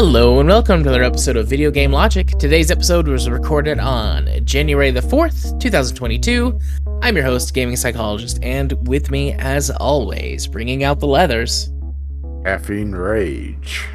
Hello 0.00 0.40
and 0.40 0.48
welcome 0.48 0.82
to 0.82 0.88
another 0.88 1.02
episode 1.02 1.36
of 1.36 1.46
Video 1.46 1.70
Game 1.70 1.92
Logic. 1.92 2.26
Today's 2.26 2.70
episode 2.70 3.06
was 3.06 3.28
recorded 3.28 3.78
on 3.78 4.30
January 4.46 4.90
the 4.90 5.00
4th, 5.00 5.60
2022. 5.60 6.58
I'm 7.02 7.16
your 7.16 7.24
host, 7.26 7.52
gaming 7.52 7.76
psychologist, 7.76 8.38
and 8.42 8.72
with 8.88 9.10
me, 9.10 9.34
as 9.34 9.68
always, 9.70 10.46
bringing 10.46 10.84
out 10.84 11.00
the 11.00 11.06
leathers. 11.06 11.70
Caffeine 12.44 12.92
Rage. 12.92 13.86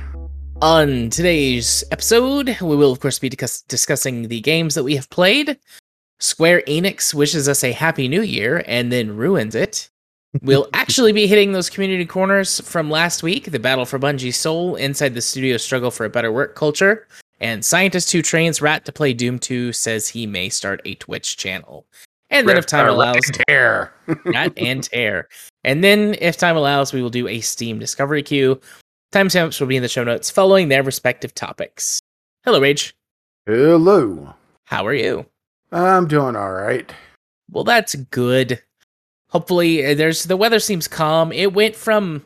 On 0.61 1.09
today's 1.09 1.83
episode, 1.91 2.57
we 2.61 2.75
will, 2.77 2.91
of 2.91 3.01
course, 3.01 3.19
be 3.19 3.27
discuss- 3.27 3.61
discussing 3.63 4.29
the 4.29 4.39
games 4.39 4.73
that 4.75 4.85
we 4.85 4.95
have 4.95 5.09
played. 5.09 5.59
Square 6.19 6.61
Enix 6.61 7.13
wishes 7.13 7.49
us 7.49 7.61
a 7.63 7.73
happy 7.73 8.07
new 8.07 8.21
year 8.21 8.63
and 8.65 8.89
then 8.89 9.17
ruins 9.17 9.53
it. 9.53 9.89
We'll 10.41 10.69
actually 10.73 11.11
be 11.11 11.27
hitting 11.27 11.51
those 11.51 11.69
community 11.69 12.05
corners 12.05 12.61
from 12.61 12.89
last 12.89 13.21
week 13.21 13.51
the 13.51 13.59
battle 13.59 13.85
for 13.85 13.99
Bungie's 13.99 14.37
soul, 14.37 14.75
inside 14.75 15.13
the 15.13 15.21
studio 15.21 15.57
struggle 15.57 15.91
for 15.91 16.05
a 16.05 16.09
better 16.09 16.31
work 16.31 16.55
culture, 16.55 17.05
and 17.41 17.63
scientist 17.63 18.13
who 18.13 18.21
trains 18.21 18.61
Rat 18.61 18.85
to 18.85 18.93
play 18.93 19.11
Doom 19.11 19.39
2 19.39 19.73
says 19.73 20.07
he 20.07 20.25
may 20.25 20.47
start 20.47 20.81
a 20.85 20.95
Twitch 20.95 21.35
channel. 21.35 21.85
And 22.29 22.47
then, 22.49 22.57
if 22.57 22.65
time 22.65 22.87
allows, 22.87 23.29
tear. 23.47 23.93
Rat 24.25 24.53
and 24.57 24.83
Tear. 24.83 25.27
And 25.63 25.83
then, 25.83 26.15
if 26.19 26.37
time 26.37 26.57
allows, 26.57 26.91
we 26.91 27.01
will 27.01 27.09
do 27.09 27.27
a 27.27 27.39
Steam 27.41 27.77
Discovery 27.77 28.23
queue. 28.23 28.59
Timestamps 29.19 29.61
will 29.61 29.67
be 29.67 29.77
in 29.77 29.81
the 29.81 29.87
show 29.87 30.03
notes 30.03 30.29
following 30.29 30.67
their 30.67 30.83
respective 30.83 31.33
topics. 31.33 32.01
Hello, 32.43 32.59
Rage. 32.59 32.93
Hello. 33.45 34.33
How 34.65 34.85
are 34.85 34.93
you? 34.93 35.25
I'm 35.71 36.05
doing 36.05 36.35
all 36.35 36.51
right. 36.51 36.91
Well, 37.49 37.63
that's 37.63 37.95
good. 37.95 38.61
Hopefully, 39.29 39.85
uh, 39.85 39.93
there's 39.93 40.25
the 40.25 40.35
weather 40.35 40.59
seems 40.59 40.89
calm. 40.89 41.31
It 41.31 41.53
went 41.53 41.77
from 41.77 42.25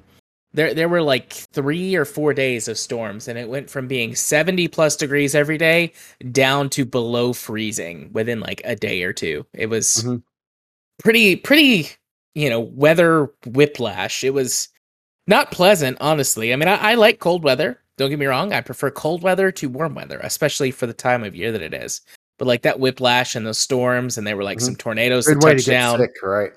there. 0.54 0.73
There 0.73 0.90
were 0.90 1.04
like 1.04 1.32
three 1.32 1.94
or 1.94 2.06
four 2.06 2.34
days 2.34 2.67
of 2.67 2.76
storms, 2.76 3.28
and 3.28 3.38
it 3.38 3.50
went 3.50 3.70
from 3.70 3.88
being 3.88 4.16
70 4.16 4.67
plus 4.70 4.95
degrees 4.95 5.36
every 5.36 5.60
day 5.60 5.94
down 6.32 6.72
to 6.72 6.86
below 6.86 7.34
freezing 7.34 8.10
within 8.14 8.40
like 8.40 8.64
a 8.66 8.76
day 8.76 9.04
or 9.04 9.14
two. 9.14 9.45
It 9.54 9.67
was 9.67 10.04
Mhm. 10.04 10.23
pretty, 11.04 11.36
pretty, 11.36 11.90
you 12.34 12.50
know, 12.50 12.60
weather 12.60 13.32
whiplash. 13.45 14.23
It 14.23 14.34
was 14.34 14.70
not 15.30 15.52
pleasant, 15.52 15.98
honestly. 16.02 16.52
I 16.52 16.56
mean, 16.58 16.68
I, 16.68 16.76
I 16.76 16.96
like 16.96 17.20
cold 17.20 17.44
weather. 17.44 17.80
Don't 17.98 18.10
get 18.10 18.20
me 18.20 18.26
wrong. 18.26 18.52
I 18.52 18.62
prefer 18.62 18.92
cold 18.92 19.22
weather 19.24 19.52
to 19.54 19.70
warm 19.70 19.96
weather, 19.96 20.20
especially 20.24 20.72
for 20.72 20.88
the 20.88 20.94
time 20.94 21.24
of 21.24 21.36
year 21.36 21.52
that 21.52 21.62
it 21.62 21.74
is. 21.74 22.02
But 22.38 22.48
like 22.48 22.62
that 22.64 22.80
whiplash 22.80 23.36
and 23.36 23.46
those 23.46 23.58
storms, 23.60 24.18
and 24.18 24.26
there 24.26 24.36
were 24.38 24.44
like 24.44 24.58
Mhm. 24.60 24.64
some 24.64 24.76
tornadoes 24.76 25.28
Good 25.28 25.44
way 25.44 25.52
to 25.52 25.56
touched 25.58 25.68
get 25.68 25.72
down 25.74 26.00
sick, 26.00 26.12
right? 26.24 26.52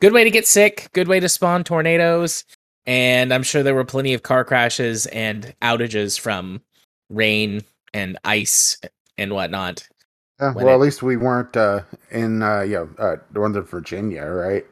good 0.00 0.12
way 0.12 0.24
to 0.24 0.30
get 0.30 0.46
sick, 0.46 0.88
good 0.92 1.08
way 1.08 1.20
to 1.20 1.28
spawn 1.28 1.62
tornadoes, 1.64 2.44
and 2.86 3.32
I'm 3.32 3.42
sure 3.44 3.62
there 3.62 3.74
were 3.74 3.84
plenty 3.84 4.14
of 4.14 4.22
car 4.24 4.44
crashes 4.44 5.06
and 5.06 5.54
outages 5.62 6.18
from 6.18 6.60
rain 7.08 7.62
and 7.94 8.18
ice 8.24 8.78
and 9.16 9.32
whatnot. 9.32 9.86
Yeah, 10.40 10.52
well, 10.54 10.68
it- 10.68 10.72
at 10.74 10.80
least 10.80 11.02
we 11.02 11.16
weren't 11.16 11.56
uh, 11.56 11.82
in 12.10 12.42
uh, 12.42 12.62
you 12.62 12.74
know, 12.74 12.88
uh, 12.98 13.16
Northern 13.32 13.62
Virginia, 13.64 14.24
right? 14.24 14.66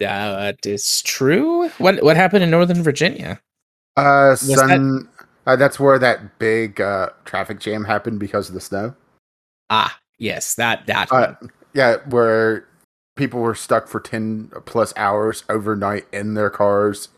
That 0.00 0.64
is 0.66 1.02
true. 1.02 1.68
What 1.78 2.02
what 2.02 2.16
happened 2.16 2.44
in 2.44 2.50
Northern 2.50 2.82
Virginia? 2.82 3.40
Uh, 3.96 4.36
that- 4.36 5.06
Uh, 5.46 5.54
that's 5.54 5.78
where 5.78 5.96
that 5.96 6.38
big 6.40 6.80
uh, 6.80 7.08
traffic 7.24 7.60
jam 7.60 7.84
happened 7.84 8.18
because 8.18 8.48
of 8.48 8.54
the 8.54 8.60
snow. 8.60 8.92
Ah, 9.70 9.96
yes, 10.18 10.54
that 10.56 10.84
that 10.86 11.10
Uh, 11.12 11.34
yeah, 11.72 11.98
where 12.08 12.66
people 13.14 13.40
were 13.40 13.54
stuck 13.54 13.86
for 13.86 14.00
ten 14.00 14.50
plus 14.64 14.92
hours 14.96 15.44
overnight 15.48 16.04
in 16.12 16.34
their 16.34 16.50
cars 16.50 17.08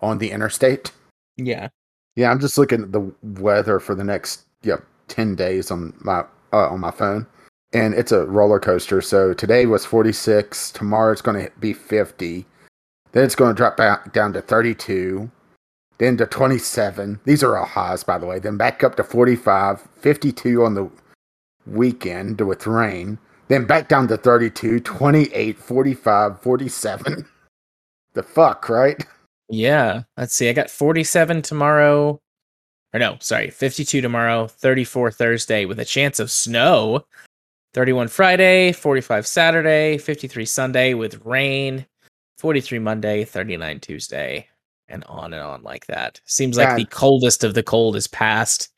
on 0.00 0.18
the 0.18 0.30
interstate. 0.32 0.92
Yeah. 1.38 1.68
Yeah, 2.14 2.30
I'm 2.30 2.40
just 2.40 2.58
looking 2.58 2.82
at 2.82 2.92
the 2.92 3.10
weather 3.22 3.80
for 3.80 3.94
the 3.94 4.04
next 4.04 4.42
yeah 4.62 4.76
ten 5.08 5.34
days 5.34 5.70
on 5.70 5.94
my 6.00 6.24
uh, 6.52 6.68
on 6.68 6.80
my 6.80 6.90
phone, 6.90 7.26
and 7.72 7.94
it's 7.94 8.12
a 8.12 8.26
roller 8.26 8.60
coaster. 8.60 9.00
So 9.00 9.34
today 9.34 9.66
was 9.66 9.84
46. 9.84 10.72
Tomorrow 10.72 11.12
it's 11.12 11.22
going 11.22 11.44
to 11.44 11.52
be 11.58 11.72
50. 11.72 12.46
Then 13.12 13.24
it's 13.24 13.34
going 13.34 13.50
to 13.50 13.56
drop 13.56 13.76
back 13.76 14.12
down 14.12 14.32
to 14.34 14.42
32. 14.42 15.30
Then 15.98 16.16
to 16.16 16.26
27. 16.26 17.20
These 17.24 17.42
are 17.42 17.56
all 17.56 17.66
highs, 17.66 18.02
by 18.02 18.18
the 18.18 18.26
way. 18.26 18.38
Then 18.38 18.56
back 18.56 18.82
up 18.82 18.96
to 18.96 19.04
45, 19.04 19.80
52 19.80 20.64
on 20.64 20.74
the 20.74 20.90
weekend 21.66 22.40
with 22.40 22.66
rain. 22.66 23.18
Then 23.48 23.66
back 23.66 23.88
down 23.88 24.08
to 24.08 24.16
32, 24.16 24.80
28, 24.80 25.58
45, 25.58 26.40
47. 26.40 27.28
The 28.14 28.22
fuck, 28.22 28.68
right? 28.68 29.02
Yeah. 29.48 30.02
Let's 30.18 30.34
see. 30.34 30.50
I 30.50 30.52
got 30.52 30.68
47 30.68 31.40
tomorrow. 31.40 32.20
Or 32.92 33.00
no, 33.00 33.16
sorry, 33.20 33.48
52 33.48 34.02
tomorrow, 34.02 34.46
34 34.48 35.10
Thursday 35.12 35.64
with 35.64 35.80
a 35.80 35.84
chance 35.86 36.20
of 36.20 36.30
snow. 36.30 37.06
31 37.74 38.08
Friday, 38.08 38.72
45 38.72 39.26
Saturday, 39.26 39.98
53 39.98 40.44
Sunday 40.44 40.94
with 40.94 41.24
rain, 41.24 41.86
43 42.38 42.78
Monday, 42.78 43.24
39 43.24 43.80
Tuesday, 43.80 44.46
and 44.88 45.04
on 45.04 45.32
and 45.32 45.42
on 45.42 45.62
like 45.62 45.86
that. 45.86 46.20
Seems 46.26 46.56
like 46.56 46.68
Yeah. 46.68 46.76
the 46.76 46.84
coldest 46.86 47.44
of 47.44 47.54
the 47.54 47.62
cold 47.62 47.96
is 47.96 48.06
past. 48.06 48.68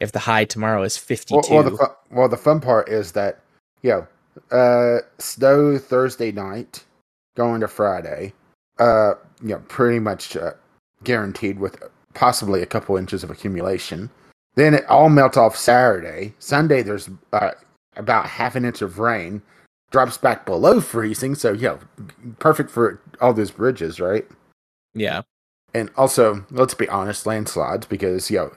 If 0.00 0.12
the 0.12 0.18
high 0.18 0.46
tomorrow 0.46 0.82
is 0.82 0.96
52. 0.96 1.34
Well, 1.54 1.62
well, 1.62 1.70
the 1.70 1.76
fu- 1.76 2.16
well, 2.16 2.28
the 2.28 2.36
fun 2.38 2.60
part 2.60 2.88
is 2.88 3.12
that, 3.12 3.40
you 3.82 3.90
know, 3.90 4.06
uh, 4.56 5.00
snow 5.18 5.76
Thursday 5.78 6.32
night, 6.32 6.84
going 7.36 7.60
to 7.60 7.68
Friday, 7.68 8.32
uh, 8.78 9.14
you 9.42 9.50
know, 9.50 9.62
pretty 9.68 9.98
much 9.98 10.36
uh, 10.36 10.52
guaranteed 11.04 11.58
with 11.58 11.82
possibly 12.14 12.62
a 12.62 12.66
couple 12.66 12.96
inches 12.96 13.22
of 13.22 13.30
accumulation. 13.30 14.08
Then 14.54 14.72
it 14.74 14.86
all 14.86 15.10
melts 15.10 15.36
off 15.36 15.56
Saturday. 15.56 16.34
Sunday, 16.38 16.82
there's 16.82 17.10
uh, 17.34 17.50
about 18.00 18.26
half 18.26 18.56
an 18.56 18.64
inch 18.64 18.82
of 18.82 18.98
rain, 18.98 19.42
drops 19.92 20.16
back 20.18 20.44
below 20.46 20.80
freezing. 20.80 21.34
So, 21.36 21.52
yeah, 21.52 21.76
perfect 22.40 22.70
for 22.70 23.00
all 23.20 23.32
those 23.32 23.50
bridges, 23.52 24.00
right? 24.00 24.26
yeah. 24.94 25.22
and 25.72 25.88
also 25.96 26.44
let's 26.50 26.74
be 26.74 26.88
honest 26.88 27.26
landslides 27.26 27.86
because 27.86 28.28
you 28.28 28.36
know 28.38 28.52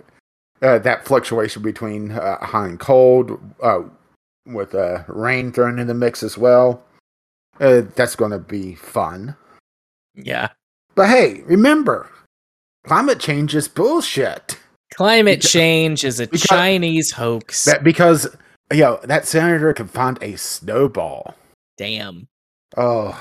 uh, 0.68 0.80
that 0.80 1.06
fluctuation 1.06 1.62
between 1.62 2.12
uh, 2.12 2.44
high 2.44 2.66
and 2.68 2.80
cold 2.80 3.40
uh, 3.62 3.82
with 4.48 4.74
uh, 4.74 5.04
rain 5.08 5.52
thrown 5.52 5.78
in 5.78 5.86
the 5.86 5.94
mix 5.94 6.24
as 6.24 6.36
well 6.40 6.84
uh, 7.60 7.82
that's 7.96 8.16
going 8.16 8.32
to 8.32 8.40
be 8.40 8.74
fun 8.74 9.36
Yeah. 10.16 10.48
but 10.96 11.08
hey 11.08 11.42
remember 11.46 12.10
climate 12.88 13.20
change 13.20 13.54
is 13.54 13.68
bullshit 13.68 14.58
Climate 14.96 15.40
Because- 15.42 15.52
change 15.52 16.04
is 16.04 16.20
a 16.20 16.26
because- 16.26 16.42
Chinese 16.44 17.12
hoax. 17.12 17.66
that 17.66 17.84
because 17.84 18.26
know 18.82 19.00
that 19.04 19.26
senator 19.28 19.74
can 19.74 19.88
find 19.88 20.22
a 20.22 20.38
snowball 20.38 21.36
Damn. 21.78 22.28
oh 22.78 23.18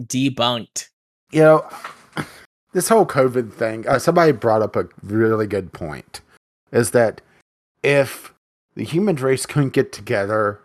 Debunked. 0.00 0.88
you 1.32 1.40
know 1.42 1.68
this 2.72 2.88
whole 2.88 3.06
covid 3.06 3.52
thing 3.52 3.86
uh, 3.88 3.98
somebody 3.98 4.32
brought 4.32 4.62
up 4.62 4.76
a 4.76 4.88
really 5.02 5.46
good 5.46 5.72
point 5.72 6.20
is 6.72 6.90
that 6.92 7.20
if 7.82 8.32
the 8.74 8.84
human 8.84 9.16
race 9.16 9.46
couldn't 9.46 9.72
get 9.72 9.92
together 9.92 10.60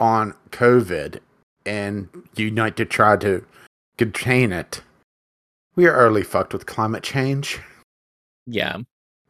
on 0.00 0.34
covid 0.50 1.20
and 1.66 2.08
unite 2.36 2.76
to 2.76 2.84
try 2.84 3.16
to 3.16 3.44
contain 3.96 4.52
it 4.52 4.82
we 5.76 5.86
are 5.86 5.94
early 5.94 6.22
fucked 6.22 6.52
with 6.52 6.66
climate 6.66 7.02
change 7.02 7.58
Yeah. 8.46 8.78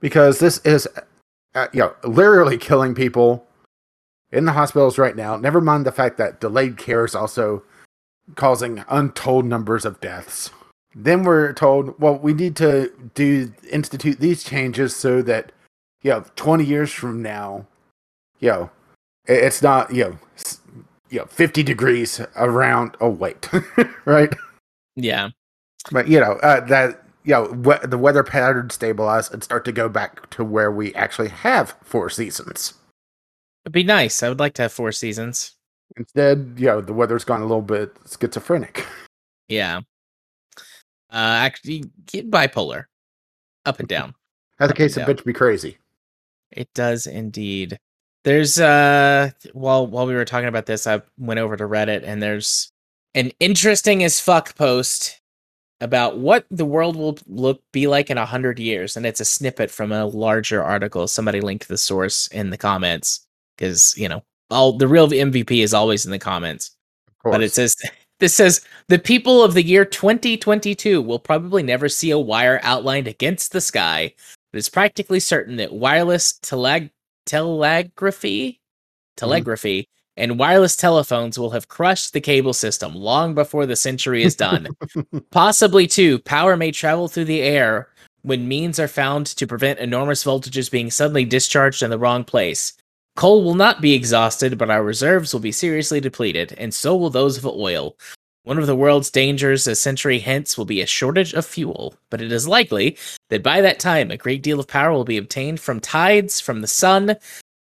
because 0.01 0.39
this 0.41 0.59
is 0.59 0.89
uh, 1.55 1.69
you 1.73 1.81
know 1.81 1.95
literally 2.03 2.59
killing 2.59 2.95
people 2.95 3.47
in 4.35 4.45
the 4.45 4.53
hospitals 4.53 4.99
right 4.99 5.17
now 5.17 5.37
never 5.37 5.61
mind 5.61 5.87
the 5.87 5.93
fact 5.93 6.17
that 6.19 6.41
delayed 6.41 6.77
care 6.77 7.05
is 7.05 7.15
also 7.15 7.63
causing 8.35 8.85
untold 8.89 9.45
numbers 9.45 9.85
of 9.85 10.01
deaths 10.01 10.51
then 10.95 11.23
we're 11.25 11.53
told 11.53 11.99
well 12.01 12.17
we 12.19 12.33
need 12.35 12.57
to 12.57 12.91
do 13.15 13.53
institute 13.71 14.21
these 14.21 14.45
changes 14.45 14.95
so 14.95 15.23
that 15.23 15.53
you 16.03 16.11
know 16.11 16.25
20 16.37 16.65
years 16.65 16.93
from 16.93 17.23
now 17.23 17.67
you 18.41 18.49
know 18.51 18.71
it's 19.27 19.63
not 19.63 19.93
you 19.95 20.05
know 20.05 20.19
you 21.11 21.19
know 21.19 21.27
50 21.27 21.63
degrees 21.63 22.21
around 22.37 22.97
oh 23.01 23.09
wait 23.11 23.49
right 24.05 24.35
Yeah. 24.97 25.31
but 25.91 26.09
you 26.09 26.21
know 26.21 26.33
uh, 26.43 26.61
that 26.67 27.03
you 27.25 27.33
know 27.35 27.45
we- 27.51 27.87
the 27.87 27.99
weather 27.99 28.23
pattern 28.23 28.71
stabilize 28.71 29.31
and 29.31 29.43
start 29.45 29.65
to 29.67 29.73
go 29.73 29.89
back 29.89 30.29
to 30.31 30.45
where 30.45 30.71
we 30.71 30.95
actually 30.95 31.29
have 31.29 31.75
four 31.83 32.09
seasons. 32.11 32.75
It'd 33.65 33.73
be 33.73 33.83
nice. 33.83 34.23
I 34.23 34.29
would 34.29 34.41
like 34.41 34.55
to 34.55 34.63
have 34.63 34.73
four 34.73 34.93
seasons. 34.93 35.53
Instead, 35.97 36.55
yeah, 36.59 36.81
the 36.81 36.93
weather's 36.93 37.25
gone 37.25 37.41
a 37.41 37.47
little 37.47 37.63
bit 37.63 37.97
schizophrenic. 38.07 38.87
Yeah. 39.47 39.83
Uh, 41.13 41.37
actually, 41.45 41.85
get 42.07 42.31
bipolar, 42.31 42.87
up 43.67 43.79
and 43.79 43.87
down. 43.87 44.15
That's 44.59 44.73
the 44.73 44.77
case 44.77 44.97
of 44.97 45.07
bitch 45.07 45.23
be 45.23 45.35
crazy. 45.35 45.77
It 46.51 46.71
does 46.75 47.07
indeed. 47.07 47.79
There's 48.25 48.59
uh 48.59 49.33
while 49.53 49.87
while 49.87 50.07
we 50.07 50.15
were 50.15 50.25
talking 50.25 50.49
about 50.49 50.65
this, 50.65 50.87
I 50.87 51.03
went 51.19 51.41
over 51.41 51.59
to 51.59 51.65
Reddit 51.65 52.05
and 52.05 52.23
there's 52.23 52.71
an 53.15 53.33
interesting 53.39 54.03
as 54.03 54.19
fuck 54.19 54.57
post 54.57 55.21
about 55.83 56.17
what 56.17 56.47
the 56.51 56.65
world 56.65 56.97
will 56.97 57.19
look 57.27 57.61
be 57.71 57.87
like 57.87 58.09
in 58.09 58.17
a 58.17 58.25
hundred 58.25 58.59
years, 58.59 58.97
and 58.97 59.05
it's 59.05 59.21
a 59.21 59.27
snippet 59.27 59.71
from 59.71 59.93
a 59.93 60.07
larger 60.07 60.65
article. 60.65 61.07
Somebody 61.07 61.43
linked 61.43 61.69
the 61.69 61.77
source 61.77 62.29
in 62.29 62.49
the 62.49 62.57
comments 62.57 63.27
because 63.57 63.95
you 63.97 64.09
know 64.09 64.23
all 64.51 64.77
the 64.77 64.89
real 64.89 65.09
MVP 65.09 65.63
is 65.63 65.75
always 65.75 66.05
in 66.05 66.11
the 66.11 66.19
comments. 66.19 66.77
But 67.23 67.43
it 67.43 67.53
says 67.53 67.77
this 68.21 68.35
says 68.35 68.61
the 68.89 68.99
people 68.99 69.43
of 69.43 69.55
the 69.55 69.63
year 69.63 69.85
2022 69.85 71.01
will 71.03 71.19
probably 71.19 71.63
never 71.63 71.89
see 71.89 72.11
a 72.11 72.19
wire 72.19 72.61
outlined 72.63 73.09
against 73.09 73.53
the 73.53 73.61
sky. 73.61 74.15
It 74.53 74.59
is 74.59 74.69
practically 74.69 75.21
certain 75.21 75.57
that 75.57 75.73
wireless 75.73 76.39
teleg- 76.43 76.91
telegraphy, 77.27 78.51
mm-hmm. 78.53 79.17
telegraphy, 79.17 79.89
and 80.17 80.39
wireless 80.39 80.77
telephones 80.77 81.39
will 81.39 81.51
have 81.51 81.69
crushed 81.69 82.13
the 82.13 82.21
cable 82.21 82.53
system 82.53 82.95
long 82.95 83.35
before 83.35 83.67
the 83.67 83.77
century 83.77 84.23
is 84.23 84.37
done. 84.37 84.69
Possibly, 85.31 85.87
too, 85.87 86.21
power 86.21 86.57
may 86.57 86.71
travel 86.71 87.09
through 87.09 87.25
the 87.25 87.43
air 87.43 87.89
when 88.23 88.49
means 88.49 88.79
are 88.79 88.89
found 88.89 89.27
to 89.27 89.47
prevent 89.47 89.81
enormous 89.81 90.25
voltages 90.25 90.71
being 90.71 90.91
suddenly 90.91 91.25
discharged 91.25 91.83
in 91.83 91.91
the 91.91 91.99
wrong 91.99 92.25
place. 92.25 92.75
Coal 93.17 93.45
will 93.45 93.55
not 93.55 93.81
be 93.81 93.95
exhausted, 93.95 94.59
but 94.59 94.71
our 94.71 94.83
reserves 94.83 95.33
will 95.33 95.41
be 95.41 95.53
seriously 95.53 96.01
depleted, 96.01 96.53
and 96.59 96.75
so 96.75 96.97
will 96.97 97.11
those 97.11 97.39
of 97.39 97.47
oil. 97.47 97.97
One 98.43 98.59
of 98.59 98.67
the 98.67 98.77
world's 98.77 99.11
dangers 99.11 99.67
a 99.67 99.75
century 99.75 100.19
hence 100.19 100.59
will 100.59 100.65
be 100.65 100.81
a 100.83 100.87
shortage 100.87 101.33
of 101.33 101.47
fuel, 101.47 101.95
but 102.11 102.21
it 102.21 102.31
is 102.33 102.47
likely 102.49 102.99
that 103.31 103.43
by 103.43 103.61
that 103.61 103.79
time 103.79 104.11
a 104.11 104.17
great 104.17 104.43
deal 104.43 104.61
of 104.61 104.67
power 104.67 104.93
will 104.93 105.05
be 105.05 105.17
obtained 105.17 105.61
from 105.61 105.81
tides, 105.81 106.41
from 106.41 106.61
the 106.61 106.67
sun, 106.67 107.17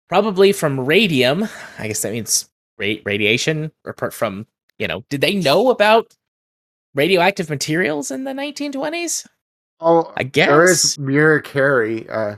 probably 0.10 0.52
from 0.52 0.80
radium. 0.80 1.48
I 1.80 1.88
guess 1.88 2.02
that 2.02 2.12
means 2.14 2.50
ra- 2.78 2.96
radiation, 3.06 3.72
or 3.86 3.94
from, 4.12 4.46
you 4.80 4.88
know, 4.88 5.06
did 5.10 5.22
they 5.22 5.36
know 5.36 5.70
about 5.70 6.14
radioactive 6.96 7.50
materials 7.50 8.12
in 8.12 8.24
the 8.24 8.32
1920s? 8.34 9.26
Oh, 9.80 10.12
I 10.18 10.24
guess. 10.24 10.48
there 10.50 10.64
is 10.66 11.00
Marie 11.00 11.42
Curie. 11.44 12.10
Uh, 12.10 12.14
uh, 12.14 12.36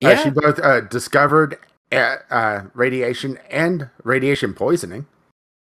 Yeah. 0.00 0.22
she 0.22 0.30
both 0.30 0.58
uh, 0.58 0.82
discovered 0.82 1.58
uh, 1.92 2.62
radiation 2.74 3.38
and 3.50 3.90
radiation 4.02 4.54
poisoning. 4.54 5.06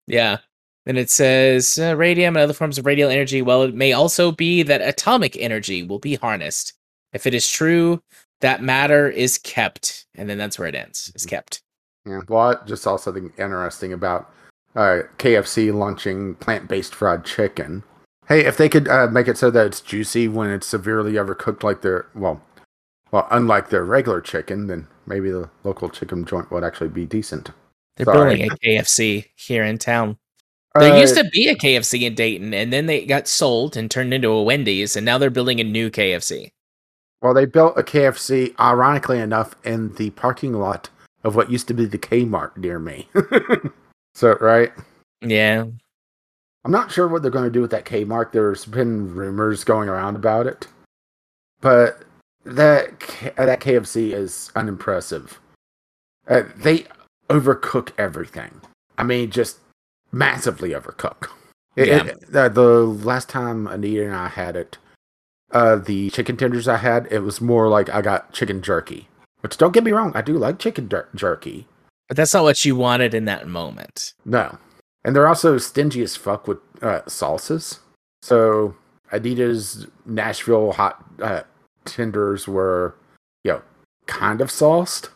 Yeah. 0.06 0.38
And 0.84 0.98
it 0.98 1.10
says 1.10 1.78
uh, 1.78 1.96
radium 1.96 2.36
and 2.36 2.42
other 2.42 2.52
forms 2.52 2.78
of 2.78 2.86
radial 2.86 3.10
energy. 3.10 3.40
Well, 3.40 3.62
it 3.62 3.74
may 3.74 3.92
also 3.92 4.32
be 4.32 4.62
that 4.64 4.82
atomic 4.82 5.36
energy 5.36 5.82
will 5.82 6.00
be 6.00 6.16
harnessed. 6.16 6.74
If 7.12 7.26
it 7.26 7.34
is 7.34 7.48
true, 7.48 8.02
that 8.40 8.62
matter 8.62 9.08
is 9.08 9.38
kept. 9.38 10.06
And 10.14 10.28
then 10.28 10.38
that's 10.38 10.58
where 10.58 10.68
it 10.68 10.74
ends. 10.74 11.12
Is 11.14 11.26
kept. 11.26 11.62
Yeah. 12.04 12.20
Well, 12.28 12.60
just 12.66 12.82
saw 12.82 12.96
something 12.96 13.32
interesting 13.38 13.92
about 13.92 14.32
uh, 14.74 15.02
KFC 15.18 15.72
launching 15.72 16.34
plant-based 16.36 16.94
fried 16.94 17.24
chicken. 17.24 17.84
Hey, 18.26 18.44
if 18.44 18.56
they 18.56 18.68
could 18.68 18.88
uh, 18.88 19.08
make 19.08 19.28
it 19.28 19.38
so 19.38 19.50
that 19.50 19.66
it's 19.66 19.80
juicy 19.80 20.26
when 20.26 20.50
it's 20.50 20.66
severely 20.66 21.12
overcooked, 21.12 21.62
like 21.62 21.82
their 21.82 22.06
well, 22.14 22.40
well, 23.12 23.28
unlike 23.30 23.68
their 23.68 23.84
regular 23.84 24.20
chicken, 24.20 24.66
then 24.66 24.86
maybe 25.06 25.30
the 25.30 25.48
local 25.64 25.88
chicken 25.88 26.24
joint 26.24 26.50
would 26.50 26.64
actually 26.64 26.88
be 26.88 27.06
decent. 27.06 27.50
They're 27.96 28.06
Sorry. 28.06 28.36
building 28.36 28.50
a 28.50 28.56
KFC 28.56 29.26
here 29.36 29.64
in 29.64 29.78
town. 29.78 30.16
There 30.74 30.92
Uh, 30.92 30.96
used 30.98 31.16
to 31.16 31.24
be 31.24 31.48
a 31.48 31.54
KFC 31.54 32.06
in 32.06 32.14
Dayton, 32.14 32.54
and 32.54 32.72
then 32.72 32.86
they 32.86 33.04
got 33.04 33.28
sold 33.28 33.76
and 33.76 33.90
turned 33.90 34.14
into 34.14 34.28
a 34.30 34.42
Wendy's, 34.42 34.96
and 34.96 35.04
now 35.04 35.18
they're 35.18 35.28
building 35.28 35.60
a 35.60 35.64
new 35.64 35.90
KFC. 35.90 36.50
Well, 37.20 37.34
they 37.34 37.44
built 37.44 37.78
a 37.78 37.82
KFC, 37.82 38.58
ironically 38.58 39.18
enough, 39.20 39.54
in 39.64 39.94
the 39.96 40.10
parking 40.10 40.54
lot 40.54 40.88
of 41.22 41.36
what 41.36 41.50
used 41.50 41.68
to 41.68 41.74
be 41.74 41.84
the 41.84 41.98
Kmart 41.98 42.56
near 42.56 42.78
me. 42.78 43.08
so, 44.14 44.36
right? 44.40 44.72
Yeah. 45.20 45.66
I'm 46.64 46.72
not 46.72 46.90
sure 46.90 47.06
what 47.06 47.20
they're 47.22 47.30
going 47.30 47.44
to 47.44 47.50
do 47.50 47.60
with 47.60 47.70
that 47.72 47.84
Kmart. 47.84 48.32
There's 48.32 48.64
been 48.64 49.14
rumors 49.14 49.64
going 49.64 49.88
around 49.90 50.16
about 50.16 50.46
it, 50.46 50.66
but 51.60 52.02
that 52.44 52.88
uh, 53.38 53.46
that 53.46 53.60
KFC 53.60 54.12
is 54.12 54.50
unimpressive. 54.56 55.40
Uh, 56.28 56.42
they 56.56 56.86
overcook 57.28 57.90
everything. 57.98 58.60
I 58.98 59.02
mean, 59.04 59.30
just 59.30 59.58
massively 60.12 60.70
overcook. 60.70 61.28
It- 61.76 61.88
Yeah. 61.88 62.04
it- 62.04 62.36
uh, 62.36 62.48
the 62.48 62.84
last 62.84 63.28
time 63.28 63.66
Anita 63.66 64.04
and 64.04 64.14
I 64.14 64.28
had 64.28 64.56
it, 64.56 64.78
uh, 65.52 65.76
the 65.76 66.10
chicken 66.10 66.36
tenders 66.36 66.68
I 66.68 66.76
had, 66.76 67.08
it 67.10 67.20
was 67.20 67.40
more 67.40 67.68
like 67.68 67.88
I 67.90 68.02
got 68.02 68.32
chicken 68.32 68.60
jerky. 68.62 69.08
Which 69.40 69.56
don't 69.56 69.72
get 69.72 69.82
me 69.84 69.90
wrong, 69.92 70.12
I 70.14 70.22
do 70.22 70.34
like 70.38 70.58
chicken 70.58 70.88
jer- 70.88 71.08
jerky. 71.14 71.66
But 72.08 72.16
that's 72.16 72.34
not 72.34 72.44
what 72.44 72.64
you 72.64 72.76
wanted 72.76 73.14
in 73.14 73.24
that 73.24 73.48
moment. 73.48 74.12
No. 74.24 74.58
And 75.04 75.16
they're 75.16 75.26
also 75.26 75.58
stingy 75.58 76.02
as 76.02 76.14
fuck 76.14 76.46
with 76.46 76.58
uh, 76.82 77.00
sauces. 77.08 77.80
So 78.22 78.76
Anita's 79.10 79.86
Nashville 80.06 80.72
hot 80.72 81.04
uh, 81.20 81.42
tenders 81.84 82.46
were, 82.48 82.94
you 83.44 83.52
know, 83.52 83.62
kind 84.06 84.40
of 84.40 84.50
sauced. 84.50 85.10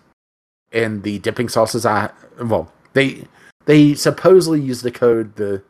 And 0.73 1.03
the 1.03 1.19
dipping 1.21 1.49
sauces 1.49 1.87
I 1.87 2.11
well, 2.41 2.73
they 2.93 3.25
they 3.67 3.95
supposedly 3.95 4.61
use 4.61 4.83
the 4.83 4.91
code 4.91 5.37
the 5.37 5.63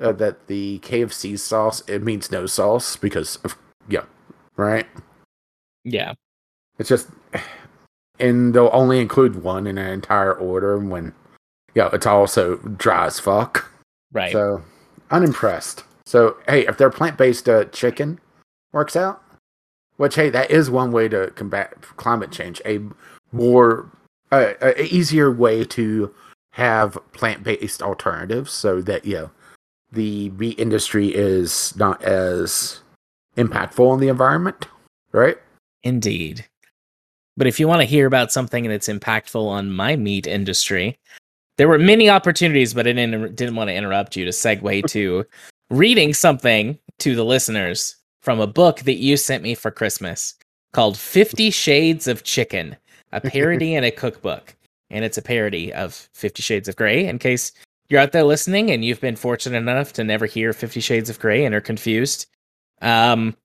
uh, 0.00 0.12
that 0.12 0.46
the 0.46 0.78
KFC 0.80 1.38
sauce 1.38 1.82
it 1.88 2.02
means 2.02 2.30
no 2.30 2.46
sauce 2.46 2.96
because 2.96 3.36
of 3.44 3.56
yeah, 3.88 4.04
right? 4.56 4.86
Yeah. 5.84 6.14
It's 6.78 6.88
just, 6.88 7.08
and 8.18 8.54
they'll 8.54 8.70
only 8.72 9.00
include 9.00 9.42
one 9.42 9.66
in 9.66 9.78
an 9.78 9.92
entire 9.92 10.32
order 10.32 10.78
when, 10.78 11.12
yeah, 11.74 11.90
it's 11.92 12.06
also 12.06 12.56
dry 12.56 13.06
as 13.06 13.20
fuck. 13.20 13.70
Right. 14.12 14.32
So, 14.32 14.62
unimpressed. 15.10 15.84
So, 16.06 16.36
hey, 16.48 16.66
if 16.66 16.78
their 16.78 16.90
plant 16.90 17.16
based 17.16 17.48
uh, 17.48 17.64
chicken 17.66 18.18
works 18.72 18.96
out, 18.96 19.22
which, 20.00 20.14
hey, 20.14 20.30
that 20.30 20.50
is 20.50 20.70
one 20.70 20.92
way 20.92 21.08
to 21.08 21.30
combat 21.34 21.74
climate 21.98 22.32
change, 22.32 22.62
a 22.64 22.80
more, 23.32 23.92
uh, 24.32 24.54
a 24.62 24.82
easier 24.86 25.30
way 25.30 25.62
to 25.62 26.10
have 26.52 26.96
plant 27.12 27.42
based 27.42 27.82
alternatives 27.82 28.50
so 28.50 28.80
that, 28.80 29.04
you 29.04 29.14
know, 29.14 29.30
the 29.92 30.30
meat 30.30 30.58
industry 30.58 31.08
is 31.08 31.76
not 31.76 32.02
as 32.02 32.80
impactful 33.36 33.90
on 33.90 34.00
the 34.00 34.08
environment, 34.08 34.68
right? 35.12 35.36
Indeed. 35.82 36.46
But 37.36 37.46
if 37.46 37.60
you 37.60 37.68
want 37.68 37.82
to 37.82 37.86
hear 37.86 38.06
about 38.06 38.32
something 38.32 38.66
that's 38.68 38.88
impactful 38.88 39.46
on 39.46 39.70
my 39.70 39.96
meat 39.96 40.26
industry, 40.26 40.98
there 41.58 41.68
were 41.68 41.78
many 41.78 42.08
opportunities, 42.08 42.72
but 42.72 42.86
I 42.86 42.92
didn't, 42.92 43.36
didn't 43.36 43.54
want 43.54 43.68
to 43.68 43.74
interrupt 43.74 44.16
you 44.16 44.24
to 44.24 44.30
segue 44.30 44.86
to 44.92 45.26
reading 45.70 46.14
something 46.14 46.78
to 47.00 47.14
the 47.14 47.24
listeners 47.24 47.96
from 48.20 48.40
a 48.40 48.46
book 48.46 48.80
that 48.80 48.96
you 48.96 49.16
sent 49.16 49.42
me 49.42 49.54
for 49.54 49.70
Christmas 49.70 50.34
called 50.72 50.96
Fifty 50.96 51.50
Shades 51.50 52.06
of 52.06 52.24
Chicken, 52.24 52.76
a 53.12 53.20
parody 53.30 53.74
and 53.74 53.84
a 53.84 53.90
cookbook. 53.90 54.54
And 54.90 55.04
it's 55.04 55.18
a 55.18 55.22
parody 55.22 55.72
of 55.72 55.94
Fifty 56.12 56.42
Shades 56.42 56.68
of 56.68 56.76
Grey, 56.76 57.06
in 57.06 57.18
case 57.18 57.52
you're 57.88 58.00
out 58.00 58.12
there 58.12 58.24
listening 58.24 58.70
and 58.70 58.84
you've 58.84 59.00
been 59.00 59.16
fortunate 59.16 59.58
enough 59.58 59.92
to 59.94 60.04
never 60.04 60.26
hear 60.26 60.52
Fifty 60.52 60.80
Shades 60.80 61.10
of 61.10 61.18
Grey 61.18 61.44
and 61.44 61.54
are 61.54 61.60
confused. 61.60 62.26
Um, 62.82 63.36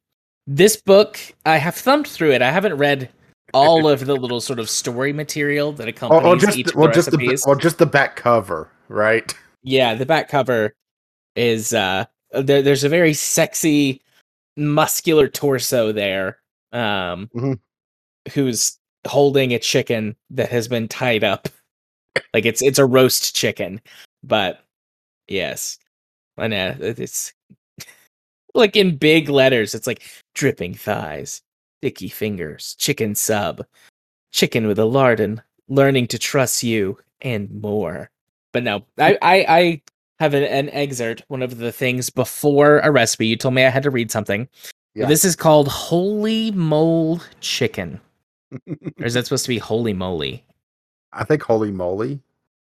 this 0.48 0.76
book, 0.78 1.20
I 1.46 1.58
have 1.58 1.76
thumbed 1.76 2.08
through 2.08 2.32
it. 2.32 2.42
I 2.42 2.52
haven't 2.52 2.78
read 2.78 3.10
all 3.54 3.88
of 3.88 4.06
the 4.06 4.16
little 4.16 4.42
sort 4.42 4.60
of 4.60 4.70
story 4.70 5.14
material 5.14 5.72
that 5.74 5.88
accompanies 5.88 6.24
well, 6.24 6.36
just 6.36 6.58
each 6.58 6.68
the 6.68 6.88
just 6.92 7.12
the 7.12 7.18
recipes. 7.18 7.44
well, 7.46 7.56
just 7.56 7.78
the 7.78 7.86
back 7.86 8.16
cover, 8.16 8.70
right? 8.90 9.34
yeah, 9.64 9.96
the 9.96 10.06
back 10.06 10.30
cover 10.30 10.74
is 11.36 11.74
uh 11.74 12.06
there, 12.32 12.62
there's 12.62 12.84
a 12.84 12.90
very 12.90 13.14
sexy 13.14 14.02
muscular 14.58 15.28
torso 15.28 15.92
there 15.92 16.40
um 16.72 17.30
Mhm. 17.36 17.60
who's 18.34 18.78
holding 19.08 19.54
a 19.54 19.60
chicken 19.60 20.16
that 20.32 20.50
has 20.50 20.68
been 20.68 20.88
tied 20.88 21.24
up. 21.24 21.48
Like 22.34 22.46
it's 22.46 22.62
it's 22.62 22.80
a 22.80 22.86
roast 22.86 23.36
chicken 23.36 23.82
but 24.24 24.64
yes. 25.28 25.78
I 26.38 26.48
know 26.48 26.76
it's 26.80 27.34
like 28.56 28.76
in 28.76 28.98
big 28.98 29.30
letters 29.30 29.76
it's 29.76 29.88
like 29.88 30.04
dripping 30.34 30.74
thighs 30.76 31.42
sticky 31.82 32.10
fingers 32.10 32.76
chicken 32.80 33.16
sub 33.16 33.66
chicken 34.32 34.68
with 34.68 34.80
a 34.80 34.86
lardon 34.86 35.42
learning 35.70 36.08
to 36.08 36.18
trust 36.20 36.64
you 36.64 36.98
and 37.22 37.50
more. 37.62 38.10
But 38.54 38.64
no 38.64 38.86
i 39.00 39.18
i, 39.22 39.46
I 39.50 39.82
have 40.20 40.34
an, 40.34 40.44
an 40.44 40.70
excerpt 40.70 41.24
one 41.28 41.42
of 41.42 41.58
the 41.58 41.72
things 41.72 42.10
before 42.10 42.80
a 42.80 42.92
recipe 42.92 43.28
you 43.28 43.36
told 43.36 43.54
me 43.54 43.66
i 43.66 43.70
had 43.70 43.84
to 43.84 43.90
read 43.92 44.10
something 44.12 44.48
Yeah. 44.94 45.08
this 45.08 45.26
is 45.26 45.36
called 45.36 45.68
holy 45.68 46.52
mole 46.52 47.22
chicken 47.42 48.00
or 48.68 49.06
is 49.06 49.14
that 49.16 49.26
supposed 49.26 49.46
to 49.46 49.50
be 49.50 49.58
holy 49.58 49.94
moly 49.94 50.44
I 51.14 51.24
think 51.24 51.44
holy 51.44 51.72
moly. 51.72 52.20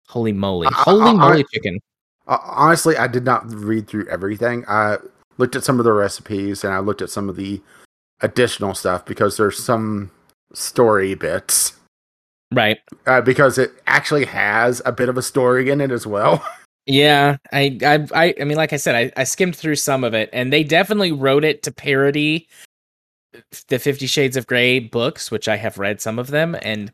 holy 0.08 0.34
moly 0.34 0.68
I- 0.68 0.72
I- 0.72 0.74
holy 0.84 1.10
I- 1.10 1.14
moly 1.14 1.46
chicken 1.54 1.80
Uh, 2.28 2.38
honestly, 2.44 2.96
I 2.98 3.08
did 3.08 3.26
not 3.26 3.52
read 3.52 3.88
through 3.88 4.08
everything. 4.08 4.64
I 4.68 4.98
looked 5.38 5.56
at 5.56 5.64
some 5.64 5.80
of 5.80 5.86
the 5.86 5.92
recipes 5.94 6.64
and 6.64 6.72
I 6.74 6.80
looked 6.80 7.02
at 7.02 7.10
some 7.10 7.28
of 7.30 7.36
the 7.36 7.60
additional 8.22 8.74
stuff 8.76 9.04
because 9.06 9.38
there's 9.38 9.62
some 9.62 10.12
story 10.54 11.16
bits 11.16 11.74
Right. 12.52 12.78
uh, 13.08 13.22
because 13.22 13.58
it 13.58 13.72
actually 13.88 14.26
has 14.26 14.82
a 14.86 14.92
bit 14.92 15.10
of 15.10 15.18
a 15.18 15.22
story 15.24 15.70
in 15.70 15.82
it 15.82 15.92
as 15.92 16.06
well. 16.06 16.46
Yeah, 16.86 17.38
I, 17.54 17.78
I, 17.84 18.08
I, 18.14 18.36
I 18.42 18.44
mean, 18.44 18.58
like 18.58 18.74
I 18.74 18.78
said, 18.78 18.96
I, 18.96 19.12
I 19.20 19.24
skimmed 19.24 19.56
through 19.56 19.76
some 19.76 20.04
of 20.04 20.14
it, 20.14 20.30
and 20.34 20.52
they 20.52 20.64
definitely 20.64 21.12
wrote 21.12 21.44
it 21.44 21.64
to 21.64 21.72
parody 21.72 22.48
the 23.68 23.80
Fifty 23.80 24.08
Shades 24.08 24.36
of 24.36 24.48
Grey 24.48 24.80
books, 24.80 25.32
which 25.32 25.48
I 25.48 25.56
have 25.58 25.78
read 25.78 26.02
some 26.02 26.20
of 26.20 26.28
them, 26.28 26.56
and 26.64 26.92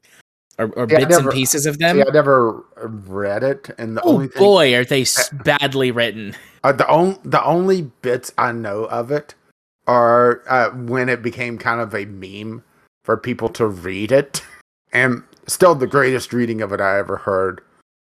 or, 0.60 0.68
or 0.74 0.88
Yeah, 0.90 1.00
bits 1.00 1.10
never- 1.12 1.30
and 1.30 1.32
pieces 1.32 1.66
of 1.66 1.78
them. 1.78 1.98
See, 1.98 2.02
I 2.02 2.12
never 2.12 2.64
read 2.78 3.44
it, 3.44 3.70
and 3.78 3.96
the 3.98 4.02
oh 4.04 4.14
only 4.16 4.28
thing, 4.28 4.40
boy, 4.40 4.76
are 4.76 4.86
they 4.86 5.06
badly 5.44 5.92
written! 5.92 6.36
uh, 6.64 6.74
the 6.74 6.88
only 6.88 7.18
the 7.24 7.44
only 7.44 7.84
bits 8.02 8.32
I 8.38 8.52
know 8.52 8.86
of 8.86 9.10
it 9.12 9.36
are 9.88 10.44
uh, 10.50 10.70
when 10.72 11.08
it 11.10 11.22
became 11.22 11.58
kind 11.58 11.80
of 11.80 11.96
a 11.96 12.06
meme 12.06 12.64
for 13.06 13.16
people 13.18 13.50
to 13.50 13.66
read 13.66 14.12
it, 14.12 14.44
and 14.92 15.24
still 15.48 15.76
the 15.76 15.88
greatest 15.88 16.34
reading 16.34 16.62
of 16.62 16.74
it 16.74 16.82
I 16.82 17.00
ever 17.00 17.18
heard. 17.18 17.62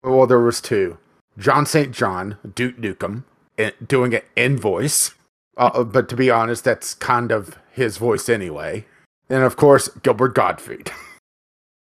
Well, 0.05 0.27
there 0.27 0.41
was 0.41 0.61
two: 0.61 0.99
John 1.39 1.67
St. 1.67 1.93
John, 1.93 2.37
Duke 2.55 2.77
Nukem, 2.77 3.25
eh, 3.59 3.71
doing 3.87 4.15
an 4.15 4.23
in 4.37 4.59
voice. 4.59 5.13
Uh, 5.57 5.85
but 5.85 6.09
to 6.09 6.17
be 6.17 6.31
honest, 6.31 6.65
that's 6.65 6.95
kind 6.95 7.33
of 7.33 7.59
his 7.73 7.97
voice 7.97 8.29
anyway. 8.29 8.87
And 9.29 9.43
of 9.43 9.57
course, 9.57 9.89
Gilbert 10.03 10.35
Gottfried. 10.35 10.91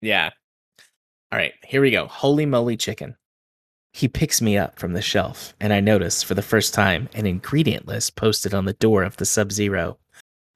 Yeah. 0.00 0.30
All 1.32 1.38
right, 1.40 1.54
here 1.64 1.82
we 1.82 1.90
go. 1.90 2.06
Holy 2.06 2.46
moly 2.46 2.76
chicken. 2.76 3.16
He 3.92 4.06
picks 4.06 4.40
me 4.40 4.56
up 4.56 4.78
from 4.78 4.92
the 4.92 5.02
shelf, 5.02 5.54
and 5.60 5.72
I 5.72 5.80
notice 5.80 6.22
for 6.22 6.34
the 6.34 6.40
first 6.40 6.72
time 6.72 7.08
an 7.14 7.26
ingredient 7.26 7.88
list 7.88 8.14
posted 8.14 8.54
on 8.54 8.64
the 8.64 8.74
door 8.74 9.02
of 9.02 9.16
the 9.16 9.24
Sub 9.24 9.50
Zero. 9.50 9.98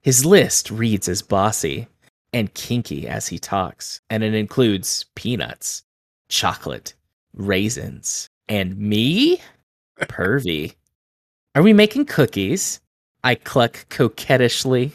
His 0.00 0.24
list 0.24 0.70
reads 0.70 1.08
as 1.08 1.22
bossy 1.22 1.88
and 2.32 2.54
kinky 2.54 3.08
as 3.08 3.26
he 3.26 3.38
talks, 3.38 4.00
and 4.08 4.22
it 4.22 4.34
includes 4.34 5.06
peanuts, 5.16 5.82
chocolate, 6.28 6.94
raisins, 7.34 8.28
and 8.48 8.76
me? 8.78 9.40
Pervy. 10.00 10.74
Are 11.54 11.62
we 11.62 11.72
making 11.72 12.06
cookies? 12.06 12.80
I 13.24 13.34
cluck 13.34 13.86
coquettishly. 13.88 14.92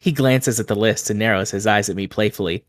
He 0.00 0.12
glances 0.12 0.60
at 0.60 0.66
the 0.66 0.74
list 0.74 1.10
and 1.10 1.18
narrows 1.18 1.50
his 1.50 1.66
eyes 1.66 1.88
at 1.88 1.96
me 1.96 2.06
playfully. 2.06 2.64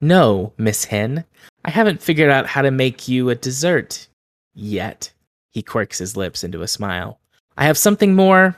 No, 0.00 0.52
Miss 0.58 0.84
Hen, 0.84 1.24
I 1.64 1.70
haven't 1.70 2.02
figured 2.02 2.30
out 2.30 2.46
how 2.46 2.62
to 2.62 2.70
make 2.70 3.08
you 3.08 3.30
a 3.30 3.34
dessert 3.34 4.06
yet. 4.54 5.12
He 5.50 5.62
quirks 5.62 5.98
his 5.98 6.16
lips 6.16 6.44
into 6.44 6.62
a 6.62 6.68
smile. 6.68 7.18
I 7.56 7.64
have 7.64 7.76
something 7.76 8.14
more 8.14 8.56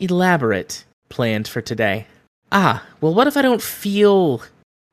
elaborate 0.00 0.84
planned 1.08 1.48
for 1.48 1.60
today. 1.60 2.06
Ah, 2.52 2.84
well, 3.00 3.14
what 3.14 3.26
if 3.26 3.36
I 3.36 3.42
don't 3.42 3.62
feel 3.62 4.42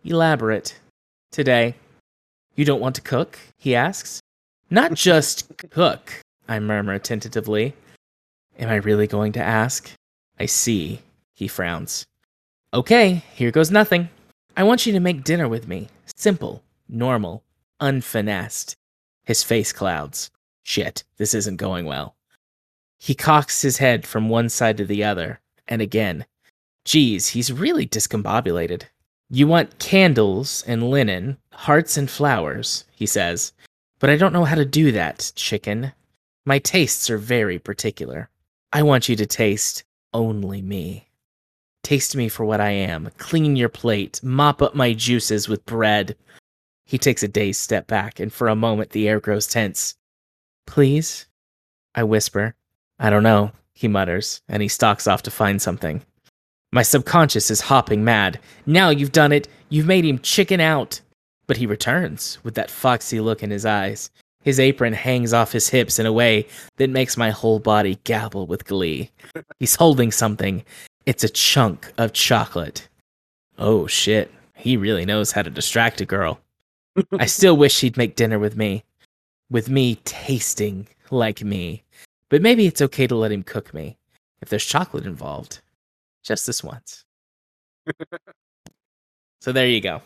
elaborate 0.03 0.79
today? 1.31 1.75
You 2.55 2.65
don't 2.65 2.81
want 2.81 2.95
to 2.95 3.01
cook? 3.01 3.39
He 3.57 3.75
asks. 3.75 4.19
Not 4.73 4.95
just 4.95 5.55
cook, 5.69 6.11
I 6.47 6.57
murmur 6.57 6.97
tentatively. 6.97 7.75
Am 8.57 8.69
I 8.69 8.77
really 8.77 9.05
going 9.05 9.31
to 9.33 9.39
ask? 9.39 9.91
I 10.39 10.47
see. 10.47 10.99
He 11.35 11.47
frowns. 11.47 12.07
Okay, 12.73 13.23
here 13.35 13.51
goes 13.51 13.69
nothing. 13.69 14.09
I 14.57 14.63
want 14.63 14.87
you 14.87 14.93
to 14.93 14.99
make 14.99 15.23
dinner 15.23 15.47
with 15.47 15.67
me. 15.67 15.89
Simple, 16.15 16.63
normal, 16.89 17.43
unfinessed. 17.79 18.75
His 19.25 19.43
face 19.43 19.71
clouds. 19.71 20.31
Shit, 20.63 21.03
this 21.17 21.35
isn't 21.35 21.57
going 21.57 21.85
well. 21.85 22.15
He 22.97 23.13
cocks 23.13 23.61
his 23.61 23.77
head 23.77 24.07
from 24.07 24.27
one 24.27 24.49
side 24.49 24.77
to 24.77 24.85
the 24.85 25.03
other, 25.03 25.39
and 25.67 25.83
again. 25.83 26.25
Geez, 26.83 27.27
he's 27.27 27.53
really 27.53 27.85
discombobulated. 27.85 28.85
You 29.29 29.45
want 29.45 29.77
candles 29.77 30.63
and 30.65 30.89
linen, 30.89 31.37
hearts 31.51 31.95
and 31.95 32.09
flowers, 32.09 32.85
he 32.91 33.05
says. 33.05 33.53
But 34.03 34.09
I 34.09 34.17
don't 34.17 34.33
know 34.33 34.43
how 34.43 34.55
to 34.55 34.65
do 34.65 34.91
that, 34.91 35.31
chicken. 35.33 35.93
My 36.45 36.59
tastes 36.59 37.09
are 37.09 37.17
very 37.17 37.57
particular. 37.57 38.29
I 38.73 38.83
want 38.83 39.07
you 39.07 39.15
to 39.15 39.25
taste 39.25 39.85
only 40.13 40.61
me. 40.61 41.07
Taste 41.83 42.13
me 42.13 42.27
for 42.27 42.43
what 42.43 42.59
I 42.59 42.71
am. 42.71 43.11
Clean 43.17 43.55
your 43.55 43.69
plate. 43.69 44.19
Mop 44.21 44.61
up 44.61 44.75
my 44.75 44.91
juices 44.91 45.47
with 45.47 45.65
bread. 45.65 46.17
He 46.85 46.97
takes 46.97 47.23
a 47.23 47.29
dazed 47.29 47.61
step 47.61 47.87
back, 47.87 48.19
and 48.19 48.33
for 48.33 48.49
a 48.49 48.57
moment 48.57 48.89
the 48.89 49.07
air 49.07 49.21
grows 49.21 49.47
tense. 49.47 49.95
Please? 50.67 51.27
I 51.95 52.03
whisper. 52.03 52.55
I 52.99 53.09
don't 53.09 53.23
know, 53.23 53.53
he 53.71 53.87
mutters, 53.87 54.41
and 54.49 54.61
he 54.61 54.67
stalks 54.67 55.07
off 55.07 55.23
to 55.23 55.31
find 55.31 55.61
something. 55.61 56.03
My 56.73 56.81
subconscious 56.83 57.49
is 57.49 57.61
hopping 57.61 58.03
mad. 58.03 58.41
Now 58.65 58.89
you've 58.89 59.13
done 59.13 59.31
it. 59.31 59.47
You've 59.69 59.87
made 59.87 60.03
him 60.03 60.19
chicken 60.19 60.59
out. 60.59 60.99
But 61.47 61.57
he 61.57 61.65
returns 61.65 62.37
with 62.43 62.55
that 62.55 62.71
foxy 62.71 63.19
look 63.19 63.43
in 63.43 63.51
his 63.51 63.65
eyes. 63.65 64.09
His 64.43 64.59
apron 64.59 64.93
hangs 64.93 65.33
off 65.33 65.51
his 65.51 65.69
hips 65.69 65.99
in 65.99 66.05
a 66.05 66.13
way 66.13 66.47
that 66.77 66.89
makes 66.89 67.17
my 67.17 67.29
whole 67.29 67.59
body 67.59 67.97
gabble 68.03 68.45
with 68.45 68.65
glee. 68.65 69.09
He's 69.59 69.75
holding 69.75 70.11
something. 70.11 70.63
It's 71.05 71.23
a 71.23 71.29
chunk 71.29 71.91
of 71.97 72.13
chocolate. 72.13 72.87
Oh 73.57 73.87
shit, 73.87 74.31
he 74.55 74.77
really 74.77 75.05
knows 75.05 75.31
how 75.31 75.41
to 75.41 75.49
distract 75.49 76.01
a 76.01 76.05
girl. 76.05 76.39
I 77.19 77.25
still 77.37 77.57
wish 77.57 77.79
he'd 77.79 77.97
make 77.97 78.15
dinner 78.15 78.39
with 78.39 78.57
me. 78.57 78.83
With 79.49 79.69
me 79.69 79.95
tasting 80.03 80.87
like 81.09 81.43
me. 81.43 81.83
But 82.29 82.41
maybe 82.41 82.65
it's 82.65 82.81
okay 82.81 83.07
to 83.07 83.15
let 83.15 83.31
him 83.31 83.43
cook 83.43 83.73
me 83.73 83.97
if 84.41 84.49
there's 84.49 84.65
chocolate 84.65 85.05
involved. 85.05 85.61
Just 86.23 86.47
this 86.47 86.63
once. 86.63 87.05
so 89.41 89.51
there 89.51 89.67
you 89.67 89.81
go. 89.81 90.01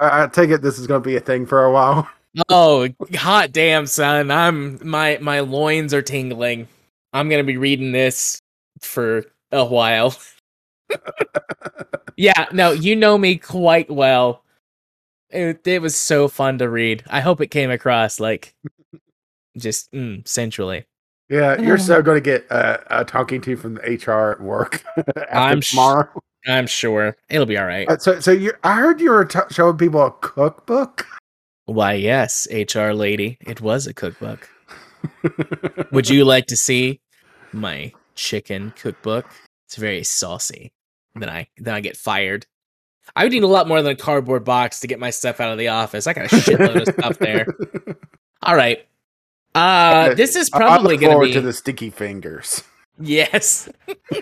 I, 0.00 0.24
I 0.24 0.26
take 0.26 0.50
it 0.50 0.62
this 0.62 0.78
is 0.78 0.86
going 0.86 1.02
to 1.02 1.08
be 1.08 1.16
a 1.16 1.20
thing 1.20 1.46
for 1.46 1.64
a 1.64 1.72
while. 1.72 2.08
Oh, 2.48 2.88
hot 3.16 3.50
damn, 3.50 3.88
son. 3.88 4.30
I'm 4.30 4.78
my 4.88 5.18
my 5.20 5.40
loins 5.40 5.92
are 5.92 6.00
tingling. 6.00 6.68
I'm 7.12 7.28
gonna 7.28 7.42
be 7.42 7.56
reading 7.56 7.90
this 7.90 8.40
for 8.80 9.24
a 9.50 9.64
while. 9.64 10.14
yeah, 12.16 12.46
no, 12.52 12.70
you 12.70 12.94
know 12.94 13.18
me 13.18 13.36
quite 13.36 13.90
well. 13.90 14.44
It, 15.30 15.66
it 15.66 15.82
was 15.82 15.96
so 15.96 16.28
fun 16.28 16.58
to 16.58 16.68
read. 16.70 17.02
I 17.08 17.18
hope 17.20 17.40
it 17.40 17.48
came 17.48 17.72
across 17.72 18.20
like 18.20 18.54
just 19.58 19.90
mm, 19.90 20.26
sensually. 20.26 20.86
Yeah, 21.30 21.60
you're 21.60 21.78
so 21.78 22.02
going 22.02 22.16
to 22.16 22.20
get 22.20 22.50
uh, 22.50 22.78
a 22.88 23.04
talking 23.04 23.40
to 23.42 23.56
from 23.56 23.74
the 23.74 23.82
HR 23.82 24.32
at 24.32 24.40
work 24.40 24.82
after 24.96 25.30
I'm 25.30 25.60
sh- 25.60 25.70
tomorrow. 25.70 26.22
I'm 26.46 26.66
sure 26.66 27.16
it'll 27.28 27.46
be 27.46 27.56
all 27.56 27.66
right. 27.66 27.88
Uh, 27.88 27.98
so, 27.98 28.18
so 28.18 28.32
you, 28.32 28.52
I 28.64 28.74
heard 28.74 29.00
you 29.00 29.10
were 29.10 29.24
t- 29.24 29.38
showing 29.50 29.76
people 29.78 30.04
a 30.04 30.10
cookbook. 30.10 31.06
Why, 31.66 31.92
yes, 31.92 32.48
HR 32.50 32.90
lady, 32.90 33.38
it 33.42 33.60
was 33.60 33.86
a 33.86 33.94
cookbook. 33.94 34.48
Would 35.92 36.08
you 36.08 36.24
like 36.24 36.46
to 36.46 36.56
see 36.56 37.00
my 37.52 37.92
chicken 38.16 38.72
cookbook? 38.76 39.26
It's 39.66 39.76
very 39.76 40.02
saucy. 40.02 40.72
Then 41.14 41.28
I 41.28 41.46
then 41.58 41.74
I 41.74 41.80
get 41.80 41.96
fired. 41.96 42.46
I 43.14 43.24
would 43.24 43.32
need 43.32 43.42
a 43.42 43.48
lot 43.48 43.66
more 43.68 43.82
than 43.82 43.92
a 43.92 43.96
cardboard 43.96 44.44
box 44.44 44.80
to 44.80 44.86
get 44.86 45.00
my 45.00 45.10
stuff 45.10 45.40
out 45.40 45.52
of 45.52 45.58
the 45.58 45.68
office. 45.68 46.06
I 46.06 46.12
got 46.12 46.26
a 46.26 46.36
shitload 46.36 46.86
of 46.86 46.94
stuff 46.94 47.18
there. 47.18 47.46
All 48.42 48.54
right. 48.54 48.86
Uh 49.54 50.14
this 50.14 50.36
is 50.36 50.50
I- 50.52 50.58
I 50.58 50.60
probably 50.60 50.96
going 50.96 51.10
to 51.10 51.14
forward 51.14 51.26
be 51.26 51.32
to 51.34 51.40
the 51.40 51.52
sticky 51.52 51.90
fingers. 51.90 52.62
Yes. 53.02 53.68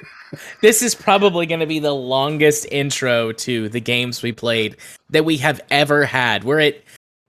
this 0.62 0.82
is 0.82 0.94
probably 0.94 1.46
going 1.46 1.60
to 1.60 1.66
be 1.66 1.80
the 1.80 1.94
longest 1.94 2.64
intro 2.70 3.32
to 3.32 3.68
the 3.68 3.80
games 3.80 4.22
we 4.22 4.30
played 4.32 4.76
that 5.10 5.24
we 5.24 5.36
have 5.38 5.60
ever 5.70 6.04
had. 6.04 6.44
We're 6.44 6.60
at 6.60 6.76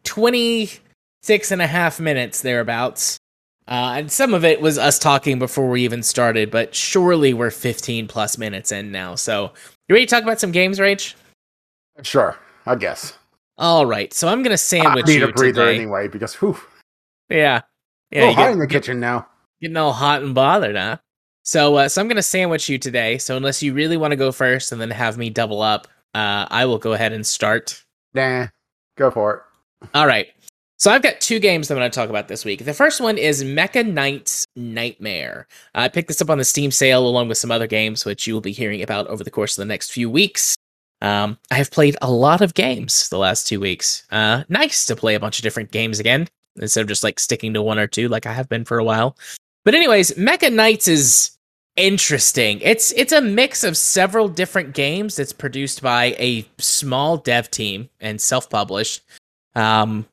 26 0.04 1.52
and 1.52 1.62
a 1.62 1.68
half 1.68 2.00
minutes 2.00 2.42
thereabouts. 2.42 3.18
Uh, 3.68 3.94
and 3.98 4.12
some 4.12 4.34
of 4.34 4.44
it 4.46 4.62
was 4.62 4.78
us 4.78 4.98
talking 5.00 5.38
before 5.40 5.70
we 5.70 5.84
even 5.84 6.02
started, 6.02 6.50
but 6.50 6.74
surely 6.74 7.34
we're 7.34 7.52
15 7.52 8.08
plus 8.08 8.38
minutes 8.38 8.72
in 8.72 8.92
now. 8.92 9.14
So, 9.16 9.52
you 9.88 9.94
ready 9.94 10.06
to 10.08 10.10
talk 10.10 10.24
about 10.24 10.40
some 10.40 10.52
games, 10.52 10.80
Rach? 10.80 11.14
Sure, 12.02 12.36
I 12.66 12.76
guess. 12.76 13.14
All 13.60 13.86
right. 13.86 14.12
So, 14.14 14.28
I'm 14.28 14.40
going 14.40 14.50
to 14.50 14.54
I 14.54 14.56
sandwich 14.56 15.06
need 15.06 15.20
you 15.22 15.28
a 15.28 15.32
breather 15.34 15.66
today. 15.68 15.76
anyway 15.82 16.08
because 16.08 16.34
whew, 16.36 16.60
Yeah. 17.30 17.62
Yeah. 18.12 18.30
you 18.30 18.36
hot 18.36 18.44
get- 18.44 18.52
in 18.54 18.60
the 18.60 18.68
kitchen 18.68 19.00
now. 19.00 19.28
getting 19.62 19.78
all 19.78 19.94
hot 19.94 20.22
and 20.24 20.34
bothered, 20.36 20.76
huh? 20.76 20.98
So, 21.44 21.76
uh, 21.78 21.90
so 21.90 22.02
I'm 22.02 22.08
gonna 22.08 22.22
sandwich 22.22 22.70
you 22.70 22.78
today. 22.78 23.18
So, 23.18 23.36
unless 23.38 23.64
you 23.64 23.74
really 23.74 23.98
want 23.98 24.12
to 24.12 24.16
go 24.18 24.32
first 24.32 24.72
and 24.72 24.80
then 24.80 24.92
have 24.92 25.18
me 25.18 25.30
double 25.30 25.62
up, 25.62 25.88
uh, 26.14 26.46
I 26.50 26.66
will 26.66 26.78
go 26.78 26.94
ahead 26.94 27.14
and 27.14 27.26
start. 27.26 27.84
Nah, 28.14 28.48
go 28.98 29.10
for 29.12 29.34
it. 29.82 29.88
All 29.94 30.06
right. 30.08 30.28
So 30.78 30.90
I've 30.92 31.02
got 31.02 31.20
two 31.20 31.40
games 31.40 31.70
I'm 31.70 31.78
going 31.78 31.92
to 31.92 31.94
talk 31.94 32.10
about 32.10 32.30
this 32.30 32.46
week. 32.46 32.64
The 32.64 32.74
first 32.74 33.02
one 33.02 33.18
is 33.18 33.44
Mecha 33.44 33.86
Knight's 33.86 34.46
Nightmare. 34.56 35.46
I 35.76 35.90
picked 35.90 36.08
this 36.08 36.22
up 36.22 36.30
on 36.30 36.38
the 36.38 36.46
Steam 36.46 36.72
sale 36.72 37.06
along 37.06 37.28
with 37.28 37.38
some 37.38 37.52
other 37.52 37.68
games, 37.68 38.06
which 38.06 38.26
you 38.26 38.34
will 38.34 38.40
be 38.42 38.54
hearing 38.54 38.82
about 38.82 39.08
over 39.08 39.22
the 39.22 39.30
course 39.30 39.58
of 39.58 39.62
the 39.62 39.68
next 39.68 39.92
few 39.92 40.10
weeks. 40.10 40.56
Um, 41.02 41.38
I 41.52 41.56
have 41.56 41.70
played 41.70 41.98
a 42.02 42.10
lot 42.10 42.40
of 42.40 42.54
games 42.54 43.10
the 43.10 43.18
last 43.18 43.46
two 43.46 43.60
weeks. 43.60 44.06
Uh, 44.10 44.44
nice 44.48 44.86
to 44.86 44.96
play 44.96 45.16
a 45.16 45.20
bunch 45.20 45.38
of 45.40 45.44
different 45.44 45.72
games 45.72 46.00
again 46.00 46.30
instead 46.60 46.82
of 46.82 46.88
just 46.88 47.04
like 47.04 47.20
sticking 47.20 47.54
to 47.54 47.62
one 47.62 47.80
or 47.80 47.88
two 47.88 48.08
like 48.08 48.26
I 48.26 48.34
have 48.34 48.50
been 48.50 48.66
for 48.66 48.78
a 48.80 48.84
while. 48.84 49.18
But 49.66 49.76
anyways, 49.76 50.12
Mecha 50.12 50.52
Knights 50.52 50.88
is 50.88 51.38
interesting. 51.76 52.60
It's 52.62 52.92
it's 52.94 53.14
a 53.14 53.22
mix 53.22 53.64
of 53.64 53.78
several 53.78 54.28
different 54.28 54.74
games 54.74 55.16
that's 55.16 55.34
produced 55.34 55.82
by 55.82 56.16
a 56.20 56.46
small 56.58 57.18
dev 57.18 57.50
team 57.50 57.90
and 58.00 58.20
self-published. 58.20 59.02
Um, 59.56 60.06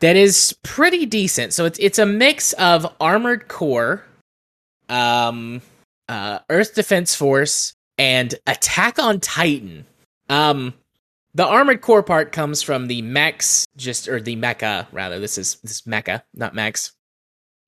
that 0.00 0.16
is 0.16 0.56
pretty 0.62 1.06
decent. 1.06 1.52
So 1.52 1.64
it's 1.64 1.78
it's 1.78 1.98
a 1.98 2.06
mix 2.06 2.52
of 2.54 2.94
armored 3.00 3.48
core, 3.48 4.04
um, 4.88 5.62
uh, 6.08 6.40
Earth 6.48 6.74
Defense 6.74 7.14
Force, 7.14 7.74
and 7.98 8.34
Attack 8.46 8.98
on 8.98 9.20
Titan. 9.20 9.84
Um, 10.28 10.74
the 11.34 11.46
armored 11.46 11.80
core 11.80 12.02
part 12.02 12.32
comes 12.32 12.62
from 12.62 12.86
the 12.86 13.02
mechs, 13.02 13.66
just 13.76 14.08
or 14.08 14.20
the 14.20 14.36
mecha 14.36 14.86
rather. 14.92 15.18
This 15.18 15.38
is 15.38 15.56
this 15.62 15.72
is 15.72 15.82
mecha, 15.82 16.22
not 16.34 16.54
mechs. 16.54 16.92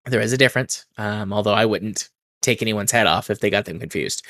There 0.04 0.20
is 0.20 0.32
a 0.32 0.38
difference, 0.38 0.86
um, 0.98 1.32
although 1.32 1.54
I 1.54 1.64
wouldn't 1.64 2.08
take 2.40 2.60
anyone's 2.60 2.90
head 2.90 3.06
off 3.06 3.30
if 3.30 3.40
they 3.40 3.50
got 3.50 3.66
them 3.66 3.78
confused. 3.78 4.26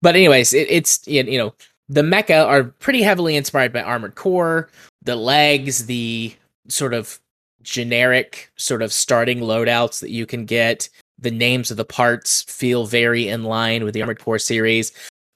But 0.00 0.16
anyways, 0.16 0.52
it, 0.52 0.66
it's 0.68 1.06
you 1.06 1.38
know 1.38 1.54
the 1.88 2.02
mecha 2.02 2.44
are 2.44 2.64
pretty 2.64 3.02
heavily 3.02 3.36
inspired 3.36 3.72
by 3.72 3.82
armored 3.82 4.16
core. 4.16 4.68
The 5.02 5.16
legs, 5.16 5.86
the 5.86 6.34
sort 6.68 6.94
of 6.94 7.20
generic 7.62 8.50
sort 8.56 8.82
of 8.82 8.92
starting 8.92 9.40
loadouts 9.40 10.00
that 10.00 10.10
you 10.10 10.26
can 10.26 10.44
get. 10.44 10.88
The 11.18 11.30
names 11.30 11.70
of 11.70 11.76
the 11.76 11.84
parts 11.84 12.42
feel 12.42 12.84
very 12.84 13.28
in 13.28 13.44
line 13.44 13.84
with 13.84 13.94
the 13.94 14.00
Armored 14.00 14.18
Core 14.18 14.40
series. 14.40 14.90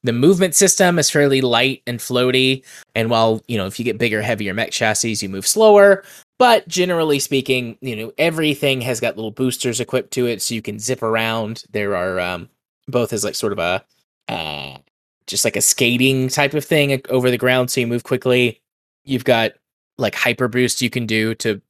The 0.06 0.12
movement 0.12 0.54
system 0.54 0.98
is 0.98 1.10
fairly 1.10 1.40
light 1.40 1.82
and 1.86 1.98
floaty. 1.98 2.64
And 2.94 3.10
while, 3.10 3.42
you 3.48 3.58
know, 3.58 3.66
if 3.66 3.78
you 3.78 3.84
get 3.84 3.98
bigger, 3.98 4.22
heavier 4.22 4.54
mech 4.54 4.70
chassis, 4.70 5.16
you 5.20 5.28
move 5.28 5.46
slower. 5.46 6.04
But 6.38 6.68
generally 6.68 7.18
speaking, 7.18 7.78
you 7.80 7.96
know, 7.96 8.12
everything 8.18 8.80
has 8.82 9.00
got 9.00 9.16
little 9.16 9.30
boosters 9.30 9.80
equipped 9.80 10.12
to 10.12 10.26
it 10.26 10.42
so 10.42 10.54
you 10.54 10.62
can 10.62 10.78
zip 10.78 11.02
around. 11.02 11.64
There 11.72 11.96
are 11.96 12.20
um, 12.20 12.48
both 12.88 13.12
as 13.12 13.24
like 13.24 13.34
sort 13.34 13.52
of 13.52 13.58
a 13.58 13.84
uh, 14.28 14.78
just 15.26 15.44
like 15.44 15.56
a 15.56 15.60
skating 15.60 16.28
type 16.28 16.54
of 16.54 16.64
thing 16.64 17.00
over 17.08 17.30
the 17.30 17.38
ground 17.38 17.70
so 17.70 17.80
you 17.80 17.86
move 17.86 18.04
quickly. 18.04 18.60
You've 19.04 19.24
got 19.24 19.52
like 19.98 20.14
hyper 20.14 20.46
boost 20.48 20.82
you 20.82 20.90
can 20.90 21.06
do 21.06 21.34
to 21.36 21.60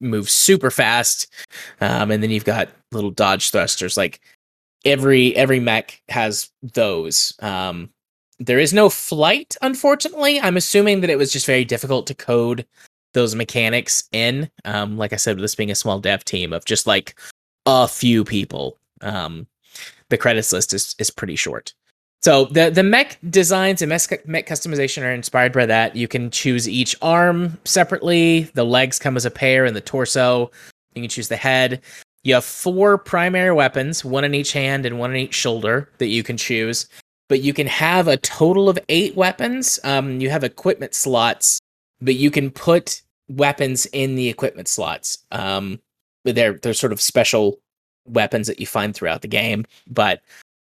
move 0.00 0.30
super 0.30 0.70
fast. 0.70 1.32
Um, 1.80 2.10
and 2.10 2.22
then 2.22 2.30
you've 2.30 2.44
got 2.44 2.68
little 2.92 3.10
dodge 3.10 3.50
thrusters. 3.50 3.96
Like 3.96 4.20
every 4.84 5.34
every 5.36 5.60
mech 5.60 6.00
has 6.08 6.50
those. 6.62 7.34
Um, 7.40 7.90
there 8.38 8.58
is 8.58 8.72
no 8.72 8.88
flight, 8.88 9.56
unfortunately. 9.62 10.40
I'm 10.40 10.56
assuming 10.56 11.00
that 11.00 11.10
it 11.10 11.18
was 11.18 11.32
just 11.32 11.46
very 11.46 11.64
difficult 11.64 12.06
to 12.08 12.14
code 12.14 12.66
those 13.14 13.34
mechanics 13.34 14.08
in. 14.12 14.50
Um, 14.64 14.96
like 14.96 15.12
I 15.12 15.16
said, 15.16 15.38
this 15.38 15.54
being 15.54 15.70
a 15.70 15.76
small 15.76 16.00
dev 16.00 16.24
team 16.24 16.52
of 16.52 16.64
just 16.64 16.86
like 16.86 17.18
a 17.66 17.86
few 17.86 18.24
people. 18.24 18.78
Um, 19.00 19.46
the 20.08 20.18
credits 20.18 20.52
list 20.52 20.74
is 20.74 20.94
is 20.98 21.10
pretty 21.10 21.36
short. 21.36 21.74
So 22.22 22.44
the 22.46 22.70
the 22.70 22.82
mech 22.82 23.18
designs 23.30 23.82
and 23.82 23.88
mech, 23.88 24.26
mech 24.26 24.46
customization 24.46 25.02
are 25.02 25.12
inspired 25.12 25.52
by 25.52 25.66
that. 25.66 25.96
You 25.96 26.06
can 26.06 26.30
choose 26.30 26.68
each 26.68 26.94
arm 27.02 27.58
separately. 27.64 28.50
The 28.54 28.64
legs 28.64 28.98
come 28.98 29.16
as 29.16 29.24
a 29.24 29.30
pair, 29.30 29.64
and 29.64 29.74
the 29.74 29.80
torso. 29.80 30.50
You 30.94 31.02
can 31.02 31.08
choose 31.08 31.28
the 31.28 31.36
head. 31.36 31.80
You 32.24 32.34
have 32.34 32.44
four 32.44 32.98
primary 32.98 33.52
weapons, 33.52 34.04
one 34.04 34.24
in 34.24 34.34
each 34.34 34.52
hand 34.52 34.86
and 34.86 34.98
one 34.98 35.10
in 35.10 35.16
each 35.16 35.34
shoulder 35.34 35.88
that 35.98 36.06
you 36.06 36.22
can 36.22 36.36
choose. 36.36 36.88
But 37.28 37.40
you 37.40 37.52
can 37.52 37.66
have 37.66 38.08
a 38.08 38.18
total 38.18 38.68
of 38.68 38.78
eight 38.88 39.16
weapons. 39.16 39.80
Um, 39.84 40.20
you 40.20 40.30
have 40.30 40.44
equipment 40.44 40.94
slots, 40.94 41.60
but 42.00 42.14
you 42.14 42.30
can 42.30 42.50
put 42.50 43.02
weapons 43.28 43.86
in 43.86 44.14
the 44.16 44.28
equipment 44.28 44.68
slots. 44.68 45.18
Um, 45.30 45.80
they're 46.24 46.54
they're 46.54 46.74
sort 46.74 46.92
of 46.92 47.00
special 47.00 47.58
weapons 48.06 48.46
that 48.46 48.60
you 48.60 48.66
find 48.66 48.94
throughout 48.94 49.22
the 49.22 49.28
game, 49.28 49.64
but 49.88 50.22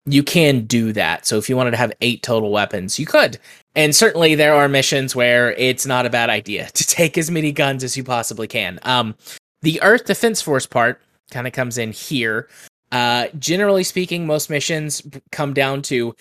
you 0.06 0.22
can 0.22 0.64
do 0.66 0.92
that. 0.92 1.26
So 1.26 1.38
if 1.38 1.48
you 1.48 1.56
wanted 1.56 1.72
to 1.72 1.76
have 1.76 1.92
eight 2.00 2.22
total 2.22 2.50
weapons, 2.50 2.98
you 2.98 3.06
could. 3.06 3.38
And 3.74 3.94
certainly 3.94 4.34
there 4.34 4.54
are 4.54 4.68
missions 4.68 5.16
where 5.16 5.52
it's 5.52 5.86
not 5.86 6.06
a 6.06 6.10
bad 6.10 6.30
idea 6.30 6.68
to 6.74 6.86
take 6.86 7.16
as 7.16 7.30
many 7.30 7.52
guns 7.52 7.84
as 7.84 7.96
you 7.96 8.04
possibly 8.04 8.48
can. 8.48 8.78
Um, 8.82 9.14
the 9.62 9.80
Earth 9.82 10.04
Defense 10.04 10.42
Force 10.42 10.66
part 10.66 11.00
kind 11.34 11.46
of 11.46 11.52
comes 11.52 11.76
in 11.76 11.92
here. 11.92 12.48
Uh, 12.92 13.26
generally 13.38 13.84
speaking, 13.84 14.26
most 14.26 14.48
missions 14.48 15.02
come 15.32 15.52
down 15.52 15.82
to 15.82 16.14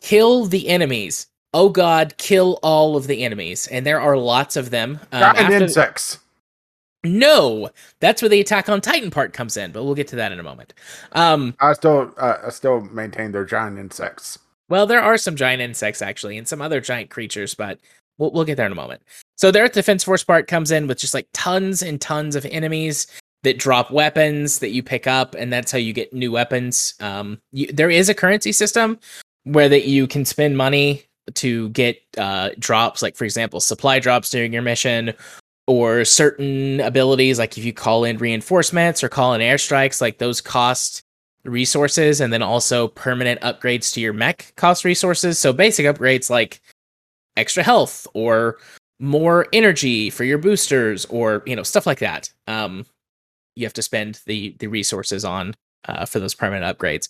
kill 0.00 0.46
the 0.46 0.68
enemies. 0.68 1.26
Oh 1.52 1.68
God, 1.68 2.14
kill 2.16 2.60
all 2.62 2.96
of 2.96 3.08
the 3.08 3.24
enemies, 3.24 3.66
and 3.66 3.84
there 3.84 4.00
are 4.00 4.16
lots 4.16 4.56
of 4.56 4.70
them. 4.70 5.00
Um, 5.12 5.22
and 5.22 5.38
after- 5.38 5.64
insects. 5.64 6.18
No, 7.02 7.70
that's 8.00 8.20
where 8.20 8.28
the 8.28 8.40
Attack 8.40 8.68
on 8.68 8.82
Titan 8.82 9.10
part 9.10 9.32
comes 9.32 9.56
in, 9.56 9.72
but 9.72 9.84
we'll 9.84 9.94
get 9.94 10.06
to 10.08 10.16
that 10.16 10.32
in 10.32 10.38
a 10.38 10.42
moment. 10.42 10.74
Um, 11.12 11.54
I 11.58 11.72
still, 11.72 12.12
uh, 12.18 12.36
I 12.44 12.50
still 12.50 12.82
maintain 12.82 13.32
they're 13.32 13.46
giant 13.46 13.78
insects. 13.78 14.38
Well, 14.68 14.86
there 14.86 15.00
are 15.00 15.16
some 15.16 15.34
giant 15.34 15.62
insects 15.62 16.02
actually, 16.02 16.36
and 16.38 16.46
some 16.46 16.60
other 16.60 16.80
giant 16.80 17.10
creatures, 17.10 17.54
but 17.54 17.80
we'll 18.18 18.30
we'll 18.30 18.44
get 18.44 18.56
there 18.56 18.66
in 18.66 18.72
a 18.72 18.76
moment. 18.76 19.02
So 19.36 19.50
the 19.50 19.60
Earth 19.60 19.72
Defense 19.72 20.04
Force 20.04 20.22
part 20.22 20.46
comes 20.46 20.70
in 20.70 20.86
with 20.86 20.98
just 20.98 21.14
like 21.14 21.26
tons 21.32 21.82
and 21.82 22.00
tons 22.00 22.36
of 22.36 22.44
enemies 22.46 23.06
that 23.42 23.58
drop 23.58 23.90
weapons 23.90 24.58
that 24.58 24.70
you 24.70 24.82
pick 24.82 25.06
up, 25.06 25.34
and 25.34 25.52
that's 25.52 25.72
how 25.72 25.78
you 25.78 25.92
get 25.92 26.12
new 26.12 26.32
weapons. 26.32 26.94
Um, 27.00 27.40
you, 27.52 27.66
there 27.72 27.90
is 27.90 28.08
a 28.08 28.14
currency 28.14 28.52
system 28.52 28.98
where 29.44 29.68
that 29.68 29.86
you 29.86 30.06
can 30.06 30.24
spend 30.24 30.56
money 30.56 31.04
to 31.34 31.68
get 31.70 32.00
uh, 32.18 32.50
drops, 32.58 33.02
like 33.02 33.16
for 33.16 33.24
example, 33.24 33.60
supply 33.60 33.98
drops 33.98 34.30
during 34.30 34.52
your 34.52 34.62
mission, 34.62 35.14
or 35.70 36.04
certain 36.04 36.80
abilities 36.80 37.38
like 37.38 37.56
if 37.56 37.64
you 37.64 37.72
call 37.72 38.02
in 38.02 38.18
reinforcements 38.18 39.04
or 39.04 39.08
call 39.08 39.34
in 39.34 39.40
airstrikes 39.40 40.00
like 40.00 40.18
those 40.18 40.40
cost 40.40 41.02
resources 41.44 42.20
and 42.20 42.32
then 42.32 42.42
also 42.42 42.88
permanent 42.88 43.40
upgrades 43.42 43.94
to 43.94 44.00
your 44.00 44.12
mech 44.12 44.52
cost 44.56 44.84
resources 44.84 45.38
so 45.38 45.52
basic 45.52 45.86
upgrades 45.86 46.28
like 46.28 46.60
extra 47.36 47.62
health 47.62 48.04
or 48.14 48.58
more 48.98 49.46
energy 49.52 50.10
for 50.10 50.24
your 50.24 50.38
boosters 50.38 51.04
or 51.04 51.40
you 51.46 51.54
know 51.54 51.62
stuff 51.62 51.86
like 51.86 52.00
that 52.00 52.28
um 52.48 52.84
you 53.56 53.64
have 53.64 53.72
to 53.72 53.82
spend 53.82 54.20
the 54.26 54.56
the 54.58 54.66
resources 54.66 55.24
on 55.24 55.54
uh, 55.86 56.04
for 56.04 56.20
those 56.20 56.34
permanent 56.34 56.78
upgrades 56.78 57.08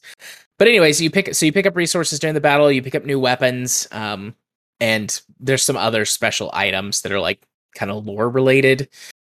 but 0.58 0.68
anyways 0.68 1.00
you 1.00 1.10
pick 1.10 1.34
so 1.34 1.44
you 1.46 1.52
pick 1.52 1.66
up 1.66 1.76
resources 1.76 2.18
during 2.18 2.34
the 2.34 2.40
battle 2.40 2.70
you 2.70 2.82
pick 2.82 2.94
up 2.94 3.04
new 3.04 3.18
weapons 3.18 3.88
um 3.92 4.34
and 4.80 5.20
there's 5.38 5.62
some 5.62 5.76
other 5.76 6.04
special 6.04 6.50
items 6.52 7.02
that 7.02 7.12
are 7.12 7.20
like 7.20 7.46
kind 7.74 7.90
of 7.90 8.06
lore 8.06 8.28
related. 8.28 8.88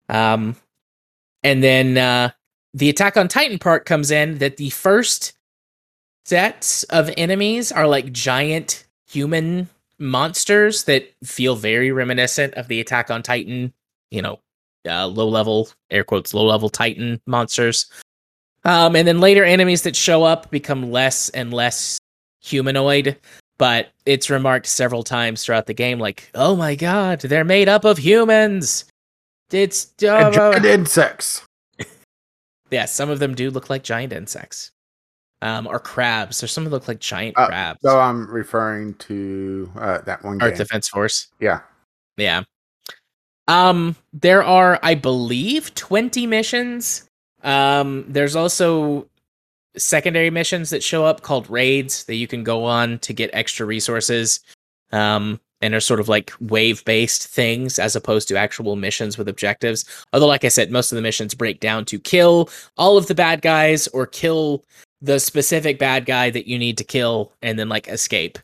Um, 0.10 0.56
and 1.44 1.64
then 1.64 1.98
uh, 1.98 2.32
the 2.74 2.90
Attack 2.90 3.18
on 3.18 3.28
Titan 3.28 3.60
part 3.60 3.86
comes 3.86 4.12
in 4.12 4.40
that 4.40 4.58
the 4.58 4.72
first 4.72 5.34
sets 6.26 6.84
of 6.86 7.12
enemies 7.18 7.72
are 7.72 7.88
like 7.88 8.12
giant 8.12 8.86
human 9.08 9.70
monsters 10.00 10.86
that 10.86 11.08
feel 11.24 11.56
very 11.56 11.92
reminiscent 11.92 12.56
of 12.56 12.68
the 12.68 12.82
Attack 12.82 13.12
on 13.12 13.22
Titan, 13.22 13.74
you 14.10 14.22
know, 14.22 14.40
uh, 14.88 15.08
low 15.08 15.28
level, 15.28 15.70
air 15.92 16.04
quotes, 16.04 16.34
low 16.34 16.46
level 16.46 16.70
Titan 16.70 17.22
monsters. 17.26 17.86
Um, 18.64 18.96
and 18.96 19.08
then 19.08 19.20
later 19.20 19.44
enemies 19.44 19.84
that 19.84 19.96
show 19.96 20.24
up 20.24 20.50
become 20.50 20.92
less 20.92 21.30
and 21.30 21.54
less 21.54 22.00
humanoid 22.42 23.18
but 23.58 23.90
it's 24.06 24.30
remarked 24.30 24.68
several 24.68 25.04
times 25.04 25.44
throughout 25.44 25.66
the 25.66 25.74
game 25.74 26.00
like 26.00 26.30
oh 26.36 26.56
my 26.56 26.76
god 26.76 27.20
they're 27.22 27.44
made 27.44 27.68
up 27.68 27.86
of 27.86 27.98
humans! 27.98 28.86
It's 29.52 29.92
uh, 30.04 30.32
giant 30.32 30.66
insects. 30.66 31.42
Yeah 32.72 32.86
some 32.86 33.10
of 33.10 33.20
them 33.20 33.36
do 33.36 33.52
look 33.52 33.70
like 33.70 33.84
giant 33.84 34.12
insects. 34.12 34.72
Um, 35.42 35.68
or 35.68 35.80
crabs. 35.80 36.44
Or 36.44 36.48
some 36.48 36.66
of 36.66 36.72
them 36.72 36.80
look 36.80 36.88
like 36.88 37.00
giant 37.00 37.38
uh, 37.38 37.46
crabs. 37.48 37.80
So 37.84 38.00
i'm 38.00 38.28
referring 38.30 38.96
to 38.96 39.72
uh, 39.78 40.00
that 40.00 40.24
one 40.24 40.40
game. 40.40 40.50
earth 40.50 40.58
defense 40.58 40.90
force. 40.90 41.28
Yeah. 41.40 41.62
Yeah 42.18 42.44
um 43.48 43.96
there 44.14 44.44
are 44.44 44.80
i 44.84 44.96
believe 44.96 45.74
20 45.76 46.26
missions 46.28 47.08
um 47.44 48.06
there's 48.08 48.36
also 48.36 49.08
secondary 49.78 50.30
missions 50.30 50.70
that 50.70 50.84
show 50.84 51.06
up 51.06 51.22
called 51.22 51.50
raids 51.50 52.06
that 52.06 52.16
you 52.16 52.28
can 52.28 52.44
go 52.44 52.64
on 52.64 53.00
to 53.00 53.14
get 53.14 53.30
extra 53.34 53.66
resources 53.66 54.40
um, 54.92 55.40
and 55.62 55.74
are 55.74 55.80
sort 55.80 56.00
of 56.00 56.10
like 56.10 56.32
wave 56.40 56.84
based 56.86 57.28
things 57.28 57.80
as 57.80 57.96
opposed 57.96 58.28
to 58.28 58.38
actual 58.38 58.76
missions 58.76 59.18
with 59.18 59.28
objectives. 59.28 59.86
Although, 60.14 60.28
like 60.28 60.44
I 60.44 60.50
said, 60.50 60.72
most 60.72 60.92
of 60.92 60.96
the 60.96 61.02
missions 61.02 61.34
break 61.34 61.60
down 61.60 61.86
to 61.86 62.00
kill 62.00 62.50
all 62.78 62.98
of 62.98 63.08
the 63.08 63.16
bad 63.16 63.42
guys 63.42 63.88
or 63.90 64.06
kill 64.06 64.64
the 65.02 65.20
specific 65.20 65.80
bad 65.80 66.06
guy 66.06 66.30
that 66.30 66.48
you 66.48 66.58
need 66.58 66.78
to 66.78 66.84
kill 66.84 67.34
and 67.42 67.60
then 67.60 67.70
like 67.70 67.88
escape. 67.88 68.40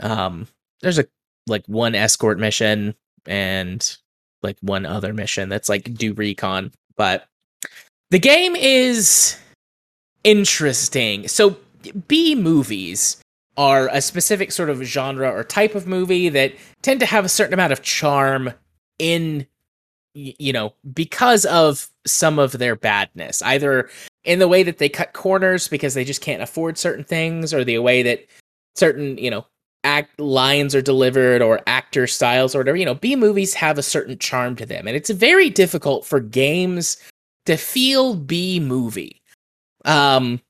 Um, 0.00 0.46
there's 0.80 0.98
a 0.98 1.06
like 1.46 1.64
one 1.66 1.94
escort 1.94 2.38
mission 2.38 2.94
and 3.26 3.96
like 4.42 4.56
one 4.60 4.86
other 4.86 5.12
mission 5.12 5.48
that's 5.48 5.68
like 5.68 5.94
do 5.94 6.12
recon, 6.14 6.72
but 6.96 7.26
the 8.10 8.18
game 8.18 8.56
is 8.56 9.36
interesting. 10.24 11.28
So 11.28 11.56
B 12.06 12.34
movies 12.34 13.18
are 13.56 13.88
a 13.92 14.00
specific 14.00 14.52
sort 14.52 14.70
of 14.70 14.82
genre 14.82 15.30
or 15.30 15.42
type 15.42 15.74
of 15.74 15.86
movie 15.86 16.28
that 16.28 16.54
tend 16.82 17.00
to 17.00 17.06
have 17.06 17.24
a 17.24 17.28
certain 17.28 17.54
amount 17.54 17.72
of 17.72 17.82
charm 17.82 18.52
in 18.98 19.46
you 20.14 20.52
know 20.52 20.72
because 20.94 21.44
of 21.44 21.88
some 22.06 22.38
of 22.38 22.52
their 22.52 22.74
badness 22.74 23.42
either 23.42 23.88
in 24.24 24.38
the 24.38 24.48
way 24.48 24.62
that 24.62 24.78
they 24.78 24.88
cut 24.88 25.12
corners 25.12 25.68
because 25.68 25.94
they 25.94 26.04
just 26.04 26.20
can't 26.20 26.42
afford 26.42 26.78
certain 26.78 27.04
things 27.04 27.52
or 27.52 27.62
the 27.62 27.78
way 27.78 28.02
that 28.02 28.26
certain 28.74 29.18
you 29.18 29.30
know 29.30 29.44
act 29.84 30.18
lines 30.18 30.74
are 30.74 30.82
delivered 30.82 31.42
or 31.42 31.60
actor 31.66 32.06
styles 32.06 32.54
or 32.54 32.58
whatever. 32.58 32.76
You 32.76 32.84
know, 32.84 32.94
B 32.94 33.16
movies 33.16 33.54
have 33.54 33.78
a 33.78 33.82
certain 33.82 34.18
charm 34.18 34.56
to 34.56 34.66
them, 34.66 34.86
and 34.86 34.96
it's 34.96 35.10
very 35.10 35.50
difficult 35.50 36.04
for 36.04 36.20
games 36.20 36.96
to 37.46 37.56
feel 37.56 38.14
B 38.14 38.60
movie. 38.60 39.22
Um, 39.84 40.40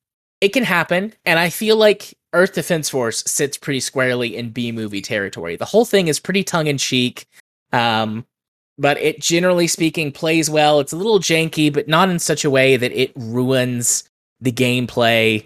it 0.41 0.53
can 0.53 0.65
happen, 0.65 1.13
and 1.25 1.39
I 1.39 1.51
feel 1.51 1.77
like 1.77 2.15
Earth 2.33 2.55
Defense 2.55 2.89
Force 2.89 3.23
sits 3.27 3.57
pretty 3.57 3.81
squarely 3.81 4.37
in 4.37 4.51
B 4.51 4.73
movie 4.73 5.03
territory. 5.03 5.57
The 5.57 5.65
whole 5.65 5.85
thing 5.85 6.09
is 6.09 6.21
pretty 6.21 6.45
tongue 6.45 6.67
in 6.67 6.79
cheek. 6.79 7.27
Um, 7.73 8.25
but 8.79 8.97
it 8.99 9.21
generally 9.21 9.67
speaking 9.67 10.13
plays 10.13 10.49
well. 10.49 10.79
It's 10.81 10.93
a 10.93 10.97
little 10.97 11.19
janky, 11.19 11.73
but 11.73 11.89
not 11.89 12.09
in 12.09 12.19
such 12.19 12.45
a 12.45 12.51
way 12.51 12.77
that 12.77 12.93
it 12.93 13.13
ruins 13.17 14.09
the 14.41 14.53
gameplay. 14.53 15.45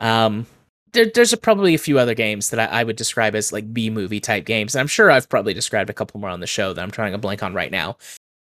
Um, 0.00 0.46
there, 0.92 1.06
there's 1.14 1.32
a, 1.32 1.36
probably 1.36 1.74
a 1.74 1.78
few 1.78 1.98
other 1.98 2.14
games 2.14 2.50
that 2.50 2.60
I, 2.60 2.80
I, 2.80 2.84
would 2.84 2.96
describe 2.96 3.34
as 3.34 3.52
like 3.52 3.72
B 3.72 3.90
movie 3.90 4.20
type 4.20 4.44
games. 4.44 4.74
And 4.74 4.80
I'm 4.80 4.86
sure 4.86 5.10
I've 5.10 5.28
probably 5.28 5.54
described 5.54 5.90
a 5.90 5.94
couple 5.94 6.20
more 6.20 6.30
on 6.30 6.40
the 6.40 6.46
show 6.46 6.72
that 6.72 6.82
I'm 6.82 6.90
trying 6.90 7.12
to 7.12 7.18
blank 7.18 7.42
on 7.42 7.54
right 7.54 7.70
now. 7.70 7.96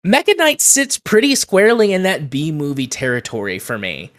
Mecha 0.06 0.36
Knight 0.36 0.60
sits 0.60 0.98
pretty 0.98 1.34
squarely 1.34 1.92
in 1.92 2.04
that 2.04 2.30
B 2.30 2.52
movie 2.52 2.86
territory 2.86 3.58
for 3.58 3.78
me. 3.78 4.10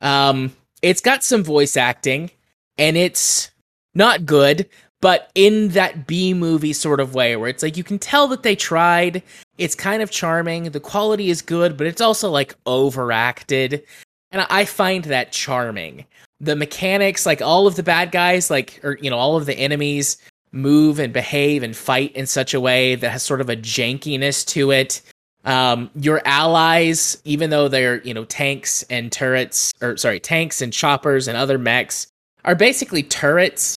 Um, 0.00 0.52
it's 0.82 1.00
got 1.00 1.24
some 1.24 1.44
voice 1.44 1.76
acting, 1.76 2.30
and 2.76 2.96
it's 2.96 3.50
not 3.94 4.26
good, 4.26 4.68
but 5.00 5.30
in 5.34 5.68
that 5.68 6.06
B 6.06 6.34
movie 6.34 6.72
sort 6.72 7.00
of 7.00 7.14
way 7.14 7.36
where 7.36 7.48
it's 7.48 7.62
like 7.62 7.76
you 7.76 7.84
can 7.84 7.98
tell 7.98 8.28
that 8.28 8.42
they 8.42 8.56
tried. 8.56 9.22
It's 9.58 9.74
kind 9.74 10.02
of 10.02 10.10
charming. 10.10 10.64
The 10.64 10.80
quality 10.80 11.30
is 11.30 11.42
good, 11.42 11.76
but 11.76 11.86
it's 11.86 12.00
also 12.00 12.30
like 12.30 12.56
overacted. 12.66 13.84
And 14.30 14.46
I 14.50 14.64
find 14.64 15.04
that 15.04 15.32
charming. 15.32 16.04
The 16.40 16.56
mechanics, 16.56 17.26
like 17.26 17.42
all 17.42 17.66
of 17.66 17.76
the 17.76 17.82
bad 17.82 18.12
guys, 18.12 18.50
like, 18.50 18.80
or, 18.84 18.96
you 19.00 19.10
know, 19.10 19.18
all 19.18 19.36
of 19.36 19.46
the 19.46 19.58
enemies 19.58 20.16
move 20.52 20.98
and 20.98 21.12
behave 21.12 21.62
and 21.62 21.76
fight 21.76 22.14
in 22.14 22.26
such 22.26 22.54
a 22.54 22.60
way 22.60 22.94
that 22.94 23.10
has 23.10 23.22
sort 23.22 23.40
of 23.40 23.50
a 23.50 23.56
jankiness 23.56 24.46
to 24.46 24.70
it. 24.70 25.02
Um, 25.44 25.90
your 25.94 26.20
allies, 26.24 27.20
even 27.24 27.50
though 27.50 27.68
they're, 27.68 28.02
you 28.02 28.14
know, 28.14 28.24
tanks 28.24 28.82
and 28.90 29.10
turrets, 29.10 29.72
or 29.80 29.96
sorry, 29.96 30.20
tanks 30.20 30.62
and 30.62 30.72
choppers 30.72 31.28
and 31.28 31.36
other 31.36 31.58
mechs, 31.58 32.06
are 32.44 32.54
basically 32.54 33.02
turrets 33.02 33.76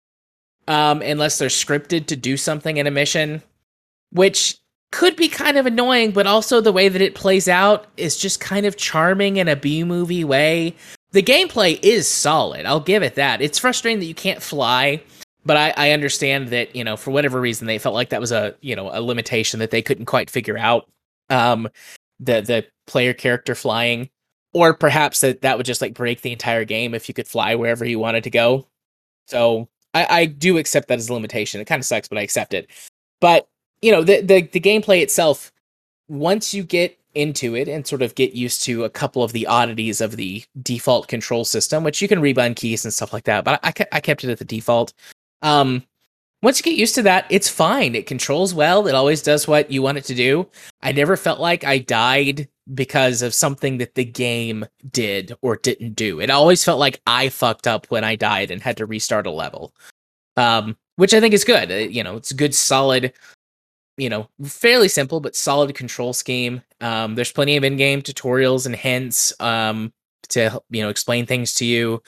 um, 0.66 1.03
unless 1.03 1.38
they're 1.38 1.49
scripted 1.49 2.07
to 2.07 2.16
do 2.16 2.37
something 2.37 2.77
in 2.77 2.87
a 2.87 2.90
mission, 2.90 3.42
which 4.12 4.59
could 4.92 5.16
be 5.16 5.29
kind 5.29 5.57
of 5.57 5.66
annoying, 5.66 6.12
but 6.12 6.27
also 6.27 6.61
the 6.61 6.73
way 6.73 6.88
that 6.88 7.03
it 7.03 7.14
plays 7.14 7.49
out 7.49 7.87
is 7.97 8.16
just 8.16 8.40
kind 8.40 8.64
of 8.66 8.77
charming 8.77 9.37
in 9.37 9.49
a 9.49 9.57
B 9.57 9.85
movie 9.85 10.25
way. 10.25 10.75
The 11.18 11.22
gameplay 11.24 11.81
is 11.83 12.07
solid, 12.07 12.64
I'll 12.64 12.78
give 12.78 13.02
it 13.02 13.16
that. 13.16 13.42
It's 13.42 13.59
frustrating 13.59 13.98
that 13.98 14.04
you 14.04 14.14
can't 14.14 14.40
fly, 14.40 15.02
but 15.44 15.57
I, 15.57 15.74
I 15.76 15.90
understand 15.90 16.50
that, 16.50 16.76
you 16.76 16.85
know, 16.85 16.96
for 16.96 17.11
whatever 17.11 17.40
reason 17.40 17.66
they 17.66 17.78
felt 17.78 17.96
like 17.96 18.11
that 18.11 18.20
was 18.20 18.31
a, 18.31 18.54
you 18.61 18.76
know, 18.76 18.88
a 18.92 19.02
limitation 19.02 19.59
that 19.59 19.72
they 19.72 19.83
couldn't 19.83 20.04
quite 20.04 20.31
figure 20.31 20.57
out. 20.57 20.88
Um 21.28 21.70
the 22.20 22.40
the 22.42 22.66
player 22.87 23.14
character 23.14 23.57
flying. 23.57 24.11
Or 24.52 24.74
perhaps 24.74 25.18
that 25.22 25.42
that 25.42 25.57
would 25.57 25.66
just 25.66 25.81
like 25.83 25.92
break 25.92 26.20
the 26.20 26.31
entire 26.31 26.64
game 26.64 26.94
if 26.94 27.09
you 27.09 27.14
could 27.14 27.26
fly 27.26 27.57
wherever 27.57 27.85
you 27.85 27.98
wanted 27.98 28.22
to 28.22 28.31
go. 28.31 28.68
So 29.26 29.68
I, 29.94 30.07
I 30.20 30.26
do 30.26 30.57
accept 30.57 30.87
that 30.87 30.98
as 30.98 31.09
a 31.09 31.14
limitation. 31.14 31.61
It 31.61 31.64
kind 31.64 31.81
of 31.81 31.85
sucks, 31.85 32.07
but 32.07 32.18
I 32.18 32.22
accept 32.22 32.54
it. 32.54 32.70
But 33.20 33.48
you 33.83 33.90
know, 33.90 34.04
the, 34.04 34.20
the 34.20 34.42
the 34.42 34.61
gameplay 34.61 35.02
itself, 35.02 35.50
once 36.07 36.54
you 36.54 36.62
get 36.62 36.96
into 37.18 37.54
it 37.54 37.68
and 37.68 37.87
sort 37.87 38.02
of 38.02 38.14
get 38.14 38.33
used 38.35 38.62
to 38.64 38.85
a 38.85 38.90
couple 38.90 39.22
of 39.22 39.33
the 39.33 39.46
oddities 39.46 40.00
of 40.00 40.16
the 40.16 40.44
default 40.62 41.09
control 41.09 41.44
system, 41.44 41.85
which 41.85 42.00
you 42.00 42.09
can 42.09 42.20
rebind 42.20 42.57
keys 42.57 42.85
and 42.85 42.94
stuff 42.94 43.12
like 43.12 43.24
that, 43.24 43.44
but 43.44 43.61
I, 43.62 43.72
I 43.92 44.00
kept 44.00 44.24
it 44.24 44.31
at 44.31 44.38
the 44.38 44.44
default. 44.44 44.92
Um, 45.42 45.85
once 46.42 46.59
you 46.59 46.62
get 46.62 46.78
used 46.78 46.94
to 46.94 47.02
that, 47.02 47.26
it's 47.31 47.48
fine. 47.48 47.96
It 47.96 48.07
controls 48.07 48.54
well. 48.54 48.87
It 48.87 48.94
always 48.94 49.22
does 49.22 49.48
what 49.48 49.70
you 49.70 49.83
want 49.83 49.98
it 49.98 50.04
to 50.04 50.14
do. 50.14 50.48
I 50.83 50.92
never 50.92 51.16
felt 51.16 51.40
like 51.40 51.64
I 51.64 51.78
died 51.78 52.48
because 52.74 53.22
of 53.22 53.35
something 53.35 53.78
that 53.78 53.94
the 53.96 54.04
game 54.04 54.64
did 54.90 55.33
or 55.42 55.57
didn't 55.57 55.94
do. 55.94 56.20
It 56.20 56.31
always 56.31 56.64
felt 56.64 56.78
like 56.78 57.00
I 57.07 57.28
fucked 57.28 57.66
up 57.66 57.87
when 57.87 58.04
I 58.04 58.14
died 58.14 58.52
and 58.52 58.62
had 58.62 58.76
to 58.76 58.87
restart 58.87 59.26
a 59.26 59.33
level. 59.33 59.74
Um, 60.37 60.76
which 60.94 61.14
I 61.14 61.20
think 61.20 61.33
is 61.33 61.44
good. 61.44 61.70
Uh, 61.70 61.74
you 61.76 62.02
know, 62.02 62.16
it's 62.16 62.33
good, 62.33 62.54
solid, 62.54 63.12
you 63.98 64.08
know, 64.08 64.28
fairly 64.44 64.88
simple 64.88 65.20
but 65.20 65.37
solid 65.37 65.74
control 65.74 66.12
scheme. 66.12 66.62
Um, 66.80 67.16
there's 67.16 67.32
plenty 67.32 67.56
of 67.56 67.64
in-game 67.64 68.00
tutorials 68.00 68.64
and 68.64 68.74
hints 68.74 69.38
um, 69.40 69.92
to 70.30 70.62
you 70.70 70.82
know 70.82 70.88
explain 70.88 71.26
things 71.26 71.52
to 71.54 71.66
you. 71.66 72.02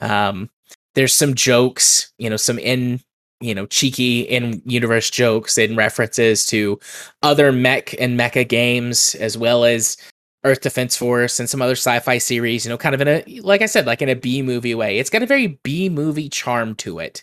Um, 0.00 0.50
there's 0.94 1.14
some 1.14 1.34
jokes, 1.34 2.12
you 2.18 2.28
know, 2.28 2.36
some 2.36 2.58
in 2.58 3.00
you 3.40 3.54
know 3.54 3.66
cheeky 3.66 4.22
in 4.22 4.60
universe 4.66 5.10
jokes 5.10 5.56
and 5.56 5.76
references 5.76 6.44
to 6.46 6.78
other 7.22 7.52
mech 7.52 7.94
and 8.00 8.18
mecha 8.18 8.46
games 8.46 9.14
as 9.14 9.38
well 9.38 9.64
as 9.64 9.96
Earth 10.44 10.60
Defense 10.60 10.96
Force 10.96 11.38
and 11.38 11.48
some 11.48 11.62
other 11.62 11.76
sci-fi 11.76 12.18
series, 12.18 12.64
you 12.64 12.68
know, 12.68 12.78
kind 12.78 12.96
of 12.96 13.00
in 13.00 13.08
a 13.08 13.40
like 13.42 13.62
I 13.62 13.66
said, 13.66 13.86
like 13.86 14.02
in 14.02 14.08
a 14.08 14.16
B 14.16 14.42
movie 14.42 14.74
way. 14.74 14.98
It's 14.98 15.10
got 15.10 15.22
a 15.22 15.26
very 15.26 15.58
B 15.62 15.88
movie 15.88 16.28
charm 16.28 16.74
to 16.76 16.98
it. 16.98 17.22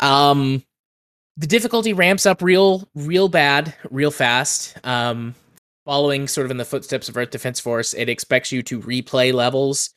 Um 0.00 0.64
the 1.36 1.46
difficulty 1.46 1.92
ramps 1.92 2.26
up 2.26 2.42
real 2.42 2.88
real 2.94 3.28
bad, 3.28 3.74
real 3.90 4.10
fast. 4.10 4.76
Um 4.84 5.34
following 5.84 6.26
sort 6.26 6.46
of 6.46 6.50
in 6.50 6.56
the 6.56 6.64
footsteps 6.64 7.08
of 7.10 7.16
Earth 7.16 7.30
Defense 7.30 7.60
Force, 7.60 7.92
it 7.92 8.08
expects 8.08 8.50
you 8.50 8.62
to 8.62 8.80
replay 8.80 9.34
levels 9.34 9.90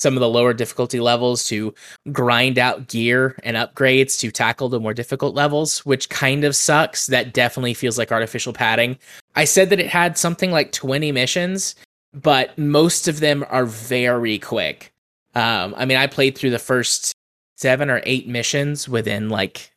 some 0.00 0.14
of 0.14 0.20
the 0.20 0.28
lower 0.28 0.54
difficulty 0.54 0.98
levels 0.98 1.44
to 1.44 1.74
grind 2.10 2.58
out 2.58 2.88
gear 2.88 3.36
and 3.44 3.56
upgrades 3.56 4.18
to 4.18 4.30
tackle 4.30 4.68
the 4.68 4.80
more 4.80 4.94
difficult 4.94 5.34
levels, 5.34 5.84
which 5.84 6.08
kind 6.08 6.42
of 6.44 6.56
sucks. 6.56 7.06
That 7.06 7.34
definitely 7.34 7.74
feels 7.74 7.98
like 7.98 8.10
artificial 8.10 8.54
padding. 8.54 8.98
I 9.36 9.44
said 9.44 9.68
that 9.70 9.80
it 9.80 9.88
had 9.88 10.16
something 10.16 10.50
like 10.50 10.72
20 10.72 11.12
missions, 11.12 11.76
but 12.14 12.56
most 12.56 13.08
of 13.08 13.20
them 13.20 13.44
are 13.50 13.66
very 13.66 14.38
quick. 14.38 14.92
Um, 15.34 15.74
I 15.76 15.84
mean, 15.84 15.98
I 15.98 16.06
played 16.06 16.36
through 16.36 16.50
the 16.50 16.58
first 16.58 17.12
seven 17.56 17.90
or 17.90 18.00
eight 18.04 18.26
missions 18.26 18.88
within 18.88 19.28
like 19.28 19.69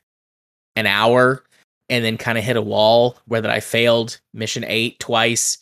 an 0.76 0.86
hour 0.86 1.44
and 1.90 2.04
then 2.04 2.18
kind 2.18 2.38
of 2.38 2.44
hit 2.44 2.58
a 2.58 2.62
wall 2.62 3.18
where 3.26 3.42
that 3.42 3.52
I 3.52 3.60
failed 3.60 4.20
mission 4.34 4.64
eight 4.68 5.00
twice 5.00 5.58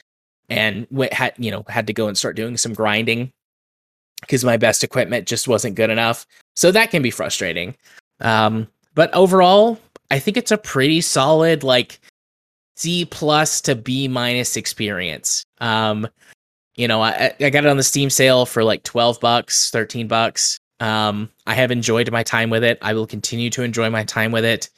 and 0.50 0.88
went, 0.92 1.14
had, 1.14 1.34
you 1.38 1.52
know, 1.52 1.64
had 1.68 1.88
to 1.88 1.94
go 1.94 2.08
and 2.08 2.18
start 2.18 2.36
doing 2.36 2.58
some 2.58 2.74
grinding 2.74 3.32
because 4.22 4.46
my 4.46 4.58
best 4.58 4.84
equipment 4.84 5.28
just 5.28 5.48
wasn't 5.48 5.76
good 5.76 5.90
enough. 5.90 6.26
So 6.56 6.72
that 6.72 6.92
can 6.92 7.02
be 7.02 7.12
frustrating. 7.12 7.76
Um, 8.20 8.68
but 8.94 9.14
overall, 9.14 9.80
I 10.12 10.20
think 10.20 10.38
it's 10.38 10.52
a 10.52 10.58
pretty 10.58 11.02
solid 11.02 11.64
like 11.64 12.00
C 12.76 13.06
plus 13.06 13.62
to 13.62 13.76
B 13.76 14.08
minus 14.08 14.58
experience. 14.58 15.44
Um, 15.60 16.08
you 16.76 16.88
know, 16.88 17.02
I, 17.02 17.34
I 17.40 17.50
got 17.50 17.66
it 17.66 17.70
on 17.70 17.78
the 17.78 17.84
Steam 17.84 18.10
sale 18.10 18.46
for 18.46 18.64
like 18.64 18.84
12 18.84 19.20
bucks, 19.20 19.70
13 19.72 20.08
bucks. 20.08 20.58
Um, 20.80 21.30
I 21.46 21.54
have 21.54 21.72
enjoyed 21.72 22.12
my 22.12 22.24
time 22.24 22.50
with 22.50 22.64
it. 22.64 22.80
I 22.82 22.94
will 22.94 23.06
continue 23.06 23.50
to 23.52 23.64
enjoy 23.64 23.90
my 23.90 24.04
time 24.04 24.32
with 24.32 24.46
it. 24.46 24.70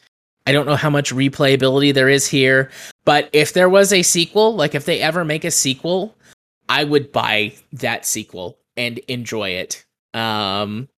I 0.45 0.51
don't 0.51 0.65
know 0.65 0.75
how 0.75 0.89
much 0.89 1.13
replayability 1.13 1.93
there 1.93 2.09
is 2.09 2.27
here, 2.27 2.69
but 3.05 3.29
if 3.31 3.53
there 3.53 3.69
was 3.69 3.93
a 3.93 4.03
sequel, 4.03 4.55
like 4.55 4.75
if 4.75 4.85
they 4.85 4.99
ever 5.01 5.23
make 5.23 5.45
a 5.45 5.51
sequel, 5.51 6.15
I 6.67 6.83
would 6.83 7.11
buy 7.11 7.53
that 7.73 8.05
sequel 8.05 8.57
and 8.75 8.97
enjoy 9.07 9.51
it. 9.51 9.85
Um, 10.13 10.89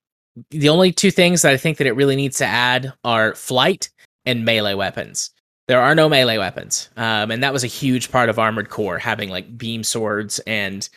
the 0.49 0.69
only 0.69 0.91
two 0.91 1.11
things 1.11 1.41
that 1.43 1.53
I 1.53 1.57
think 1.57 1.77
that 1.77 1.87
it 1.87 1.95
really 1.95 2.15
needs 2.15 2.37
to 2.39 2.45
add 2.45 2.93
are 3.03 3.35
flight 3.35 3.89
and 4.25 4.45
melee 4.45 4.73
weapons. 4.73 5.31
There 5.67 5.81
are 5.81 5.95
no 5.95 6.09
melee 6.09 6.37
weapons, 6.37 6.89
um, 6.97 7.31
and 7.31 7.41
that 7.41 7.53
was 7.53 7.63
a 7.63 7.67
huge 7.67 8.11
part 8.11 8.29
of 8.29 8.37
Armored 8.37 8.69
Core 8.69 8.99
having 8.99 9.29
like 9.29 9.57
beam 9.57 9.83
swords 9.83 10.39
and 10.45 10.87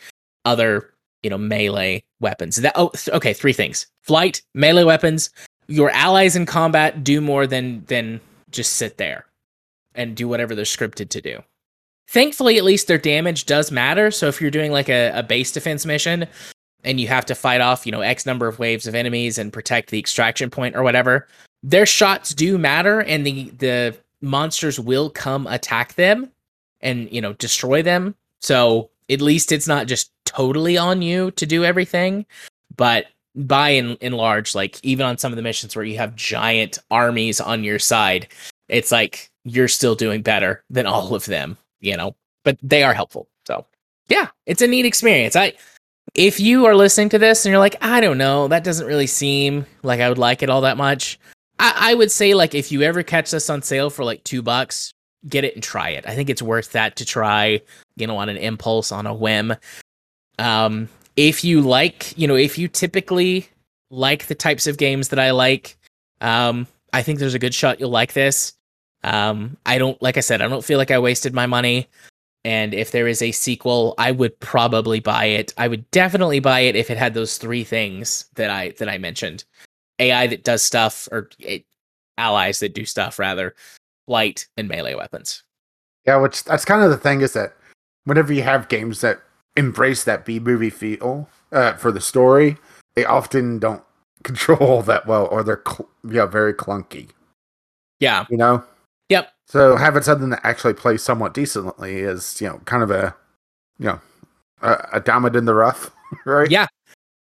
other 0.45 0.93
you 1.23 1.31
know 1.31 1.39
melee 1.39 2.03
weapons. 2.21 2.57
That 2.57 2.73
oh 2.75 2.91
th- 2.91 3.15
okay, 3.17 3.33
three 3.33 3.55
things: 3.55 3.87
flight, 4.03 4.43
melee 4.55 4.85
weapons. 4.85 5.31
Your 5.69 5.91
allies 5.91 6.37
in 6.37 6.45
combat 6.45 7.03
do 7.03 7.21
more 7.21 7.47
than 7.47 7.85
than 7.87 8.21
just 8.51 8.75
sit 8.75 8.97
there 8.97 9.27
and 9.95 10.17
do 10.17 10.29
whatever 10.29 10.55
they're 10.55 10.65
scripted 10.65 11.09
to 11.11 11.21
do. 11.21 11.43
Thankfully, 12.09 12.57
at 12.57 12.65
least 12.65 12.87
their 12.87 12.99
damage 12.99 13.47
does 13.47 13.71
matter. 13.71 14.11
So 14.11 14.29
if 14.29 14.41
you're 14.41 14.51
doing 14.51 14.73
like 14.73 14.89
a, 14.89 15.11
a 15.11 15.23
base 15.23 15.53
defense 15.53 15.85
mission, 15.85 16.27
and 16.85 17.01
you 17.01 17.09
have 17.09 17.27
to 17.27 17.35
fight 17.35 17.61
off, 17.61 17.85
you 17.87 17.93
know, 17.93 18.01
X 18.01 18.25
number 18.25 18.47
of 18.47 18.59
waves 18.59 18.87
of 18.87 18.95
enemies 18.95 19.39
and 19.39 19.53
protect 19.53 19.91
the 19.91 19.99
extraction 19.99 20.51
point 20.51 20.77
or 20.77 20.83
whatever, 20.83 21.27
their 21.63 21.87
shots 21.87 22.35
do 22.35 22.57
matter 22.57 23.01
and 23.01 23.27
the 23.27 23.51
the 23.59 23.97
monsters 24.21 24.81
will 24.81 25.11
come 25.11 25.47
attack 25.47 25.95
them 25.95 26.31
and, 26.81 27.11
you 27.13 27.21
know, 27.21 27.33
destroy 27.35 27.83
them. 27.83 28.15
So 28.41 28.91
at 29.11 29.21
least 29.21 29.53
it's 29.53 29.69
not 29.69 29.87
just 29.87 30.13
totally 30.25 30.77
on 30.77 31.03
you 31.03 31.31
to 31.33 31.47
do 31.47 31.65
everything, 31.65 32.27
but 32.77 33.07
by 33.35 33.71
and 33.71 33.97
in 34.01 34.13
large, 34.13 34.55
like 34.55 34.79
even 34.85 35.07
on 35.07 35.19
some 35.19 35.33
of 35.33 35.37
the 35.37 35.43
missions 35.43 35.77
where 35.77 35.85
you 35.85 35.97
have 35.99 36.17
giant 36.17 36.79
armies 36.91 37.41
on 37.41 37.65
your 37.65 37.79
side, 37.79 38.29
it's 38.69 38.93
like 38.93 39.31
you're 39.45 39.69
still 39.69 39.95
doing 39.95 40.23
better 40.23 40.63
than 40.71 40.87
all 40.87 41.15
of 41.15 41.25
them, 41.27 41.57
you 41.81 41.97
know. 41.97 42.15
But 42.45 42.59
they 42.63 42.83
are 42.83 42.95
helpful. 42.95 43.29
So 43.47 43.67
yeah, 44.09 44.29
it's 44.47 44.63
a 44.63 44.67
neat 44.67 44.87
experience. 44.87 45.37
I 45.37 45.55
if 46.15 46.41
you 46.41 46.67
are 46.67 46.75
listening 46.75 47.11
to 47.11 47.19
this 47.19 47.45
and 47.45 47.51
you're 47.51 47.61
like, 47.61 47.77
I 47.81 48.01
don't 48.01 48.19
know, 48.19 48.49
that 48.49 48.65
doesn't 48.65 48.87
really 48.87 49.07
seem 49.07 49.67
like 49.83 50.01
I 50.01 50.09
would 50.09 50.19
like 50.19 50.43
it 50.43 50.51
all 50.51 50.63
that 50.63 50.77
much, 50.77 51.19
I, 51.59 51.91
I 51.93 51.95
would 51.95 52.11
say 52.11 52.35
like 52.35 52.55
if 52.55 52.73
you 52.73 52.83
ever 52.83 53.03
catch 53.03 53.31
this 53.31 53.51
on 53.51 53.63
sale 53.63 53.91
for 53.91 54.05
like 54.05 54.25
two 54.25 54.43
bucks, 54.43 54.93
get 55.29 55.45
it 55.45 55.55
and 55.55 55.63
try 55.63 55.91
it. 55.91 56.07
I 56.07 56.15
think 56.15 56.31
it's 56.31 56.43
worth 56.43 56.73
that 56.73 56.97
to 56.97 57.05
try, 57.05 57.61
you 57.97 58.07
know, 58.07 58.17
on 58.17 58.29
an 58.29 58.37
impulse, 58.37 58.93
on 58.93 59.07
a 59.07 59.15
whim. 59.15 59.55
Um, 60.39 60.89
if 61.19 61.43
you 61.43 61.61
like, 61.61 62.17
you 62.17 62.29
know, 62.29 62.37
if 62.37 62.57
you 62.57 62.69
typically 62.69 63.49
like 63.91 64.27
the 64.29 64.37
types 64.37 64.69
of 64.69 64.79
games 64.79 65.09
that 65.09 65.19
I 65.19 65.33
like, 65.33 65.77
um, 66.21 66.69
I 66.93 67.03
think 67.03 67.19
there's 67.19 67.35
a 67.35 67.41
good 67.41 67.55
shot 67.55 67.81
you'll 67.81 67.91
like 67.91 68.13
this. 68.13 68.53
Um, 69.03 69.57
I 69.67 69.79
don't, 69.79 70.01
like 70.01 70.17
I 70.17 70.21
said, 70.21 70.41
I 70.41 70.47
don't 70.47 70.65
feel 70.65 70.79
like 70.79 70.93
I 70.93 71.01
wasted 71.01 71.35
my 71.35 71.47
money. 71.47 71.89
And 72.45 72.73
if 72.73 72.93
there 72.93 73.09
is 73.09 73.21
a 73.21 73.33
sequel, 73.33 73.95
I 73.99 74.13
would 74.13 74.39
probably 74.39 75.01
buy 75.01 75.25
it. 75.25 75.53
I 75.59 75.67
would 75.67 75.91
definitely 75.91 76.39
buy 76.39 76.61
it 76.61 76.77
if 76.77 76.89
it 76.89 76.97
had 76.97 77.15
those 77.15 77.37
three 77.37 77.65
things 77.65 78.27
that 78.37 78.49
I 78.49 78.71
that 78.79 78.89
I 78.89 78.97
mentioned: 78.97 79.45
AI 79.99 80.29
that 80.29 80.45
does 80.45 80.63
stuff, 80.63 81.09
or 81.11 81.29
it, 81.41 81.65
allies 82.17 82.61
that 82.61 82.75
do 82.75 82.85
stuff, 82.85 83.19
rather, 83.19 83.57
light 84.07 84.47
and 84.57 84.69
melee 84.69 84.95
weapons. 84.95 85.43
Yeah, 86.07 86.17
which 86.19 86.45
that's 86.45 86.65
kind 86.65 86.83
of 86.83 86.91
the 86.91 86.97
thing 86.97 87.23
is 87.23 87.33
that 87.33 87.55
whenever 88.05 88.33
you 88.33 88.45
have 88.45 88.69
games 88.69 89.01
that 89.01 89.21
embrace 89.59 90.05
that 90.05 90.25
B 90.25 90.39
movie 90.39 90.71
feel 90.71 91.29
uh, 91.53 91.75
for 91.75 91.91
the 91.91 92.01
story, 92.01 92.57
they 92.95 93.05
often 93.05 93.59
don't 93.59 93.83
control 94.23 94.83
that 94.83 95.07
well, 95.07 95.27
or 95.27 95.43
they're 95.43 95.63
cl- 95.67 95.89
yeah 96.09 96.27
very 96.27 96.55
clunky. 96.55 97.11
Yeah. 98.01 98.27
You 98.31 98.37
know. 98.37 98.65
Yep. 99.09 99.31
So 99.47 99.77
having 99.77 100.03
something 100.03 100.31
that 100.31 100.41
actually 100.45 100.75
plays 100.75 101.03
somewhat 101.03 101.35
decently 101.35 101.99
is 101.99 102.41
you 102.41 102.49
know 102.49 102.59
kind 102.65 102.83
of 102.83 102.91
a 102.91 103.15
you 103.79 103.87
know 103.87 104.01
a, 104.63 104.89
a 104.95 105.01
diamond 105.01 105.37
in 105.37 105.45
the 105.45 105.55
rough, 105.55 105.91
right? 106.25 106.51
Yeah. 106.51 106.67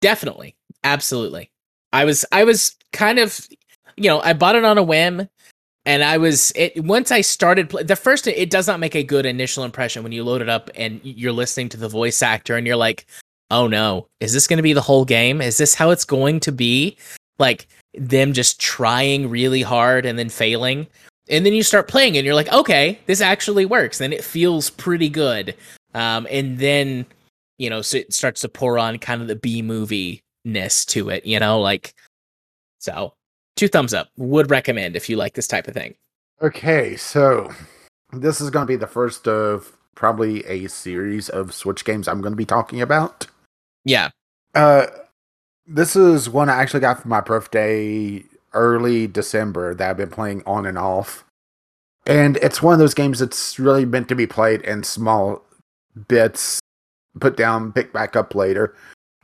Definitely. 0.00 0.56
Absolutely. 0.84 1.50
I 1.92 2.04
was 2.04 2.24
I 2.30 2.44
was 2.44 2.76
kind 2.92 3.18
of 3.18 3.46
you 3.96 4.08
know 4.08 4.20
I 4.20 4.32
bought 4.32 4.54
it 4.54 4.64
on 4.64 4.78
a 4.78 4.82
whim 4.82 5.28
and 5.88 6.04
I 6.04 6.18
was 6.18 6.52
it 6.54 6.84
once 6.84 7.10
I 7.10 7.22
started 7.22 7.70
the 7.70 7.96
first 7.96 8.26
it 8.26 8.50
does 8.50 8.66
not 8.66 8.78
make 8.78 8.94
a 8.94 9.02
good 9.02 9.24
initial 9.24 9.64
impression 9.64 10.02
when 10.02 10.12
you 10.12 10.22
load 10.22 10.42
it 10.42 10.48
up 10.50 10.68
and 10.74 11.00
you're 11.02 11.32
listening 11.32 11.70
to 11.70 11.78
the 11.78 11.88
voice 11.88 12.20
actor 12.20 12.56
and 12.56 12.66
you're 12.66 12.76
like, 12.76 13.06
"Oh 13.50 13.66
no, 13.66 14.06
is 14.20 14.34
this 14.34 14.46
going 14.46 14.58
to 14.58 14.62
be 14.62 14.74
the 14.74 14.82
whole 14.82 15.06
game? 15.06 15.40
Is 15.40 15.56
this 15.56 15.74
how 15.74 15.88
it's 15.88 16.04
going 16.04 16.40
to 16.40 16.52
be?" 16.52 16.98
Like 17.38 17.68
them 17.94 18.34
just 18.34 18.60
trying 18.60 19.30
really 19.30 19.62
hard 19.62 20.04
and 20.04 20.18
then 20.18 20.28
failing. 20.28 20.86
And 21.30 21.46
then 21.46 21.54
you 21.54 21.62
start 21.62 21.88
playing 21.88 22.18
and 22.18 22.26
you're 22.26 22.34
like, 22.34 22.52
"Okay, 22.52 22.98
this 23.06 23.22
actually 23.22 23.64
works." 23.64 23.96
Then 23.96 24.12
it 24.12 24.22
feels 24.22 24.68
pretty 24.68 25.08
good. 25.08 25.56
Um 25.94 26.26
and 26.30 26.58
then 26.58 27.06
you 27.56 27.70
know, 27.70 27.80
so 27.80 27.96
it 27.96 28.12
starts 28.12 28.42
to 28.42 28.50
pour 28.50 28.78
on 28.78 28.98
kind 28.98 29.22
of 29.22 29.28
the 29.28 29.36
B 29.36 29.62
movie 29.62 30.20
ness 30.44 30.84
to 30.86 31.08
it, 31.08 31.24
you 31.24 31.40
know, 31.40 31.60
like 31.60 31.94
so 32.78 33.14
two 33.58 33.68
thumbs 33.68 33.92
up. 33.92 34.08
Would 34.16 34.50
recommend 34.50 34.96
if 34.96 35.08
you 35.08 35.16
like 35.16 35.34
this 35.34 35.48
type 35.48 35.68
of 35.68 35.74
thing. 35.74 35.94
Okay, 36.40 36.96
so 36.96 37.52
this 38.12 38.40
is 38.40 38.50
going 38.50 38.66
to 38.66 38.70
be 38.70 38.76
the 38.76 38.86
first 38.86 39.26
of 39.26 39.76
probably 39.94 40.44
a 40.46 40.68
series 40.68 41.28
of 41.28 41.52
Switch 41.52 41.84
games 41.84 42.06
I'm 42.06 42.20
going 42.20 42.32
to 42.32 42.36
be 42.36 42.46
talking 42.46 42.80
about. 42.80 43.26
Yeah. 43.84 44.10
Uh, 44.54 44.86
this 45.66 45.96
is 45.96 46.30
one 46.30 46.48
I 46.48 46.56
actually 46.56 46.80
got 46.80 47.02
for 47.02 47.08
my 47.08 47.20
birthday 47.20 48.24
early 48.52 49.06
December 49.06 49.74
that 49.74 49.90
I've 49.90 49.96
been 49.96 50.10
playing 50.10 50.42
on 50.46 50.64
and 50.64 50.78
off. 50.78 51.24
And 52.06 52.36
it's 52.38 52.62
one 52.62 52.72
of 52.72 52.78
those 52.78 52.94
games 52.94 53.18
that's 53.18 53.58
really 53.58 53.84
meant 53.84 54.08
to 54.08 54.14
be 54.14 54.26
played 54.26 54.62
in 54.62 54.82
small 54.84 55.42
bits, 56.06 56.60
put 57.20 57.36
down, 57.36 57.72
pick 57.72 57.92
back 57.92 58.16
up 58.16 58.34
later. 58.34 58.74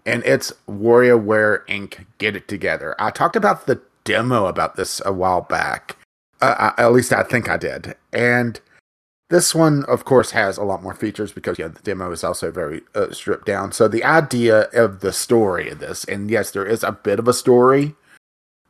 And 0.05 0.23
it's 0.25 0.53
WarioWare 0.69 1.65
Inc. 1.67 2.05
Get 2.19 2.37
It 2.37 2.47
Together. 2.49 2.95
I 2.99 3.11
talked 3.11 3.37
about 3.37 3.67
the 3.67 3.81
demo 4.05 4.47
about 4.47 4.77
this 4.77 5.01
a 5.05 5.13
while 5.13 5.43
back. 5.43 5.97
Uh, 6.41 6.73
I, 6.77 6.83
at 6.83 6.93
least 6.93 7.13
I 7.13 7.23
think 7.23 7.49
I 7.49 7.57
did. 7.57 7.95
And 8.13 8.61
this 9.31 9.55
one, 9.55 9.85
of 9.87 10.05
course, 10.05 10.31
has 10.33 10.59
a 10.59 10.65
lot 10.65 10.83
more 10.83 10.95
features 10.95 11.33
because 11.33 11.59
yeah, 11.59 11.69
the 11.69 11.81
demo 11.81 12.11
is 12.13 12.23
also 12.23 12.51
very 12.51 12.83
uh, 12.95 13.11
stripped 13.11 13.47
down. 13.47 13.73
So 13.73 13.89
the 13.89 14.05
idea 14.05 14.69
of 14.73 15.01
the 15.01 15.13
story 15.13 15.71
of 15.71 15.79
this, 15.79 16.05
and 16.05 16.31
yes, 16.31 16.51
there 16.51 16.67
is 16.67 16.85
a 16.85 16.93
bit 16.93 17.19
of 17.19 17.27
a 17.27 17.33
story, 17.33 17.95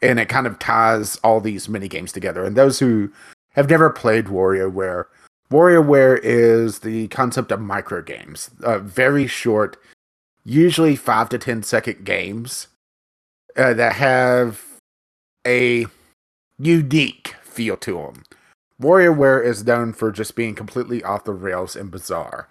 and 0.00 0.20
it 0.20 0.28
kind 0.28 0.46
of 0.46 0.58
ties 0.58 1.16
all 1.24 1.40
these 1.40 1.68
mini 1.68 1.88
games 1.88 2.12
together. 2.12 2.44
And 2.44 2.56
those 2.56 2.78
who 2.78 3.10
have 3.52 3.68
never 3.68 3.90
played 3.90 4.26
WarioWare, 4.26 5.06
WarioWare 5.50 6.20
is 6.22 6.80
the 6.80 7.08
concept 7.08 7.52
of 7.52 7.60
micro 7.60 8.02
games, 8.02 8.50
uh, 8.62 8.78
very 8.78 9.26
short, 9.26 9.76
usually 10.44 10.96
five 10.96 11.28
to 11.30 11.38
ten 11.38 11.62
second 11.62 12.04
games 12.04 12.68
uh, 13.56 13.74
that 13.74 13.94
have 13.94 14.73
a 15.46 15.86
unique 16.58 17.34
feel 17.42 17.76
to 17.78 17.94
them. 17.94 18.24
WarioWare 18.80 19.44
is 19.44 19.64
known 19.64 19.92
for 19.92 20.10
just 20.10 20.34
being 20.34 20.54
completely 20.54 21.02
off 21.02 21.24
the 21.24 21.32
rails 21.32 21.76
and 21.76 21.90
bizarre. 21.90 22.48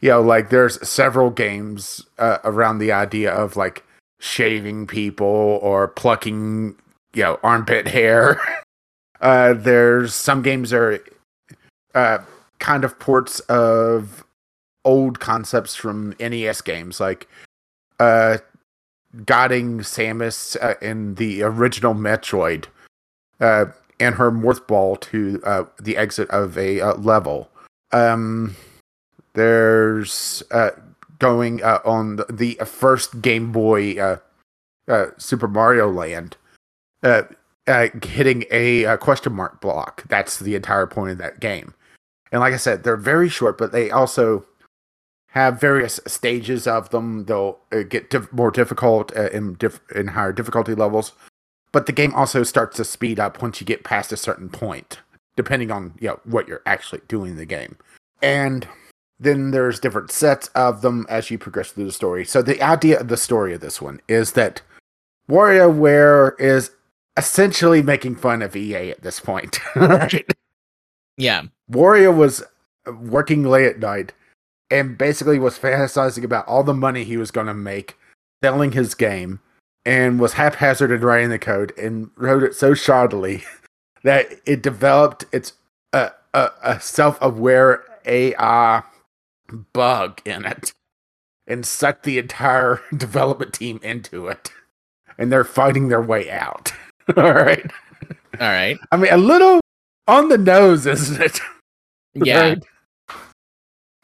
You 0.00 0.10
know, 0.10 0.20
like 0.20 0.50
there's 0.50 0.86
several 0.86 1.30
games 1.30 2.04
uh, 2.18 2.38
around 2.44 2.78
the 2.78 2.92
idea 2.92 3.32
of 3.32 3.56
like 3.56 3.84
shaving 4.20 4.86
people 4.86 5.58
or 5.62 5.88
plucking, 5.88 6.76
you 7.14 7.22
know, 7.22 7.40
armpit 7.42 7.88
hair. 7.88 8.38
uh, 9.20 9.54
there's 9.54 10.14
some 10.14 10.42
games 10.42 10.72
are 10.72 11.00
uh, 11.94 12.18
kind 12.58 12.84
of 12.84 12.98
ports 12.98 13.40
of 13.40 14.24
old 14.84 15.18
concepts 15.18 15.74
from 15.74 16.14
NES 16.20 16.60
games, 16.60 17.00
like 17.00 17.26
uh, 17.98 18.38
guiding 19.24 19.80
Samus 19.80 20.56
uh, 20.62 20.74
in 20.80 21.14
the 21.14 21.42
original 21.42 21.94
Metroid 21.94 22.66
uh, 23.40 23.66
and 23.98 24.16
her 24.16 24.30
morph 24.30 24.66
ball 24.66 24.96
to 24.96 25.40
uh, 25.44 25.64
the 25.80 25.96
exit 25.96 26.28
of 26.30 26.58
a 26.58 26.80
uh, 26.80 26.94
level. 26.94 27.48
Um, 27.92 28.56
there's 29.34 30.42
uh, 30.50 30.70
going 31.18 31.62
uh, 31.62 31.80
on 31.84 32.16
the, 32.16 32.26
the 32.30 32.54
first 32.64 33.22
Game 33.22 33.52
Boy 33.52 34.18
Super 35.18 35.48
Mario 35.48 35.90
Land, 35.90 36.36
hitting 38.04 38.44
a 38.50 38.96
question 38.98 39.32
mark 39.32 39.60
block. 39.60 40.04
That's 40.08 40.38
the 40.38 40.54
entire 40.54 40.86
point 40.86 41.12
of 41.12 41.18
that 41.18 41.40
game. 41.40 41.74
And 42.32 42.40
like 42.40 42.54
I 42.54 42.58
said, 42.58 42.82
they're 42.82 42.96
very 42.96 43.28
short, 43.28 43.56
but 43.56 43.72
they 43.72 43.90
also 43.90 44.44
have 45.36 45.60
various 45.60 46.00
stages 46.06 46.66
of 46.66 46.88
them. 46.88 47.26
They'll 47.26 47.58
uh, 47.70 47.82
get 47.82 48.08
diff- 48.08 48.32
more 48.32 48.50
difficult 48.50 49.14
uh, 49.14 49.28
in 49.28 49.52
diff- 49.54 49.82
in 49.94 50.08
higher 50.08 50.32
difficulty 50.32 50.74
levels, 50.74 51.12
but 51.72 51.84
the 51.84 51.92
game 51.92 52.14
also 52.14 52.42
starts 52.42 52.78
to 52.78 52.84
speed 52.84 53.20
up 53.20 53.42
once 53.42 53.60
you 53.60 53.66
get 53.66 53.84
past 53.84 54.12
a 54.12 54.16
certain 54.16 54.48
point, 54.48 55.00
depending 55.36 55.70
on 55.70 55.92
you 56.00 56.08
know, 56.08 56.20
what 56.24 56.48
you're 56.48 56.62
actually 56.64 57.02
doing 57.06 57.32
in 57.32 57.36
the 57.36 57.44
game. 57.44 57.76
And 58.22 58.66
then 59.20 59.50
there's 59.50 59.78
different 59.78 60.10
sets 60.10 60.48
of 60.54 60.80
them 60.80 61.04
as 61.10 61.30
you 61.30 61.36
progress 61.36 61.70
through 61.70 61.84
the 61.84 61.92
story. 61.92 62.24
So 62.24 62.40
the 62.40 62.62
idea 62.62 62.98
of 62.98 63.08
the 63.08 63.18
story 63.18 63.52
of 63.52 63.60
this 63.60 63.78
one 63.78 64.00
is 64.08 64.32
that 64.32 64.62
WarioWare 65.30 66.40
is 66.40 66.70
essentially 67.18 67.82
making 67.82 68.16
fun 68.16 68.40
of 68.40 68.56
EA 68.56 68.90
at 68.90 69.02
this 69.02 69.20
point. 69.20 69.60
Yeah. 71.18 71.42
Wario 71.70 72.16
was 72.16 72.42
working 72.86 73.42
late 73.42 73.66
at 73.66 73.80
night 73.80 74.12
and 74.70 74.98
basically 74.98 75.38
was 75.38 75.58
fantasizing 75.58 76.24
about 76.24 76.46
all 76.48 76.62
the 76.62 76.74
money 76.74 77.04
he 77.04 77.16
was 77.16 77.30
going 77.30 77.46
to 77.46 77.54
make 77.54 77.96
selling 78.42 78.72
his 78.72 78.94
game 78.94 79.40
and 79.84 80.18
was 80.20 80.32
haphazard 80.34 80.90
in 80.90 81.00
writing 81.00 81.30
the 81.30 81.38
code 81.38 81.72
and 81.78 82.10
wrote 82.16 82.42
it 82.42 82.54
so 82.54 82.72
shoddily 82.72 83.44
that 84.02 84.28
it 84.46 84.62
developed 84.62 85.24
its 85.32 85.52
uh, 85.92 86.10
a, 86.34 86.50
a 86.62 86.80
self-aware 86.80 87.84
AI 88.06 88.82
bug 89.72 90.20
in 90.24 90.44
it 90.44 90.72
and 91.46 91.64
sucked 91.64 92.02
the 92.02 92.18
entire 92.18 92.80
development 92.96 93.52
team 93.52 93.78
into 93.82 94.26
it 94.26 94.50
and 95.18 95.30
they're 95.32 95.44
fighting 95.44 95.88
their 95.88 96.02
way 96.02 96.30
out 96.30 96.72
all 97.16 97.32
right 97.32 97.70
All 98.40 98.48
right. 98.48 98.78
i 98.92 98.96
mean 98.96 99.12
a 99.12 99.16
little 99.16 99.60
on 100.08 100.28
the 100.28 100.38
nose 100.38 100.86
isn't 100.86 101.20
it 101.22 101.40
Yeah. 102.14 102.40
Right? 102.40 102.64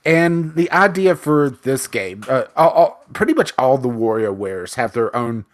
And 0.04 0.54
the 0.54 0.70
idea 0.72 1.14
for 1.14 1.50
this 1.50 1.86
game, 1.86 2.24
uh, 2.28 2.44
all, 2.56 2.70
all, 2.70 3.04
pretty 3.12 3.34
much 3.34 3.52
all 3.56 3.78
the 3.78 3.88
WarioWares 3.88 4.74
have 4.74 4.92
their 4.92 5.14
own 5.14 5.44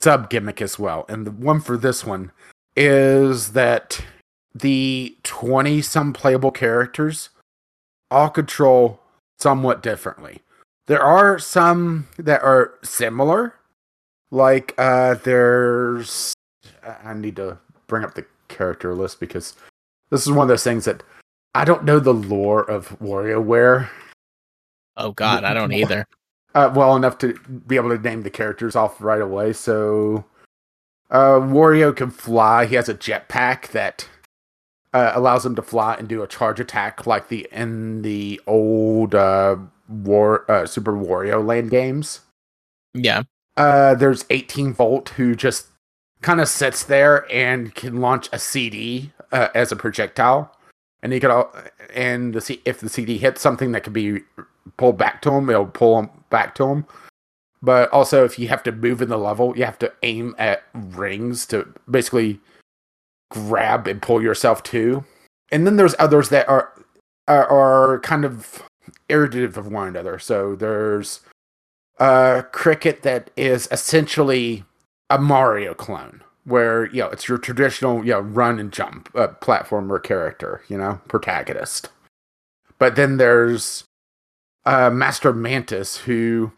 sub 0.00 0.30
gimmick 0.30 0.62
as 0.62 0.78
well. 0.78 1.04
And 1.08 1.26
the 1.26 1.30
one 1.30 1.60
for 1.60 1.76
this 1.76 2.04
one 2.04 2.32
is 2.76 3.52
that 3.52 4.02
the 4.54 5.16
20 5.22 5.82
some 5.82 6.12
playable 6.12 6.50
characters 6.50 7.28
all 8.10 8.30
control 8.30 9.00
somewhat 9.38 9.82
differently. 9.82 10.40
There 10.86 11.02
are 11.02 11.38
some 11.38 12.08
that 12.16 12.42
are 12.42 12.74
similar, 12.82 13.54
like 14.30 14.74
uh, 14.78 15.14
there's. 15.22 16.32
I 17.04 17.12
need 17.12 17.36
to 17.36 17.58
bring 17.86 18.04
up 18.04 18.14
the 18.14 18.24
character 18.48 18.94
list 18.94 19.20
because 19.20 19.54
this 20.08 20.22
is 20.22 20.32
one 20.32 20.44
of 20.44 20.48
those 20.48 20.64
things 20.64 20.86
that 20.86 21.02
I 21.58 21.64
don't 21.64 21.82
know 21.84 21.98
the 21.98 22.14
lore 22.14 22.62
of 22.62 22.88
WarioWare 23.00 23.88
Oh 24.96 25.12
God, 25.12 25.44
I 25.44 25.54
don't 25.54 25.72
either. 25.72 26.06
uh, 26.54 26.72
well 26.74 26.96
enough 26.96 27.18
to 27.18 27.34
be 27.66 27.76
able 27.76 27.90
to 27.90 27.98
name 27.98 28.22
the 28.22 28.30
characters 28.30 28.74
off 28.76 29.00
right 29.00 29.20
away. 29.20 29.52
So 29.52 30.24
Uh, 31.10 31.40
Wario 31.40 31.94
can 31.96 32.10
fly. 32.10 32.66
He 32.66 32.74
has 32.76 32.88
a 32.88 32.94
jetpack 32.94 33.68
that 33.68 34.08
uh, 34.92 35.12
allows 35.14 35.44
him 35.46 35.54
to 35.56 35.62
fly 35.62 35.94
and 35.94 36.06
do 36.08 36.22
a 36.22 36.26
charge 36.28 36.60
attack 36.60 37.06
like 37.06 37.28
the 37.28 37.48
in 37.50 38.02
the 38.02 38.40
old 38.46 39.14
uh, 39.14 39.56
War 39.88 40.50
uh, 40.50 40.66
Super 40.66 40.92
Wario 40.92 41.44
Land 41.44 41.70
games. 41.70 42.20
Yeah. 42.94 43.22
Uh, 43.56 43.94
there's 43.94 44.24
18 44.30 44.74
Volt 44.74 45.08
who 45.10 45.34
just 45.34 45.66
kind 46.22 46.40
of 46.40 46.48
sits 46.48 46.84
there 46.84 47.26
and 47.32 47.74
can 47.74 48.00
launch 48.00 48.28
a 48.32 48.38
CD 48.38 49.12
uh, 49.32 49.48
as 49.54 49.72
a 49.72 49.76
projectile, 49.76 50.54
and 51.02 51.12
he 51.12 51.20
could 51.20 51.30
all 51.30 51.52
and 51.94 52.34
the 52.34 52.40
C- 52.40 52.62
if 52.64 52.80
the 52.80 52.88
CD 52.88 53.18
hits 53.18 53.40
something 53.40 53.72
that 53.72 53.84
could 53.84 53.92
be 53.92 54.20
pulled 54.76 54.98
back 54.98 55.22
to 55.22 55.30
him, 55.30 55.48
it'll 55.50 55.66
pull 55.66 55.98
him 55.98 56.10
back 56.30 56.54
to 56.56 56.66
him. 56.66 56.86
But 57.60 57.90
also, 57.90 58.24
if 58.24 58.38
you 58.38 58.48
have 58.48 58.62
to 58.64 58.72
move 58.72 59.02
in 59.02 59.08
the 59.08 59.18
level, 59.18 59.56
you 59.56 59.64
have 59.64 59.78
to 59.80 59.92
aim 60.02 60.34
at 60.38 60.62
rings 60.74 61.44
to 61.46 61.66
basically 61.90 62.40
grab 63.30 63.88
and 63.88 64.00
pull 64.00 64.22
yourself 64.22 64.62
to. 64.64 65.04
And 65.50 65.66
then 65.66 65.76
there's 65.76 65.94
others 65.98 66.28
that 66.28 66.48
are 66.48 66.72
are, 67.26 67.46
are 67.46 68.00
kind 68.00 68.24
of 68.24 68.62
irritative 69.08 69.56
of 69.56 69.70
one 69.70 69.88
another. 69.88 70.18
So 70.18 70.54
there's 70.54 71.20
a 71.98 72.44
cricket 72.52 73.02
that 73.02 73.30
is 73.36 73.68
essentially 73.70 74.64
a 75.10 75.18
Mario 75.18 75.74
clone, 75.74 76.22
where 76.48 76.86
you 76.86 77.02
know 77.02 77.08
it's 77.08 77.28
your 77.28 77.38
traditional 77.38 78.04
you 78.04 78.12
know 78.12 78.20
run 78.20 78.58
and 78.58 78.72
jump 78.72 79.10
uh, 79.14 79.28
platformer 79.40 80.02
character, 80.02 80.62
you 80.68 80.78
know 80.78 81.00
protagonist. 81.08 81.90
But 82.78 82.96
then 82.96 83.16
there's 83.16 83.84
uh, 84.64 84.90
Master 84.90 85.32
Mantis 85.32 85.98
who 85.98 86.52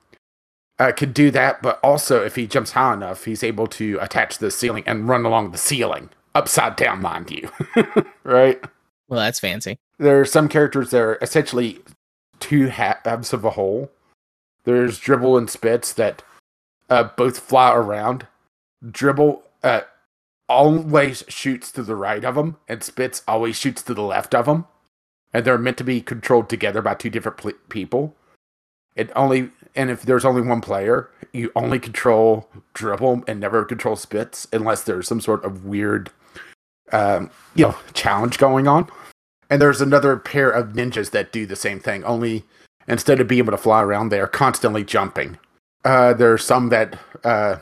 uh, 0.79 0.92
could 0.92 1.14
do 1.14 1.31
that, 1.31 1.62
but 1.62 1.79
also 1.83 2.24
if 2.24 2.37
he 2.37 2.46
jumps 2.46 2.72
high 2.72 2.94
enough, 2.94 3.24
he's 3.24 3.42
able 3.42 3.66
to 3.68 3.98
attach 4.00 4.35
to 4.35 4.40
the 4.40 4.50
ceiling 4.50 4.85
and 4.87 5.09
run 5.09 5.24
along 5.24 5.50
the 5.50 5.59
ceiling 5.59 6.11
upside 6.35 6.76
down, 6.76 7.03
mind 7.03 7.31
you. 7.31 7.50
right? 8.24 8.62
Well, 9.09 9.20
that's 9.20 9.40
fancy. 9.40 9.79
There 9.98 10.20
are 10.20 10.24
some 10.24 10.48
characters 10.48 10.90
that 10.90 11.03
are 11.03 11.18
essentially 11.20 11.81
two 12.38 12.68
halves 12.68 13.33
of 13.33 13.44
a 13.44 13.50
whole. 13.50 13.90
There's 14.64 14.98
Dribble 14.98 15.37
and 15.37 15.50
Spitz 15.50 15.92
that 15.94 16.22
uh, 16.88 17.05
both 17.16 17.38
fly 17.38 17.74
around. 17.74 18.26
Dribble 18.90 19.42
uh, 19.62 19.83
always 20.49 21.25
shoots 21.29 21.70
to 21.73 21.83
the 21.83 21.96
right 21.96 22.25
of 22.25 22.35
them, 22.35 22.57
and 22.68 22.83
Spitz 22.83 23.23
always 23.29 23.57
shoots 23.57 23.83
to 23.83 23.94
the 23.94 24.03
left 24.03 24.35
of 24.35 24.46
them. 24.46 24.66
And 25.33 25.44
they're 25.44 25.59
meant 25.59 25.79
to 25.79 25.85
be 25.85 26.01
controlled 26.01 26.49
together 26.49 26.83
by 26.83 26.94
two 26.94 27.11
different 27.11 27.38
pl- 27.38 27.53
people. 27.68 28.16
It 28.96 29.12
only 29.14 29.51
and 29.75 29.90
if 29.90 30.03
there's 30.03 30.25
only 30.25 30.42
one 30.42 30.61
player, 30.61 31.11
you 31.33 31.53
only 31.55 31.79
control 31.79 32.49
Dribble 32.75 33.25
and 33.29 33.38
never 33.38 33.64
control 33.64 33.96
Spitz 33.96 34.49
unless 34.53 34.83
there's 34.83 35.07
some 35.07 35.20
sort 35.20 35.44
of 35.44 35.64
weird, 35.64 36.11
um, 36.92 37.31
you 37.55 37.66
know, 37.66 37.77
challenge 37.94 38.38
going 38.38 38.66
on. 38.66 38.90
And 39.49 39.61
there's 39.61 39.81
another 39.81 40.16
pair 40.16 40.51
of 40.51 40.73
ninjas 40.73 41.11
that 41.11 41.33
do 41.33 41.46
the 41.46 41.57
same 41.57 41.81
thing. 41.81 42.05
Only 42.05 42.44
instead 42.88 43.20
of 43.20 43.29
being 43.29 43.40
able 43.40 43.53
to 43.53 43.57
fly 43.57 43.83
around, 43.83 44.09
they 44.09 44.20
are 44.20 44.27
constantly 44.27 44.85
jumping. 44.85 45.38
Uh, 45.85 46.14
are 46.18 46.38
some 46.38 46.68
that 46.68 46.99
uh, 47.25 47.57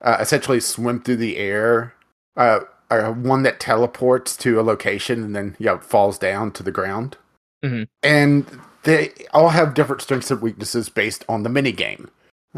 uh, 0.00 0.16
essentially 0.20 0.60
swim 0.60 1.00
through 1.00 1.16
the 1.16 1.36
air. 1.36 1.94
Uh, 2.36 2.60
uh, 2.90 3.10
one 3.12 3.42
that 3.42 3.60
teleports 3.60 4.36
to 4.36 4.60
a 4.60 4.62
location 4.62 5.22
and 5.22 5.34
then 5.34 5.56
you 5.58 5.66
know 5.66 5.78
falls 5.78 6.18
down 6.18 6.50
to 6.52 6.62
the 6.62 6.72
ground. 6.72 7.16
Mhm. 7.64 7.88
And 8.02 8.46
they 8.82 9.12
all 9.32 9.48
have 9.50 9.74
different 9.74 10.02
strengths 10.02 10.30
and 10.30 10.42
weaknesses 10.42 10.88
based 10.88 11.24
on 11.28 11.42
the 11.42 11.48
mini 11.48 11.72
game. 11.72 12.10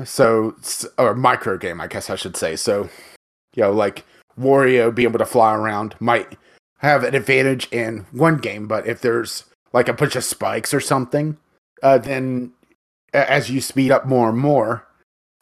So 0.04 0.54
or 0.98 1.14
micro 1.14 1.56
game, 1.56 1.80
I 1.80 1.86
guess 1.86 2.10
I 2.10 2.16
should 2.16 2.36
say. 2.36 2.56
So 2.56 2.88
you 3.54 3.62
know, 3.62 3.72
like 3.72 4.04
Wario 4.38 4.94
being 4.94 5.08
able 5.08 5.18
to 5.18 5.26
fly 5.26 5.54
around 5.54 5.94
might 6.00 6.36
have 6.78 7.04
an 7.04 7.14
advantage 7.14 7.68
in 7.72 8.06
one 8.10 8.36
game, 8.36 8.66
but 8.66 8.86
if 8.86 9.00
there's 9.00 9.44
like 9.72 9.88
a 9.88 9.94
bunch 9.94 10.16
of 10.16 10.24
spikes 10.24 10.74
or 10.74 10.80
something, 10.80 11.38
uh, 11.82 11.98
then 11.98 12.52
as 13.14 13.50
you 13.50 13.60
speed 13.60 13.90
up 13.90 14.06
more 14.06 14.28
and 14.28 14.38
more, 14.38 14.85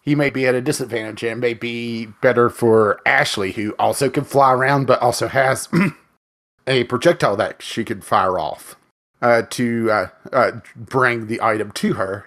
he 0.04 0.14
may 0.14 0.30
be 0.30 0.46
at 0.46 0.54
a 0.54 0.60
disadvantage 0.60 1.22
and 1.22 1.40
may 1.40 1.54
be 1.54 2.06
better 2.20 2.50
for 2.50 3.00
Ashley, 3.06 3.52
who 3.52 3.72
also 3.78 4.10
can 4.10 4.24
fly 4.24 4.52
around 4.52 4.86
but 4.86 5.00
also 5.00 5.28
has 5.28 5.68
a 6.66 6.84
projectile 6.84 7.36
that 7.36 7.62
she 7.62 7.84
could 7.84 8.04
fire 8.04 8.38
off 8.38 8.76
uh, 9.22 9.42
to 9.50 9.90
uh, 9.90 10.08
uh, 10.32 10.50
bring 10.76 11.26
the 11.26 11.40
item 11.40 11.70
to 11.72 11.94
her. 11.94 12.26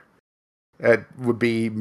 It 0.79 1.05
would 1.17 1.39
be 1.39 1.71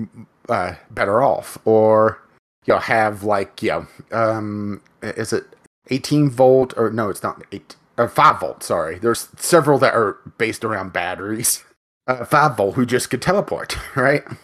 uh, 0.48 0.74
better 0.90 1.22
off, 1.22 1.58
or 1.64 2.22
you 2.66 2.74
know, 2.74 2.80
have 2.80 3.22
like 3.22 3.62
you 3.62 3.70
know, 3.70 3.86
um, 4.12 4.82
is 5.02 5.32
it 5.32 5.44
18 5.88 6.30
volt 6.30 6.74
or 6.76 6.90
no, 6.90 7.08
it's 7.08 7.22
not 7.22 7.42
eight 7.52 7.76
or 7.96 8.08
five 8.08 8.40
volt. 8.40 8.62
Sorry, 8.62 8.98
there's 8.98 9.28
several 9.36 9.78
that 9.78 9.94
are 9.94 10.18
based 10.38 10.64
around 10.64 10.92
batteries. 10.92 11.64
Uh, 12.06 12.24
five 12.24 12.56
volt 12.56 12.74
who 12.74 12.86
just 12.86 13.10
could 13.10 13.22
teleport, 13.22 13.76
right? 13.96 14.24
Well, 14.26 14.38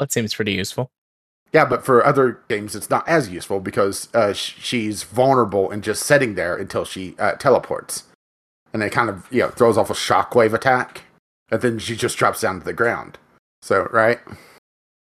that 0.00 0.12
seems 0.12 0.34
pretty 0.34 0.52
useful. 0.52 0.90
Yeah, 1.52 1.64
but 1.64 1.84
for 1.84 2.04
other 2.04 2.40
games, 2.48 2.76
it's 2.76 2.90
not 2.90 3.08
as 3.08 3.30
useful 3.30 3.58
because 3.60 4.08
uh, 4.14 4.34
sh- 4.34 4.54
she's 4.60 5.02
vulnerable 5.02 5.70
and 5.70 5.82
just 5.82 6.02
sitting 6.02 6.34
there 6.34 6.54
until 6.54 6.84
she 6.84 7.14
uh, 7.18 7.32
teleports, 7.32 8.04
and 8.72 8.82
it 8.82 8.92
kind 8.92 9.08
of 9.08 9.26
you 9.30 9.40
know 9.40 9.48
throws 9.48 9.78
off 9.78 9.88
a 9.90 9.94
shockwave 9.94 10.52
attack, 10.52 11.02
and 11.50 11.62
then 11.62 11.78
she 11.78 11.96
just 11.96 12.18
drops 12.18 12.42
down 12.42 12.58
to 12.58 12.64
the 12.64 12.74
ground. 12.74 13.16
So 13.62 13.88
right, 13.92 14.20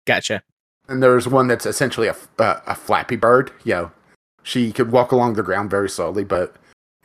Gotcha. 0.06 0.44
and 0.88 1.02
there's 1.02 1.28
one 1.28 1.48
that's 1.48 1.66
essentially 1.66 2.08
a 2.08 2.16
uh, 2.38 2.60
a 2.68 2.76
Flappy 2.76 3.16
Bird. 3.16 3.52
You 3.64 3.74
know, 3.74 3.92
she 4.44 4.72
could 4.72 4.92
walk 4.92 5.12
along 5.12 5.34
the 5.34 5.44
ground 5.44 5.72
very 5.72 5.90
slowly, 5.90 6.24
but 6.24 6.56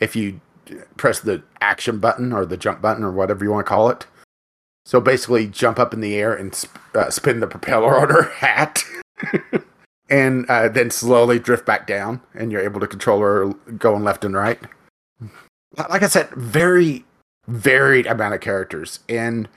if 0.00 0.14
you 0.14 0.40
press 0.98 1.18
the 1.18 1.42
action 1.62 1.98
button 1.98 2.32
or 2.32 2.44
the 2.44 2.56
jump 2.58 2.82
button 2.82 3.02
or 3.02 3.10
whatever 3.10 3.42
you 3.42 3.50
want 3.50 3.64
to 3.66 3.68
call 3.68 3.88
it, 3.88 4.06
so 4.84 5.00
basically 5.00 5.46
jump 5.46 5.78
up 5.78 5.94
in 5.94 6.00
the 6.00 6.14
air 6.14 6.34
and 6.34 6.54
sp- 6.54 6.76
uh, 6.94 7.08
spin 7.10 7.40
the 7.40 7.46
propeller 7.46 7.98
on 7.98 8.10
her 8.10 8.22
hat. 8.34 8.84
And 10.08 10.46
uh, 10.48 10.68
then 10.68 10.90
slowly 10.90 11.38
drift 11.38 11.66
back 11.66 11.86
down, 11.86 12.20
and 12.34 12.50
you're 12.50 12.60
able 12.60 12.80
to 12.80 12.86
control 12.86 13.20
her 13.20 13.46
going 13.78 14.04
left 14.04 14.24
and 14.24 14.34
right. 14.34 14.58
Like 15.76 16.02
I 16.02 16.08
said, 16.08 16.30
very 16.30 17.04
varied 17.46 18.06
amount 18.06 18.34
of 18.34 18.40
characters, 18.40 19.00
and 19.08 19.48